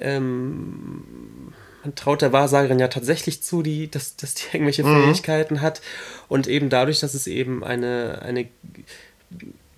Ähm, 0.00 1.52
man 1.84 1.94
traut 1.94 2.22
der 2.22 2.32
Wahrsagerin 2.32 2.78
ja 2.78 2.88
tatsächlich 2.88 3.42
zu, 3.42 3.62
die, 3.62 3.90
dass, 3.90 4.16
dass 4.16 4.34
die 4.34 4.44
irgendwelche 4.52 4.84
mhm. 4.84 5.04
Fähigkeiten 5.04 5.60
hat. 5.60 5.80
Und 6.28 6.46
eben 6.46 6.70
dadurch, 6.70 7.00
dass 7.00 7.14
es 7.14 7.26
eben 7.26 7.62
eine, 7.62 8.22
eine 8.22 8.48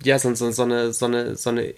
ja, 0.03 0.19
so, 0.19 0.33
so, 0.35 0.51
so, 0.51 0.63
eine, 0.63 0.93
so, 0.93 1.05
eine, 1.05 1.35
so 1.35 1.49
eine 1.49 1.73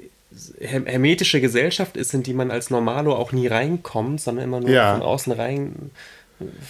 hermetische 0.60 1.42
Gesellschaft 1.42 1.98
ist, 1.98 2.14
in 2.14 2.24
die 2.24 2.34
man 2.34 2.52
als 2.52 2.70
Normalo 2.70 3.16
auch 3.16 3.32
nie 3.32 3.48
reinkommt, 3.48 4.22
sondern 4.22 4.46
immer 4.46 4.60
nur 4.60 4.70
ja. 4.70 4.94
von 4.94 5.02
außen 5.02 5.34
rein. 5.34 5.92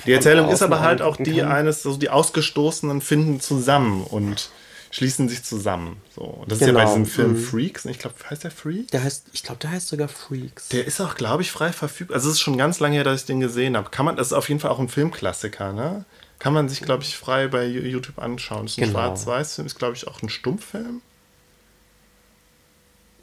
Die 0.06 0.14
Erzählung 0.14 0.50
ist 0.50 0.62
aber 0.62 0.80
halt 0.80 1.02
auch 1.02 1.18
die 1.18 1.38
kann. 1.38 1.52
eines, 1.52 1.86
also 1.86 1.98
die 1.98 2.10
Ausgestoßenen 2.10 3.02
finden 3.02 3.40
zusammen 3.40 4.04
und 4.04 4.50
schließen 4.92 5.30
sich 5.30 5.44
zusammen. 5.44 5.98
So. 6.16 6.22
Und 6.22 6.52
das 6.52 6.60
genau. 6.60 6.72
ist 6.72 6.76
ja 6.78 6.86
bei 6.86 6.94
genau. 6.94 7.06
diesem 7.06 7.06
Film 7.06 7.32
mhm. 7.34 7.44
Freaks. 7.44 7.86
Ich 7.86 8.00
glaube, 8.00 8.16
heißt 8.30 8.44
der 8.44 8.52
Freaks? 8.52 8.88
Der 8.88 9.04
heißt, 9.04 9.28
ich 9.34 9.44
glaube, 9.44 9.60
der 9.62 9.72
heißt 9.72 9.88
sogar 9.88 10.08
Freaks. 10.08 10.70
Der 10.70 10.86
ist 10.86 11.00
auch, 11.00 11.16
glaube 11.16 11.44
ich, 11.44 11.52
frei 11.52 11.72
verfügbar. 11.72 12.16
Also 12.16 12.30
es 12.30 12.36
ist 12.36 12.42
schon 12.42 12.58
ganz 12.58 12.80
lange 12.80 12.96
her, 12.96 13.04
dass 13.04 13.22
ich 13.22 13.28
den 13.28 13.40
gesehen 13.40 13.78
habe. 13.78 13.90
Kann 13.90 14.06
man, 14.06 14.16
das 14.16 14.28
ist 14.28 14.34
auf 14.34 14.50
jeden 14.50 14.62
Fall 14.62 14.72
auch 14.72 14.80
ein 14.80 14.90
Filmklassiker, 14.90 15.74
ne? 15.74 16.06
Kann 16.40 16.54
man 16.54 16.70
sich, 16.70 16.82
glaube 16.82 17.04
ich, 17.04 17.18
frei 17.18 17.50
bei 17.50 17.66
YouTube 17.66 18.18
anschauen. 18.18 18.64
Das 18.64 18.72
ist 18.72 18.78
ein 18.78 18.86
genau. 18.86 19.00
Schwarz-Weiß-Film, 19.00 19.68
ist, 19.68 19.78
glaube 19.78 19.96
ich, 19.96 20.08
auch 20.08 20.22
ein 20.24 20.30
Stummfilm. 20.30 21.02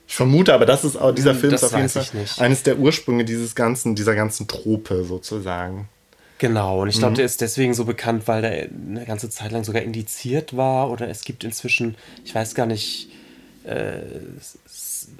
Ich 0.08 0.14
vermute, 0.14 0.54
aber 0.54 0.66
das 0.66 0.84
ist 0.84 0.96
auch, 0.96 1.12
dieser 1.12 1.32
hm, 1.32 1.40
Film 1.40 1.52
das 1.52 1.62
ist 1.62 1.74
auf 1.74 1.78
jeden 1.78 1.88
Fall 1.88 2.44
eines 2.44 2.62
der 2.62 2.78
Ursprünge 2.78 3.24
dieses 3.24 3.54
ganzen, 3.54 3.94
dieser 3.94 4.14
ganzen 4.14 4.46
Trope 4.46 5.04
sozusagen. 5.04 5.88
Genau, 6.38 6.82
und 6.82 6.88
ich 6.88 6.98
glaube, 6.98 7.12
mhm. 7.12 7.16
der 7.16 7.24
ist 7.24 7.40
deswegen 7.40 7.72
so 7.72 7.84
bekannt, 7.86 8.28
weil 8.28 8.42
der 8.42 8.68
eine 8.68 9.06
ganze 9.06 9.30
Zeit 9.30 9.52
lang 9.52 9.64
sogar 9.64 9.82
indiziert 9.82 10.56
war 10.56 10.90
oder 10.90 11.08
es 11.08 11.24
gibt 11.24 11.44
inzwischen, 11.44 11.96
ich 12.24 12.34
weiß 12.34 12.54
gar 12.54 12.66
nicht, 12.66 13.08
äh, 13.64 14.00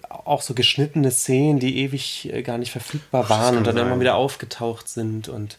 auch 0.09 0.43
so 0.43 0.55
geschnittene 0.55 1.11
Szenen, 1.11 1.59
die 1.59 1.79
ewig 1.79 2.31
äh, 2.33 2.43
gar 2.43 2.59
nicht 2.59 2.71
verfügbar 2.71 3.29
waren 3.31 3.57
und 3.57 3.67
dann 3.67 3.77
sein. 3.77 3.87
immer 3.87 4.01
wieder 4.01 4.17
aufgetaucht 4.17 4.89
sind 4.89 5.29
und 5.29 5.57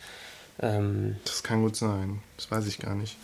ähm, 0.59 1.17
das 1.25 1.43
kann 1.43 1.61
gut 1.61 1.75
sein, 1.75 2.21
das 2.35 2.49
weiß 2.51 2.67
ich 2.67 2.79
gar 2.79 2.95
nicht. 2.95 3.17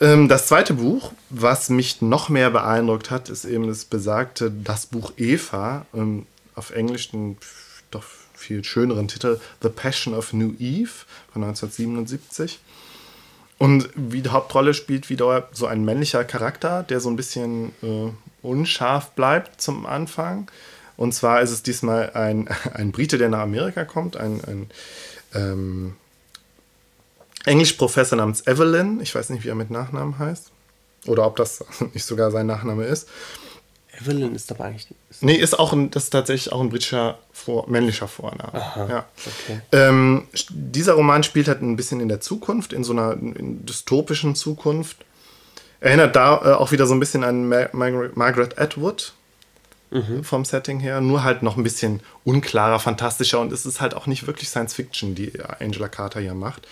Ähm, 0.00 0.28
das 0.28 0.46
zweite 0.46 0.74
Buch, 0.74 1.12
was 1.30 1.70
mich 1.70 2.02
noch 2.02 2.28
mehr 2.28 2.50
beeindruckt 2.50 3.10
hat, 3.10 3.28
ist 3.28 3.44
eben 3.44 3.66
das 3.66 3.84
besagte 3.84 4.50
Das 4.50 4.86
Buch 4.86 5.12
Eva, 5.16 5.86
ähm, 5.94 6.26
auf 6.54 6.70
Englisch 6.70 7.10
den 7.10 7.36
doch 7.90 8.04
viel 8.34 8.62
schöneren 8.64 9.08
Titel 9.08 9.40
The 9.62 9.68
Passion 9.68 10.14
of 10.14 10.32
New 10.32 10.54
Eve 10.58 10.90
von 11.32 11.42
1977. 11.42 12.60
Und 13.58 13.88
wie 13.96 14.22
die 14.22 14.30
Hauptrolle 14.30 14.72
spielt 14.72 15.10
wieder 15.10 15.48
so 15.52 15.66
ein 15.66 15.84
männlicher 15.84 16.24
Charakter, 16.24 16.84
der 16.84 17.00
so 17.00 17.10
ein 17.10 17.16
bisschen 17.16 17.72
äh, 17.82 18.12
unscharf 18.42 19.10
bleibt 19.10 19.60
zum 19.60 19.84
Anfang. 19.84 20.48
Und 20.96 21.12
zwar 21.12 21.42
ist 21.42 21.50
es 21.50 21.64
diesmal 21.64 22.10
ein, 22.14 22.48
ein 22.74 22.92
Brite, 22.92 23.18
der 23.18 23.28
nach 23.28 23.40
Amerika 23.40 23.84
kommt, 23.84 24.16
ein, 24.16 24.40
ein 24.44 24.70
ähm, 25.34 25.96
Englischprofessor 27.48 28.16
namens 28.16 28.46
Evelyn. 28.46 29.00
Ich 29.00 29.14
weiß 29.14 29.30
nicht, 29.30 29.44
wie 29.44 29.48
er 29.48 29.54
mit 29.54 29.70
Nachnamen 29.70 30.18
heißt. 30.18 30.50
Oder 31.06 31.26
ob 31.26 31.36
das 31.36 31.64
nicht 31.94 32.04
sogar 32.04 32.30
sein 32.30 32.46
Nachname 32.46 32.84
ist. 32.84 33.08
Evelyn 34.00 34.34
ist 34.34 34.50
dabei 34.50 34.66
eigentlich. 34.66 34.86
Ist 35.10 35.22
nee, 35.22 35.34
ist 35.34 35.58
auch 35.58 35.72
ein, 35.72 35.90
das 35.90 36.04
ist 36.04 36.10
tatsächlich 36.10 36.52
auch 36.52 36.60
ein 36.60 36.68
britischer 36.68 37.18
Vor, 37.32 37.68
männlicher 37.68 38.06
Vorname. 38.06 38.54
Aha, 38.54 38.86
ja. 38.88 39.06
okay. 39.26 39.60
ähm, 39.72 40.28
dieser 40.50 40.92
Roman 40.92 41.22
spielt 41.22 41.48
halt 41.48 41.62
ein 41.62 41.76
bisschen 41.76 42.00
in 42.00 42.08
der 42.08 42.20
Zukunft, 42.20 42.72
in 42.72 42.84
so 42.84 42.92
einer 42.92 43.12
in 43.14 43.66
dystopischen 43.66 44.34
Zukunft. 44.34 44.98
Erinnert 45.80 46.16
da 46.16 46.36
äh, 46.36 46.54
auch 46.54 46.72
wieder 46.72 46.86
so 46.86 46.94
ein 46.94 47.00
bisschen 47.00 47.24
an 47.24 47.48
Ma 47.48 47.68
Mar 47.72 48.10
Margaret 48.14 48.58
Atwood 48.58 49.12
mhm. 49.90 50.24
vom 50.24 50.44
Setting 50.44 50.80
her, 50.80 51.00
nur 51.00 51.24
halt 51.24 51.42
noch 51.42 51.56
ein 51.56 51.62
bisschen 51.62 52.00
unklarer, 52.24 52.80
fantastischer 52.80 53.40
und 53.40 53.52
es 53.52 53.66
ist 53.66 53.80
halt 53.80 53.94
auch 53.94 54.06
nicht 54.06 54.26
wirklich 54.26 54.48
Science 54.48 54.74
Fiction, 54.74 55.14
die 55.14 55.32
Angela 55.60 55.88
Carter 55.88 56.20
hier 56.20 56.34
macht. 56.34 56.66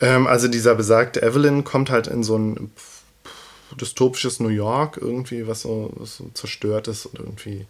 Ähm, 0.00 0.26
also 0.26 0.48
dieser 0.48 0.74
besagte 0.74 1.22
Evelyn 1.22 1.64
kommt 1.64 1.90
halt 1.90 2.06
in 2.06 2.22
so 2.22 2.36
ein 2.38 2.70
dystopisches 3.80 4.40
New 4.40 4.48
York, 4.48 4.98
irgendwie, 5.00 5.46
was 5.46 5.62
so, 5.62 5.92
was 5.94 6.16
so 6.16 6.30
zerstört 6.34 6.88
ist 6.88 7.06
und 7.06 7.20
irgendwie 7.20 7.66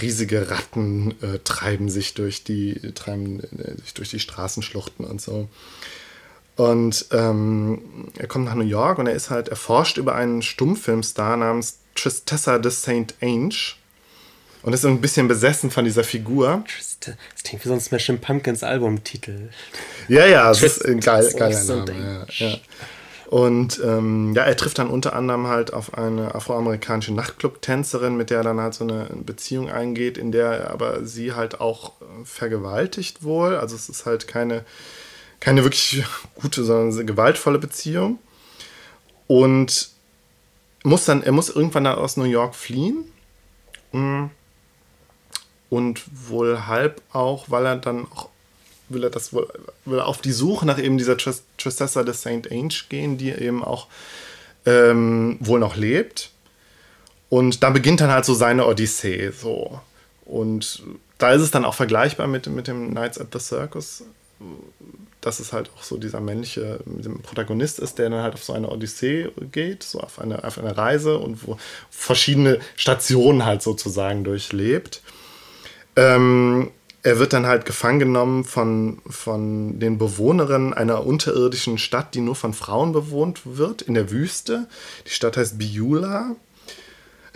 riesige 0.00 0.50
Ratten 0.50 1.14
äh, 1.22 1.38
treiben 1.42 1.88
sich 1.88 2.14
durch 2.14 2.44
die, 2.44 2.74
treiben 2.94 3.40
äh, 3.40 3.80
sich 3.80 3.94
durch 3.94 4.10
die 4.10 4.20
Straßenschluchten 4.20 5.04
und 5.04 5.20
so. 5.20 5.48
Und 6.56 7.06
ähm, 7.10 8.08
er 8.16 8.28
kommt 8.28 8.46
nach 8.46 8.54
New 8.54 8.64
York 8.64 8.98
und 8.98 9.06
er 9.06 9.14
ist 9.14 9.28
halt, 9.28 9.48
erforscht 9.48 9.98
über 9.98 10.14
einen 10.14 10.40
Stummfilmstar 10.40 11.36
namens 11.36 11.78
Tristessa 11.94 12.58
de 12.58 12.70
Saint 12.70 13.14
Ange 13.20 13.74
und 14.62 14.72
ist 14.72 14.84
ein 14.84 15.00
bisschen 15.00 15.28
besessen 15.28 15.70
von 15.70 15.84
dieser 15.84 16.04
Figur. 16.04 16.64
Das 17.00 17.42
klingt 17.44 17.64
wie 17.64 17.68
so 17.68 17.74
ein 17.74 17.80
Smashing 17.80 18.18
Pumpkins 18.18 18.62
Albumtitel. 18.62 19.50
Ja, 20.08 20.26
ja, 20.26 20.48
das 20.48 20.62
ist 20.62 20.84
ein 20.84 21.00
geil, 21.00 21.32
geiler 21.36 21.62
Name. 21.64 22.26
Ja, 22.28 22.48
ja. 22.48 22.58
Und 23.28 23.80
ähm, 23.84 24.34
ja, 24.34 24.44
er 24.44 24.56
trifft 24.56 24.78
dann 24.78 24.88
unter 24.88 25.14
anderem 25.16 25.48
halt 25.48 25.72
auf 25.72 25.94
eine 25.94 26.34
afroamerikanische 26.34 27.12
Nachtclub-Tänzerin, 27.12 28.16
mit 28.16 28.30
der 28.30 28.38
er 28.38 28.44
dann 28.44 28.60
halt 28.60 28.74
so 28.74 28.84
eine 28.84 29.08
Beziehung 29.24 29.68
eingeht, 29.68 30.16
in 30.16 30.30
der 30.30 30.70
aber 30.70 31.04
sie 31.04 31.32
halt 31.32 31.60
auch 31.60 32.00
äh, 32.00 32.24
vergewaltigt 32.24 33.24
wohl. 33.24 33.56
Also 33.56 33.74
es 33.74 33.88
ist 33.88 34.06
halt 34.06 34.28
keine, 34.28 34.64
keine 35.40 35.64
wirklich 35.64 36.04
gute, 36.36 36.62
sondern 36.62 36.92
eine 36.92 37.04
gewaltvolle 37.04 37.58
Beziehung. 37.58 38.20
Und 39.26 39.90
muss 40.84 41.04
dann, 41.04 41.24
er 41.24 41.32
muss 41.32 41.50
irgendwann 41.50 41.84
dann 41.84 41.98
aus 41.98 42.16
New 42.16 42.24
York 42.24 42.54
fliehen. 42.54 43.04
Mhm 43.90 44.30
und 45.70 46.04
wohl 46.28 46.66
halb 46.66 47.02
auch, 47.12 47.50
weil 47.50 47.66
er 47.66 47.76
dann 47.76 48.06
auch 48.10 48.28
will 48.88 49.02
er 49.02 49.10
das 49.10 49.32
will 49.32 49.48
er 49.84 50.06
auf 50.06 50.20
die 50.20 50.32
Suche 50.32 50.64
nach 50.64 50.78
eben 50.78 50.96
dieser 50.96 51.16
Tristessa 51.16 52.02
de 52.04 52.14
Saint 52.14 52.50
Ange 52.52 52.74
gehen, 52.88 53.18
die 53.18 53.30
eben 53.30 53.64
auch 53.64 53.88
ähm, 54.64 55.38
wohl 55.40 55.60
noch 55.60 55.76
lebt. 55.76 56.30
Und 57.28 57.62
da 57.62 57.70
beginnt 57.70 58.00
dann 58.00 58.10
halt 58.10 58.24
so 58.24 58.34
seine 58.34 58.66
Odyssee 58.66 59.30
so. 59.30 59.80
Und 60.24 60.82
da 61.18 61.32
ist 61.32 61.42
es 61.42 61.50
dann 61.50 61.64
auch 61.64 61.74
vergleichbar 61.74 62.26
mit, 62.26 62.46
mit 62.46 62.68
dem 62.68 62.90
Knights 62.90 63.18
at 63.18 63.28
the 63.32 63.38
Circus, 63.38 64.04
dass 65.20 65.40
es 65.40 65.52
halt 65.52 65.70
auch 65.76 65.82
so 65.82 65.96
dieser 65.96 66.20
männliche 66.20 66.80
Protagonist 67.22 67.78
ist, 67.78 67.98
der 67.98 68.10
dann 68.10 68.22
halt 68.22 68.34
auf 68.34 68.44
so 68.44 68.52
eine 68.52 68.70
Odyssee 68.70 69.28
geht, 69.50 69.82
so 69.82 70.00
auf 70.00 70.20
eine, 70.20 70.44
auf 70.44 70.58
eine 70.58 70.76
Reise 70.76 71.18
und 71.18 71.46
wo 71.46 71.56
verschiedene 71.90 72.60
Stationen 72.76 73.44
halt 73.44 73.62
sozusagen 73.62 74.24
durchlebt. 74.24 75.02
Ähm, 75.96 76.70
er 77.06 77.20
wird 77.20 77.32
dann 77.32 77.46
halt 77.46 77.66
gefangen 77.66 78.00
genommen 78.00 78.44
von, 78.44 78.98
von 79.06 79.78
den 79.78 79.96
Bewohnerinnen 79.96 80.74
einer 80.74 81.06
unterirdischen 81.06 81.78
Stadt, 81.78 82.14
die 82.14 82.20
nur 82.20 82.34
von 82.34 82.52
Frauen 82.52 82.92
bewohnt 82.92 83.42
wird, 83.44 83.82
in 83.82 83.94
der 83.94 84.10
Wüste. 84.10 84.66
Die 85.06 85.10
Stadt 85.10 85.36
heißt 85.36 85.56
Biula. 85.56 86.34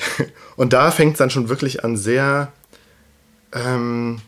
Und 0.56 0.72
da 0.72 0.90
fängt 0.90 1.12
es 1.12 1.18
dann 1.18 1.30
schon 1.30 1.48
wirklich 1.48 1.84
an, 1.84 1.96
sehr, 1.96 2.52
ähm, 3.52 4.20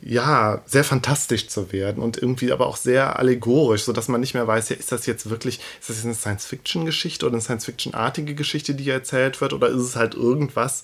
ja, 0.00 0.62
sehr 0.66 0.84
fantastisch 0.84 1.48
zu 1.48 1.72
werden 1.72 2.02
und 2.02 2.16
irgendwie 2.16 2.50
aber 2.50 2.66
auch 2.66 2.76
sehr 2.76 3.18
allegorisch, 3.18 3.84
sodass 3.84 4.08
man 4.08 4.20
nicht 4.20 4.34
mehr 4.34 4.46
weiß, 4.46 4.68
ja, 4.68 4.76
ist 4.76 4.90
das 4.90 5.06
jetzt 5.06 5.30
wirklich, 5.30 5.60
ist 5.80 5.90
das 5.90 5.96
jetzt 5.96 6.06
eine 6.06 6.14
Science-Fiction-Geschichte 6.14 7.24
oder 7.26 7.34
eine 7.34 7.42
Science-Fiction-artige 7.42 8.34
Geschichte, 8.34 8.74
die 8.74 8.88
erzählt 8.88 9.40
wird, 9.40 9.52
oder 9.52 9.68
ist 9.68 9.82
es 9.82 9.96
halt 9.96 10.14
irgendwas, 10.14 10.82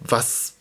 was 0.00 0.51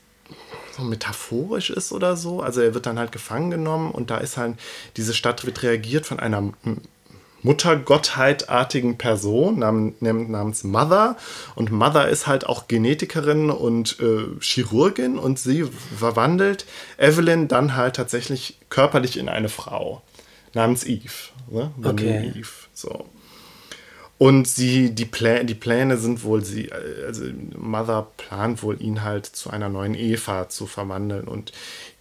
so 0.76 0.84
metaphorisch 0.84 1.70
ist 1.70 1.92
oder 1.92 2.16
so. 2.16 2.42
Also 2.42 2.62
er 2.62 2.74
wird 2.74 2.86
dann 2.86 3.00
halt 3.00 3.12
gefangen 3.12 3.52
genommen 3.52 3.92
und 3.92 4.10
da 4.10 4.18
ist 4.18 4.38
halt, 4.38 4.56
diese 4.98 5.14
Stadt 5.14 5.46
wird 5.46 5.64
reagiert 5.64 6.06
von 6.06 6.20
einer 6.20 6.52
Muttergottheitartigen 7.44 8.98
Person 8.98 9.60
nam, 9.60 9.96
namens 10.00 10.64
Mother. 10.64 11.18
Und 11.56 11.72
Mother 11.72 12.08
ist 12.08 12.28
halt 12.28 12.46
auch 12.46 12.68
Genetikerin 12.68 13.50
und 13.50 14.00
äh, 14.00 14.40
Chirurgin 14.40 15.18
und 15.18 15.40
sie 15.40 15.64
verwandelt 15.98 16.66
Evelyn 16.98 17.48
dann 17.48 17.76
halt 17.76 17.96
tatsächlich 17.96 18.58
körperlich 18.70 19.18
in 19.18 19.30
eine 19.30 19.50
Frau 19.50 20.02
namens 20.54 20.84
Eve. 20.84 21.32
Ne? 21.50 21.72
Okay. 21.84 22.34
Eve. 22.36 22.50
So. 22.74 23.06
Und 24.22 24.48
sie, 24.48 24.92
die, 24.92 25.06
Plä 25.06 25.44
die 25.46 25.56
Pläne 25.56 25.98
sind 25.98 26.24
wohl, 26.24 26.46
sie, 26.46 26.72
also 26.72 27.24
Mother 27.58 28.06
plant 28.18 28.62
wohl, 28.62 28.80
ihn 28.80 29.02
halt 29.02 29.26
zu 29.26 29.50
einer 29.50 29.68
neuen 29.68 29.96
Eva 29.96 30.48
zu 30.48 30.68
verwandeln 30.68 31.28
und 31.28 31.54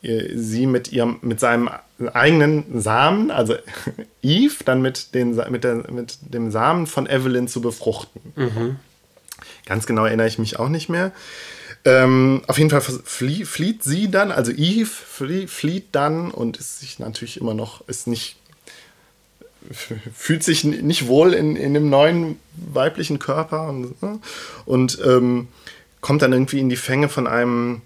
äh, 0.03 0.37
sie 0.37 0.67
mit 0.67 0.93
ihrem, 0.93 1.17
mit 1.23 1.41
seinem 1.41 1.71
eigenen 2.13 2.79
Samen, 2.79 3.31
also 3.31 3.55
Eve, 4.23 4.53
dann 4.67 4.83
mit, 4.83 5.15
den, 5.15 5.35
mit, 5.51 5.65
der, 5.65 5.91
mit 5.91 6.19
dem 6.21 6.51
Samen 6.51 6.87
von 6.87 7.09
Evelyn 7.09 7.49
zu 7.49 7.63
befruchten. 7.63 8.21
Mhm. 8.37 8.77
Ganz 9.65 9.87
genau 9.87 10.05
erinnere 10.05 10.27
ich 10.27 10.39
mich 10.39 10.59
auch 10.59 10.69
nicht 10.69 10.91
mehr. 10.91 11.13
Ähm, 11.87 12.43
auf 12.49 12.59
jeden 12.59 12.69
Fall 12.69 12.83
flie 12.83 13.47
flieht 13.47 13.83
sie 13.83 14.11
dann, 14.11 14.31
also 14.31 14.53
Eve 14.53 14.85
flie 14.85 15.49
flieht 15.49 15.87
dann 15.93 16.31
und 16.31 16.59
ist 16.59 16.81
sich 16.81 16.99
natürlich 16.99 17.41
immer 17.41 17.55
noch, 17.55 17.89
ist 17.89 18.07
nicht 18.07 18.37
fühlt 20.15 20.43
sich 20.43 20.65
nicht 20.65 21.07
wohl 21.07 21.35
in, 21.35 21.57
in 21.57 21.75
dem 21.75 21.91
neuen 21.91 22.39
weiblichen 22.55 23.19
Körper 23.19 23.69
und, 23.69 24.03
ne? 24.03 24.19
und 24.65 24.99
ähm, 25.05 25.49
kommt 26.01 26.23
dann 26.23 26.33
irgendwie 26.33 26.61
in 26.61 26.69
die 26.69 26.77
Fänge 26.77 27.09
von 27.09 27.27
einem, 27.27 27.83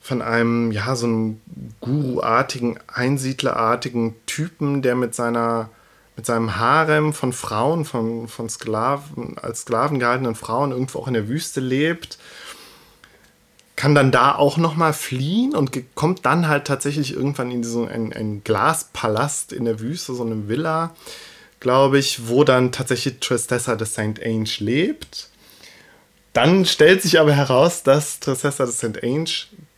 von 0.00 0.22
einem, 0.22 0.72
ja, 0.72 0.94
so 0.94 1.06
einem 1.06 1.40
Guru-artigen, 1.80 2.78
Einsiedlerartigen 2.86 4.14
Typen, 4.26 4.82
der 4.82 4.94
mit 4.94 5.14
seiner, 5.14 5.70
mit 6.16 6.26
seinem 6.26 6.56
Harem 6.56 7.12
von 7.12 7.32
Frauen, 7.32 7.84
von, 7.84 8.28
von 8.28 8.48
Sklaven, 8.48 9.36
als 9.38 9.62
Sklaven 9.62 9.98
gehaltenen 9.98 10.34
Frauen 10.34 10.70
irgendwo 10.70 11.00
auch 11.00 11.08
in 11.08 11.14
der 11.14 11.28
Wüste 11.28 11.60
lebt 11.60 12.18
kann 13.76 13.94
dann 13.94 14.10
da 14.10 14.34
auch 14.34 14.56
nochmal 14.56 14.94
fliehen 14.94 15.54
und 15.54 15.94
kommt 15.94 16.24
dann 16.24 16.48
halt 16.48 16.66
tatsächlich 16.66 17.12
irgendwann 17.12 17.50
in 17.50 17.62
so 17.62 17.84
ein, 17.84 18.12
ein 18.12 18.42
Glaspalast 18.42 19.52
in 19.52 19.66
der 19.66 19.80
Wüste, 19.80 20.14
so 20.14 20.24
eine 20.24 20.48
Villa, 20.48 20.94
glaube 21.60 21.98
ich, 21.98 22.26
wo 22.28 22.42
dann 22.42 22.72
tatsächlich 22.72 23.20
Tristessa 23.20 23.76
de 23.76 23.86
Saint 23.86 24.24
Ange 24.24 24.48
lebt. 24.58 25.28
Dann 26.32 26.64
stellt 26.64 27.02
sich 27.02 27.20
aber 27.20 27.32
heraus, 27.32 27.82
dass 27.82 28.18
Tristessa 28.18 28.64
de 28.64 28.72
Saint 28.72 29.04
Ange, 29.04 29.30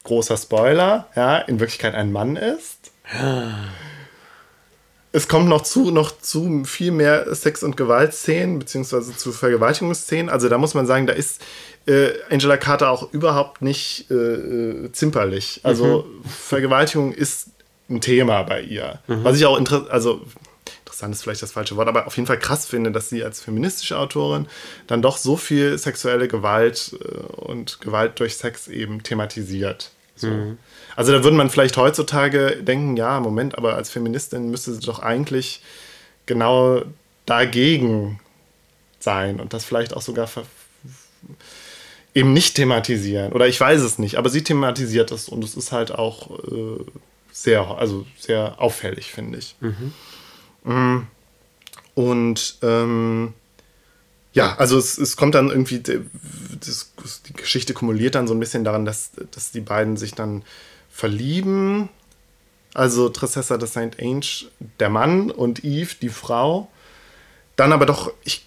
großer 0.04 0.36
Spoiler, 0.36 1.08
ja, 1.16 1.38
in 1.38 1.58
Wirklichkeit 1.58 1.94
ein 1.94 2.12
Mann 2.12 2.36
ist. 2.36 2.92
Es 5.10 5.26
kommt 5.26 5.48
noch 5.48 5.62
zu, 5.62 5.90
noch 5.90 6.20
zu 6.20 6.64
viel 6.64 6.92
mehr 6.92 7.34
Sex- 7.34 7.62
und 7.64 7.76
Gewaltszenen, 7.76 8.58
beziehungsweise 8.58 9.16
zu 9.16 9.32
Vergewaltigungsszenen. 9.32 10.28
Also 10.28 10.48
da 10.48 10.58
muss 10.58 10.74
man 10.74 10.86
sagen, 10.86 11.06
da 11.06 11.14
ist 11.14 11.42
äh, 11.88 12.12
Angela 12.30 12.56
Carter 12.56 12.90
auch 12.90 13.12
überhaupt 13.12 13.62
nicht 13.62 14.10
äh, 14.10 14.14
äh 14.14 14.92
zimperlich. 14.92 15.60
Also 15.62 16.06
mhm. 16.06 16.24
Vergewaltigung 16.28 17.12
ist 17.12 17.48
ein 17.88 18.00
Thema 18.00 18.42
bei 18.42 18.60
ihr. 18.62 19.00
Mhm. 19.06 19.24
Was 19.24 19.36
ich 19.36 19.46
auch 19.46 19.58
interessant, 19.58 19.90
also 19.90 20.20
interessant 20.84 21.14
ist 21.14 21.22
vielleicht 21.22 21.42
das 21.42 21.52
falsche 21.52 21.76
Wort, 21.76 21.88
aber 21.88 22.06
auf 22.06 22.16
jeden 22.16 22.26
Fall 22.26 22.38
krass 22.38 22.66
finde, 22.66 22.92
dass 22.92 23.08
sie 23.08 23.24
als 23.24 23.40
feministische 23.40 23.98
Autorin 23.98 24.46
dann 24.86 25.00
doch 25.00 25.16
so 25.16 25.36
viel 25.36 25.78
sexuelle 25.78 26.28
Gewalt 26.28 26.96
äh, 27.02 27.18
und 27.40 27.80
Gewalt 27.80 28.20
durch 28.20 28.36
Sex 28.36 28.68
eben 28.68 29.02
thematisiert. 29.02 29.90
So. 30.16 30.28
Mhm. 30.28 30.58
Also 30.96 31.12
da 31.12 31.22
würde 31.22 31.36
man 31.36 31.48
vielleicht 31.48 31.76
heutzutage 31.76 32.56
denken, 32.62 32.96
ja, 32.96 33.20
Moment, 33.20 33.56
aber 33.56 33.76
als 33.76 33.88
Feministin 33.88 34.50
müsste 34.50 34.74
sie 34.74 34.80
doch 34.80 34.98
eigentlich 34.98 35.62
genau 36.26 36.82
dagegen 37.24 38.20
sein 38.98 39.40
und 39.40 39.52
das 39.52 39.64
vielleicht 39.64 39.94
auch 39.94 40.02
sogar 40.02 40.28
eben 42.14 42.32
nicht 42.32 42.54
thematisieren. 42.54 43.32
Oder 43.32 43.46
ich 43.46 43.60
weiß 43.60 43.80
es 43.80 43.98
nicht, 43.98 44.16
aber 44.16 44.30
sie 44.30 44.42
thematisiert 44.42 45.12
es 45.12 45.28
und 45.28 45.44
es 45.44 45.54
ist 45.54 45.72
halt 45.72 45.92
auch 45.92 46.38
äh, 46.50 46.84
sehr, 47.32 47.66
also 47.78 48.06
sehr 48.18 48.60
auffällig, 48.60 49.12
finde 49.12 49.38
ich. 49.38 49.56
Mhm. 49.60 49.92
Mm. 50.64 51.06
Und 51.94 52.58
ähm, 52.62 53.34
ja, 54.32 54.54
also 54.56 54.78
es, 54.78 54.98
es 54.98 55.16
kommt 55.16 55.34
dann 55.34 55.48
irgendwie, 55.48 55.80
das, 55.80 56.92
die 57.26 57.32
Geschichte 57.32 57.74
kumuliert 57.74 58.14
dann 58.14 58.28
so 58.28 58.34
ein 58.34 58.40
bisschen 58.40 58.64
daran, 58.64 58.84
dass, 58.84 59.10
dass 59.32 59.50
die 59.50 59.60
beiden 59.60 59.96
sich 59.96 60.14
dann 60.14 60.44
verlieben. 60.90 61.88
Also 62.74 63.08
Tristessa 63.08 63.56
de 63.56 63.66
Saint 63.66 64.00
Ange, 64.00 64.48
der 64.78 64.90
Mann 64.90 65.30
und 65.30 65.64
Eve, 65.64 65.94
die 66.00 66.10
Frau. 66.10 66.70
Dann 67.56 67.72
aber 67.72 67.86
doch, 67.86 68.12
ich, 68.22 68.46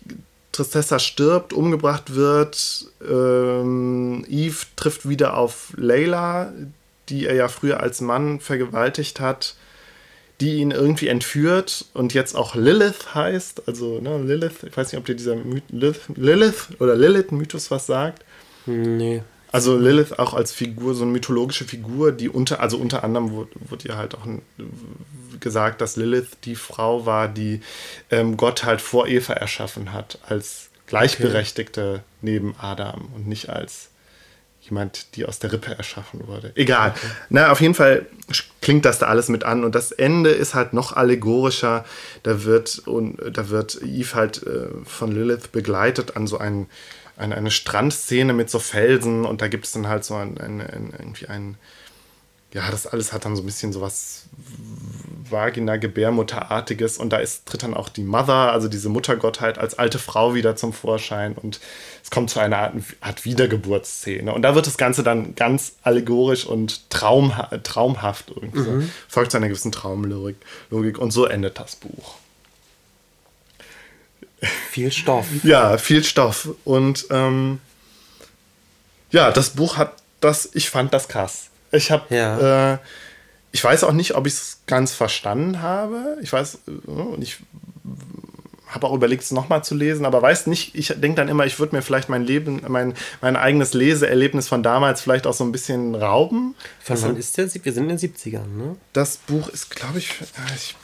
Tristessa 0.51 0.99
stirbt, 0.99 1.53
umgebracht 1.53 2.15
wird. 2.15 2.87
Ähm, 3.07 4.25
Eve 4.29 4.57
trifft 4.75 5.07
wieder 5.07 5.37
auf 5.37 5.73
Layla, 5.77 6.51
die 7.09 7.25
er 7.25 7.35
ja 7.35 7.47
früher 7.47 7.79
als 7.79 8.01
Mann 8.01 8.39
vergewaltigt 8.39 9.19
hat, 9.19 9.55
die 10.39 10.57
ihn 10.57 10.71
irgendwie 10.71 11.07
entführt 11.07 11.85
und 11.93 12.13
jetzt 12.13 12.35
auch 12.35 12.55
Lilith 12.55 13.13
heißt. 13.13 13.67
Also 13.67 13.99
ne, 13.99 14.21
Lilith, 14.23 14.63
ich 14.63 14.75
weiß 14.75 14.91
nicht, 14.91 14.99
ob 14.99 15.05
dir 15.05 15.15
dieser 15.15 15.35
My 15.35 15.61
Lilith, 15.69 16.01
Lilith 16.15 16.67
oder 16.79 16.95
Lilith-Mythos 16.95 17.71
was 17.71 17.85
sagt. 17.85 18.23
Nee. 18.65 19.23
Also 19.51 19.77
Lilith 19.77 20.17
auch 20.17 20.33
als 20.33 20.51
Figur, 20.51 20.95
so 20.95 21.03
eine 21.03 21.11
mythologische 21.11 21.65
Figur, 21.65 22.11
die 22.11 22.29
unter, 22.29 22.61
also 22.61 22.77
unter 22.77 23.03
anderem 23.03 23.31
wurde, 23.31 23.51
wurde 23.69 23.89
ja 23.89 23.97
halt 23.97 24.15
auch 24.15 24.25
gesagt, 25.39 25.81
dass 25.81 25.97
Lilith 25.97 26.37
die 26.45 26.55
Frau 26.55 27.05
war, 27.05 27.27
die 27.27 27.61
ähm, 28.09 28.37
Gott 28.37 28.63
halt 28.63 28.79
vor 28.79 29.07
Eva 29.07 29.33
erschaffen 29.33 29.91
hat, 29.91 30.19
als 30.27 30.69
Gleichberechtigte 30.87 31.95
okay. 31.95 32.01
neben 32.21 32.55
Adam 32.59 33.09
und 33.13 33.27
nicht 33.27 33.49
als 33.49 33.89
jemand, 34.61 35.15
die 35.15 35.25
aus 35.25 35.39
der 35.39 35.51
Rippe 35.51 35.75
erschaffen 35.75 36.27
wurde. 36.27 36.51
Egal. 36.55 36.91
Okay. 36.95 37.07
Na, 37.29 37.51
auf 37.51 37.61
jeden 37.61 37.73
Fall 37.73 38.05
klingt 38.61 38.85
das 38.85 38.99
da 38.99 39.07
alles 39.07 39.27
mit 39.27 39.43
an 39.43 39.63
und 39.63 39.73
das 39.73 39.91
Ende 39.91 40.29
ist 40.29 40.53
halt 40.53 40.73
noch 40.73 40.93
allegorischer. 40.93 41.83
Da 42.23 42.43
wird, 42.43 42.79
und, 42.85 43.17
da 43.35 43.49
wird 43.49 43.81
Eve 43.81 44.13
halt 44.13 44.43
äh, 44.43 44.67
von 44.85 45.11
Lilith 45.11 45.51
begleitet 45.51 46.15
an 46.15 46.27
so 46.27 46.37
einen 46.37 46.69
eine, 47.21 47.35
eine 47.35 47.51
Strandszene 47.51 48.33
mit 48.33 48.49
so 48.49 48.59
Felsen 48.59 49.25
und 49.25 49.41
da 49.41 49.47
gibt 49.47 49.65
es 49.65 49.71
dann 49.71 49.87
halt 49.87 50.03
so 50.03 50.15
ein, 50.15 50.37
ein, 50.39 50.61
ein, 50.61 50.93
irgendwie 50.97 51.27
ein, 51.27 51.57
ja, 52.53 52.69
das 52.69 52.87
alles 52.87 53.13
hat 53.13 53.25
dann 53.25 53.35
so 53.35 53.43
ein 53.43 53.45
bisschen 53.45 53.71
so 53.71 53.81
was 53.81 54.25
Vagina-Gebärmutterartiges 55.29 56.97
und 56.97 57.11
da 57.11 57.17
ist, 57.17 57.45
tritt 57.45 57.63
dann 57.63 57.73
auch 57.73 57.87
die 57.87 58.03
Mother, 58.03 58.51
also 58.51 58.67
diese 58.67 58.89
Muttergottheit, 58.89 59.57
als 59.57 59.79
alte 59.79 59.99
Frau 59.99 60.33
wieder 60.35 60.55
zum 60.55 60.73
Vorschein 60.73 61.33
und 61.33 61.61
es 62.03 62.11
kommt 62.11 62.29
zu 62.29 62.39
einer 62.39 62.57
Art, 62.57 62.73
Art 62.99 63.23
Wiedergeburtsszene. 63.23 64.33
Und 64.33 64.41
da 64.41 64.55
wird 64.55 64.67
das 64.67 64.77
Ganze 64.77 65.03
dann 65.03 65.35
ganz 65.35 65.75
allegorisch 65.83 66.45
und 66.45 66.89
traumha 66.89 67.57
traumhaft 67.63 68.31
irgendwie. 68.35 68.59
Mhm. 68.59 68.81
So, 68.81 68.87
folgt 69.07 69.31
zu 69.31 69.37
einer 69.37 69.47
gewissen 69.47 69.71
Traumlogik 69.71 70.35
Logik, 70.69 70.97
und 70.97 71.11
so 71.11 71.25
endet 71.25 71.57
das 71.57 71.77
Buch. 71.77 72.15
Viel 74.41 74.91
Stoff. 74.91 75.27
ja, 75.43 75.77
viel 75.77 76.03
Stoff. 76.03 76.49
Und 76.63 77.05
ähm, 77.09 77.59
ja, 79.11 79.31
das 79.31 79.51
Buch 79.51 79.77
hat 79.77 79.93
das, 80.19 80.49
ich 80.53 80.69
fand 80.69 80.93
das 80.93 81.07
krass. 81.07 81.49
Ich 81.71 81.91
habe, 81.91 82.15
ja. 82.15 82.73
äh, 82.73 82.77
ich 83.51 83.63
weiß 83.63 83.83
auch 83.83 83.93
nicht, 83.93 84.15
ob 84.15 84.27
ich 84.27 84.33
es 84.33 84.59
ganz 84.67 84.93
verstanden 84.93 85.61
habe. 85.61 86.17
Ich 86.21 86.31
weiß, 86.31 86.59
äh, 86.67 86.89
und 86.89 87.21
ich 87.21 87.37
habe 88.67 88.87
auch 88.87 88.93
überlegt, 88.93 89.23
es 89.23 89.31
nochmal 89.31 89.63
zu 89.63 89.75
lesen, 89.75 90.05
aber 90.05 90.21
weiß 90.21 90.47
nicht, 90.47 90.75
ich 90.75 90.87
denke 90.87 91.15
dann 91.15 91.27
immer, 91.27 91.45
ich 91.45 91.59
würde 91.59 91.75
mir 91.75 91.81
vielleicht 91.81 92.07
mein 92.07 92.23
Leben, 92.23 92.61
mein, 92.67 92.93
mein 93.19 93.35
eigenes 93.35 93.73
Leseerlebnis 93.73 94.47
von 94.47 94.63
damals 94.63 95.01
vielleicht 95.01 95.27
auch 95.27 95.33
so 95.33 95.43
ein 95.43 95.51
bisschen 95.51 95.93
rauben. 95.93 96.55
Von 96.79 97.01
wann 97.01 97.17
ist 97.17 97.37
der? 97.37 97.53
Wir 97.53 97.73
sind 97.73 97.89
in 97.89 97.97
den 97.97 97.99
70ern, 97.99 98.47
ne? 98.47 98.77
Das 98.93 99.17
Buch 99.17 99.49
ist, 99.49 99.69
glaube 99.71 99.99
ich, 99.99 100.15
ich 100.55 100.75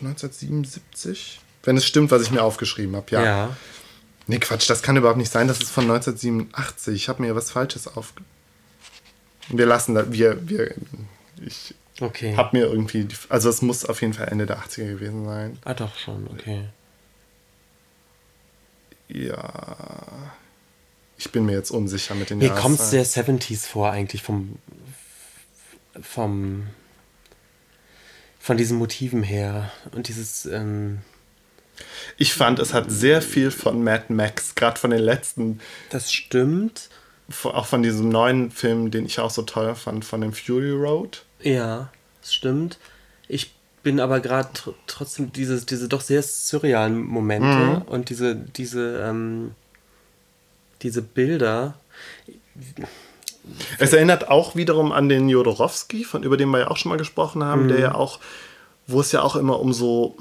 1977. 0.00 1.40
Wenn 1.62 1.76
es 1.76 1.84
stimmt, 1.84 2.10
was 2.10 2.22
ich 2.22 2.30
mir 2.30 2.42
aufgeschrieben 2.42 2.96
habe, 2.96 3.10
ja. 3.10 3.24
ja. 3.24 3.56
Nee, 4.26 4.38
Quatsch, 4.38 4.70
das 4.70 4.82
kann 4.82 4.96
überhaupt 4.96 5.18
nicht 5.18 5.32
sein. 5.32 5.48
Das 5.48 5.58
ist 5.60 5.70
von 5.70 5.84
1987. 5.84 6.94
Ich 6.94 7.08
habe 7.08 7.22
mir 7.22 7.34
was 7.34 7.50
Falsches 7.50 7.88
auf. 7.88 8.12
Wir 9.48 9.66
lassen 9.66 9.94
das. 9.94 10.12
Wir, 10.12 10.48
wir, 10.48 10.74
ich 11.44 11.74
okay. 12.00 12.36
habe 12.36 12.56
mir 12.56 12.66
irgendwie. 12.66 13.08
Also, 13.28 13.50
es 13.50 13.60
muss 13.60 13.84
auf 13.84 14.00
jeden 14.00 14.14
Fall 14.14 14.28
Ende 14.28 14.46
der 14.46 14.58
80er 14.58 14.86
gewesen 14.86 15.24
sein. 15.24 15.58
Ah, 15.64 15.74
doch 15.74 15.96
schon, 15.96 16.28
okay. 16.28 16.68
Ja. 19.08 20.30
Ich 21.18 21.32
bin 21.32 21.44
mir 21.44 21.52
jetzt 21.52 21.70
unsicher 21.70 22.14
mit 22.14 22.30
den 22.30 22.38
Mir 22.38 22.50
kommt 22.50 22.80
es 22.80 22.90
der 22.90 23.04
70s 23.04 23.66
vor, 23.66 23.90
eigentlich 23.90 24.22
vom. 24.22 24.58
vom. 26.00 26.68
von 28.38 28.56
diesen 28.56 28.78
Motiven 28.78 29.22
her. 29.22 29.72
Und 29.90 30.08
dieses. 30.08 30.46
Ähm, 30.46 31.00
ich 32.16 32.32
fand, 32.34 32.58
es 32.58 32.74
hat 32.74 32.90
sehr 32.90 33.22
viel 33.22 33.50
von 33.50 33.82
Mad 33.82 34.04
Max, 34.08 34.54
gerade 34.54 34.78
von 34.78 34.90
den 34.90 35.00
letzten. 35.00 35.60
Das 35.90 36.12
stimmt. 36.12 36.88
Auch 37.44 37.66
von 37.66 37.82
diesem 37.82 38.08
neuen 38.08 38.50
Film, 38.50 38.90
den 38.90 39.06
ich 39.06 39.20
auch 39.20 39.30
so 39.30 39.42
toll 39.42 39.74
fand, 39.74 40.04
von 40.04 40.20
dem 40.20 40.32
Fury 40.32 40.72
Road. 40.72 41.22
Ja, 41.40 41.90
das 42.20 42.34
stimmt. 42.34 42.78
Ich 43.28 43.52
bin 43.82 44.00
aber 44.00 44.20
gerade 44.20 44.52
tr 44.52 44.74
trotzdem 44.86 45.32
diese, 45.32 45.64
diese 45.64 45.88
doch 45.88 46.00
sehr 46.00 46.22
surrealen 46.22 47.00
Momente 47.02 47.46
Mhm. 47.46 47.82
und 47.82 48.10
diese, 48.10 48.34
diese, 48.34 49.00
ähm, 49.00 49.52
diese 50.82 51.02
Bilder. 51.02 51.74
Es 53.78 53.92
erinnert 53.92 54.28
auch 54.28 54.54
wiederum 54.54 54.92
an 54.92 55.08
den 55.08 55.28
Jodorowsky, 55.28 56.04
von 56.04 56.22
über 56.22 56.36
den 56.36 56.50
wir 56.50 56.58
ja 56.60 56.70
auch 56.70 56.76
schon 56.76 56.90
mal 56.90 56.98
gesprochen 56.98 57.42
haben, 57.42 57.68
der 57.68 57.80
ja 57.80 57.94
auch, 57.94 58.20
wo 58.86 59.00
es 59.00 59.12
ja 59.12 59.22
auch 59.22 59.36
immer 59.36 59.60
um 59.60 59.72
so, 59.72 60.16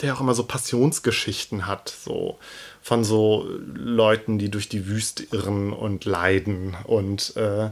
der 0.00 0.14
auch 0.14 0.20
immer 0.20 0.34
so 0.34 0.44
Passionsgeschichten 0.44 1.66
hat, 1.66 1.94
so 2.04 2.38
von 2.82 3.04
so 3.04 3.48
Leuten, 3.74 4.38
die 4.38 4.50
durch 4.50 4.68
die 4.68 4.86
Wüste 4.86 5.24
irren 5.32 5.72
und 5.72 6.04
leiden 6.04 6.76
und 6.84 7.36
äh, 7.36 7.70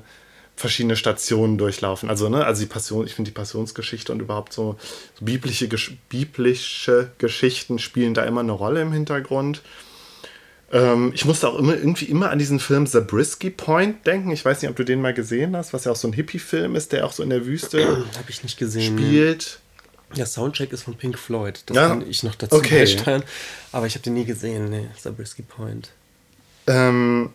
verschiedene 0.56 0.96
Stationen 0.96 1.58
durchlaufen. 1.58 2.08
Also, 2.08 2.28
ne, 2.28 2.44
also 2.44 2.62
die 2.62 2.68
Passion, 2.68 3.06
ich 3.06 3.14
finde 3.14 3.30
die 3.30 3.34
Passionsgeschichte 3.34 4.12
und 4.12 4.20
überhaupt 4.20 4.52
so, 4.52 4.76
so 5.18 5.24
biblische, 5.24 5.66
Gesch- 5.66 5.96
biblische 6.08 7.10
Geschichten 7.18 7.78
spielen 7.78 8.14
da 8.14 8.24
immer 8.24 8.40
eine 8.40 8.52
Rolle 8.52 8.80
im 8.82 8.92
Hintergrund. 8.92 9.62
Ähm, 10.72 11.12
ich 11.14 11.24
musste 11.24 11.48
auch 11.48 11.58
immer 11.58 11.74
irgendwie 11.74 12.06
immer 12.06 12.30
an 12.30 12.38
diesen 12.38 12.60
Film 12.60 12.86
Zabriskie 12.86 13.50
Point 13.50 14.06
denken. 14.06 14.30
Ich 14.30 14.44
weiß 14.44 14.62
nicht, 14.62 14.70
ob 14.70 14.76
du 14.76 14.84
den 14.84 15.00
mal 15.00 15.12
gesehen 15.12 15.56
hast, 15.56 15.72
was 15.72 15.84
ja 15.84 15.92
auch 15.92 15.96
so 15.96 16.08
ein 16.08 16.12
Hippie-Film 16.12 16.76
ist, 16.76 16.92
der 16.92 17.04
auch 17.04 17.12
so 17.12 17.22
in 17.22 17.30
der 17.30 17.46
Wüste 17.46 18.04
gesehen. 18.56 18.96
spielt. 18.96 19.58
Der 20.16 20.26
Soundtrack 20.26 20.72
ist 20.72 20.82
von 20.84 20.94
Pink 20.96 21.18
Floyd. 21.18 21.62
Das 21.66 21.76
Ja? 21.76 21.88
kann 21.88 22.08
ich 22.08 22.22
noch 22.22 22.34
dazu 22.34 22.56
Okay. 22.56 22.80
beisteuern. 22.80 23.22
Aber 23.72 23.86
ich 23.86 23.94
habe 23.94 24.02
den 24.04 24.14
nie 24.14 24.24
gesehen, 24.24 24.70
nee, 24.70 24.86
Zabriskie 25.00 25.42
Point. 25.42 25.90
Ähm, 26.66 27.30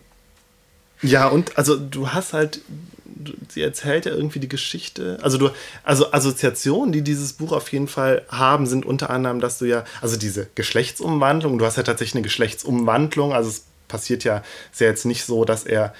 ja, 1.02 1.28
und 1.28 1.56
also 1.56 1.76
du 1.76 2.08
hast 2.08 2.32
halt, 2.32 2.60
du, 3.04 3.32
sie 3.48 3.62
erzählt 3.62 4.06
ja 4.06 4.12
irgendwie 4.12 4.38
die 4.38 4.48
Geschichte. 4.48 5.18
Also 5.22 5.38
du, 5.38 5.50
also 5.82 6.12
Assoziationen, 6.12 6.92
die 6.92 7.02
dieses 7.02 7.32
Buch 7.34 7.52
auf 7.52 7.70
jeden 7.72 7.88
Fall 7.88 8.24
haben, 8.28 8.66
sind 8.66 8.84
unter 8.84 9.10
anderem, 9.10 9.40
dass 9.40 9.58
du 9.58 9.66
ja, 9.66 9.84
also 10.00 10.16
diese 10.16 10.48
Geschlechtsumwandlung, 10.54 11.58
du 11.58 11.64
hast 11.64 11.76
ja 11.76 11.82
tatsächlich 11.82 12.16
eine 12.16 12.22
Geschlechtsumwandlung, 12.22 13.32
also 13.32 13.48
es 13.50 13.64
passiert 13.88 14.24
ja, 14.24 14.42
ist 14.72 14.80
ja 14.80 14.86
jetzt 14.88 15.04
nicht 15.06 15.24
so, 15.24 15.44
dass 15.44 15.64
er 15.64 15.94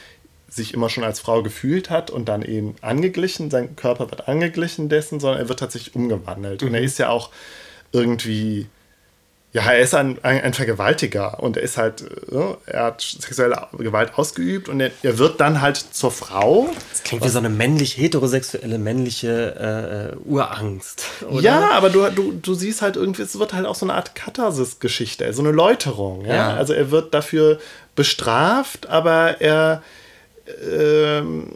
sich 0.50 0.74
immer 0.74 0.88
schon 0.88 1.04
als 1.04 1.20
Frau 1.20 1.42
gefühlt 1.42 1.90
hat 1.90 2.10
und 2.10 2.28
dann 2.28 2.42
eben 2.42 2.74
angeglichen, 2.82 3.50
sein 3.50 3.76
Körper 3.76 4.10
wird 4.10 4.28
angeglichen 4.28 4.88
dessen, 4.88 5.20
sondern 5.20 5.40
er 5.40 5.48
wird 5.48 5.60
tatsächlich 5.60 5.94
umgewandelt. 5.94 6.62
Und 6.62 6.74
er 6.74 6.82
ist 6.82 6.98
ja 6.98 7.08
auch 7.08 7.30
irgendwie, 7.92 8.66
ja, 9.52 9.62
er 9.62 9.80
ist 9.80 9.94
ein, 9.94 10.18
ein, 10.22 10.40
ein 10.42 10.52
Vergewaltiger 10.52 11.40
und 11.40 11.56
er 11.56 11.62
ist 11.62 11.76
halt, 11.76 12.02
äh, 12.02 12.54
er 12.66 12.84
hat 12.84 13.00
sexuelle 13.00 13.68
Gewalt 13.78 14.14
ausgeübt 14.16 14.68
und 14.68 14.80
er, 14.80 14.90
er 15.02 15.18
wird 15.18 15.40
dann 15.40 15.60
halt 15.60 15.76
zur 15.76 16.10
Frau. 16.10 16.70
Das 16.90 17.04
klingt 17.04 17.24
wie 17.24 17.28
so 17.28 17.38
eine 17.38 17.48
männlich 17.48 17.96
heterosexuelle 17.96 18.78
männliche 18.78 20.16
äh, 20.16 20.28
Urangst. 20.28 21.04
Oder? 21.28 21.42
Ja, 21.42 21.70
aber 21.72 21.90
du, 21.90 22.10
du, 22.10 22.32
du 22.32 22.54
siehst 22.54 22.82
halt 22.82 22.96
irgendwie, 22.96 23.22
es 23.22 23.38
wird 23.38 23.52
halt 23.52 23.66
auch 23.66 23.76
so 23.76 23.86
eine 23.86 23.94
Art 23.94 24.16
Katharsis-Geschichte, 24.16 25.32
so 25.32 25.42
eine 25.42 25.52
Läuterung. 25.52 26.24
Ja? 26.24 26.34
Ja. 26.34 26.54
Also 26.54 26.72
er 26.72 26.90
wird 26.90 27.14
dafür 27.14 27.60
bestraft, 27.94 28.88
aber 28.88 29.40
er 29.40 29.82
ähm, 30.70 31.52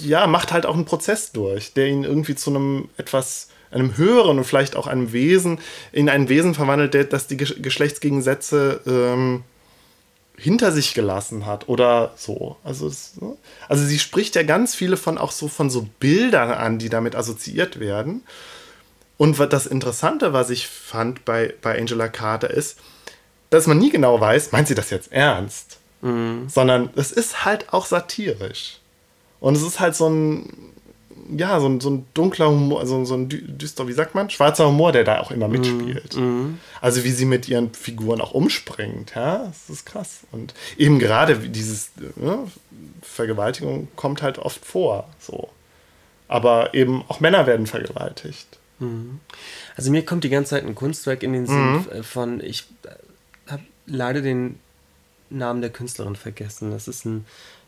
ja, 0.00 0.26
macht 0.26 0.52
halt 0.52 0.66
auch 0.66 0.74
einen 0.74 0.84
Prozess 0.84 1.32
durch, 1.32 1.72
der 1.74 1.86
ihn 1.86 2.04
irgendwie 2.04 2.34
zu 2.34 2.50
einem 2.50 2.88
etwas, 2.96 3.48
einem 3.70 3.96
höheren 3.96 4.38
und 4.38 4.44
vielleicht 4.44 4.76
auch 4.76 4.86
einem 4.86 5.12
Wesen, 5.12 5.60
in 5.92 6.08
ein 6.08 6.28
Wesen 6.28 6.54
verwandelt, 6.54 6.94
der, 6.94 7.04
das 7.04 7.26
die 7.26 7.36
Gesch- 7.36 7.60
Geschlechtsgegensätze 7.60 8.80
ähm, 8.86 9.44
hinter 10.36 10.72
sich 10.72 10.94
gelassen 10.94 11.46
hat 11.46 11.68
oder 11.68 12.12
so. 12.16 12.56
Also, 12.64 12.88
es, 12.88 13.20
ne? 13.20 13.36
also 13.68 13.84
sie 13.84 13.98
spricht 13.98 14.34
ja 14.34 14.42
ganz 14.42 14.74
viele 14.74 14.96
von 14.96 15.18
auch 15.18 15.32
so 15.32 15.48
von 15.48 15.70
so 15.70 15.88
Bildern 16.00 16.50
an, 16.50 16.78
die 16.78 16.88
damit 16.88 17.14
assoziiert 17.14 17.78
werden. 17.80 18.22
Und 19.18 19.38
das 19.52 19.66
Interessante, 19.66 20.32
was 20.32 20.50
ich 20.50 20.66
fand 20.66 21.24
bei, 21.24 21.54
bei 21.62 21.78
Angela 21.78 22.08
Carter, 22.08 22.50
ist, 22.50 22.78
dass 23.50 23.66
man 23.68 23.78
nie 23.78 23.90
genau 23.90 24.20
weiß, 24.20 24.50
meint 24.50 24.66
sie 24.66 24.74
das 24.74 24.90
jetzt 24.90 25.12
ernst? 25.12 25.78
Sondern 26.48 26.90
es 26.96 27.12
ist 27.12 27.44
halt 27.44 27.72
auch 27.72 27.86
satirisch. 27.86 28.78
Und 29.40 29.56
es 29.56 29.62
ist 29.62 29.78
halt 29.80 29.94
so 29.94 30.08
ein, 30.08 30.48
ja, 31.36 31.60
so 31.60 31.68
ein, 31.68 31.80
so 31.80 31.90
ein 31.90 32.06
dunkler 32.14 32.48
Humor, 32.50 32.80
also 32.80 33.04
so 33.04 33.14
ein 33.14 33.28
dü- 33.28 33.46
düster, 33.46 33.86
wie 33.86 33.92
sagt 33.92 34.14
man, 34.14 34.28
schwarzer 34.28 34.66
Humor, 34.66 34.90
der 34.92 35.04
da 35.04 35.20
auch 35.20 35.30
immer 35.30 35.46
mitspielt. 35.48 36.16
Also 36.80 37.04
wie 37.04 37.12
sie 37.12 37.24
mit 37.24 37.48
ihren 37.48 37.72
Figuren 37.72 38.20
auch 38.20 38.32
umspringt, 38.32 39.14
ja, 39.14 39.44
das 39.46 39.70
ist 39.70 39.86
krass. 39.86 40.20
Und 40.32 40.54
eben 40.76 40.98
gerade 40.98 41.36
dieses 41.38 41.90
ne, 42.16 42.38
Vergewaltigung 43.02 43.88
kommt 43.96 44.22
halt 44.22 44.38
oft 44.38 44.64
vor, 44.64 45.08
so. 45.20 45.48
Aber 46.28 46.74
eben 46.74 47.04
auch 47.08 47.20
Männer 47.20 47.46
werden 47.46 47.66
vergewaltigt. 47.66 48.58
Also 49.76 49.90
mir 49.92 50.04
kommt 50.04 50.24
die 50.24 50.28
ganze 50.30 50.50
Zeit 50.50 50.64
ein 50.64 50.74
Kunstwerk 50.74 51.22
in 51.22 51.32
den 51.32 51.46
Sinn 51.46 51.86
äh, 51.92 52.02
von, 52.02 52.40
ich 52.40 52.64
habe 53.48 53.62
leider 53.86 54.22
den 54.22 54.58
Namen 55.38 55.60
der 55.60 55.70
Künstlerin 55.70 56.16
vergessen. 56.16 56.70
Das 56.70 56.88
ist 56.88 57.04
ein 57.04 57.24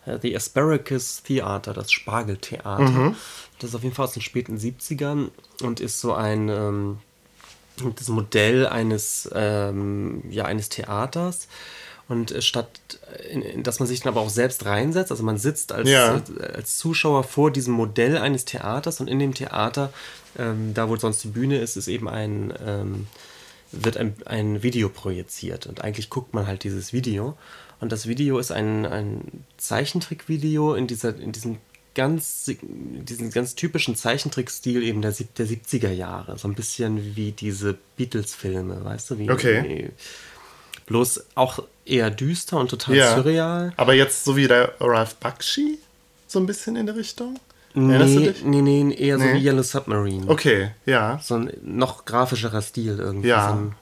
äh, 0.06 0.18
The 0.20 0.36
Asparagus 0.36 1.22
Theater, 1.22 1.72
das 1.74 1.90
Spargeltheater. 1.92 3.14
Das 3.58 3.70
ist 3.70 3.74
auf 3.76 3.82
jeden 3.82 3.94
Fall 3.94 4.06
aus 4.06 4.12
den 4.12 4.22
späten 4.22 4.58
70ern 4.58 5.28
und 5.62 5.80
ist 5.80 6.00
so 6.00 6.12
ein 6.14 6.48
ähm, 6.48 6.98
das 7.96 8.08
Modell 8.08 8.66
eines, 8.68 9.28
ähm, 9.34 10.22
ja, 10.30 10.44
eines 10.44 10.68
Theaters. 10.68 11.48
Und 12.06 12.30
äh, 12.32 12.42
statt, 12.42 12.68
dass 13.56 13.78
man 13.80 13.88
sich 13.88 14.00
dann 14.00 14.12
aber 14.12 14.20
auch 14.20 14.28
selbst 14.30 14.64
reinsetzt, 14.66 15.10
also 15.10 15.22
man 15.24 15.38
sitzt 15.38 15.72
als, 15.72 15.88
Ja. 15.88 16.20
als 16.54 16.76
Zuschauer 16.78 17.24
vor 17.24 17.50
diesem 17.50 17.74
Modell 17.74 18.18
eines 18.18 18.44
Theaters 18.44 19.00
und 19.00 19.08
in 19.08 19.18
dem 19.18 19.34
Theater, 19.34 19.92
ähm, 20.38 20.74
da 20.74 20.88
wo 20.88 20.96
sonst 20.96 21.24
die 21.24 21.28
Bühne 21.28 21.58
ist, 21.58 21.76
ist 21.76 21.88
eben 21.88 22.08
ein, 22.08 22.52
ähm, 22.64 23.06
wird 23.82 23.96
ein, 23.96 24.14
ein 24.26 24.62
Video 24.62 24.88
projiziert. 24.88 25.66
Und 25.66 25.82
eigentlich 25.82 26.10
guckt 26.10 26.34
man 26.34 26.46
halt 26.46 26.64
dieses 26.64 26.92
Video. 26.92 27.36
Und 27.80 27.92
das 27.92 28.06
Video 28.06 28.38
ist 28.38 28.52
ein, 28.52 28.86
ein 28.86 29.44
Zeichentrickvideo 29.56 30.74
in, 30.74 30.86
dieser, 30.86 31.16
in 31.18 31.32
diesem 31.32 31.58
ganz, 31.94 32.48
in 32.48 33.04
diesem 33.04 33.30
ganz 33.30 33.54
typischen 33.54 33.94
Zeichentrickstil 33.96 34.82
eben 34.82 35.00
der, 35.02 35.12
sieb- 35.12 35.34
der 35.36 35.46
70er 35.46 35.90
Jahre. 35.92 36.38
So 36.38 36.48
ein 36.48 36.54
bisschen 36.54 37.14
wie 37.16 37.32
diese 37.32 37.76
Beatles-Filme, 37.96 38.84
weißt 38.84 39.10
du? 39.10 39.18
Wie, 39.18 39.30
Okay. 39.30 39.90
Bloß 40.86 41.24
auch 41.34 41.60
eher 41.86 42.10
düster 42.10 42.58
und 42.58 42.68
total 42.68 42.96
Ja. 42.96 43.14
surreal. 43.16 43.72
Aber 43.76 43.94
jetzt 43.94 44.24
so 44.24 44.36
wie 44.36 44.46
der 44.48 44.74
Ralph 44.80 45.14
Bakshi, 45.16 45.78
so 46.26 46.38
ein 46.38 46.46
bisschen 46.46 46.76
in 46.76 46.86
der 46.86 46.96
Richtung? 46.96 47.38
Erinnerst 47.74 48.14
du 48.14 48.20
Nee, 48.20 48.26
dich? 48.28 48.44
nee, 48.44 48.62
nee, 48.62 48.94
eher 48.94 49.18
so 49.18 49.24
Nee. 49.24 49.34
wie 49.34 49.44
Yellow 49.44 49.62
Submarine. 49.62 50.28
Okay, 50.28 50.70
ja. 50.86 51.18
So 51.22 51.34
ein 51.34 51.50
noch 51.62 52.04
grafischerer 52.04 52.62
Stil 52.62 52.98
irgendwie. 53.00 53.28
Ja. 53.28 53.48
So 53.48 53.54
ein, 53.56 53.74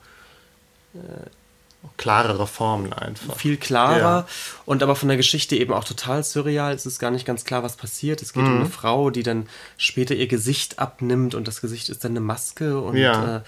Klarere 1.97 2.47
Formen 2.47 2.93
einfach. 2.93 3.35
viel 3.35 3.57
klarer 3.57 3.99
Ja. 3.99 4.27
und 4.65 4.81
aber 4.81 4.95
von 4.95 5.09
der 5.09 5.17
Geschichte 5.17 5.55
eben 5.57 5.73
auch 5.73 5.83
total 5.83 6.23
surreal. 6.23 6.73
Es 6.73 6.85
ist 6.85 6.97
gar 6.97 7.11
nicht 7.11 7.25
ganz 7.25 7.43
klar, 7.43 7.61
was 7.61 7.75
passiert. 7.75 8.21
Es 8.21 8.31
geht 8.33 8.43
um 8.43 8.53
Mhm. 8.53 8.59
eine 8.61 8.69
Frau, 8.69 9.09
die 9.09 9.21
dann 9.21 9.47
später 9.77 10.15
ihr 10.15 10.27
Gesicht 10.27 10.79
abnimmt 10.79 11.35
und 11.35 11.45
das 11.47 11.59
Gesicht 11.61 11.89
ist 11.89 12.03
dann 12.05 12.13
eine 12.13 12.21
Maske 12.21 12.79
und 12.79 12.95
Ja. 12.95 13.37
äh, 13.37 13.41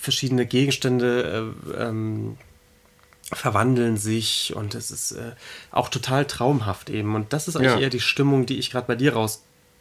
verschiedene 0.00 0.46
Gegenstände 0.46 1.52
äh, 1.76 1.82
ähm, 1.84 2.36
verwandeln 3.32 3.96
sich 3.96 4.52
und 4.56 4.74
es 4.74 4.90
ist 4.90 5.12
äh, 5.12 5.32
auch 5.70 5.88
total 5.90 6.24
traumhaft 6.26 6.90
eben. 6.90 7.14
Und 7.14 7.32
das 7.32 7.46
ist 7.46 7.54
eigentlich 7.56 7.72
Ja. 7.74 7.78
eher 7.78 7.90
die 7.90 8.00
Stimmung, 8.00 8.46
die 8.46 8.58
ich 8.58 8.70
gerade 8.72 8.88
bei 8.88 8.96
dir 8.96 9.12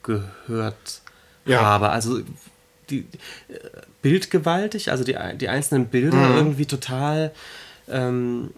rausgehört 0.07 1.01
Ja. 1.45 1.61
habe. 1.61 1.89
Also 1.89 2.19
die 2.89 2.99
äh, 3.49 3.59
bildgewaltig, 4.01 4.91
also 4.91 5.03
die, 5.03 5.15
die 5.35 5.49
einzelnen 5.49 5.87
Bilder 5.87 6.17
Mhm. 6.29 6.35
irgendwie 6.37 6.65
total 6.65 7.31
ähm, 7.87 8.51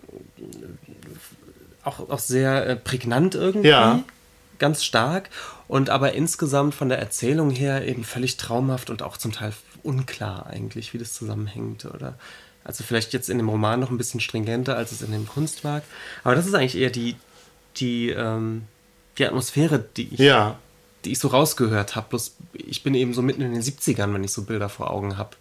auch, 1.83 2.09
auch 2.09 2.19
sehr 2.19 2.65
äh, 2.67 2.75
prägnant 2.75 3.35
irgendwie. 3.35 3.69
Ja. 3.69 4.03
Ganz 4.59 4.83
stark. 4.83 5.29
Und 5.67 5.89
aber 5.89 6.13
insgesamt 6.13 6.75
von 6.75 6.89
der 6.89 6.99
Erzählung 6.99 7.49
her 7.49 7.87
eben 7.87 8.03
völlig 8.03 8.37
traumhaft 8.37 8.89
und 8.89 9.01
auch 9.01 9.17
zum 9.17 9.31
Teil 9.31 9.53
unklar 9.83 10.47
eigentlich, 10.47 10.93
wie 10.93 10.97
das 10.97 11.13
zusammenhängt. 11.13 11.85
Oder 11.85 12.15
also 12.63 12.83
vielleicht 12.83 13.13
jetzt 13.13 13.29
in 13.29 13.37
dem 13.37 13.49
Roman 13.49 13.79
noch 13.79 13.89
ein 13.89 13.97
bisschen 13.97 14.19
stringenter, 14.19 14.75
als 14.77 14.91
es 14.91 15.01
in 15.01 15.11
dem 15.11 15.27
Kunstwerk. 15.27 15.83
Aber 16.23 16.35
das 16.35 16.45
ist 16.45 16.53
eigentlich 16.53 16.77
eher 16.77 16.91
die, 16.91 17.15
die, 17.77 18.09
ähm, 18.09 18.63
die 19.17 19.25
Atmosphäre, 19.25 19.83
die 19.97 20.13
ich, 20.13 20.19
Ja. 20.19 20.59
Die 21.05 21.11
ich 21.11 21.19
so 21.19 21.29
rausgehört 21.29 21.95
habe. 21.95 22.07
Bloß 22.09 22.35
ich 22.53 22.83
bin 22.83 22.93
eben 22.95 23.13
so 23.13 23.21
mitten 23.21 23.41
in 23.41 23.53
den 23.53 23.61
70ern, 23.61 24.13
wenn 24.13 24.23
ich 24.23 24.31
so 24.31 24.43
Bilder 24.43 24.69
vor 24.69 24.91
Augen 24.91 25.17
habe. 25.17 25.31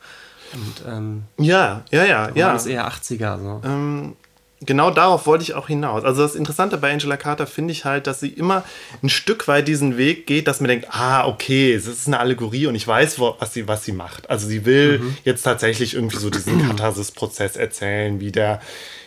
Und 0.53 0.83
ähm, 0.89 1.23
Ja, 1.39 1.85
ja, 1.91 2.05
ja, 2.05 2.31
ja. 2.35 2.55
ist 2.55 2.67
eher 2.67 2.89
80er 2.89 3.39
so. 3.39 3.61
Ähm, 3.65 4.17
genau 4.61 4.91
darauf 4.91 5.27
wollte 5.27 5.43
ich 5.43 5.55
auch 5.55 5.69
hinaus. 5.69 6.05
Also 6.05 6.23
das 6.23 6.35
Interessante 6.35 6.77
bei 6.77 6.93
Angela 6.93 7.17
Carter 7.17 7.47
finde 7.47 7.73
ich 7.73 7.85
halt, 7.85 8.07
dass 8.07 8.21
sie 8.21 8.29
immer 8.29 8.65
ein 9.03 9.09
Stück 9.09 9.49
weit 9.49 9.69
diesen 9.69 9.97
Weg 9.97 10.27
geht, 10.27 10.49
dass 10.49 10.61
man 10.61 10.69
denkt, 10.69 10.89
ah, 10.91 11.27
okay, 11.27 11.73
es 11.73 11.87
ist 11.87 12.07
eine 12.07 12.19
Allegorie 12.19 12.67
und 12.67 12.75
ich 12.75 12.87
weiß, 12.87 13.19
was, 13.21 13.55
sie, 13.55 13.69
was 13.69 13.85
sie 13.85 13.93
macht. 13.93 14.29
Also 14.29 14.47
sie 14.47 14.65
will 14.67 15.03
jetzt 15.25 15.43
tatsächlich 15.43 15.95
irgendwie 15.95 16.19
so 16.19 16.31
diesen 16.31 16.67
Katharsis-Prozess 16.69 17.57
erzählen, 17.57 18.21
wie 18.21 18.33
der, 18.33 18.61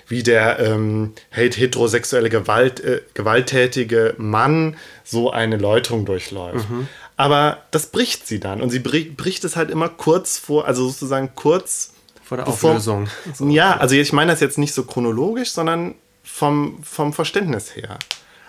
wie 0.07 0.23
der 0.23 0.59
ähm, 0.59 1.13
het- 1.31 1.57
heterosexuelle 1.57 2.29
Gewalt, 2.29 2.79
äh, 2.81 3.01
gewalttätige 3.13 4.15
Mann 4.17 4.75
so 5.03 5.31
eine 5.31 5.57
Läuterung 5.57 6.05
durchläuft. 6.05 6.67
Aber 7.17 7.59
das 7.71 7.87
bricht 7.87 8.27
sie 8.27 8.39
dann. 8.39 8.61
Und 8.61 8.69
sie 8.71 8.79
bricht 8.79 9.43
es 9.43 9.55
halt 9.55 9.69
immer 9.69 9.89
kurz 9.89 10.37
vor, 10.37 10.65
also 10.67 10.87
sozusagen 10.87 11.31
kurz 11.35 11.93
vor 12.23 12.37
der 12.37 12.45
bevor, 12.45 12.71
Auflösung. 12.71 13.07
Ja, 13.51 13.77
also 13.77 13.95
ich 13.95 14.13
meine 14.13 14.31
das 14.31 14.39
jetzt 14.39 14.57
nicht 14.57 14.73
so 14.73 14.83
chronologisch, 14.83 15.51
sondern 15.51 15.95
vom, 16.23 16.81
vom 16.83 17.13
Verständnis 17.13 17.75
her. 17.75 17.99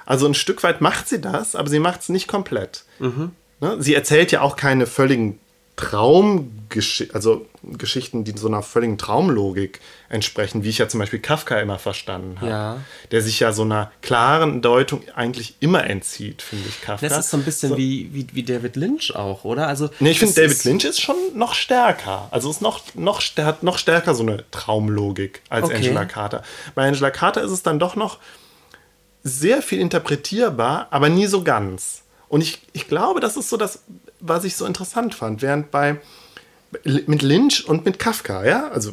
Also 0.07 0.27
ein 0.27 0.35
Stück 0.35 0.63
weit 0.63 0.81
macht 0.81 1.09
sie 1.09 1.21
das, 1.21 1.55
aber 1.57 1.69
sie 1.69 1.79
macht 1.79 2.03
es 2.03 2.09
nicht 2.09 2.29
komplett. 2.29 2.85
Mhm. 2.99 3.33
Ne? 3.61 3.77
Sie 3.81 3.95
erzählt 3.95 4.33
ja 4.33 4.41
auch 4.43 4.57
keine 4.57 4.87
völligen 4.87 5.39
Traumgeschichten, 5.77 7.17
also 7.17 7.47
Geschichten, 7.65 8.23
die 8.23 8.37
so 8.39 8.47
einer 8.47 8.63
völligen 8.63 8.97
Traumlogik 8.97 9.81
entsprechen, 10.09 10.63
wie 10.63 10.69
ich 10.69 10.79
ja 10.79 10.89
zum 10.89 11.01
Beispiel 11.01 11.19
Kafka 11.19 11.59
immer 11.59 11.81
verstanden 11.81 12.41
habe. 12.41 12.51
Ja. 12.51 12.81
Der 13.11 13.23
sich 13.23 13.41
ja 13.41 13.53
so 13.53 13.63
einer 13.63 13.91
klaren 14.01 14.63
Deutung 14.63 15.03
eigentlich 15.17 15.57
immer 15.59 15.85
entzieht, 15.85 16.43
finde 16.43 16.69
ich, 16.69 16.81
Kafka. 16.81 17.09
Das 17.09 17.19
ist 17.19 17.31
so 17.31 17.39
ein 17.39 17.43
bisschen 17.43 17.71
so. 17.71 17.77
wie, 17.77 18.11
wie, 18.13 18.27
wie 18.33 18.45
David 18.45 18.77
Lynch 18.77 19.17
auch, 19.17 19.45
oder? 19.45 19.67
Also, 19.67 19.91
nee, 19.99 20.11
ich 20.11 20.21
finde, 20.21 20.35
David 20.35 20.63
Lynch 20.65 20.85
ist 20.85 21.01
schon 21.01 21.17
noch 21.35 21.55
stärker. 21.55 22.29
Also 22.31 22.51
ist 22.51 22.63
noch, 22.63 22.83
noch, 22.95 23.21
hat 23.21 23.65
noch 23.65 23.79
stärker 23.79 24.15
so 24.15 24.23
eine 24.23 24.45
Traumlogik 24.53 25.43
als 25.49 25.65
okay. 25.65 25.77
Angela 25.77 26.05
Carter. 26.05 26.45
Bei 26.77 26.87
Angela 26.87 27.11
Carter 27.11 27.43
ist 27.43 27.51
es 27.51 27.65
dann 27.65 27.81
doch 27.81 27.97
noch 27.97 28.19
sehr 29.25 29.61
viel 29.61 29.81
interpretierbar, 29.81 30.87
aber 30.91 31.09
nie 31.09 31.27
so 31.27 31.43
ganz. 31.43 32.03
Und 32.29 32.43
ich, 32.43 32.61
ich 32.73 32.89
glaube, 32.89 33.21
das 33.21 33.37
ist 33.37 33.49
so 33.49 33.57
das, 33.57 33.81
was 34.20 34.45
ich 34.45 34.57
so 34.57 34.66
interessant 34.66 35.15
fand. 35.15 35.43
Während 35.43 35.70
bei 35.70 35.97
mit 36.85 37.23
Lynch 37.23 37.69
und 37.69 37.85
mit 37.85 37.99
Kafka, 37.99 38.45
ja, 38.45 38.69
also 38.69 38.93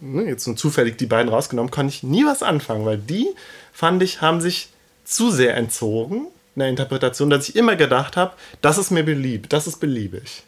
ne, 0.00 0.24
jetzt 0.24 0.44
so 0.44 0.54
zufällig 0.54 0.96
die 0.96 1.06
beiden 1.06 1.30
rausgenommen, 1.30 1.70
konnte 1.70 1.92
ich 1.92 2.02
nie 2.02 2.24
was 2.24 2.42
anfangen, 2.42 2.84
weil 2.86 2.98
die, 2.98 3.28
fand 3.72 4.02
ich, 4.02 4.20
haben 4.20 4.40
sich 4.40 4.70
zu 5.04 5.30
sehr 5.30 5.56
entzogen 5.56 6.28
in 6.54 6.60
der 6.60 6.68
Interpretation, 6.68 7.30
dass 7.30 7.48
ich 7.48 7.56
immer 7.56 7.76
gedacht 7.76 8.16
habe, 8.16 8.32
das 8.62 8.78
ist 8.78 8.90
mir 8.90 9.04
beliebt, 9.04 9.52
das 9.52 9.66
ist 9.66 9.78
beliebig. 9.78 10.42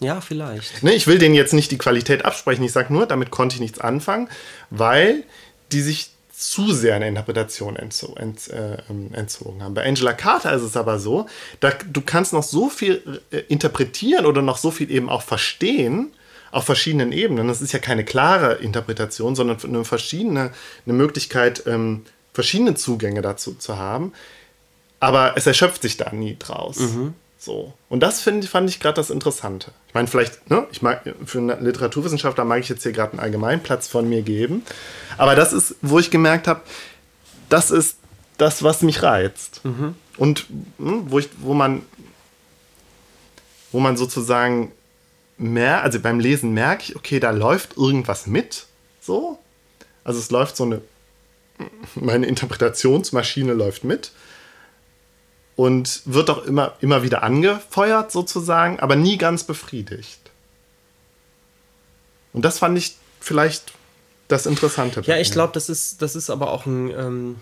Ja, 0.00 0.20
vielleicht. 0.20 0.82
Ne, 0.82 0.94
ich 0.94 1.06
will 1.06 1.18
denen 1.18 1.34
jetzt 1.34 1.52
nicht 1.52 1.70
die 1.70 1.78
Qualität 1.78 2.24
absprechen, 2.24 2.64
ich 2.64 2.72
sage 2.72 2.92
nur, 2.92 3.06
damit 3.06 3.30
konnte 3.30 3.56
ich 3.56 3.60
nichts 3.60 3.80
anfangen, 3.80 4.28
weil 4.70 5.24
die 5.72 5.82
sich 5.82 6.10
zu 6.38 6.72
sehr 6.72 6.94
eine 6.94 7.08
Interpretation 7.08 7.74
entzo 7.74 8.14
ent, 8.14 8.48
äh, 8.50 8.76
ähm, 8.88 9.12
entzogen 9.12 9.60
haben. 9.62 9.74
Bei 9.74 9.84
Angela 9.84 10.12
Carter 10.12 10.52
ist 10.52 10.62
es 10.62 10.76
aber 10.76 11.00
so, 11.00 11.26
da, 11.58 11.72
du 11.90 12.00
kannst 12.00 12.32
noch 12.32 12.44
so 12.44 12.68
viel 12.68 13.20
äh, 13.32 13.38
interpretieren 13.48 14.24
oder 14.24 14.40
noch 14.40 14.56
so 14.56 14.70
viel 14.70 14.88
eben 14.90 15.08
auch 15.08 15.22
verstehen 15.22 16.12
auf 16.52 16.64
verschiedenen 16.64 17.10
Ebenen. 17.10 17.48
Das 17.48 17.60
ist 17.60 17.72
ja 17.72 17.80
keine 17.80 18.04
klare 18.04 18.54
Interpretation, 18.54 19.34
sondern 19.34 19.58
eine 19.64 19.84
verschiedene 19.84 20.52
eine 20.86 20.94
Möglichkeit, 20.94 21.64
ähm, 21.66 22.04
verschiedene 22.32 22.76
Zugänge 22.76 23.20
dazu 23.20 23.54
zu 23.54 23.76
haben. 23.76 24.12
Aber 25.00 25.34
es 25.36 25.46
erschöpft 25.46 25.82
sich 25.82 25.96
da 25.96 26.12
nie 26.12 26.36
draus. 26.38 26.78
Mhm. 26.78 27.14
So. 27.38 27.72
Und 27.88 28.00
das 28.00 28.20
find, 28.20 28.44
fand 28.46 28.68
ich 28.68 28.80
gerade 28.80 28.96
das 28.96 29.10
Interessante. 29.10 29.70
Ich 29.86 29.94
meine, 29.94 30.08
vielleicht, 30.08 30.50
ne, 30.50 30.66
ich 30.72 30.82
mag, 30.82 31.02
für 31.24 31.38
einen 31.38 31.64
Literaturwissenschaftler 31.64 32.44
mag 32.44 32.60
ich 32.60 32.68
jetzt 32.68 32.82
hier 32.82 32.92
gerade 32.92 33.12
einen 33.12 33.20
Allgemeinplatz 33.20 33.86
von 33.86 34.08
mir 34.08 34.22
geben. 34.22 34.64
Aber 35.16 35.36
das 35.36 35.52
ist, 35.52 35.76
wo 35.80 35.98
ich 35.98 36.10
gemerkt 36.10 36.48
habe, 36.48 36.62
das 37.48 37.70
ist 37.70 37.96
das, 38.38 38.62
was 38.62 38.82
mich 38.82 39.02
reizt. 39.02 39.64
Mhm. 39.64 39.94
Und 40.16 40.46
hm, 40.78 41.10
wo, 41.10 41.20
ich, 41.20 41.28
wo 41.38 41.54
man 41.54 41.82
wo 43.72 43.80
man 43.80 43.96
sozusagen 43.96 44.72
mehr, 45.36 45.82
also 45.82 46.00
beim 46.00 46.20
Lesen 46.20 46.52
merke 46.52 46.84
ich, 46.84 46.96
okay, 46.96 47.20
da 47.20 47.30
läuft 47.30 47.76
irgendwas 47.76 48.26
mit. 48.26 48.66
So. 49.00 49.38
Also 50.04 50.18
es 50.18 50.30
läuft 50.30 50.56
so 50.56 50.64
eine, 50.64 50.80
meine 51.94 52.26
Interpretationsmaschine 52.26 53.52
läuft 53.52 53.84
mit 53.84 54.12
und 55.58 56.02
wird 56.04 56.30
auch 56.30 56.44
immer, 56.44 56.74
immer 56.80 57.02
wieder 57.02 57.24
angefeuert 57.24 58.12
sozusagen, 58.12 58.78
aber 58.78 58.94
nie 58.94 59.18
ganz 59.18 59.42
befriedigt. 59.42 60.20
Und 62.32 62.44
das 62.44 62.60
fand 62.60 62.78
ich 62.78 62.94
vielleicht 63.18 63.72
das 64.28 64.46
Interessante. 64.46 65.02
Ja, 65.04 65.16
ich 65.16 65.32
glaube, 65.32 65.52
das 65.54 65.68
ist, 65.68 66.00
das 66.00 66.14
ist 66.14 66.30
aber 66.30 66.52
auch 66.52 66.64
ein, 66.64 66.90
ähm, 66.90 67.36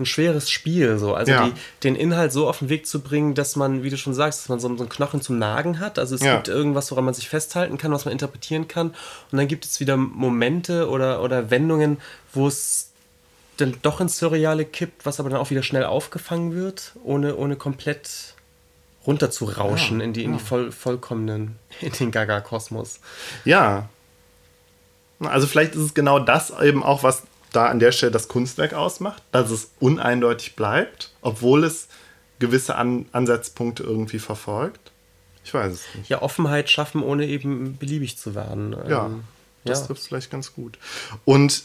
ein 0.00 0.06
schweres 0.06 0.50
Spiel. 0.50 0.98
So. 0.98 1.14
Also 1.14 1.30
ja. 1.30 1.46
die, 1.46 1.52
den 1.84 1.94
Inhalt 1.94 2.32
so 2.32 2.48
auf 2.48 2.58
den 2.58 2.70
Weg 2.70 2.88
zu 2.88 2.98
bringen, 2.98 3.36
dass 3.36 3.54
man, 3.54 3.84
wie 3.84 3.90
du 3.90 3.96
schon 3.96 4.12
sagst, 4.12 4.40
dass 4.40 4.48
man 4.48 4.58
so, 4.58 4.66
so 4.76 4.82
einen 4.82 4.88
Knochen 4.88 5.22
zum 5.22 5.38
Nagen 5.38 5.78
hat. 5.78 6.00
Also 6.00 6.16
es 6.16 6.22
ja. 6.22 6.34
gibt 6.34 6.48
irgendwas, 6.48 6.90
woran 6.90 7.04
man 7.04 7.14
sich 7.14 7.28
festhalten 7.28 7.78
kann, 7.78 7.92
was 7.92 8.04
man 8.04 8.10
interpretieren 8.10 8.66
kann. 8.66 8.88
Und 9.30 9.38
dann 9.38 9.46
gibt 9.46 9.64
es 9.64 9.78
wieder 9.78 9.96
Momente 9.96 10.88
oder, 10.88 11.22
oder 11.22 11.52
Wendungen, 11.52 11.98
wo 12.32 12.48
es 12.48 12.90
dann 13.56 13.76
doch 13.82 14.00
ins 14.00 14.18
Surreale 14.18 14.64
kippt, 14.64 15.06
was 15.06 15.20
aber 15.20 15.30
dann 15.30 15.38
auch 15.38 15.50
wieder 15.50 15.62
schnell 15.62 15.84
aufgefangen 15.84 16.54
wird, 16.54 16.92
ohne, 17.04 17.36
ohne 17.36 17.56
komplett 17.56 18.34
runterzurauschen 19.06 20.00
ja, 20.00 20.04
in 20.04 20.12
die, 20.12 20.24
in 20.24 20.32
die 20.34 20.38
voll, 20.38 20.72
vollkommenen, 20.72 21.56
in 21.80 21.92
den 21.92 22.10
Gaga-Kosmos. 22.10 23.00
Ja. 23.44 23.88
Also 25.20 25.46
vielleicht 25.46 25.74
ist 25.74 25.82
es 25.82 25.94
genau 25.94 26.18
das 26.18 26.52
eben 26.60 26.82
auch, 26.82 27.02
was 27.02 27.22
da 27.52 27.68
an 27.68 27.78
der 27.78 27.92
Stelle 27.92 28.12
das 28.12 28.28
Kunstwerk 28.28 28.74
ausmacht, 28.74 29.22
dass 29.32 29.50
es 29.50 29.70
uneindeutig 29.80 30.56
bleibt, 30.56 31.12
obwohl 31.22 31.64
es 31.64 31.88
gewisse 32.38 32.76
an 32.76 33.06
Ansatzpunkte 33.12 33.82
irgendwie 33.82 34.18
verfolgt. 34.18 34.92
Ich 35.44 35.54
weiß 35.54 35.72
es 35.72 35.94
nicht. 35.94 36.10
Ja, 36.10 36.20
Offenheit 36.20 36.68
schaffen, 36.68 37.02
ohne 37.02 37.26
eben 37.26 37.78
beliebig 37.78 38.18
zu 38.18 38.34
werden. 38.34 38.76
Ja, 38.88 39.06
ähm, 39.06 39.24
das 39.64 39.80
ja. 39.80 39.86
trifft 39.86 40.02
es 40.02 40.08
vielleicht 40.08 40.30
ganz 40.30 40.52
gut. 40.52 40.78
Und 41.24 41.62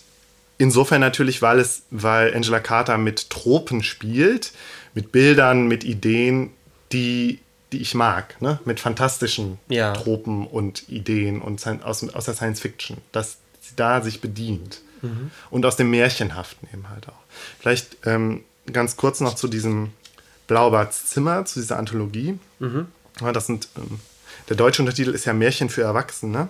Insofern 0.62 1.02
natürlich, 1.02 1.42
weil 1.42 1.58
es, 1.58 1.82
weil 1.90 2.36
Angela 2.36 2.60
Carter 2.60 3.00
mit 3.00 3.32
Tropen 3.32 3.82
spielt, 3.82 4.52
mit 4.94 5.12
Bildern, 5.12 5.68
mit 5.68 5.84
Ideen, 5.84 6.52
die, 6.92 7.40
die 7.72 7.82
ich 7.82 7.96
mag, 7.96 8.40
ne? 8.44 8.60
mit 8.64 8.80
fantastischen 8.80 9.58
ja. 9.70 9.94
Tropen 9.94 10.46
und 10.46 10.88
Ideen 10.88 11.42
und 11.42 11.66
aus, 11.84 12.08
aus 12.14 12.26
der 12.26 12.36
Science 12.36 12.60
Fiction, 12.60 12.98
dass 13.12 13.40
sie 13.60 13.76
da 13.76 14.02
sich 14.02 14.22
bedient. 14.22 14.82
Mhm. 15.02 15.32
Und 15.50 15.66
aus 15.66 15.78
dem 15.78 15.90
Märchenhaften 15.90 16.70
eben 16.72 16.90
halt 16.90 17.08
auch. 17.08 17.24
Vielleicht 17.60 17.98
ähm, 18.06 18.44
ganz 18.72 18.98
kurz 18.98 19.20
noch 19.20 19.34
zu 19.34 19.48
diesem 19.48 19.90
Blaubarts 20.46 21.08
Zimmer, 21.08 21.44
zu 21.46 21.60
dieser 21.60 21.80
Anthologie. 21.80 22.38
Mhm. 22.60 22.86
Ja, 23.20 23.32
das 23.32 23.48
sind, 23.48 23.68
ähm, 23.78 24.00
der 24.48 24.58
deutsche 24.58 24.84
Untertitel 24.84 25.10
ist 25.10 25.26
ja 25.26 25.34
Märchen 25.34 25.70
für 25.70 25.82
Erwachsene. 25.82 26.50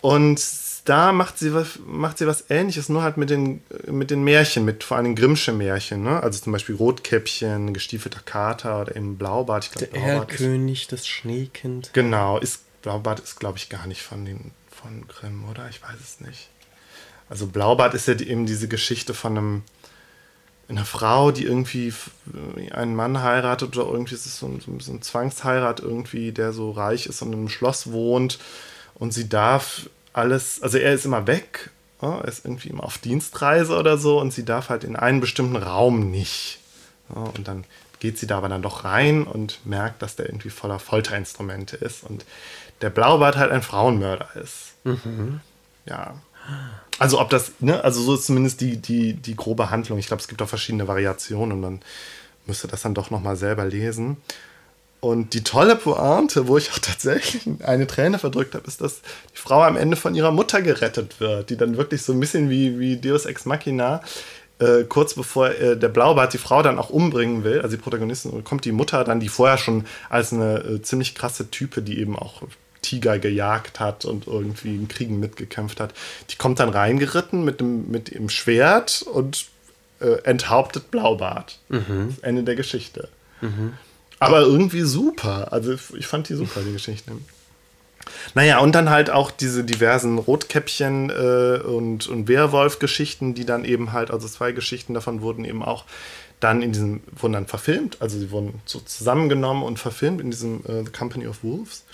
Und 0.00 0.38
da 0.84 1.12
macht 1.12 1.38
sie 1.38 1.54
was, 1.54 1.78
macht 1.86 2.18
sie 2.18 2.26
was 2.26 2.44
ähnliches, 2.50 2.88
nur 2.88 3.02
halt 3.02 3.16
mit 3.16 3.30
den, 3.30 3.62
mit 3.86 4.10
den 4.10 4.22
Märchen, 4.22 4.64
mit 4.64 4.84
vor 4.84 4.96
allem 4.96 5.14
Grimmsche 5.14 5.52
Märchen, 5.52 6.02
ne? 6.02 6.22
Also 6.22 6.40
zum 6.40 6.52
Beispiel 6.52 6.74
Rotkäppchen, 6.74 7.72
gestiefelter 7.72 8.20
Kater 8.24 8.82
oder 8.82 8.96
eben 8.96 9.16
Blaubart. 9.16 9.64
Ich 9.64 9.70
glaub, 9.72 9.90
Der 9.90 9.98
Blaubart 9.98 10.30
Erlkönig, 10.30 10.88
das 10.88 11.06
Schneekind. 11.06 11.90
Genau, 11.92 12.38
ist, 12.38 12.62
Blaubart 12.82 13.20
ist, 13.20 13.40
glaube 13.40 13.58
ich, 13.58 13.68
gar 13.68 13.86
nicht 13.86 14.02
von, 14.02 14.24
den, 14.24 14.52
von 14.70 15.06
Grimm, 15.08 15.48
oder? 15.48 15.68
Ich 15.68 15.82
weiß 15.82 15.98
es 16.02 16.20
nicht. 16.20 16.48
Also 17.28 17.46
Blaubart 17.46 17.94
ist 17.94 18.08
ja 18.08 18.14
eben 18.14 18.46
diese 18.46 18.68
Geschichte 18.68 19.14
von 19.14 19.36
einem, 19.36 19.62
einer 20.68 20.84
Frau, 20.84 21.30
die 21.30 21.44
irgendwie 21.44 21.92
einen 22.70 22.94
Mann 22.94 23.22
heiratet 23.22 23.76
oder 23.76 23.90
irgendwie 23.90 24.14
ist 24.14 24.26
es 24.26 24.38
so 24.38 24.46
ein, 24.46 24.80
so 24.80 24.92
ein 24.92 25.02
Zwangsheirat 25.02 25.80
irgendwie, 25.80 26.32
der 26.32 26.52
so 26.52 26.70
reich 26.70 27.06
ist 27.06 27.22
und 27.22 27.32
in 27.32 27.38
einem 27.38 27.48
Schloss 27.48 27.90
wohnt 27.90 28.38
und 28.94 29.12
sie 29.12 29.28
darf 29.28 29.88
alles, 30.18 30.62
also 30.62 30.78
er 30.78 30.92
ist 30.92 31.04
immer 31.04 31.26
weg, 31.26 31.70
er 32.00 32.24
ist 32.26 32.44
irgendwie 32.44 32.68
immer 32.68 32.84
auf 32.84 32.98
Dienstreise 32.98 33.76
oder 33.76 33.98
so 33.98 34.20
und 34.20 34.32
sie 34.32 34.44
darf 34.44 34.68
halt 34.68 34.84
in 34.84 34.96
einen 34.96 35.20
bestimmten 35.20 35.56
Raum 35.56 36.10
nicht. 36.10 36.60
Und 37.08 37.48
dann 37.48 37.64
geht 38.00 38.18
sie 38.18 38.26
da 38.26 38.38
aber 38.38 38.48
dann 38.48 38.62
doch 38.62 38.84
rein 38.84 39.24
und 39.24 39.64
merkt, 39.64 40.02
dass 40.02 40.16
der 40.16 40.26
irgendwie 40.26 40.50
voller 40.50 40.78
Folterinstrumente 40.78 41.76
ist 41.76 42.04
und 42.04 42.24
der 42.80 42.90
Blaubart 42.90 43.36
halt 43.36 43.50
ein 43.50 43.62
Frauenmörder 43.62 44.28
ist. 44.36 44.74
Mhm. 44.84 45.40
Ja. 45.86 46.14
Also 46.98 47.20
ob 47.20 47.30
das, 47.30 47.52
ne, 47.60 47.82
also 47.82 48.00
so 48.00 48.14
ist 48.14 48.26
zumindest 48.26 48.60
die, 48.60 48.76
die, 48.76 49.14
die 49.14 49.36
grobe 49.36 49.70
Handlung. 49.70 49.98
Ich 49.98 50.06
glaube, 50.06 50.20
es 50.20 50.28
gibt 50.28 50.42
auch 50.42 50.48
verschiedene 50.48 50.88
Variationen 50.88 51.52
und 51.52 51.60
man 51.60 51.80
müsste 52.46 52.68
das 52.68 52.82
dann 52.82 52.94
doch 52.94 53.10
nochmal 53.10 53.36
selber 53.36 53.64
lesen. 53.64 54.16
Und 55.00 55.32
die 55.34 55.44
tolle 55.44 55.76
Pointe, 55.76 56.48
wo 56.48 56.58
ich 56.58 56.72
auch 56.72 56.78
tatsächlich 56.78 57.42
eine 57.62 57.86
Träne 57.86 58.18
verdrückt 58.18 58.54
habe, 58.54 58.66
ist, 58.66 58.80
dass 58.80 59.00
die 59.32 59.38
Frau 59.38 59.62
am 59.62 59.76
Ende 59.76 59.96
von 59.96 60.14
ihrer 60.14 60.32
Mutter 60.32 60.60
gerettet 60.60 61.20
wird, 61.20 61.50
die 61.50 61.56
dann 61.56 61.76
wirklich 61.76 62.02
so 62.02 62.12
ein 62.12 62.20
bisschen 62.20 62.50
wie, 62.50 62.78
wie 62.80 62.96
Deus 62.96 63.24
Ex 63.24 63.44
Machina, 63.44 64.02
äh, 64.58 64.84
kurz 64.84 65.14
bevor 65.14 65.50
äh, 65.50 65.76
der 65.76 65.88
Blaubart 65.88 66.32
die 66.32 66.38
Frau 66.38 66.62
dann 66.62 66.80
auch 66.80 66.90
umbringen 66.90 67.44
will, 67.44 67.60
also 67.60 67.76
die 67.76 67.82
Protagonistin, 67.82 68.42
kommt 68.42 68.64
die 68.64 68.72
Mutter 68.72 69.04
dann, 69.04 69.20
die 69.20 69.28
vorher 69.28 69.56
schon 69.56 69.84
als 70.10 70.32
eine 70.32 70.58
äh, 70.58 70.82
ziemlich 70.82 71.14
krasse 71.14 71.48
Type, 71.48 71.80
die 71.80 72.00
eben 72.00 72.16
auch 72.16 72.42
Tiger 72.82 73.18
gejagt 73.18 73.80
hat 73.80 74.04
und 74.04 74.26
irgendwie 74.26 74.74
in 74.74 74.88
Kriegen 74.88 75.20
mitgekämpft 75.20 75.78
hat, 75.78 75.94
die 76.30 76.36
kommt 76.36 76.58
dann 76.58 76.70
reingeritten 76.70 77.44
mit 77.44 77.60
dem, 77.60 77.88
mit 77.90 78.14
dem 78.14 78.28
Schwert 78.28 79.02
und 79.02 79.46
äh, 80.00 80.22
enthauptet 80.24 80.90
Blaubart. 80.90 81.58
Mhm. 81.68 82.16
Ende 82.22 82.42
der 82.42 82.56
Geschichte. 82.56 83.08
Mhm. 83.40 83.74
Aber 84.18 84.40
irgendwie 84.40 84.82
super. 84.82 85.52
Also 85.52 85.76
ich 85.96 86.06
fand 86.06 86.28
die 86.28 86.34
super, 86.34 86.60
die 86.60 86.72
Geschichte. 86.72 87.12
Naja, 88.34 88.58
und 88.58 88.74
dann 88.74 88.90
halt 88.90 89.10
auch 89.10 89.30
diese 89.30 89.64
diversen 89.64 90.18
Rotkäppchen 90.18 91.10
äh, 91.10 91.60
und, 91.62 92.08
und 92.08 92.28
Werwolf-Geschichten, 92.28 93.34
die 93.34 93.44
dann 93.44 93.64
eben 93.64 93.92
halt, 93.92 94.10
also 94.10 94.28
zwei 94.28 94.52
Geschichten 94.52 94.94
davon 94.94 95.20
wurden 95.20 95.44
eben 95.44 95.62
auch 95.62 95.84
dann 96.40 96.62
in 96.62 96.72
diesem, 96.72 97.00
wurden 97.10 97.32
dann 97.32 97.46
verfilmt, 97.46 98.00
also 98.00 98.18
sie 98.18 98.30
wurden 98.30 98.60
so 98.64 98.78
zusammengenommen 98.80 99.62
und 99.62 99.78
verfilmt 99.78 100.20
in 100.20 100.30
diesem 100.30 100.64
äh, 100.66 100.84
The 100.84 100.92
Company 100.92 101.26
of 101.26 101.42
Wolves. 101.42 101.84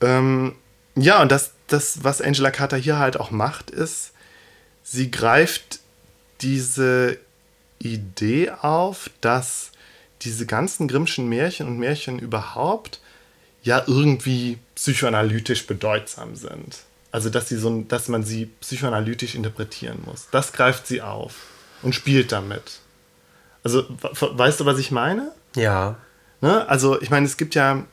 Ähm, 0.00 0.54
ja, 0.94 1.20
und 1.20 1.32
das, 1.32 1.52
das, 1.66 2.04
was 2.04 2.20
Angela 2.20 2.50
Carter 2.50 2.76
hier 2.76 2.98
halt 2.98 3.18
auch 3.18 3.30
macht, 3.30 3.70
ist, 3.70 4.12
sie 4.82 5.10
greift 5.10 5.80
diese 6.40 7.18
Idee 7.78 8.50
auf, 8.50 9.10
dass 9.20 9.69
diese 10.22 10.46
ganzen 10.46 10.88
Grimmschen 10.88 11.28
Märchen 11.28 11.66
und 11.66 11.78
Märchen 11.78 12.18
überhaupt 12.18 13.00
ja 13.62 13.82
irgendwie 13.86 14.58
psychoanalytisch 14.74 15.66
bedeutsam 15.66 16.36
sind. 16.36 16.78
Also 17.12 17.28
dass 17.28 17.48
sie 17.48 17.56
so, 17.56 17.82
dass 17.82 18.08
man 18.08 18.22
sie 18.22 18.46
psychoanalytisch 18.60 19.34
interpretieren 19.34 19.98
muss. 20.04 20.28
Das 20.30 20.52
greift 20.52 20.86
sie 20.86 21.02
auf 21.02 21.46
und 21.82 21.94
spielt 21.94 22.32
damit. 22.32 22.80
Also 23.62 23.84
weißt 23.88 24.60
du, 24.60 24.66
was 24.66 24.78
ich 24.78 24.90
meine? 24.90 25.32
Ja. 25.56 25.96
Ne? 26.40 26.66
Also 26.68 27.00
ich 27.00 27.10
meine, 27.10 27.26
es 27.26 27.36
gibt 27.36 27.54
ja, 27.54 27.84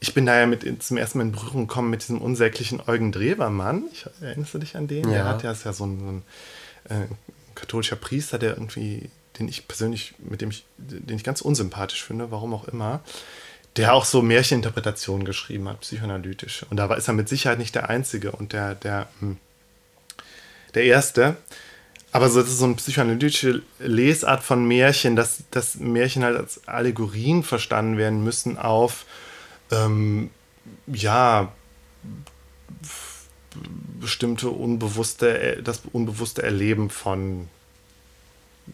ich 0.00 0.14
bin 0.14 0.26
da 0.26 0.38
ja 0.38 0.46
mit 0.46 0.82
zum 0.82 0.96
ersten 0.96 1.18
Mal 1.18 1.24
in 1.24 1.32
Berührung 1.32 1.66
gekommen 1.66 1.90
mit 1.90 2.02
diesem 2.02 2.20
unsäglichen 2.20 2.80
Eugen 2.86 3.12
Drewermann. 3.12 3.84
Ich, 3.92 4.06
erinnerst 4.20 4.54
du 4.54 4.58
dich 4.58 4.76
an 4.76 4.86
den? 4.86 5.04
Ja. 5.08 5.14
Der 5.14 5.24
hat 5.24 5.42
ja, 5.42 5.52
ist 5.52 5.64
ja 5.64 5.72
so 5.72 5.86
ein, 5.86 5.98
so 6.88 6.94
ein 6.96 7.02
äh, 7.02 7.06
katholischer 7.54 7.96
Priester, 7.96 8.38
der 8.38 8.54
irgendwie, 8.54 9.10
den 9.38 9.48
ich 9.48 9.66
persönlich, 9.66 10.14
mit 10.18 10.40
dem 10.40 10.50
ich, 10.50 10.64
den 10.78 11.16
ich 11.16 11.24
ganz 11.24 11.40
unsympathisch 11.40 12.04
finde, 12.04 12.30
warum 12.30 12.54
auch 12.54 12.68
immer 12.68 13.02
der 13.76 13.94
auch 13.94 14.04
so 14.04 14.22
Märcheninterpretationen 14.22 15.24
geschrieben 15.24 15.68
hat, 15.68 15.80
psychoanalytisch. 15.80 16.64
Und 16.70 16.76
da 16.76 16.92
ist 16.94 17.08
er 17.08 17.14
mit 17.14 17.28
Sicherheit 17.28 17.58
nicht 17.58 17.74
der 17.74 17.88
Einzige 17.90 18.32
und 18.32 18.52
der, 18.52 18.74
der, 18.74 19.08
hm, 19.20 19.38
der 20.74 20.84
Erste. 20.84 21.36
Aber 22.12 22.28
so, 22.30 22.40
das 22.40 22.50
ist 22.50 22.58
so 22.58 22.66
eine 22.66 22.76
psychoanalytische 22.76 23.62
Lesart 23.80 24.44
von 24.44 24.64
Märchen, 24.66 25.16
dass, 25.16 25.42
dass 25.50 25.76
Märchen 25.76 26.22
halt 26.22 26.36
als 26.36 26.68
Allegorien 26.68 27.42
verstanden 27.42 27.98
werden 27.98 28.22
müssen 28.22 28.58
auf, 28.58 29.06
ähm, 29.72 30.30
ja, 30.86 31.52
bestimmte 34.00 34.50
unbewusste, 34.50 35.60
das 35.64 35.82
unbewusste 35.92 36.42
Erleben 36.42 36.90
von 36.90 37.48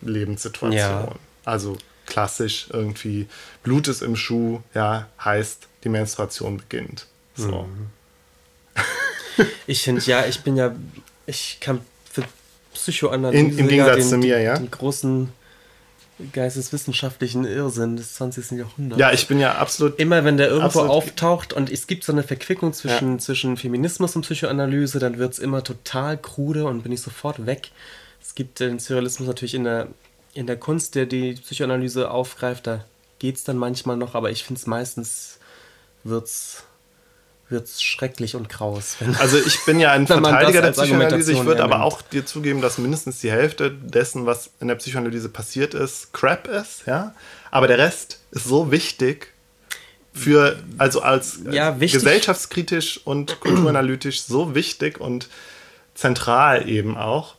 Lebenssituationen. 0.02 1.08
Ja. 1.08 1.14
Also 1.44 1.76
klassisch 2.06 2.66
irgendwie 2.72 3.28
Blut 3.62 3.88
ist 3.88 4.02
im 4.02 4.16
Schuh, 4.16 4.60
ja, 4.74 5.08
heißt, 5.24 5.68
die 5.84 5.88
Menstruation 5.88 6.58
beginnt. 6.58 7.06
So. 7.34 7.62
Mhm. 7.62 9.46
ich 9.66 9.82
finde, 9.82 10.02
ja, 10.02 10.26
ich 10.26 10.40
bin 10.40 10.56
ja, 10.56 10.74
ich 11.26 11.58
kann 11.60 11.80
für 12.10 12.24
Psychoanalyse 12.74 13.42
In, 13.42 13.58
im 13.58 13.68
Gegensatz 13.68 13.96
den, 13.96 14.08
zu 14.08 14.18
mir, 14.18 14.40
ja. 14.40 14.56
Den 14.56 14.70
großen 14.70 15.32
geisteswissenschaftlichen 16.32 17.44
Irrsinn 17.44 17.96
des 17.96 18.14
20. 18.14 18.52
Jahrhunderts. 18.52 19.00
Ja, 19.00 19.12
ich 19.12 19.26
bin 19.26 19.38
ja 19.38 19.54
absolut. 19.54 19.98
Immer 19.98 20.24
wenn 20.24 20.36
der 20.36 20.48
irgendwo 20.48 20.80
auftaucht 20.80 21.52
und 21.52 21.70
es 21.70 21.86
gibt 21.86 22.04
so 22.04 22.12
eine 22.12 22.22
Verquickung 22.22 22.72
zwischen, 22.72 23.12
ja. 23.12 23.18
zwischen 23.18 23.56
Feminismus 23.56 24.16
und 24.16 24.22
Psychoanalyse, 24.22 24.98
dann 24.98 25.18
wird 25.18 25.32
es 25.32 25.38
immer 25.38 25.64
total 25.64 26.18
krude 26.18 26.66
und 26.66 26.82
bin 26.82 26.92
ich 26.92 27.00
sofort 27.00 27.46
weg. 27.46 27.70
Es 28.22 28.34
gibt 28.34 28.60
den 28.60 28.78
Surrealismus 28.78 29.26
natürlich 29.26 29.54
in 29.54 29.64
der 29.64 29.88
in 30.32 30.46
der 30.46 30.56
Kunst, 30.56 30.94
der 30.94 31.06
die 31.06 31.32
Psychoanalyse 31.34 32.10
aufgreift, 32.10 32.66
da 32.66 32.84
geht 33.18 33.36
es 33.36 33.44
dann 33.44 33.56
manchmal 33.56 33.96
noch, 33.96 34.14
aber 34.14 34.30
ich 34.30 34.44
finde 34.44 34.60
es 34.60 34.66
meistens 34.66 35.38
wird's 36.04 36.64
wird's 37.48 37.82
schrecklich 37.82 38.36
und 38.36 38.48
kraus. 38.48 38.96
also 39.18 39.36
ich 39.36 39.64
bin 39.64 39.80
ja 39.80 39.90
ein 39.90 40.06
Verteidiger 40.06 40.62
der 40.62 40.70
Psychoanalyse. 40.70 41.32
Ich 41.32 41.44
würde 41.44 41.64
aber 41.64 41.82
auch 41.82 42.00
dir 42.00 42.24
zugeben, 42.24 42.60
dass 42.60 42.78
mindestens 42.78 43.20
die 43.20 43.30
Hälfte 43.30 43.72
dessen, 43.72 44.24
was 44.24 44.50
in 44.60 44.68
der 44.68 44.76
Psychoanalyse 44.76 45.28
passiert 45.28 45.74
ist, 45.74 46.12
Crap 46.12 46.46
ist, 46.46 46.86
ja. 46.86 47.12
Aber 47.50 47.66
der 47.66 47.78
Rest 47.78 48.20
ist 48.30 48.44
so 48.44 48.70
wichtig 48.70 49.34
für, 50.12 50.62
also 50.78 51.02
als, 51.02 51.40
ja, 51.50 51.72
gesellschaftskritisch 51.72 53.00
und 53.04 53.40
kulturanalytisch 53.40 54.22
so 54.22 54.54
wichtig 54.54 55.00
und 55.00 55.28
zentral 55.94 56.68
eben 56.68 56.96
auch, 56.96 57.34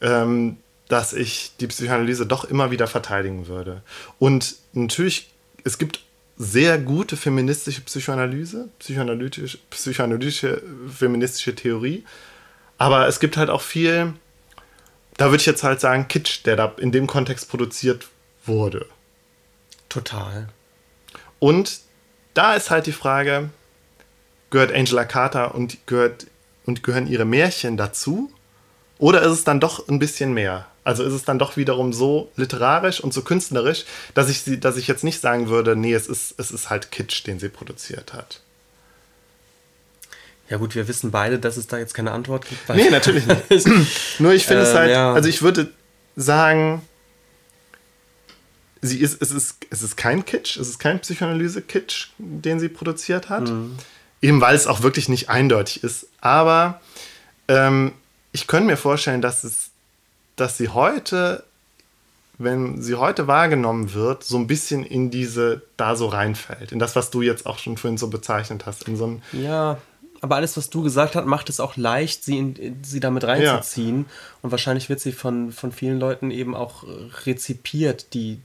ähm, 0.00 0.58
dass 0.88 1.12
ich 1.12 1.52
die 1.60 1.66
Psychoanalyse 1.66 2.26
doch 2.26 2.44
immer 2.44 2.70
wieder 2.70 2.86
verteidigen 2.86 3.46
würde. 3.46 3.82
Und 4.18 4.56
natürlich, 4.72 5.30
es 5.64 5.78
gibt 5.78 6.00
sehr 6.36 6.78
gute 6.78 7.16
feministische 7.16 7.80
Psychoanalyse, 7.82 8.68
psychoanalytische, 8.78 9.58
psychoanalytische 9.70 10.62
feministische 10.88 11.54
Theorie, 11.54 12.04
aber 12.78 13.08
es 13.08 13.18
gibt 13.18 13.36
halt 13.36 13.50
auch 13.50 13.60
viel, 13.60 14.14
da 15.16 15.26
würde 15.26 15.38
ich 15.38 15.46
jetzt 15.46 15.64
halt 15.64 15.80
sagen, 15.80 16.06
Kitsch, 16.08 16.46
der 16.46 16.56
da 16.56 16.72
in 16.78 16.92
dem 16.92 17.08
Kontext 17.08 17.50
produziert 17.50 18.08
wurde. 18.46 18.86
Total. 19.88 20.48
Und 21.40 21.80
da 22.34 22.54
ist 22.54 22.70
halt 22.70 22.86
die 22.86 22.92
Frage, 22.92 23.50
gehört 24.50 24.72
Angela 24.72 25.04
Carter 25.04 25.54
und, 25.54 25.86
gehört, 25.86 26.28
und 26.66 26.84
gehören 26.84 27.08
ihre 27.08 27.24
Märchen 27.24 27.76
dazu? 27.76 28.30
Oder 28.98 29.22
ist 29.22 29.32
es 29.32 29.44
dann 29.44 29.60
doch 29.60 29.88
ein 29.88 29.98
bisschen 29.98 30.34
mehr? 30.34 30.66
Also 30.84 31.04
ist 31.04 31.12
es 31.12 31.24
dann 31.24 31.38
doch 31.38 31.56
wiederum 31.56 31.92
so 31.92 32.32
literarisch 32.36 33.00
und 33.00 33.12
so 33.12 33.22
künstlerisch, 33.22 33.84
dass 34.14 34.28
ich, 34.28 34.60
dass 34.60 34.76
ich 34.76 34.88
jetzt 34.88 35.04
nicht 35.04 35.20
sagen 35.20 35.48
würde, 35.48 35.76
nee, 35.76 35.92
es 35.92 36.06
ist, 36.06 36.34
es 36.38 36.50
ist 36.50 36.70
halt 36.70 36.90
Kitsch, 36.90 37.26
den 37.26 37.38
sie 37.38 37.48
produziert 37.48 38.14
hat. 38.14 38.40
Ja 40.48 40.56
gut, 40.56 40.74
wir 40.74 40.88
wissen 40.88 41.10
beide, 41.10 41.38
dass 41.38 41.58
es 41.58 41.66
da 41.66 41.78
jetzt 41.78 41.92
keine 41.92 42.12
Antwort 42.12 42.46
gibt. 42.48 42.68
Nee, 42.70 42.88
natürlich 42.88 43.26
nicht. 43.26 43.68
Nur 44.18 44.32
ich 44.32 44.46
finde 44.46 44.62
äh, 44.62 44.66
es 44.66 44.74
halt, 44.74 44.90
ja. 44.90 45.12
also 45.12 45.28
ich 45.28 45.42
würde 45.42 45.70
sagen, 46.16 46.80
sie 48.80 48.98
ist, 48.98 49.20
es, 49.20 49.30
ist, 49.30 49.56
es 49.70 49.82
ist 49.82 49.96
kein 49.96 50.24
Kitsch, 50.24 50.56
es 50.56 50.68
ist 50.68 50.78
kein 50.78 51.00
Psychoanalyse-Kitsch, 51.00 52.08
den 52.18 52.60
sie 52.60 52.68
produziert 52.68 53.28
hat. 53.28 53.48
Mhm. 53.48 53.76
Eben 54.22 54.40
weil 54.40 54.56
es 54.56 54.66
auch 54.66 54.82
wirklich 54.82 55.08
nicht 55.08 55.28
eindeutig 55.28 55.84
ist. 55.84 56.06
Aber 56.20 56.80
ähm, 57.46 57.92
ich 58.38 58.46
könnte 58.46 58.66
mir 58.66 58.76
vorstellen, 58.76 59.20
dass 59.20 59.44
es 59.44 59.70
dass 60.36 60.56
sie 60.56 60.68
heute, 60.68 61.44
wenn 62.38 62.80
sie 62.80 62.94
heute 62.94 63.26
wahrgenommen 63.26 63.92
wird, 63.94 64.22
so 64.24 64.36
ein 64.36 64.46
bisschen 64.46 64.84
in 64.84 65.10
diese, 65.10 65.62
da 65.76 65.96
so 65.96 66.06
reinfällt. 66.06 66.72
In 66.72 66.78
das, 66.78 66.96
was 66.96 67.10
du 67.10 67.22
jetzt 67.22 67.46
auch 67.46 67.58
schon 67.58 67.76
vorhin 67.76 67.98
so 67.98 68.08
bezeichnet 68.08 68.64
hast. 68.64 68.86
In 68.86 68.96
so 68.96 69.06
ein 69.06 69.22
ja, 69.32 69.78
aber 70.20 70.36
alles, 70.36 70.56
was 70.56 70.70
du 70.70 70.82
gesagt 70.82 71.14
hast, 71.14 71.26
macht 71.26 71.48
es 71.48 71.60
auch 71.60 71.76
leicht, 71.76 72.24
sie, 72.24 72.38
in, 72.38 72.80
sie 72.82 73.00
damit 73.00 73.24
reinzuziehen. 73.24 74.06
Ja. 74.08 74.14
Und 74.42 74.50
wahrscheinlich 74.50 74.88
wird 74.88 75.00
sie 75.00 75.12
von, 75.12 75.52
von 75.52 75.72
vielen 75.72 75.98
Leuten 75.98 76.30
eben 76.30 76.54
auch 76.54 76.84
rezipiert, 77.24 78.14
die. 78.14 78.40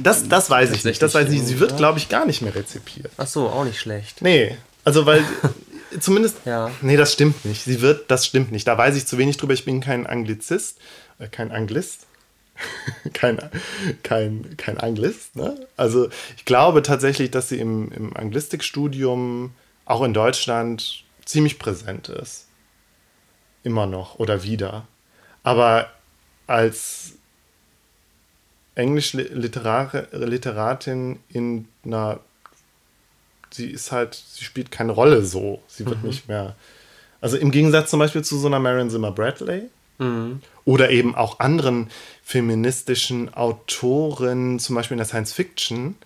Das, 0.00 0.28
das 0.28 0.50
weiß 0.50 0.70
ich 0.70 0.84
nicht. 0.84 1.02
Das 1.02 1.14
weiß 1.14 1.28
ich 1.28 1.40
nicht. 1.40 1.46
Sie 1.46 1.58
wird, 1.58 1.76
glaube 1.76 1.98
ich, 1.98 2.08
gar 2.08 2.26
nicht 2.26 2.42
mehr 2.42 2.54
rezipiert. 2.54 3.10
Ach 3.16 3.26
so, 3.26 3.48
auch 3.48 3.64
nicht 3.64 3.80
schlecht. 3.80 4.22
Nee. 4.22 4.56
Also, 4.84 5.04
weil 5.04 5.24
zumindest. 6.00 6.36
ja. 6.44 6.70
Nee, 6.82 6.96
das 6.96 7.12
stimmt 7.12 7.44
nicht. 7.44 7.64
Sie 7.64 7.80
wird, 7.80 8.10
das 8.10 8.26
stimmt 8.26 8.52
nicht. 8.52 8.66
Da 8.66 8.76
weiß 8.76 8.96
ich 8.96 9.06
zu 9.06 9.18
wenig 9.18 9.36
drüber. 9.36 9.54
Ich 9.54 9.64
bin 9.64 9.80
kein 9.80 10.06
Anglizist 10.06 10.78
äh, 11.18 11.28
kein 11.28 11.52
Anglist. 11.52 12.06
kein, 13.12 13.38
kein, 14.04 14.56
kein 14.56 14.78
Anglist. 14.78 15.34
Ne? 15.36 15.66
Also 15.76 16.08
ich 16.36 16.44
glaube 16.44 16.82
tatsächlich, 16.82 17.32
dass 17.32 17.48
sie 17.48 17.58
im, 17.58 17.90
im 17.92 18.16
Anglistikstudium 18.16 19.52
auch 19.86 20.02
in 20.02 20.14
Deutschland 20.14 21.02
ziemlich 21.24 21.58
präsent 21.58 22.08
ist. 22.08 22.46
Immer 23.64 23.86
noch 23.86 24.20
oder 24.20 24.44
wieder. 24.44 24.86
Aber 25.42 25.90
als 26.46 27.14
Englisch-Literatin 28.74 31.18
in 31.28 31.68
einer. 31.84 32.20
Sie 33.54 33.70
ist 33.70 33.92
halt, 33.92 34.14
sie 34.14 34.44
spielt 34.44 34.70
keine 34.70 34.92
Rolle 34.92 35.24
so. 35.24 35.62
Sie 35.68 35.86
wird 35.86 36.02
mhm. 36.02 36.08
nicht 36.08 36.28
mehr. 36.28 36.56
Also 37.20 37.36
im 37.36 37.50
Gegensatz 37.50 37.90
zum 37.90 38.00
Beispiel 38.00 38.22
zu 38.22 38.38
so 38.38 38.48
einer 38.48 38.58
Marion 38.58 38.90
Zimmer 38.90 39.12
Bradley, 39.12 39.70
Mhm. 39.98 40.40
Oder 40.64 40.90
eben 40.90 41.14
auch 41.14 41.40
anderen 41.40 41.90
feministischen 42.22 43.32
Autoren, 43.34 44.58
zum 44.58 44.74
Beispiel 44.76 44.94
in 44.94 44.98
der 44.98 45.06
Science 45.06 45.32
Fiction, 45.32 45.96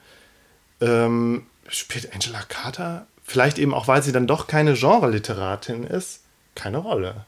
ähm, 0.80 1.46
spielt 1.68 2.12
Angela 2.12 2.42
Carter, 2.48 3.06
vielleicht 3.24 3.58
eben 3.58 3.74
auch, 3.74 3.88
weil 3.88 4.02
sie 4.02 4.12
dann 4.12 4.26
doch 4.26 4.46
keine 4.46 4.74
Genre-Literatin 4.74 5.84
ist, 5.84 6.22
keine 6.54 6.78
Rolle. 6.78 7.24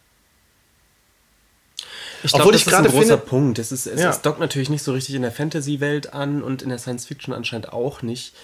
Ich 2.22 2.32
glaube, 2.32 2.52
das 2.52 2.62
ich 2.62 2.66
ist 2.66 2.74
ein 2.74 2.84
großer 2.84 2.98
finde, 2.98 3.16
Punkt. 3.16 3.58
Es, 3.58 3.72
ist, 3.72 3.86
es, 3.86 4.00
ja. 4.00 4.10
es 4.10 4.20
dockt 4.20 4.40
natürlich 4.40 4.68
nicht 4.68 4.82
so 4.82 4.92
richtig 4.92 5.14
in 5.14 5.22
der 5.22 5.32
Fantasy-Welt 5.32 6.12
an 6.12 6.42
und 6.42 6.60
in 6.60 6.68
der 6.68 6.78
Science-Fiction 6.78 7.32
anscheinend 7.32 7.72
auch 7.72 8.02
nicht. 8.02 8.34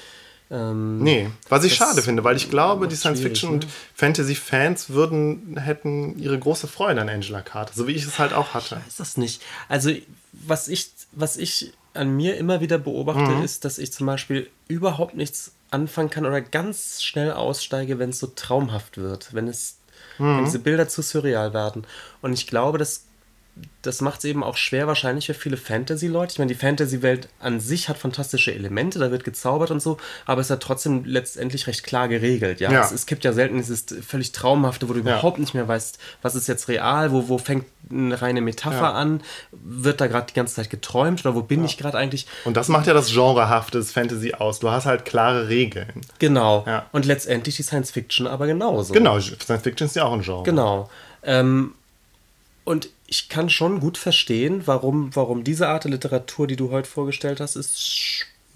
Ähm, 0.48 1.02
nee, 1.02 1.28
was 1.48 1.64
ich 1.64 1.74
schade 1.74 2.02
finde, 2.02 2.22
weil 2.22 2.36
ich 2.36 2.50
glaube, 2.50 2.86
die 2.86 2.94
Science-Fiction- 2.94 3.50
und 3.50 3.64
ne? 3.64 3.70
Fantasy-Fans 3.94 4.90
würden, 4.90 5.56
hätten 5.56 6.18
ihre 6.18 6.38
große 6.38 6.68
Freude 6.68 7.00
an 7.00 7.08
Angela 7.08 7.42
Carter, 7.42 7.72
so 7.74 7.88
wie 7.88 7.92
ich 7.92 8.04
es 8.04 8.18
halt 8.18 8.32
auch 8.32 8.54
hatte. 8.54 8.76
Ich 8.80 8.86
weiß 8.86 8.96
das 8.96 9.16
nicht. 9.16 9.42
Also, 9.68 9.90
was 10.32 10.68
ich, 10.68 10.90
was 11.12 11.36
ich 11.36 11.72
an 11.94 12.14
mir 12.14 12.36
immer 12.36 12.60
wieder 12.60 12.78
beobachte, 12.78 13.32
mhm. 13.32 13.42
ist, 13.42 13.64
dass 13.64 13.78
ich 13.78 13.92
zum 13.92 14.06
Beispiel 14.06 14.48
überhaupt 14.68 15.16
nichts 15.16 15.52
anfangen 15.70 16.10
kann 16.10 16.26
oder 16.26 16.40
ganz 16.40 17.02
schnell 17.02 17.32
aussteige, 17.32 17.98
wenn 17.98 18.10
es 18.10 18.20
so 18.20 18.28
traumhaft 18.28 18.98
wird, 18.98 19.34
wenn 19.34 19.48
es 19.48 19.78
mhm. 20.18 20.36
wenn 20.36 20.44
diese 20.44 20.58
Bilder 20.58 20.88
zu 20.88 21.02
surreal 21.02 21.54
werden. 21.54 21.86
Und 22.22 22.32
ich 22.32 22.46
glaube, 22.46 22.78
das 22.78 23.05
das 23.82 24.00
macht 24.00 24.18
es 24.18 24.24
eben 24.24 24.42
auch 24.42 24.56
schwer 24.56 24.86
wahrscheinlich 24.86 25.26
für 25.26 25.34
viele 25.34 25.56
Fantasy-Leute. 25.56 26.32
Ich 26.32 26.38
meine, 26.38 26.52
die 26.52 26.58
Fantasy-Welt 26.58 27.28
an 27.38 27.60
sich 27.60 27.88
hat 27.88 27.96
fantastische 27.96 28.52
Elemente, 28.52 28.98
da 28.98 29.10
wird 29.10 29.24
gezaubert 29.24 29.70
und 29.70 29.80
so, 29.80 29.96
aber 30.26 30.40
es 30.40 30.46
ist 30.46 30.50
ja 30.50 30.56
trotzdem 30.56 31.04
letztendlich 31.04 31.66
recht 31.66 31.84
klar 31.84 32.08
geregelt. 32.08 32.60
Ja, 32.60 32.70
ja. 32.70 32.84
Es, 32.84 32.90
es, 32.90 33.06
gibt 33.06 33.24
ja 33.24 33.32
selten 33.32 33.58
dieses 33.58 33.86
völlig 34.06 34.32
Traumhafte, 34.32 34.88
wo 34.88 34.92
du 34.92 34.98
ja. 34.98 35.04
überhaupt 35.04 35.38
nicht 35.38 35.54
mehr 35.54 35.68
weißt, 35.68 35.98
was 36.20 36.34
ist 36.34 36.48
jetzt 36.48 36.68
real, 36.68 37.12
wo, 37.12 37.28
wo 37.28 37.38
fängt 37.38 37.64
eine 37.88 38.20
reine 38.20 38.40
Metapher 38.40 38.76
ja. 38.76 38.92
an, 38.92 39.22
wird 39.52 40.00
da 40.00 40.08
gerade 40.08 40.26
die 40.26 40.34
ganze 40.34 40.56
Zeit 40.56 40.68
geträumt 40.68 41.24
oder 41.24 41.36
wo 41.36 41.42
bin 41.42 41.64
ich 41.64 41.78
gerade 41.78 41.96
eigentlich? 41.96 42.26
Und 42.44 42.56
das 42.56 42.68
macht 42.68 42.88
ja 42.88 42.94
das 42.94 43.12
Genrehafte 43.12 43.78
des 43.78 43.92
Fantasy 43.92 44.34
aus. 44.34 44.58
Du 44.58 44.70
hast 44.70 44.86
halt 44.86 45.04
klare 45.04 45.48
Regeln. 45.48 46.02
Genau. 46.18 46.66
Und 46.92 47.06
letztendlich 47.06 47.56
die 47.56 47.62
Science-Fiction 47.62 48.26
aber 48.26 48.46
genauso. 48.46 48.92
Genau, 48.92 49.20
Science-Fiction 49.20 49.86
ist 49.86 49.94
ja 49.94 50.04
auch 50.04 50.12
ein 50.12 50.22
Genre. 50.22 50.42
Genau. 50.42 50.90
Ähm, 51.22 51.74
und 52.64 52.88
ich 53.06 53.28
kann 53.28 53.50
schon 53.50 53.80
gut 53.80 53.98
verstehen, 53.98 54.62
warum, 54.66 55.14
warum 55.14 55.44
diese 55.44 55.68
Art 55.68 55.84
der 55.84 55.92
Literatur, 55.92 56.46
die 56.46 56.56
du 56.56 56.70
heute 56.70 56.88
vorgestellt 56.88 57.40
hast, 57.40 57.56
es 57.56 57.80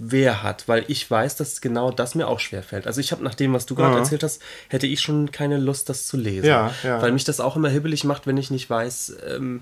schwer 0.00 0.42
hat, 0.42 0.66
weil 0.66 0.84
ich 0.88 1.08
weiß, 1.08 1.36
dass 1.36 1.60
genau 1.60 1.90
das 1.90 2.14
mir 2.14 2.26
auch 2.26 2.40
schwer 2.40 2.62
fällt. 2.62 2.86
Also 2.86 3.00
ich 3.00 3.12
habe 3.12 3.22
nach 3.22 3.34
dem, 3.34 3.52
was 3.52 3.66
du 3.66 3.74
gerade 3.74 3.92
ja. 3.92 3.98
erzählt 3.98 4.22
hast, 4.22 4.40
hätte 4.68 4.86
ich 4.86 5.00
schon 5.00 5.30
keine 5.30 5.58
Lust, 5.58 5.88
das 5.88 6.06
zu 6.06 6.16
lesen. 6.16 6.46
Ja, 6.46 6.72
ja. 6.82 7.00
Weil 7.02 7.12
mich 7.12 7.24
das 7.24 7.38
auch 7.38 7.54
immer 7.54 7.68
hibbelig 7.68 8.04
macht, 8.04 8.26
wenn 8.26 8.36
ich 8.36 8.50
nicht 8.50 8.68
weiß, 8.68 9.16
ähm, 9.28 9.60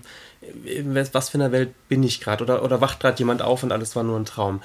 was 1.13 1.31
für 1.31 1.39
eine 1.39 1.53
Welt 1.53 1.71
bin 1.89 2.03
ich 2.03 2.21
gerade 2.21 2.45
oder, 2.45 2.63
oder 2.63 2.81
wacht 2.81 3.01
gerade 3.01 3.19
jemand 3.19 3.43
auf 3.43 3.63
und 3.63 3.73
alles 3.73 3.97
war 3.97 4.05
nur 4.05 4.19
ein 4.19 4.25
Traum. 4.25 4.63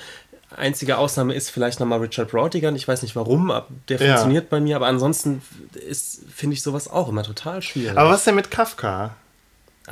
Einzige 0.55 0.99
Ausnahme 0.99 1.33
ist 1.33 1.49
vielleicht 1.49 1.79
nochmal 1.79 1.99
Richard 1.99 2.29
Brautigan. 2.29 2.75
Ich 2.75 2.87
weiß 2.87 3.01
nicht 3.01 3.15
warum, 3.15 3.51
der 3.89 3.97
funktioniert 3.97 4.51
bei 4.51 4.59
mir, 4.59 4.75
aber 4.75 4.85
ansonsten 4.85 5.41
finde 6.31 6.53
ich 6.53 6.61
sowas 6.61 6.87
auch 6.87 7.09
immer 7.09 7.23
total 7.23 7.63
schwierig. 7.63 7.97
Aber 7.97 8.11
was 8.11 8.19
ist 8.19 8.27
denn 8.27 8.35
mit 8.35 8.51
Kafka? 8.51 9.15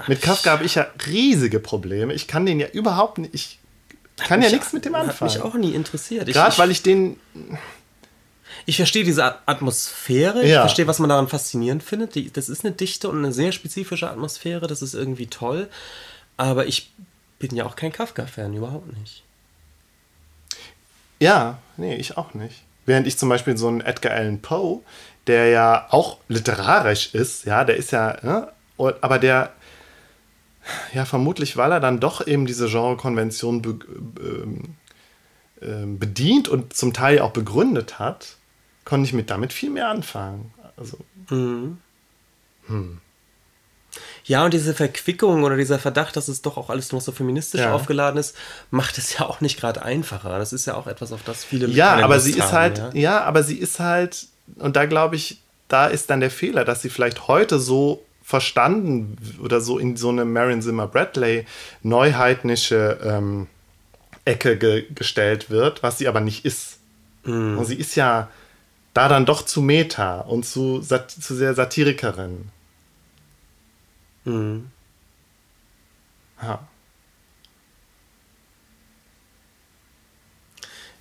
Mit 0.07 0.22
Kafka 0.22 0.51
habe 0.51 0.63
ich 0.63 0.76
ja 0.76 0.88
riesige 1.07 1.59
Probleme. 1.59 2.13
Ich 2.13 2.27
kann 2.27 2.45
den 2.45 2.59
ja 2.59 2.68
überhaupt 2.68 3.18
nicht. 3.18 3.34
Ich 3.34 3.59
kann 4.18 4.41
ja 4.41 4.49
nichts 4.49 4.72
mit 4.73 4.85
dem 4.85 4.95
anfangen. 4.95 5.30
Hat 5.30 5.38
mich 5.38 5.41
auch 5.41 5.55
nie 5.55 5.73
interessiert. 5.73 6.27
Gerade 6.27 6.57
weil 6.57 6.72
ich 6.72 6.81
den. 6.81 7.19
Ich 8.65 8.76
verstehe 8.77 9.03
diese 9.03 9.47
Atmosphäre, 9.47 10.43
ich 10.43 10.53
verstehe, 10.53 10.85
was 10.85 10.99
man 10.99 11.09
daran 11.09 11.27
faszinierend 11.27 11.81
findet. 11.81 12.38
das 12.38 12.47
ist 12.47 12.63
eine 12.63 12.73
dichte 12.73 13.09
und 13.09 13.18
eine 13.18 13.31
sehr 13.31 13.51
spezifische 13.51 14.09
Atmosphäre, 14.09 14.68
das 14.68 14.84
ist 14.84 14.93
irgendwie 14.93 15.27
toll. 15.27 15.68
Aber 16.38 16.68
ich 16.68 16.91
bin 17.39 17.55
ja 17.55 17.65
auch 17.65 17.76
kein 17.76 17.91
Kafka-Fan, 17.91 18.53
überhaupt 18.53 18.95
nicht. 18.99 19.23
Ja, 21.19 21.57
nee, 21.77 21.95
ich 21.95 22.18
auch 22.18 22.34
nicht. 22.34 22.63
Während 22.85 23.07
ich 23.07 23.18
zum 23.18 23.30
Beispiel 23.30 23.57
so 23.57 23.68
einen 23.68 23.81
Edgar 23.81 24.13
Allan 24.13 24.41
Poe, 24.41 24.81
der 25.27 25.47
ja 25.47 25.88
auch 25.89 26.18
literarisch 26.27 27.13
ist, 27.13 27.45
ja, 27.45 27.63
der 27.63 27.77
ist 27.77 27.91
ja, 27.91 28.18
ne, 28.22 28.47
aber 28.77 29.19
der 29.19 29.53
ja, 30.93 31.05
vermutlich, 31.05 31.57
weil 31.57 31.71
er 31.71 31.79
dann 31.79 31.99
doch 31.99 32.25
eben 32.25 32.45
diese 32.45 32.67
Genrekonvention 32.67 33.61
be 33.61 33.79
äh, 35.61 35.85
bedient 35.85 36.49
und 36.49 36.73
zum 36.73 36.93
Teil 36.93 37.19
auch 37.19 37.31
begründet 37.31 37.99
hat, 37.99 38.38
konnte 38.83 39.05
ich 39.05 39.13
mit 39.13 39.29
damit 39.29 39.53
viel 39.53 39.69
mehr 39.69 39.89
anfangen. 39.89 40.53
Also. 40.75 40.97
Mhm. 41.29 41.77
Hm. 42.65 42.99
Ja, 44.23 44.45
und 44.45 44.53
diese 44.53 44.73
Verquickung 44.73 45.43
oder 45.43 45.57
dieser 45.57 45.77
Verdacht, 45.77 46.15
dass 46.15 46.27
es 46.27 46.41
doch 46.41 46.57
auch 46.57 46.69
alles 46.69 46.91
noch 46.91 47.01
so 47.01 47.11
feministisch 47.11 47.61
ja. 47.61 47.73
aufgeladen 47.73 48.19
ist, 48.19 48.35
macht 48.69 48.97
es 48.97 49.17
ja 49.17 49.25
auch 49.25 49.41
nicht 49.41 49.59
gerade 49.59 49.83
einfacher. 49.83 50.39
Das 50.39 50.53
ist 50.53 50.65
ja 50.65 50.75
auch 50.75 50.88
etwas, 50.88 51.11
auf 51.11 51.23
das 51.23 51.43
viele 51.43 51.67
Ja, 51.67 51.95
aber 51.97 52.19
sie 52.19 52.33
haben, 52.33 52.39
ist 52.39 52.53
halt, 52.53 52.77
ja? 52.77 52.89
ja, 52.93 53.21
aber 53.23 53.43
sie 53.43 53.57
ist 53.57 53.79
halt, 53.79 54.27
und 54.57 54.75
da 54.75 54.85
glaube 54.85 55.15
ich, 55.15 55.41
da 55.67 55.88
ist 55.88 56.09
dann 56.09 56.21
der 56.21 56.31
Fehler, 56.31 56.65
dass 56.65 56.81
sie 56.81 56.89
vielleicht 56.89 57.27
heute 57.27 57.59
so 57.59 58.03
verstanden 58.32 59.18
oder 59.44 59.60
so 59.60 59.78
in 59.78 59.98
so 59.98 60.10
eine 60.10 60.24
Marion 60.24 60.62
Zimmer 60.62 60.88
Bradley 60.88 61.45
neuheidnische 61.84 62.98
ähm, 63.03 63.48
Ecke 64.24 64.58
ge 64.58 64.86
gestellt 64.95 65.49
wird, 65.49 65.84
was 65.84 65.98
sie 65.98 66.08
aber 66.08 66.22
nicht 66.22 66.45
ist. 66.45 66.80
Mm. 67.26 67.58
Und 67.58 67.66
sie 67.66 67.76
ist 67.76 67.95
ja 67.95 68.30
da 68.94 69.10
dann 69.10 69.26
doch 69.26 69.44
zu 69.44 69.62
Meta 69.62 70.22
und 70.22 70.45
zu, 70.45 70.80
zu 70.80 71.36
sehr 71.36 71.53
Satirikerin. 71.53 72.49
Mm. 74.24 74.60
Ja. 76.41 76.68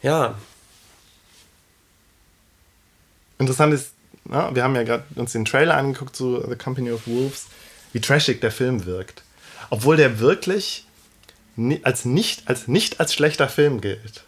Ja. 0.02 0.34
Interessant 3.38 3.72
ist, 3.72 3.92
na, 4.24 4.54
wir 4.54 4.62
haben 4.62 4.74
ja 4.76 4.82
gerade 4.82 5.04
uns 5.16 5.32
den 5.32 5.44
Trailer 5.44 5.76
angeguckt 5.76 6.14
zu 6.14 6.44
The 6.48 6.56
Company 6.56 6.92
of 6.92 7.06
Wolves, 7.06 7.46
wie 7.92 8.00
trashig 8.00 8.40
der 8.40 8.52
Film 8.52 8.84
wirkt. 8.86 9.22
Obwohl 9.70 9.96
der 9.96 10.20
wirklich 10.20 10.86
als 11.82 12.04
nicht 12.04 12.48
als, 12.48 12.68
nicht 12.68 13.00
als 13.00 13.14
schlechter 13.14 13.48
Film 13.48 13.80
gilt. 13.80 14.24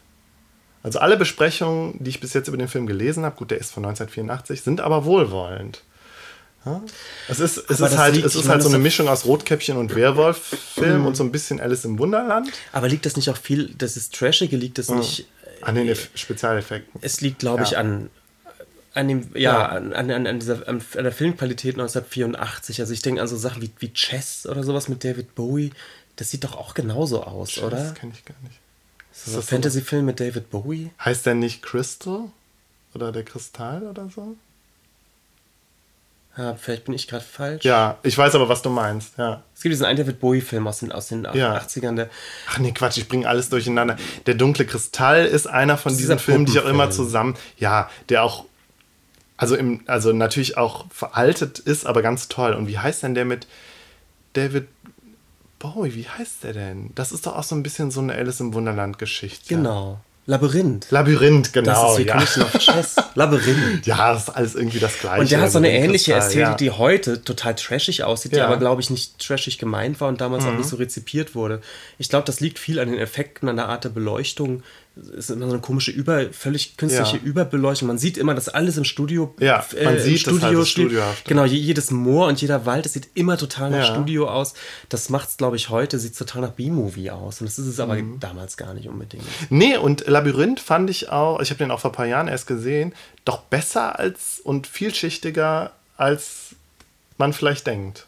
Also 0.82 0.98
alle 0.98 1.16
Besprechungen, 1.16 1.94
die 2.01 2.10
ich 2.10 2.20
bis 2.20 2.32
jetzt 2.32 2.48
über 2.48 2.56
den 2.56 2.69
Film 2.69 2.86
gelesen 2.86 3.24
habe, 3.24 3.36
gut, 3.36 3.51
der 3.51 3.59
ist 3.59 3.73
von 3.73 3.85
1984, 3.85 4.62
sind 4.62 4.81
aber 4.81 5.05
wohlwollend. 5.05 5.82
Ja? 6.64 6.82
Es 7.28 7.40
ist, 7.40 7.56
es 7.56 7.81
ist 7.81 7.97
halt, 7.97 8.14
liegt, 8.16 8.27
es 8.27 8.35
ist 8.35 8.48
halt 8.48 8.62
so 8.62 8.69
eine 8.69 8.78
Mischung 8.78 9.09
aus 9.09 9.24
Rotkäppchen 9.24 9.77
und 9.77 9.94
Werwolf-Film 9.94 11.01
mhm. 11.01 11.06
und 11.06 11.16
so 11.16 11.24
ein 11.24 11.32
bisschen 11.32 11.60
Alice 11.60 11.85
im 11.85 11.98
Wunderland. 11.98 12.51
Aber 12.73 12.89
liegt 12.89 13.06
das 13.06 13.16
nicht 13.16 13.31
auch 13.31 13.36
viel, 13.36 13.73
das 13.78 13.97
ist 13.97 14.14
Trashige, 14.14 14.56
liegt 14.56 14.78
das 14.78 14.89
nicht. 14.89 15.27
An 15.60 15.77
den 15.77 15.94
Spezialeffekten. 16.14 17.01
Es 17.05 17.20
liegt, 17.20 17.39
glaube 17.39 17.62
ja. 17.62 17.69
ich, 17.69 17.78
an, 17.78 18.10
an 18.94 19.09
dem, 19.09 19.31
ja, 19.35 19.40
ja. 19.40 19.69
An, 19.69 19.93
an, 19.93 20.27
an, 20.27 20.39
dieser, 20.39 20.69
an, 20.69 20.82
der 20.94 21.12
Filmqualität 21.12 21.74
1984. 21.74 22.81
Also 22.81 22.93
ich 22.93 23.02
denke 23.02 23.20
an 23.20 23.28
so 23.28 23.36
Sachen 23.36 23.62
wie, 23.62 23.70
wie 23.78 23.93
Chess 23.93 24.47
oder 24.47 24.62
sowas 24.62 24.89
mit 24.89 25.05
David 25.05 25.35
Bowie. 25.35 25.73
Das 26.16 26.31
sieht 26.31 26.44
doch 26.44 26.56
auch 26.56 26.74
genauso 26.74 27.24
aus, 27.24 27.51
Chess 27.51 27.64
oder? 27.64 27.77
Das 27.78 27.94
kenne 27.94 28.12
ich 28.14 28.24
gar 28.24 28.36
nicht. 28.43 28.59
So 29.12 29.31
ist 29.31 29.36
ein 29.36 29.43
Fantasy-Film 29.43 30.05
mit 30.05 30.20
David 30.20 30.51
Bowie. 30.51 30.90
Heißt 31.02 31.27
der 31.27 31.35
nicht 31.35 31.62
Crystal? 31.62 32.24
Oder 32.94 33.12
der 33.12 33.24
Kristall 33.24 33.82
oder 33.85 34.10
so? 34.14 34.36
Ja, 36.36 36.55
vielleicht 36.55 36.86
bin 36.86 36.94
ich 36.94 37.09
gerade 37.09 37.24
falsch. 37.24 37.64
Ja, 37.64 37.98
ich 38.02 38.16
weiß 38.16 38.35
aber, 38.35 38.48
was 38.48 38.62
du 38.62 38.70
meinst. 38.70 39.19
Ja. 39.19 39.43
Es 39.55 39.62
gibt 39.62 39.73
diesen 39.73 39.85
einen 39.85 39.98
David 39.98 40.19
Bowie-Film 40.19 40.66
aus 40.66 40.78
den, 40.78 40.90
aus 40.90 41.09
den 41.09 41.27
ja. 41.35 41.59
80ern. 41.59 41.94
Der 41.94 42.10
Ach 42.48 42.59
nee, 42.59 42.73
Quatsch, 42.73 42.97
ich 42.97 43.06
bringe 43.06 43.28
alles 43.28 43.51
durcheinander. 43.51 43.97
Der 44.24 44.35
dunkle 44.35 44.64
Kristall 44.64 45.27
ist 45.27 45.47
einer 45.47 45.77
von 45.77 45.97
diesen 45.97 46.19
Filmen, 46.19 46.47
die 46.47 46.52
ich 46.52 46.59
auch 46.59 46.66
immer 46.66 46.90
zusammen. 46.90 47.36
Ja, 47.59 47.90
der 48.09 48.23
auch 48.24 48.47
also, 49.43 49.56
im, 49.56 49.81
also 49.86 50.12
natürlich 50.12 50.56
auch 50.56 50.86
veraltet 50.90 51.59
ist, 51.59 51.85
aber 51.85 52.01
ganz 52.01 52.28
toll. 52.28 52.55
Und 52.55 52.69
wie 52.69 52.78
heißt 52.78 53.02
denn 53.02 53.14
der 53.14 53.24
mit 53.24 53.47
David 54.35 54.69
Bowie? 55.59 55.94
Wie 55.94 56.09
heißt 56.09 56.44
der 56.44 56.52
denn? 56.52 56.90
Das 56.94 57.10
ist 57.10 57.27
doch 57.27 57.36
auch 57.36 57.43
so 57.43 57.56
ein 57.56 57.62
bisschen 57.62 57.90
so 57.90 58.01
eine 58.01 58.14
Alice 58.14 58.40
im 58.40 58.55
Wunderland-Geschichte. 58.55 59.55
Genau. 59.55 60.01
Labyrinth. 60.27 60.89
Labyrinth, 60.93 61.52
genau. 61.52 61.73
Das 61.73 61.93
ist, 61.93 61.98
wie 61.98 62.09
ja. 62.09 62.23
ich 62.23 62.36
noch 62.36 62.52
Chess? 62.52 62.94
Labyrinth. 63.16 63.85
Ja, 63.85 64.12
das 64.12 64.28
ist 64.28 64.28
alles 64.28 64.55
irgendwie 64.55 64.78
das 64.78 65.01
Gleiche. 65.01 65.20
Und 65.20 65.31
der 65.32 65.40
hat 65.40 65.51
so 65.51 65.59
eine 65.59 65.73
ähnliche 65.73 66.14
Ästhetik, 66.14 66.40
ja. 66.40 66.55
die 66.55 66.70
heute 66.70 67.24
total 67.24 67.56
trashig 67.56 68.05
aussieht, 68.05 68.32
ja. 68.32 68.39
die 68.39 68.44
aber, 68.44 68.59
glaube 68.59 68.81
ich, 68.81 68.90
nicht 68.90 69.19
trashig 69.19 69.59
gemeint 69.59 70.01
war 70.01 70.09
und 70.09 70.20
damals 70.20 70.44
mhm. 70.44 70.51
auch 70.51 70.55
nicht 70.59 70.69
so 70.69 70.77
rezipiert 70.77 71.35
wurde. 71.35 71.60
Ich 71.98 72.09
glaube, 72.09 72.24
das 72.24 72.39
liegt 72.39 72.60
viel 72.60 72.78
an 72.78 72.89
den 72.89 73.01
Effekten, 73.01 73.48
an 73.48 73.56
der 73.56 73.69
Art 73.69 73.82
der 73.82 73.89
Beleuchtung, 73.89 74.62
ist 74.94 75.31
immer 75.31 75.47
so 75.47 75.52
eine 75.52 75.62
komische 75.62 75.90
über, 75.90 76.31
völlig 76.32 76.77
künstliche 76.77 77.16
ja. 77.16 77.23
Überbeleuchtung. 77.23 77.89
Man 77.89 77.97
sieht 77.97 78.19
immer, 78.19 78.35
dass 78.35 78.51
alles 78.51 78.77
im 78.77 78.85
Studio, 78.85 79.35
ja, 79.40 79.64
man 79.82 79.97
äh, 79.97 80.01
sieht 80.01 80.20
Studio 80.20 80.40
das 80.40 80.56
halt 80.59 80.69
studiohaft. 80.69 81.24
Genau, 81.24 81.44
jedes 81.44 81.90
Moor 81.90 82.27
und 82.27 82.40
jeder 82.43 82.66
Wald, 82.66 82.85
das 82.85 82.93
sieht 82.93 83.09
immer 83.14 83.39
total 83.39 83.70
nach 83.70 83.78
ja. 83.78 83.94
Studio 83.94 84.28
aus. 84.28 84.52
Das 84.90 85.09
macht 85.09 85.31
es, 85.31 85.36
glaube 85.39 85.56
ich, 85.56 85.70
heute, 85.70 85.98
sieht 85.98 86.16
total 86.16 86.43
nach 86.43 86.51
B-Movie 86.51 87.10
aus. 87.10 87.40
Und 87.40 87.47
das 87.47 87.59
ist 87.59 87.66
es 87.66 87.81
aber 87.81 87.94
mhm. 87.94 88.20
damals 88.20 88.59
gar 88.59 88.74
nicht 88.74 88.86
unbedingt. 88.86 89.24
Nee, 89.48 89.78
und 89.78 90.06
Labyrinth 90.06 90.60
fand 90.60 90.90
ich 90.90 91.09
auch, 91.09 91.40
ich 91.40 91.48
habe 91.48 91.59
den 91.59 91.70
auch 91.70 91.81
vor 91.81 91.90
ein 91.90 91.97
paar 91.97 92.06
Jahren 92.06 92.28
erst 92.28 92.47
gesehen, 92.47 92.94
doch 93.24 93.39
besser 93.39 93.98
als 93.98 94.40
und 94.44 94.66
vielschichtiger, 94.66 95.73
als 95.97 96.55
man 97.16 97.32
vielleicht 97.32 97.66
denkt. 97.66 98.06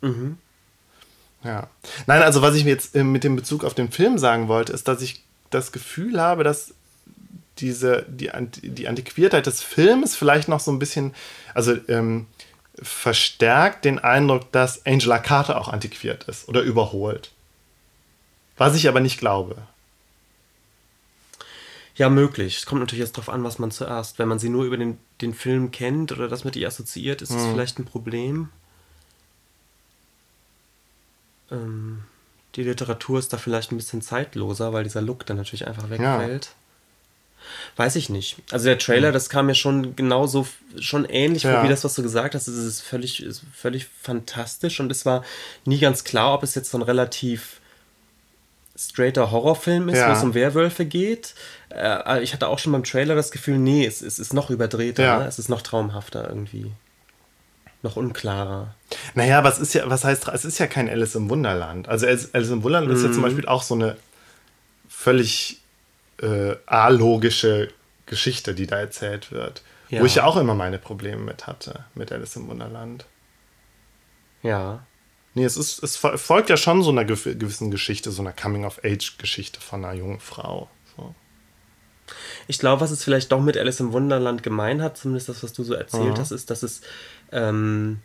Mhm. 0.00 0.38
Ja. 1.44 1.68
Nein, 2.06 2.22
also 2.22 2.42
was 2.42 2.54
ich 2.56 2.64
mir 2.64 2.70
jetzt 2.70 2.96
äh, 2.96 3.04
mit 3.04 3.22
dem 3.22 3.36
Bezug 3.36 3.64
auf 3.64 3.74
den 3.74 3.90
Film 3.90 4.18
sagen 4.18 4.48
wollte, 4.48 4.72
ist, 4.72 4.88
dass 4.88 5.02
ich 5.02 5.22
das 5.54 5.72
Gefühl 5.72 6.20
habe, 6.20 6.44
dass 6.44 6.74
diese, 7.58 8.04
die, 8.08 8.30
die 8.62 8.88
Antiquiertheit 8.88 9.46
des 9.46 9.62
Films 9.62 10.16
vielleicht 10.16 10.48
noch 10.48 10.60
so 10.60 10.70
ein 10.72 10.78
bisschen, 10.78 11.14
also 11.54 11.76
ähm, 11.88 12.26
verstärkt 12.80 13.84
den 13.84 13.98
Eindruck, 13.98 14.50
dass 14.52 14.84
Angela 14.86 15.18
Carter 15.18 15.60
auch 15.60 15.68
antiquiert 15.68 16.24
ist 16.24 16.48
oder 16.48 16.62
überholt. 16.62 17.30
Was 18.56 18.74
ich 18.74 18.88
aber 18.88 19.00
nicht 19.00 19.18
glaube. 19.18 19.56
Ja, 21.94 22.08
möglich. 22.08 22.58
Es 22.58 22.66
kommt 22.66 22.80
natürlich 22.80 23.04
jetzt 23.04 23.16
darauf 23.16 23.28
an, 23.28 23.44
was 23.44 23.58
man 23.58 23.70
zuerst. 23.70 24.18
Wenn 24.18 24.28
man 24.28 24.38
sie 24.38 24.48
nur 24.48 24.64
über 24.64 24.78
den, 24.78 24.98
den 25.20 25.34
Film 25.34 25.70
kennt 25.70 26.10
oder 26.10 26.28
das 26.28 26.44
mit 26.44 26.56
ihr 26.56 26.66
assoziiert, 26.66 27.20
ist 27.20 27.30
es 27.30 27.44
hm. 27.44 27.52
vielleicht 27.52 27.78
ein 27.78 27.84
Problem. 27.84 28.48
Ähm, 31.50 32.04
die 32.54 32.64
Literatur 32.64 33.18
ist 33.18 33.32
da 33.32 33.38
vielleicht 33.38 33.72
ein 33.72 33.76
bisschen 33.76 34.02
zeitloser, 34.02 34.72
weil 34.72 34.84
dieser 34.84 35.00
Look 35.00 35.26
dann 35.26 35.36
natürlich 35.36 35.66
einfach 35.66 35.90
wegfällt. 35.90 36.46
Ja. 36.46 36.52
Weiß 37.76 37.96
ich 37.96 38.08
nicht. 38.08 38.36
Also 38.50 38.66
der 38.66 38.78
Trailer, 38.78 39.12
das 39.12 39.28
kam 39.28 39.46
mir 39.46 39.54
schon 39.54 39.96
genauso, 39.96 40.46
schon 40.78 41.04
ähnlich 41.04 41.44
ja. 41.44 41.64
wie 41.64 41.68
das, 41.68 41.84
was 41.84 41.94
du 41.94 42.02
gesagt 42.02 42.34
hast. 42.34 42.46
Es 42.46 42.56
ist 42.56 42.82
völlig, 42.82 43.22
ist 43.22 43.42
völlig 43.54 43.86
fantastisch 44.00 44.80
und 44.80 44.92
es 44.92 45.06
war 45.06 45.24
nie 45.64 45.78
ganz 45.78 46.04
klar, 46.04 46.34
ob 46.34 46.42
es 46.42 46.54
jetzt 46.54 46.70
so 46.70 46.78
ein 46.78 46.82
relativ 46.82 47.60
straighter 48.76 49.30
Horrorfilm 49.30 49.88
ist, 49.88 49.98
ja. 49.98 50.08
wo 50.08 50.12
es 50.12 50.22
um 50.22 50.34
Werwölfe 50.34 50.84
geht. 50.84 51.34
Äh, 51.70 52.22
ich 52.22 52.32
hatte 52.32 52.48
auch 52.48 52.58
schon 52.58 52.72
beim 52.72 52.84
Trailer 52.84 53.14
das 53.14 53.30
Gefühl, 53.30 53.58
nee, 53.58 53.86
es, 53.86 54.02
es 54.02 54.18
ist 54.18 54.32
noch 54.32 54.50
überdrehter, 54.50 55.02
ja. 55.02 55.18
ne? 55.20 55.26
es 55.26 55.38
ist 55.38 55.48
noch 55.48 55.62
traumhafter 55.62 56.28
irgendwie. 56.28 56.72
Noch 57.82 57.96
unklarer. 57.96 58.74
Naja, 59.14 59.44
es 59.46 59.58
ist 59.58 59.74
ja, 59.74 59.90
was 59.90 60.04
heißt, 60.04 60.28
es 60.28 60.44
ist 60.44 60.58
ja 60.58 60.68
kein 60.68 60.88
Alice 60.88 61.16
im 61.16 61.28
Wunderland. 61.28 61.88
Also 61.88 62.06
Alice 62.06 62.30
im 62.32 62.62
Wunderland 62.62 62.88
mhm. 62.88 62.96
ist 62.96 63.02
ja 63.02 63.10
zum 63.10 63.18
mhm. 63.18 63.22
Beispiel 63.22 63.46
auch 63.46 63.62
so 63.62 63.74
eine 63.74 63.96
völlig 64.88 65.60
äh, 66.20 66.54
alogische 66.66 67.68
Geschichte, 68.06 68.54
die 68.54 68.66
da 68.66 68.78
erzählt 68.78 69.32
wird. 69.32 69.62
Ja. 69.88 70.00
Wo 70.00 70.06
ich 70.06 70.14
ja 70.14 70.24
auch 70.24 70.36
immer 70.36 70.54
meine 70.54 70.78
Probleme 70.78 71.20
mit 71.22 71.46
hatte, 71.46 71.84
mit 71.94 72.12
Alice 72.12 72.36
im 72.36 72.48
Wunderland. 72.48 73.04
Ja. 74.42 74.86
Nee, 75.34 75.44
es, 75.44 75.56
ist, 75.56 75.82
es 75.82 75.96
folgt 75.96 76.50
ja 76.50 76.56
schon 76.56 76.82
so 76.82 76.90
einer 76.90 77.04
gewissen 77.04 77.70
Geschichte, 77.70 78.10
so 78.10 78.22
einer 78.22 78.32
Coming-of-Age-Geschichte 78.32 79.60
von 79.60 79.84
einer 79.84 79.94
jungen 79.94 80.20
Frau. 80.20 80.68
So. 80.96 81.14
Ich 82.48 82.58
glaube, 82.58 82.80
was 82.80 82.90
es 82.90 83.02
vielleicht 83.02 83.32
doch 83.32 83.40
mit 83.40 83.56
Alice 83.56 83.80
im 83.80 83.92
Wunderland 83.92 84.42
gemein 84.42 84.82
hat, 84.82 84.98
zumindest 84.98 85.28
das, 85.28 85.42
was 85.42 85.52
du 85.52 85.64
so 85.64 85.74
erzählt 85.74 86.16
mhm. 86.16 86.18
hast, 86.18 86.32
ist, 86.32 86.50
dass 86.50 86.62
es 86.62 86.82
ähm, 87.32 87.98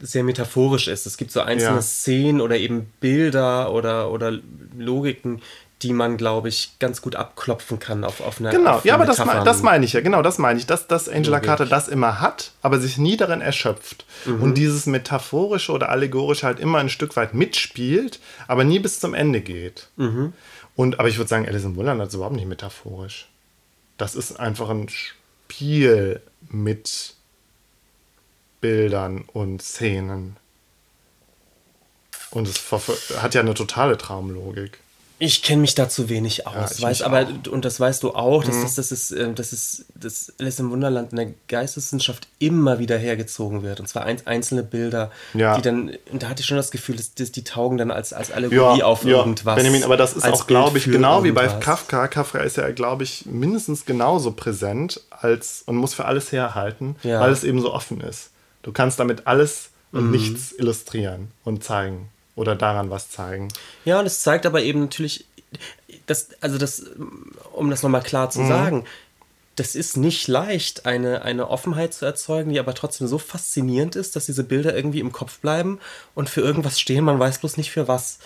sehr 0.00 0.24
metaphorisch 0.24 0.88
ist. 0.88 1.06
Es 1.06 1.16
gibt 1.16 1.30
so 1.30 1.40
einzelne 1.40 1.76
ja. 1.76 1.82
Szenen 1.82 2.40
oder 2.40 2.56
eben 2.56 2.92
Bilder 3.00 3.72
oder, 3.72 4.10
oder 4.10 4.32
Logiken, 4.76 5.42
die 5.82 5.92
man, 5.92 6.16
glaube 6.16 6.48
ich, 6.48 6.78
ganz 6.78 7.00
gut 7.00 7.16
abklopfen 7.16 7.78
kann 7.78 8.04
auf, 8.04 8.20
auf 8.20 8.38
eine 8.38 8.50
Genau, 8.50 8.76
auf 8.76 8.84
ja, 8.84 8.94
aber 8.94 9.06
das, 9.06 9.16
das 9.16 9.62
meine 9.62 9.84
ich 9.84 9.94
ja, 9.94 10.00
genau, 10.00 10.20
das 10.20 10.36
meine 10.36 10.58
ich, 10.58 10.66
dass, 10.66 10.86
dass 10.86 11.08
Angela 11.08 11.38
Logik. 11.38 11.48
Carter 11.48 11.66
das 11.66 11.88
immer 11.88 12.20
hat, 12.20 12.52
aber 12.60 12.78
sich 12.80 12.98
nie 12.98 13.16
darin 13.16 13.40
erschöpft. 13.40 14.04
Mhm. 14.26 14.42
Und 14.42 14.54
dieses 14.58 14.86
metaphorische 14.86 15.72
oder 15.72 15.88
allegorische 15.88 16.46
halt 16.46 16.60
immer 16.60 16.78
ein 16.78 16.90
Stück 16.90 17.16
weit 17.16 17.32
mitspielt, 17.32 18.20
aber 18.46 18.64
nie 18.64 18.78
bis 18.78 19.00
zum 19.00 19.14
Ende 19.14 19.40
geht. 19.40 19.88
Mhm. 19.96 20.34
Und, 20.76 20.98
aber 20.98 21.08
ich 21.08 21.16
würde 21.16 21.28
sagen, 21.28 21.46
Alice 21.46 21.64
in 21.64 21.76
Wunderland 21.76 22.08
ist 22.08 22.14
überhaupt 22.14 22.36
nicht 22.36 22.48
metaphorisch. 22.48 23.28
Das 23.96 24.14
ist 24.14 24.38
einfach 24.38 24.68
ein 24.68 24.88
Spiel 24.88 26.20
mit 26.50 27.14
Bildern 28.60 29.24
und 29.32 29.62
Szenen. 29.62 30.36
Und 32.30 32.48
es 32.48 32.62
hat 33.20 33.34
ja 33.34 33.40
eine 33.40 33.54
totale 33.54 33.98
Traumlogik. 33.98 34.78
Ich 35.22 35.42
kenne 35.42 35.60
mich 35.60 35.74
da 35.74 35.86
zu 35.86 36.08
wenig 36.08 36.46
aus, 36.46 36.78
ja, 36.78 36.88
weiß, 36.88 37.02
aber 37.02 37.26
auch. 37.26 37.52
und 37.52 37.66
das 37.66 37.78
weißt 37.78 38.02
du 38.02 38.14
auch, 38.14 38.42
dass 38.42 38.56
mhm. 38.56 38.62
das, 38.62 38.76
das 38.76 38.90
ist, 38.90 39.10
ähm, 39.10 39.34
das 39.34 39.52
ist, 39.52 39.84
das 39.94 40.32
Alice 40.40 40.60
im 40.60 40.70
Wunderland 40.70 41.10
in 41.10 41.16
der 41.18 41.26
Geisteswissenschaft 41.46 42.26
immer 42.38 42.78
wieder 42.78 42.96
hergezogen 42.96 43.62
wird. 43.62 43.80
Und 43.80 43.86
zwar 43.86 44.04
ein, 44.04 44.26
einzelne 44.26 44.62
Bilder, 44.62 45.10
ja. 45.34 45.56
die 45.56 45.62
dann, 45.62 45.90
und 46.10 46.22
da 46.22 46.30
hatte 46.30 46.40
ich 46.40 46.46
schon 46.46 46.56
das 46.56 46.70
Gefühl, 46.70 46.96
dass, 46.96 47.14
dass 47.14 47.30
die 47.32 47.44
taugen 47.44 47.76
dann 47.76 47.90
als, 47.90 48.14
als 48.14 48.30
Allegorie 48.32 48.78
ja, 48.78 48.86
auf 48.86 49.04
irgendwas. 49.04 49.56
Benjamin, 49.56 49.84
aber 49.84 49.98
das 49.98 50.14
ist 50.14 50.26
auch, 50.26 50.46
glaube 50.46 50.78
ich, 50.78 50.84
genau 50.84 51.22
wie 51.22 51.32
bei 51.32 51.48
Kafka. 51.48 52.08
Kafka 52.08 52.38
ist 52.38 52.56
ja, 52.56 52.70
glaube 52.70 53.04
ich, 53.04 53.26
mindestens 53.26 53.84
genauso 53.84 54.32
präsent 54.32 55.02
als 55.10 55.64
und 55.66 55.76
muss 55.76 55.92
für 55.92 56.06
alles 56.06 56.32
herhalten, 56.32 56.96
weil 57.02 57.30
es 57.30 57.44
eben 57.44 57.60
so 57.60 57.74
offen 57.74 58.00
ist. 58.00 58.30
Du 58.62 58.72
kannst 58.72 58.98
damit 59.00 59.26
alles 59.26 59.70
und 59.92 60.06
mhm. 60.06 60.10
nichts 60.12 60.52
illustrieren 60.52 61.30
und 61.44 61.64
zeigen 61.64 62.08
oder 62.36 62.54
daran 62.56 62.90
was 62.90 63.10
zeigen. 63.10 63.48
Ja, 63.84 64.00
und 64.00 64.06
es 64.06 64.22
zeigt 64.22 64.46
aber 64.46 64.62
eben 64.62 64.80
natürlich, 64.80 65.26
das, 66.06 66.28
also 66.40 66.58
das, 66.58 66.84
um 67.52 67.70
das 67.70 67.82
nochmal 67.82 68.02
klar 68.02 68.30
zu 68.30 68.40
mhm. 68.40 68.48
sagen, 68.48 68.84
das 69.56 69.74
ist 69.74 69.96
nicht 69.96 70.26
leicht, 70.28 70.86
eine, 70.86 71.22
eine 71.22 71.50
Offenheit 71.50 71.92
zu 71.92 72.06
erzeugen, 72.06 72.52
die 72.52 72.60
aber 72.60 72.74
trotzdem 72.74 73.08
so 73.08 73.18
faszinierend 73.18 73.94
ist, 73.96 74.16
dass 74.16 74.26
diese 74.26 74.44
Bilder 74.44 74.74
irgendwie 74.74 75.00
im 75.00 75.12
Kopf 75.12 75.38
bleiben 75.40 75.80
und 76.14 76.30
für 76.30 76.40
irgendwas 76.40 76.80
stehen, 76.80 77.04
man 77.04 77.18
weiß 77.18 77.40
bloß 77.40 77.56
nicht 77.56 77.70
für 77.70 77.88
was. 77.88 78.20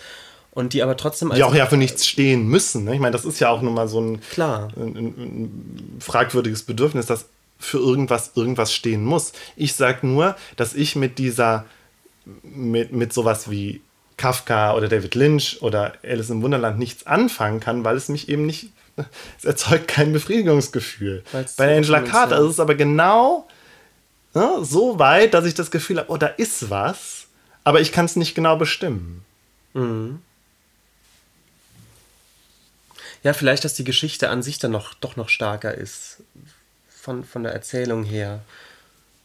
Und 0.51 0.71
die 0.71 0.81
aber 0.81 0.95
trotzdem. 0.95 1.33
Die 1.35 1.43
auch 1.43 1.53
ja 1.53 1.65
für 1.65 1.75
nichts 1.75 2.07
stehen 2.07 2.47
müssen. 2.47 2.85
Ne? 2.85 2.93
Ich 2.93 3.01
meine, 3.01 3.11
das 3.11 3.25
ist 3.25 3.41
ja 3.41 3.49
auch 3.49 3.61
nun 3.61 3.73
mal 3.73 3.89
so 3.89 3.99
ein, 3.99 4.21
klar. 4.21 4.69
Ein, 4.77 4.95
ein, 4.95 5.05
ein 5.07 5.97
fragwürdiges 5.99 6.63
Bedürfnis, 6.63 7.07
dass 7.07 7.25
für 7.59 7.77
irgendwas 7.77 8.31
irgendwas 8.35 8.73
stehen 8.73 9.03
muss. 9.03 9.33
Ich 9.55 9.73
sage 9.73 10.05
nur, 10.07 10.35
dass 10.55 10.73
ich 10.73 10.95
mit 10.95 11.17
dieser, 11.17 11.65
mit, 12.43 12.91
mit 12.91 13.13
sowas 13.13 13.49
wie 13.49 13.81
Kafka 14.17 14.75
oder 14.75 14.87
David 14.87 15.15
Lynch 15.15 15.61
oder 15.61 15.93
Alice 16.03 16.29
im 16.29 16.41
Wunderland 16.41 16.79
nichts 16.79 17.05
anfangen 17.05 17.59
kann, 17.59 17.83
weil 17.83 17.97
es 17.97 18.09
mich 18.09 18.29
eben 18.29 18.45
nicht, 18.45 18.69
es 19.37 19.45
erzeugt 19.45 19.87
kein 19.87 20.13
Befriedigungsgefühl. 20.13 21.23
Weil's 21.31 21.55
Bei 21.55 21.75
Angela 21.75 22.01
Carter 22.01 22.39
ist 22.39 22.51
es 22.51 22.59
aber 22.59 22.75
genau 22.75 23.47
ne, 24.33 24.59
so 24.61 24.99
weit, 24.99 25.33
dass 25.33 25.45
ich 25.45 25.53
das 25.53 25.71
Gefühl 25.71 25.97
habe, 25.97 26.11
oh, 26.11 26.17
da 26.17 26.27
ist 26.27 26.69
was, 26.69 27.27
aber 27.63 27.81
ich 27.81 27.91
kann 27.91 28.05
es 28.05 28.15
nicht 28.15 28.35
genau 28.35 28.57
bestimmen. 28.57 29.25
Mhm. 29.73 30.21
Ja, 33.23 33.33
vielleicht, 33.33 33.65
dass 33.65 33.73
die 33.73 33.83
Geschichte 33.83 34.29
an 34.29 34.43
sich 34.43 34.59
dann 34.59 34.71
noch, 34.71 34.93
doch 34.93 35.15
noch 35.15 35.29
stärker 35.29 35.73
ist 35.73 36.21
von, 37.05 37.23
von 37.23 37.43
der 37.43 37.53
Erzählung 37.53 38.03
her. 38.03 38.41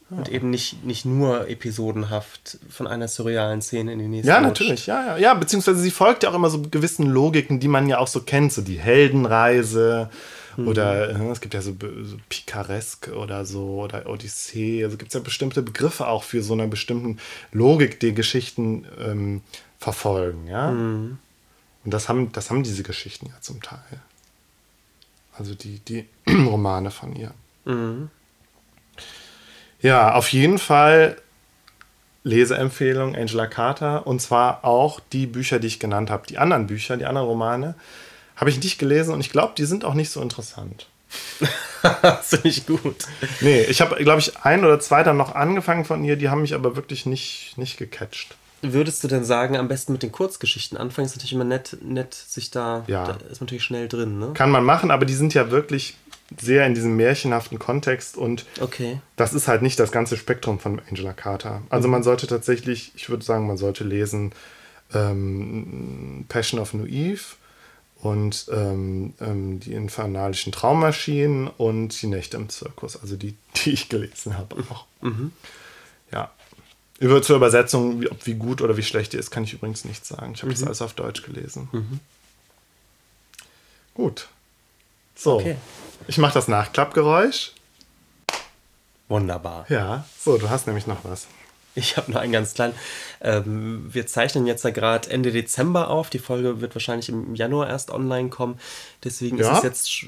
Und 0.09 0.27
eben 0.27 0.49
nicht, 0.49 0.83
nicht 0.83 1.05
nur 1.05 1.47
episodenhaft 1.47 2.57
von 2.69 2.85
einer 2.85 3.07
surrealen 3.07 3.61
Szene 3.61 3.93
in 3.93 3.99
die 3.99 4.07
nächste. 4.09 4.27
Ja, 4.27 4.39
rutscht. 4.39 4.47
natürlich, 4.47 4.85
ja, 4.85 5.05
ja. 5.05 5.17
Ja, 5.17 5.33
beziehungsweise 5.33 5.79
sie 5.79 5.89
folgt 5.89 6.23
ja 6.23 6.29
auch 6.29 6.33
immer 6.33 6.49
so 6.49 6.61
gewissen 6.61 7.05
Logiken, 7.05 7.61
die 7.61 7.69
man 7.69 7.87
ja 7.87 7.97
auch 7.97 8.09
so 8.09 8.21
kennt, 8.21 8.51
so 8.51 8.61
die 8.61 8.77
Heldenreise 8.77 10.09
mhm. 10.57 10.67
oder 10.67 11.11
äh, 11.11 11.31
es 11.31 11.39
gibt 11.39 11.53
ja 11.53 11.61
so, 11.61 11.73
so 12.03 12.17
Picaresque 12.27 13.15
oder 13.15 13.45
so 13.45 13.83
oder 13.83 14.05
Odyssee. 14.05 14.83
Also 14.83 14.97
gibt 14.97 15.11
es 15.11 15.13
ja 15.13 15.21
bestimmte 15.21 15.61
Begriffe 15.61 16.07
auch 16.07 16.23
für 16.23 16.43
so 16.43 16.53
eine 16.53 16.67
bestimmte 16.67 17.21
Logik, 17.53 18.01
die 18.01 18.13
Geschichten 18.13 18.85
ähm, 18.99 19.41
verfolgen, 19.79 20.45
ja. 20.47 20.71
Mhm. 20.71 21.19
Und 21.85 21.93
das 21.93 22.09
haben, 22.09 22.33
das 22.33 22.49
haben 22.49 22.63
diese 22.63 22.83
Geschichten 22.83 23.27
ja 23.27 23.39
zum 23.39 23.61
Teil. 23.61 24.01
Also 25.37 25.55
die, 25.55 25.79
die 25.79 26.05
Romane 26.27 26.91
von 26.91 27.15
ihr. 27.15 27.33
Mhm. 27.65 28.09
Ja, 29.81 30.13
auf 30.13 30.29
jeden 30.31 30.59
Fall 30.59 31.17
Leseempfehlung 32.23 33.15
Angela 33.15 33.47
Carter 33.47 34.05
und 34.05 34.21
zwar 34.21 34.63
auch 34.63 34.99
die 35.11 35.25
Bücher, 35.25 35.59
die 35.59 35.67
ich 35.67 35.79
genannt 35.79 36.09
habe. 36.11 36.27
Die 36.27 36.37
anderen 36.37 36.67
Bücher, 36.67 36.97
die 36.97 37.05
anderen 37.05 37.27
Romane, 37.27 37.75
habe 38.35 38.49
ich 38.49 38.61
nicht 38.61 38.77
gelesen 38.77 39.13
und 39.13 39.21
ich 39.21 39.31
glaube, 39.31 39.53
die 39.57 39.65
sind 39.65 39.85
auch 39.85 39.93
nicht 39.93 40.11
so 40.11 40.21
interessant. 40.21 40.87
das 42.01 42.29
finde 42.29 42.47
ich 42.47 42.65
gut. 42.65 42.95
Nee, 43.41 43.61
ich 43.63 43.81
habe, 43.81 43.95
glaube 44.03 44.19
ich, 44.19 44.37
ein 44.37 44.63
oder 44.63 44.79
zwei 44.79 45.03
dann 45.03 45.17
noch 45.17 45.35
angefangen 45.35 45.83
von 45.83 46.03
ihr, 46.03 46.15
die 46.15 46.29
haben 46.29 46.41
mich 46.41 46.53
aber 46.53 46.75
wirklich 46.75 47.05
nicht, 47.05 47.57
nicht 47.57 47.77
gecatcht. 47.77 48.35
Würdest 48.61 49.03
du 49.03 49.07
denn 49.07 49.23
sagen, 49.23 49.57
am 49.57 49.67
besten 49.67 49.91
mit 49.91 50.03
den 50.03 50.11
Kurzgeschichten 50.11 50.77
anfangen? 50.77 51.07
Ist 51.07 51.15
natürlich 51.15 51.33
immer 51.33 51.43
nett, 51.43 51.77
nett 51.81 52.13
sich 52.13 52.51
da, 52.51 52.83
ja. 52.85 53.05
da 53.05 53.13
ist 53.13 53.41
man 53.41 53.47
natürlich 53.47 53.63
schnell 53.63 53.87
drin, 53.87 54.19
ne? 54.19 54.31
Kann 54.35 54.51
man 54.51 54.63
machen, 54.63 54.91
aber 54.91 55.05
die 55.05 55.15
sind 55.15 55.33
ja 55.33 55.49
wirklich 55.49 55.95
sehr 56.39 56.65
in 56.65 56.73
diesem 56.73 56.95
märchenhaften 56.95 57.59
Kontext 57.59 58.17
und 58.17 58.45
okay. 58.59 59.01
das 59.15 59.33
ist 59.33 59.47
halt 59.47 59.61
nicht 59.61 59.79
das 59.79 59.91
ganze 59.91 60.17
Spektrum 60.17 60.59
von 60.59 60.81
Angela 60.89 61.13
Carter. 61.13 61.61
Also 61.69 61.87
mhm. 61.87 61.93
man 61.93 62.03
sollte 62.03 62.27
tatsächlich, 62.27 62.91
ich 62.95 63.09
würde 63.09 63.23
sagen, 63.23 63.47
man 63.47 63.57
sollte 63.57 63.83
lesen 63.83 64.31
ähm, 64.93 66.25
Passion 66.29 66.59
of 66.59 66.73
New 66.73 66.85
Eve 66.85 67.21
und 68.01 68.47
ähm, 68.51 69.13
ähm, 69.19 69.59
die 69.59 69.73
infernalischen 69.73 70.51
Traummaschinen 70.51 71.47
und 71.47 72.01
die 72.01 72.07
Nächte 72.07 72.37
im 72.37 72.49
Zirkus, 72.49 72.99
also 72.99 73.15
die, 73.15 73.35
die 73.55 73.71
ich 73.71 73.89
gelesen 73.89 74.37
habe 74.37 74.57
auch. 74.69 74.85
Mhm. 75.01 75.31
Ja. 76.11 76.31
Über 76.99 77.21
zur 77.23 77.35
Übersetzung, 77.35 78.01
wie, 78.01 78.11
ob 78.11 78.25
wie 78.27 78.35
gut 78.35 78.61
oder 78.61 78.77
wie 78.77 78.83
schlecht 78.83 79.13
die 79.13 79.17
ist, 79.17 79.31
kann 79.31 79.43
ich 79.43 79.53
übrigens 79.53 79.85
nicht 79.85 80.05
sagen. 80.05 80.33
Ich 80.35 80.43
habe 80.43 80.51
mhm. 80.51 80.55
das 80.55 80.63
alles 80.63 80.81
auf 80.81 80.93
Deutsch 80.93 81.23
gelesen. 81.23 81.67
Mhm. 81.71 81.99
Gut. 83.95 84.29
So. 85.15 85.39
Okay. 85.39 85.55
Ich 86.07 86.17
mache 86.17 86.33
das 86.33 86.47
Nachklappgeräusch. 86.47 87.51
Wunderbar. 89.07 89.65
Ja, 89.69 90.05
so, 90.19 90.37
du 90.37 90.49
hast 90.49 90.67
nämlich 90.67 90.87
noch 90.87 91.03
was. 91.03 91.27
Ich 91.75 91.95
habe 91.97 92.11
noch 92.11 92.19
einen 92.19 92.33
ganz 92.33 92.53
kleinen. 92.53 92.73
Ähm, 93.21 93.87
wir 93.93 94.07
zeichnen 94.07 94.45
jetzt 94.45 94.63
ja 94.63 94.71
gerade 94.71 95.09
Ende 95.09 95.31
Dezember 95.31 95.89
auf. 95.89 96.09
Die 96.09 96.19
Folge 96.19 96.59
wird 96.59 96.75
wahrscheinlich 96.75 97.09
im 97.09 97.35
Januar 97.35 97.69
erst 97.69 97.91
online 97.91 98.29
kommen. 98.29 98.59
Deswegen 99.03 99.37
ja. 99.37 99.51
ist 99.51 99.57
es 99.59 99.63
jetzt. 99.63 100.05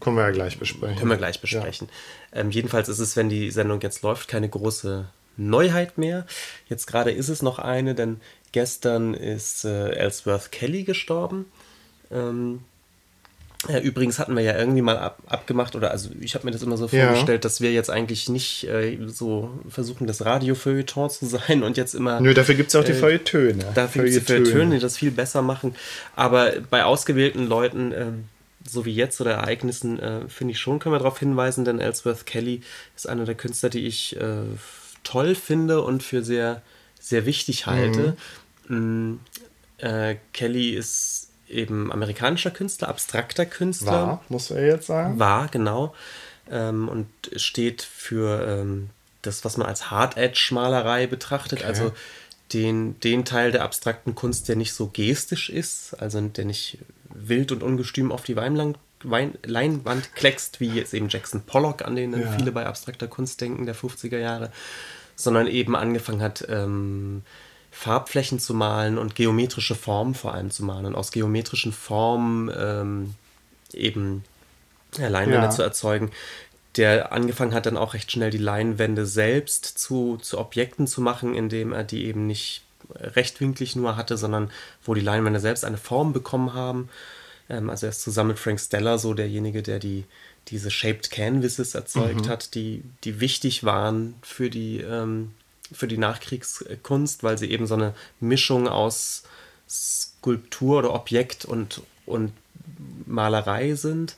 Können 0.00 0.16
wir 0.16 0.24
ja 0.24 0.30
gleich 0.30 0.58
besprechen. 0.58 0.96
Können 0.96 1.10
wir 1.10 1.16
gleich 1.16 1.40
besprechen. 1.40 1.88
Ja. 2.32 2.40
Ähm, 2.40 2.50
jedenfalls 2.50 2.88
ist 2.88 2.98
es, 2.98 3.16
wenn 3.16 3.28
die 3.28 3.50
Sendung 3.50 3.80
jetzt 3.80 4.02
läuft, 4.02 4.28
keine 4.28 4.48
große 4.48 5.06
Neuheit 5.36 5.98
mehr. 5.98 6.26
Jetzt 6.68 6.86
gerade 6.86 7.10
ist 7.10 7.28
es 7.28 7.42
noch 7.42 7.58
eine, 7.58 7.94
denn 7.94 8.20
gestern 8.52 9.14
ist 9.14 9.64
äh, 9.64 9.90
Ellsworth 9.90 10.52
Kelly 10.52 10.84
gestorben. 10.84 11.46
Ähm, 12.10 12.62
Ja, 13.68 13.80
übrigens 13.80 14.18
hatten 14.18 14.36
wir 14.36 14.42
ja 14.42 14.58
irgendwie 14.58 14.82
mal 14.82 14.98
ab, 14.98 15.18
abgemacht, 15.26 15.74
oder 15.74 15.90
also 15.90 16.10
ich 16.20 16.34
habe 16.34 16.44
mir 16.44 16.50
das 16.50 16.62
immer 16.62 16.76
so 16.76 16.88
vorgestellt, 16.88 17.28
ja. 17.28 17.38
dass 17.38 17.60
wir 17.60 17.72
jetzt 17.72 17.90
eigentlich 17.90 18.28
nicht 18.28 18.64
äh, 18.64 18.98
so 19.06 19.50
versuchen, 19.68 20.06
das 20.06 20.24
Radio-Feuilleton 20.24 21.10
zu 21.10 21.26
sein 21.26 21.62
und 21.62 21.76
jetzt 21.76 21.94
immer. 21.94 22.20
Nö, 22.20 22.34
dafür 22.34 22.54
gibt 22.54 22.68
es 22.68 22.76
auch 22.76 22.84
die 22.84 22.92
äh, 22.92 22.96
Feuilletöne. 22.96 23.64
Dafür 23.74 24.04
gibt 24.04 24.16
es 24.16 24.24
die 24.24 24.32
Feuilletöne, 24.32 24.74
die 24.74 24.80
das 24.80 24.96
viel 24.96 25.10
besser 25.10 25.42
machen. 25.42 25.74
Aber 26.14 26.52
bei 26.70 26.84
ausgewählten 26.84 27.46
Leuten, 27.46 27.92
äh, 27.92 28.06
so 28.68 28.84
wie 28.84 28.94
jetzt 28.94 29.20
oder 29.20 29.32
Ereignissen, 29.32 29.98
äh, 29.98 30.28
finde 30.28 30.52
ich 30.52 30.58
schon, 30.58 30.78
können 30.78 30.94
wir 30.94 30.98
darauf 30.98 31.18
hinweisen, 31.18 31.64
denn 31.64 31.80
Ellsworth 31.80 32.26
Kelly 32.26 32.60
ist 32.96 33.08
einer 33.08 33.24
der 33.24 33.34
Künstler, 33.34 33.70
die 33.70 33.86
ich 33.86 34.16
äh, 34.16 34.42
toll 35.04 35.34
finde 35.34 35.82
und 35.82 36.02
für 36.02 36.22
sehr, 36.22 36.62
sehr 37.00 37.26
wichtig 37.26 37.66
halte. 37.66 38.16
Mhm. 38.68 38.76
Mm, 38.76 39.20
Kelly 40.32 40.70
ist 40.70 41.28
eben 41.48 41.92
amerikanischer 41.92 42.50
Künstler, 42.50 42.88
abstrakter 42.88 43.46
Künstler. 43.46 43.92
War, 43.92 44.24
muss 44.28 44.50
er 44.50 44.66
jetzt 44.66 44.86
sagen. 44.86 45.18
War, 45.18 45.48
genau. 45.48 45.94
Ähm, 46.50 46.88
und 46.88 47.08
steht 47.36 47.82
für 47.82 48.46
ähm, 48.46 48.90
das, 49.22 49.44
was 49.44 49.56
man 49.56 49.66
als 49.66 49.90
Hard-Edge-Malerei 49.90 51.06
betrachtet, 51.06 51.60
okay. 51.60 51.68
also 51.68 51.92
den, 52.52 53.00
den 53.00 53.24
Teil 53.24 53.52
der 53.52 53.62
abstrakten 53.62 54.14
Kunst, 54.14 54.48
der 54.48 54.56
nicht 54.56 54.74
so 54.74 54.88
gestisch 54.88 55.48
ist, 55.48 55.94
also 55.94 56.20
der 56.20 56.44
nicht 56.44 56.78
wild 57.08 57.52
und 57.52 57.62
ungestüm 57.62 58.12
auf 58.12 58.22
die 58.22 58.36
Weinlang 58.36 58.76
Wein 59.02 59.34
Leinwand 59.44 60.14
kleckst, 60.14 60.60
wie 60.60 60.68
jetzt 60.70 60.94
eben 60.94 61.08
Jackson 61.08 61.42
Pollock, 61.42 61.82
an 61.82 61.94
den 61.94 62.18
ja. 62.18 62.32
viele 62.32 62.52
bei 62.52 62.66
abstrakter 62.66 63.06
Kunst 63.06 63.40
denken, 63.40 63.66
der 63.66 63.76
50er 63.76 64.18
Jahre, 64.18 64.50
sondern 65.14 65.46
eben 65.46 65.76
angefangen 65.76 66.22
hat, 66.22 66.46
ähm, 66.48 67.22
Farbflächen 67.74 68.38
zu 68.38 68.54
malen 68.54 68.98
und 68.98 69.16
geometrische 69.16 69.74
Formen 69.74 70.14
vor 70.14 70.32
allem 70.32 70.50
zu 70.50 70.64
malen 70.64 70.86
und 70.86 70.94
aus 70.94 71.10
geometrischen 71.10 71.72
Formen 71.72 72.50
ähm, 72.56 73.14
eben 73.72 74.24
Leinwände 74.96 75.46
ja. 75.46 75.50
zu 75.50 75.62
erzeugen, 75.62 76.12
der 76.76 77.12
angefangen 77.12 77.52
hat 77.52 77.66
dann 77.66 77.76
auch 77.76 77.94
recht 77.94 78.12
schnell 78.12 78.30
die 78.30 78.38
Leinwände 78.38 79.06
selbst 79.06 79.64
zu, 79.64 80.18
zu 80.18 80.38
Objekten 80.38 80.86
zu 80.86 81.00
machen, 81.00 81.34
indem 81.34 81.72
er 81.72 81.82
die 81.82 82.04
eben 82.04 82.28
nicht 82.28 82.62
rechtwinklig 82.94 83.74
nur 83.74 83.96
hatte, 83.96 84.16
sondern 84.16 84.52
wo 84.84 84.94
die 84.94 85.00
Leinwände 85.00 85.40
selbst 85.40 85.64
eine 85.64 85.76
Form 85.76 86.12
bekommen 86.12 86.54
haben. 86.54 86.88
Ähm, 87.50 87.70
also 87.70 87.86
er 87.86 87.90
ist 87.90 88.02
zusammen 88.02 88.30
mit 88.30 88.38
Frank 88.38 88.60
Stella 88.60 88.98
so 88.98 89.14
derjenige, 89.14 89.62
der 89.62 89.80
die, 89.80 90.04
diese 90.48 90.70
Shaped 90.70 91.10
Canvases 91.10 91.74
erzeugt 91.74 92.26
mhm. 92.26 92.28
hat, 92.28 92.54
die, 92.54 92.84
die 93.02 93.18
wichtig 93.18 93.64
waren 93.64 94.14
für 94.22 94.48
die, 94.48 94.80
ähm, 94.80 95.32
für 95.74 95.88
die 95.88 95.98
Nachkriegskunst, 95.98 97.22
weil 97.22 97.38
sie 97.38 97.50
eben 97.50 97.66
so 97.66 97.74
eine 97.74 97.94
Mischung 98.20 98.68
aus 98.68 99.24
Skulptur 99.68 100.78
oder 100.78 100.94
Objekt 100.94 101.44
und, 101.44 101.82
und 102.06 102.32
Malerei 103.06 103.74
sind. 103.74 104.16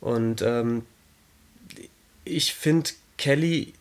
Und 0.00 0.42
ähm, 0.42 0.84
ich 2.24 2.54
finde, 2.54 2.90
Kelly 3.16 3.72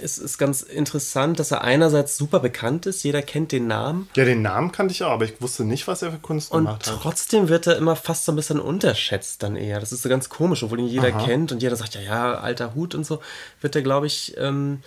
es 0.00 0.18
ist 0.18 0.38
ganz 0.38 0.62
interessant, 0.62 1.40
dass 1.40 1.50
er 1.50 1.62
einerseits 1.62 2.16
super 2.16 2.38
bekannt 2.38 2.86
ist, 2.86 3.02
jeder 3.02 3.22
kennt 3.22 3.50
den 3.50 3.66
Namen. 3.66 4.08
Ja, 4.14 4.24
den 4.24 4.42
Namen 4.42 4.70
kannte 4.70 4.92
ich 4.92 5.02
auch, 5.02 5.10
aber 5.10 5.24
ich 5.24 5.40
wusste 5.40 5.64
nicht, 5.64 5.88
was 5.88 6.02
er 6.02 6.12
für 6.12 6.18
Kunst 6.18 6.52
und 6.52 6.64
gemacht 6.64 6.86
hat. 6.86 6.94
Und 6.94 7.02
trotzdem 7.02 7.48
wird 7.48 7.66
er 7.66 7.76
immer 7.76 7.96
fast 7.96 8.24
so 8.24 8.32
ein 8.32 8.36
bisschen 8.36 8.60
unterschätzt 8.60 9.42
dann 9.42 9.56
eher. 9.56 9.80
Das 9.80 9.92
ist 9.92 10.02
so 10.02 10.08
ganz 10.08 10.28
komisch, 10.28 10.62
obwohl 10.62 10.78
ihn 10.78 10.86
jeder 10.86 11.14
Aha. 11.14 11.24
kennt 11.24 11.50
und 11.50 11.62
jeder 11.62 11.74
sagt, 11.74 11.94
ja, 11.96 12.02
ja, 12.02 12.34
alter 12.34 12.74
Hut 12.74 12.94
und 12.94 13.04
so, 13.04 13.20
wird 13.60 13.74
er, 13.74 13.82
glaube 13.82 14.06
ich, 14.06 14.34
ähm, 14.38 14.80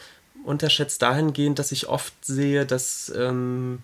unterschätzt 0.47 1.01
dahingehend, 1.01 1.59
dass 1.59 1.71
ich 1.71 1.87
oft 1.87 2.13
sehe, 2.23 2.65
dass 2.65 3.11
ähm, 3.15 3.79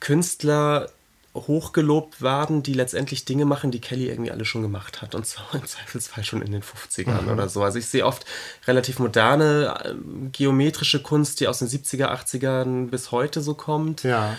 Künstler 0.00 0.90
hochgelobt 1.34 2.22
werden, 2.22 2.64
die 2.64 2.74
letztendlich 2.74 3.24
Dinge 3.24 3.44
machen, 3.44 3.70
die 3.70 3.80
Kelly 3.80 4.08
irgendwie 4.08 4.32
alle 4.32 4.44
schon 4.44 4.62
gemacht 4.62 5.00
hat. 5.00 5.14
Und 5.14 5.26
zwar 5.26 5.54
im 5.54 5.64
Zweifelsfall 5.64 6.24
schon 6.24 6.42
in 6.42 6.52
den 6.52 6.62
50ern 6.62 7.22
mhm. 7.22 7.28
oder 7.28 7.48
so. 7.48 7.62
Also 7.62 7.78
ich 7.78 7.86
sehe 7.86 8.04
oft 8.04 8.26
relativ 8.66 8.98
moderne 8.98 9.74
äh, 9.84 9.94
geometrische 10.32 11.00
Kunst, 11.00 11.40
die 11.40 11.46
aus 11.46 11.60
den 11.60 11.68
70er, 11.68 12.08
80ern 12.08 12.88
bis 12.88 13.12
heute 13.12 13.42
so 13.42 13.54
kommt. 13.54 14.02
Ja. 14.02 14.36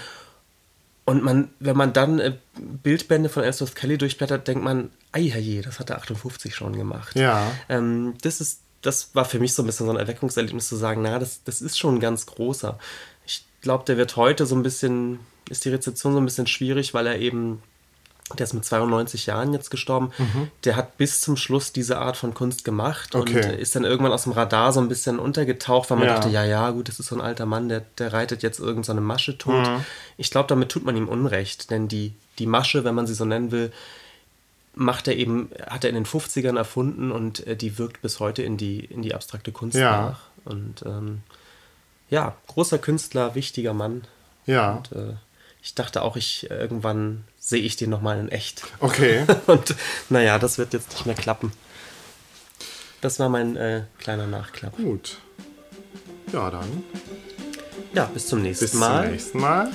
Und 1.05 1.23
man, 1.23 1.49
wenn 1.59 1.77
man 1.77 1.93
dann 1.93 2.19
äh, 2.19 2.33
Bildbände 2.57 3.29
von 3.29 3.43
Ellsworth 3.43 3.75
Kelly 3.75 3.97
durchblättert, 3.97 4.47
denkt 4.47 4.63
man, 4.63 4.91
ei 5.13 5.21
je, 5.21 5.61
das 5.61 5.79
hat 5.79 5.89
er 5.89 5.97
58 5.97 6.53
schon 6.53 6.75
gemacht. 6.75 7.15
Ja. 7.15 7.51
Ähm, 7.69 8.15
das 8.21 8.41
ist, 8.41 8.59
das 8.81 9.13
war 9.13 9.25
für 9.25 9.39
mich 9.39 9.53
so 9.53 9.63
ein 9.63 9.65
bisschen 9.65 9.85
so 9.85 9.91
ein 9.91 9.99
Erweckungserlebnis 9.99 10.67
zu 10.67 10.75
sagen, 10.75 11.01
na, 11.01 11.19
das, 11.19 11.43
das 11.43 11.61
ist 11.61 11.77
schon 11.77 11.95
ein 11.95 11.99
ganz 11.99 12.25
großer. 12.25 12.79
Ich 13.25 13.45
glaube, 13.61 13.83
der 13.85 13.97
wird 13.97 14.15
heute 14.15 14.45
so 14.45 14.55
ein 14.55 14.63
bisschen 14.63 15.19
ist 15.51 15.65
die 15.65 15.69
Rezeption 15.69 16.13
so 16.13 16.19
ein 16.19 16.25
bisschen 16.25 16.47
schwierig, 16.47 16.93
weil 16.93 17.05
er 17.05 17.19
eben, 17.19 17.61
der 18.37 18.45
ist 18.45 18.53
mit 18.53 18.63
92 18.63 19.25
Jahren 19.25 19.53
jetzt 19.53 19.69
gestorben, 19.69 20.11
mhm. 20.17 20.49
der 20.63 20.77
hat 20.77 20.97
bis 20.97 21.21
zum 21.21 21.35
Schluss 21.35 21.73
diese 21.73 21.99
Art 21.99 22.15
von 22.15 22.33
Kunst 22.33 22.63
gemacht 22.63 23.13
okay. 23.13 23.35
und 23.35 23.59
ist 23.59 23.75
dann 23.75 23.83
irgendwann 23.83 24.13
aus 24.13 24.23
dem 24.23 24.31
Radar 24.31 24.71
so 24.71 24.79
ein 24.79 24.87
bisschen 24.87 25.19
untergetaucht, 25.19 25.91
weil 25.91 25.97
man 25.97 26.07
ja. 26.07 26.15
dachte, 26.15 26.29
ja, 26.29 26.45
ja, 26.45 26.71
gut, 26.71 26.87
das 26.87 26.99
ist 26.99 27.07
so 27.07 27.15
ein 27.15 27.21
alter 27.21 27.45
Mann, 27.45 27.69
der, 27.69 27.81
der 27.97 28.13
reitet 28.13 28.41
jetzt 28.41 28.59
irgendeine 28.59 29.01
so 29.01 29.05
Masche 29.05 29.37
tot. 29.37 29.67
Mhm. 29.67 29.85
Ich 30.17 30.31
glaube, 30.31 30.47
damit 30.47 30.69
tut 30.69 30.85
man 30.85 30.95
ihm 30.95 31.09
Unrecht, 31.09 31.69
denn 31.69 31.87
die, 31.87 32.13
die 32.39 32.47
Masche, 32.47 32.83
wenn 32.83 32.95
man 32.95 33.07
sie 33.07 33.13
so 33.13 33.25
nennen 33.25 33.51
will, 33.51 33.71
macht 34.73 35.07
er 35.07 35.15
eben, 35.15 35.49
hat 35.69 35.83
er 35.83 35.89
in 35.89 35.95
den 35.95 36.05
50ern 36.05 36.57
erfunden 36.57 37.11
und 37.11 37.45
äh, 37.47 37.55
die 37.55 37.77
wirkt 37.77 38.01
bis 38.01 38.19
heute 38.19 38.43
in 38.43 38.57
die, 38.57 38.79
in 38.85 39.01
die 39.01 39.13
abstrakte 39.13 39.51
Kunst 39.51 39.77
ja. 39.77 40.01
nach. 40.01 40.21
Und 40.45 40.83
ähm, 40.85 41.23
ja, 42.09 42.35
großer 42.47 42.77
Künstler, 42.77 43.35
wichtiger 43.35 43.73
Mann. 43.73 44.03
Ja. 44.45 44.75
Und, 44.75 44.91
äh, 44.93 45.13
ich 45.63 45.75
dachte 45.75 46.01
auch, 46.01 46.15
ich 46.15 46.49
irgendwann 46.49 47.23
sehe 47.37 47.61
ich 47.61 47.75
den 47.75 47.89
nochmal 47.89 48.19
in 48.19 48.29
echt. 48.29 48.63
Okay. 48.79 49.25
Und 49.47 49.75
naja, 50.09 50.39
das 50.39 50.57
wird 50.57 50.73
jetzt 50.73 50.91
nicht 50.91 51.05
mehr 51.05 51.15
klappen. 51.15 51.51
Das 53.01 53.19
war 53.19 53.29
mein 53.29 53.55
äh, 53.55 53.83
kleiner 53.99 54.27
Nachklapp. 54.27 54.75
Gut. 54.77 55.17
Ja, 56.33 56.49
dann. 56.49 56.83
Ja, 57.93 58.05
bis 58.05 58.27
zum 58.27 58.41
nächsten 58.41 58.65
bis 58.65 58.73
Mal. 58.73 59.01
Bis 59.01 59.03
zum 59.03 59.11
nächsten 59.11 59.39
Mal. 59.39 59.71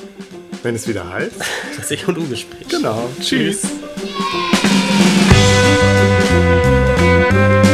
Wenn 0.62 0.74
es 0.74 0.88
wieder 0.88 1.08
heißt. 1.08 1.36
Das 1.76 1.90
Ich 1.90 2.08
und 2.08 2.16
U-Gespräch. 2.16 2.68
Genau. 2.68 3.08
Tschüss. 3.20 3.62
Tschüss. 3.62 4.75
Thank 5.68 7.64
you. 7.64 7.65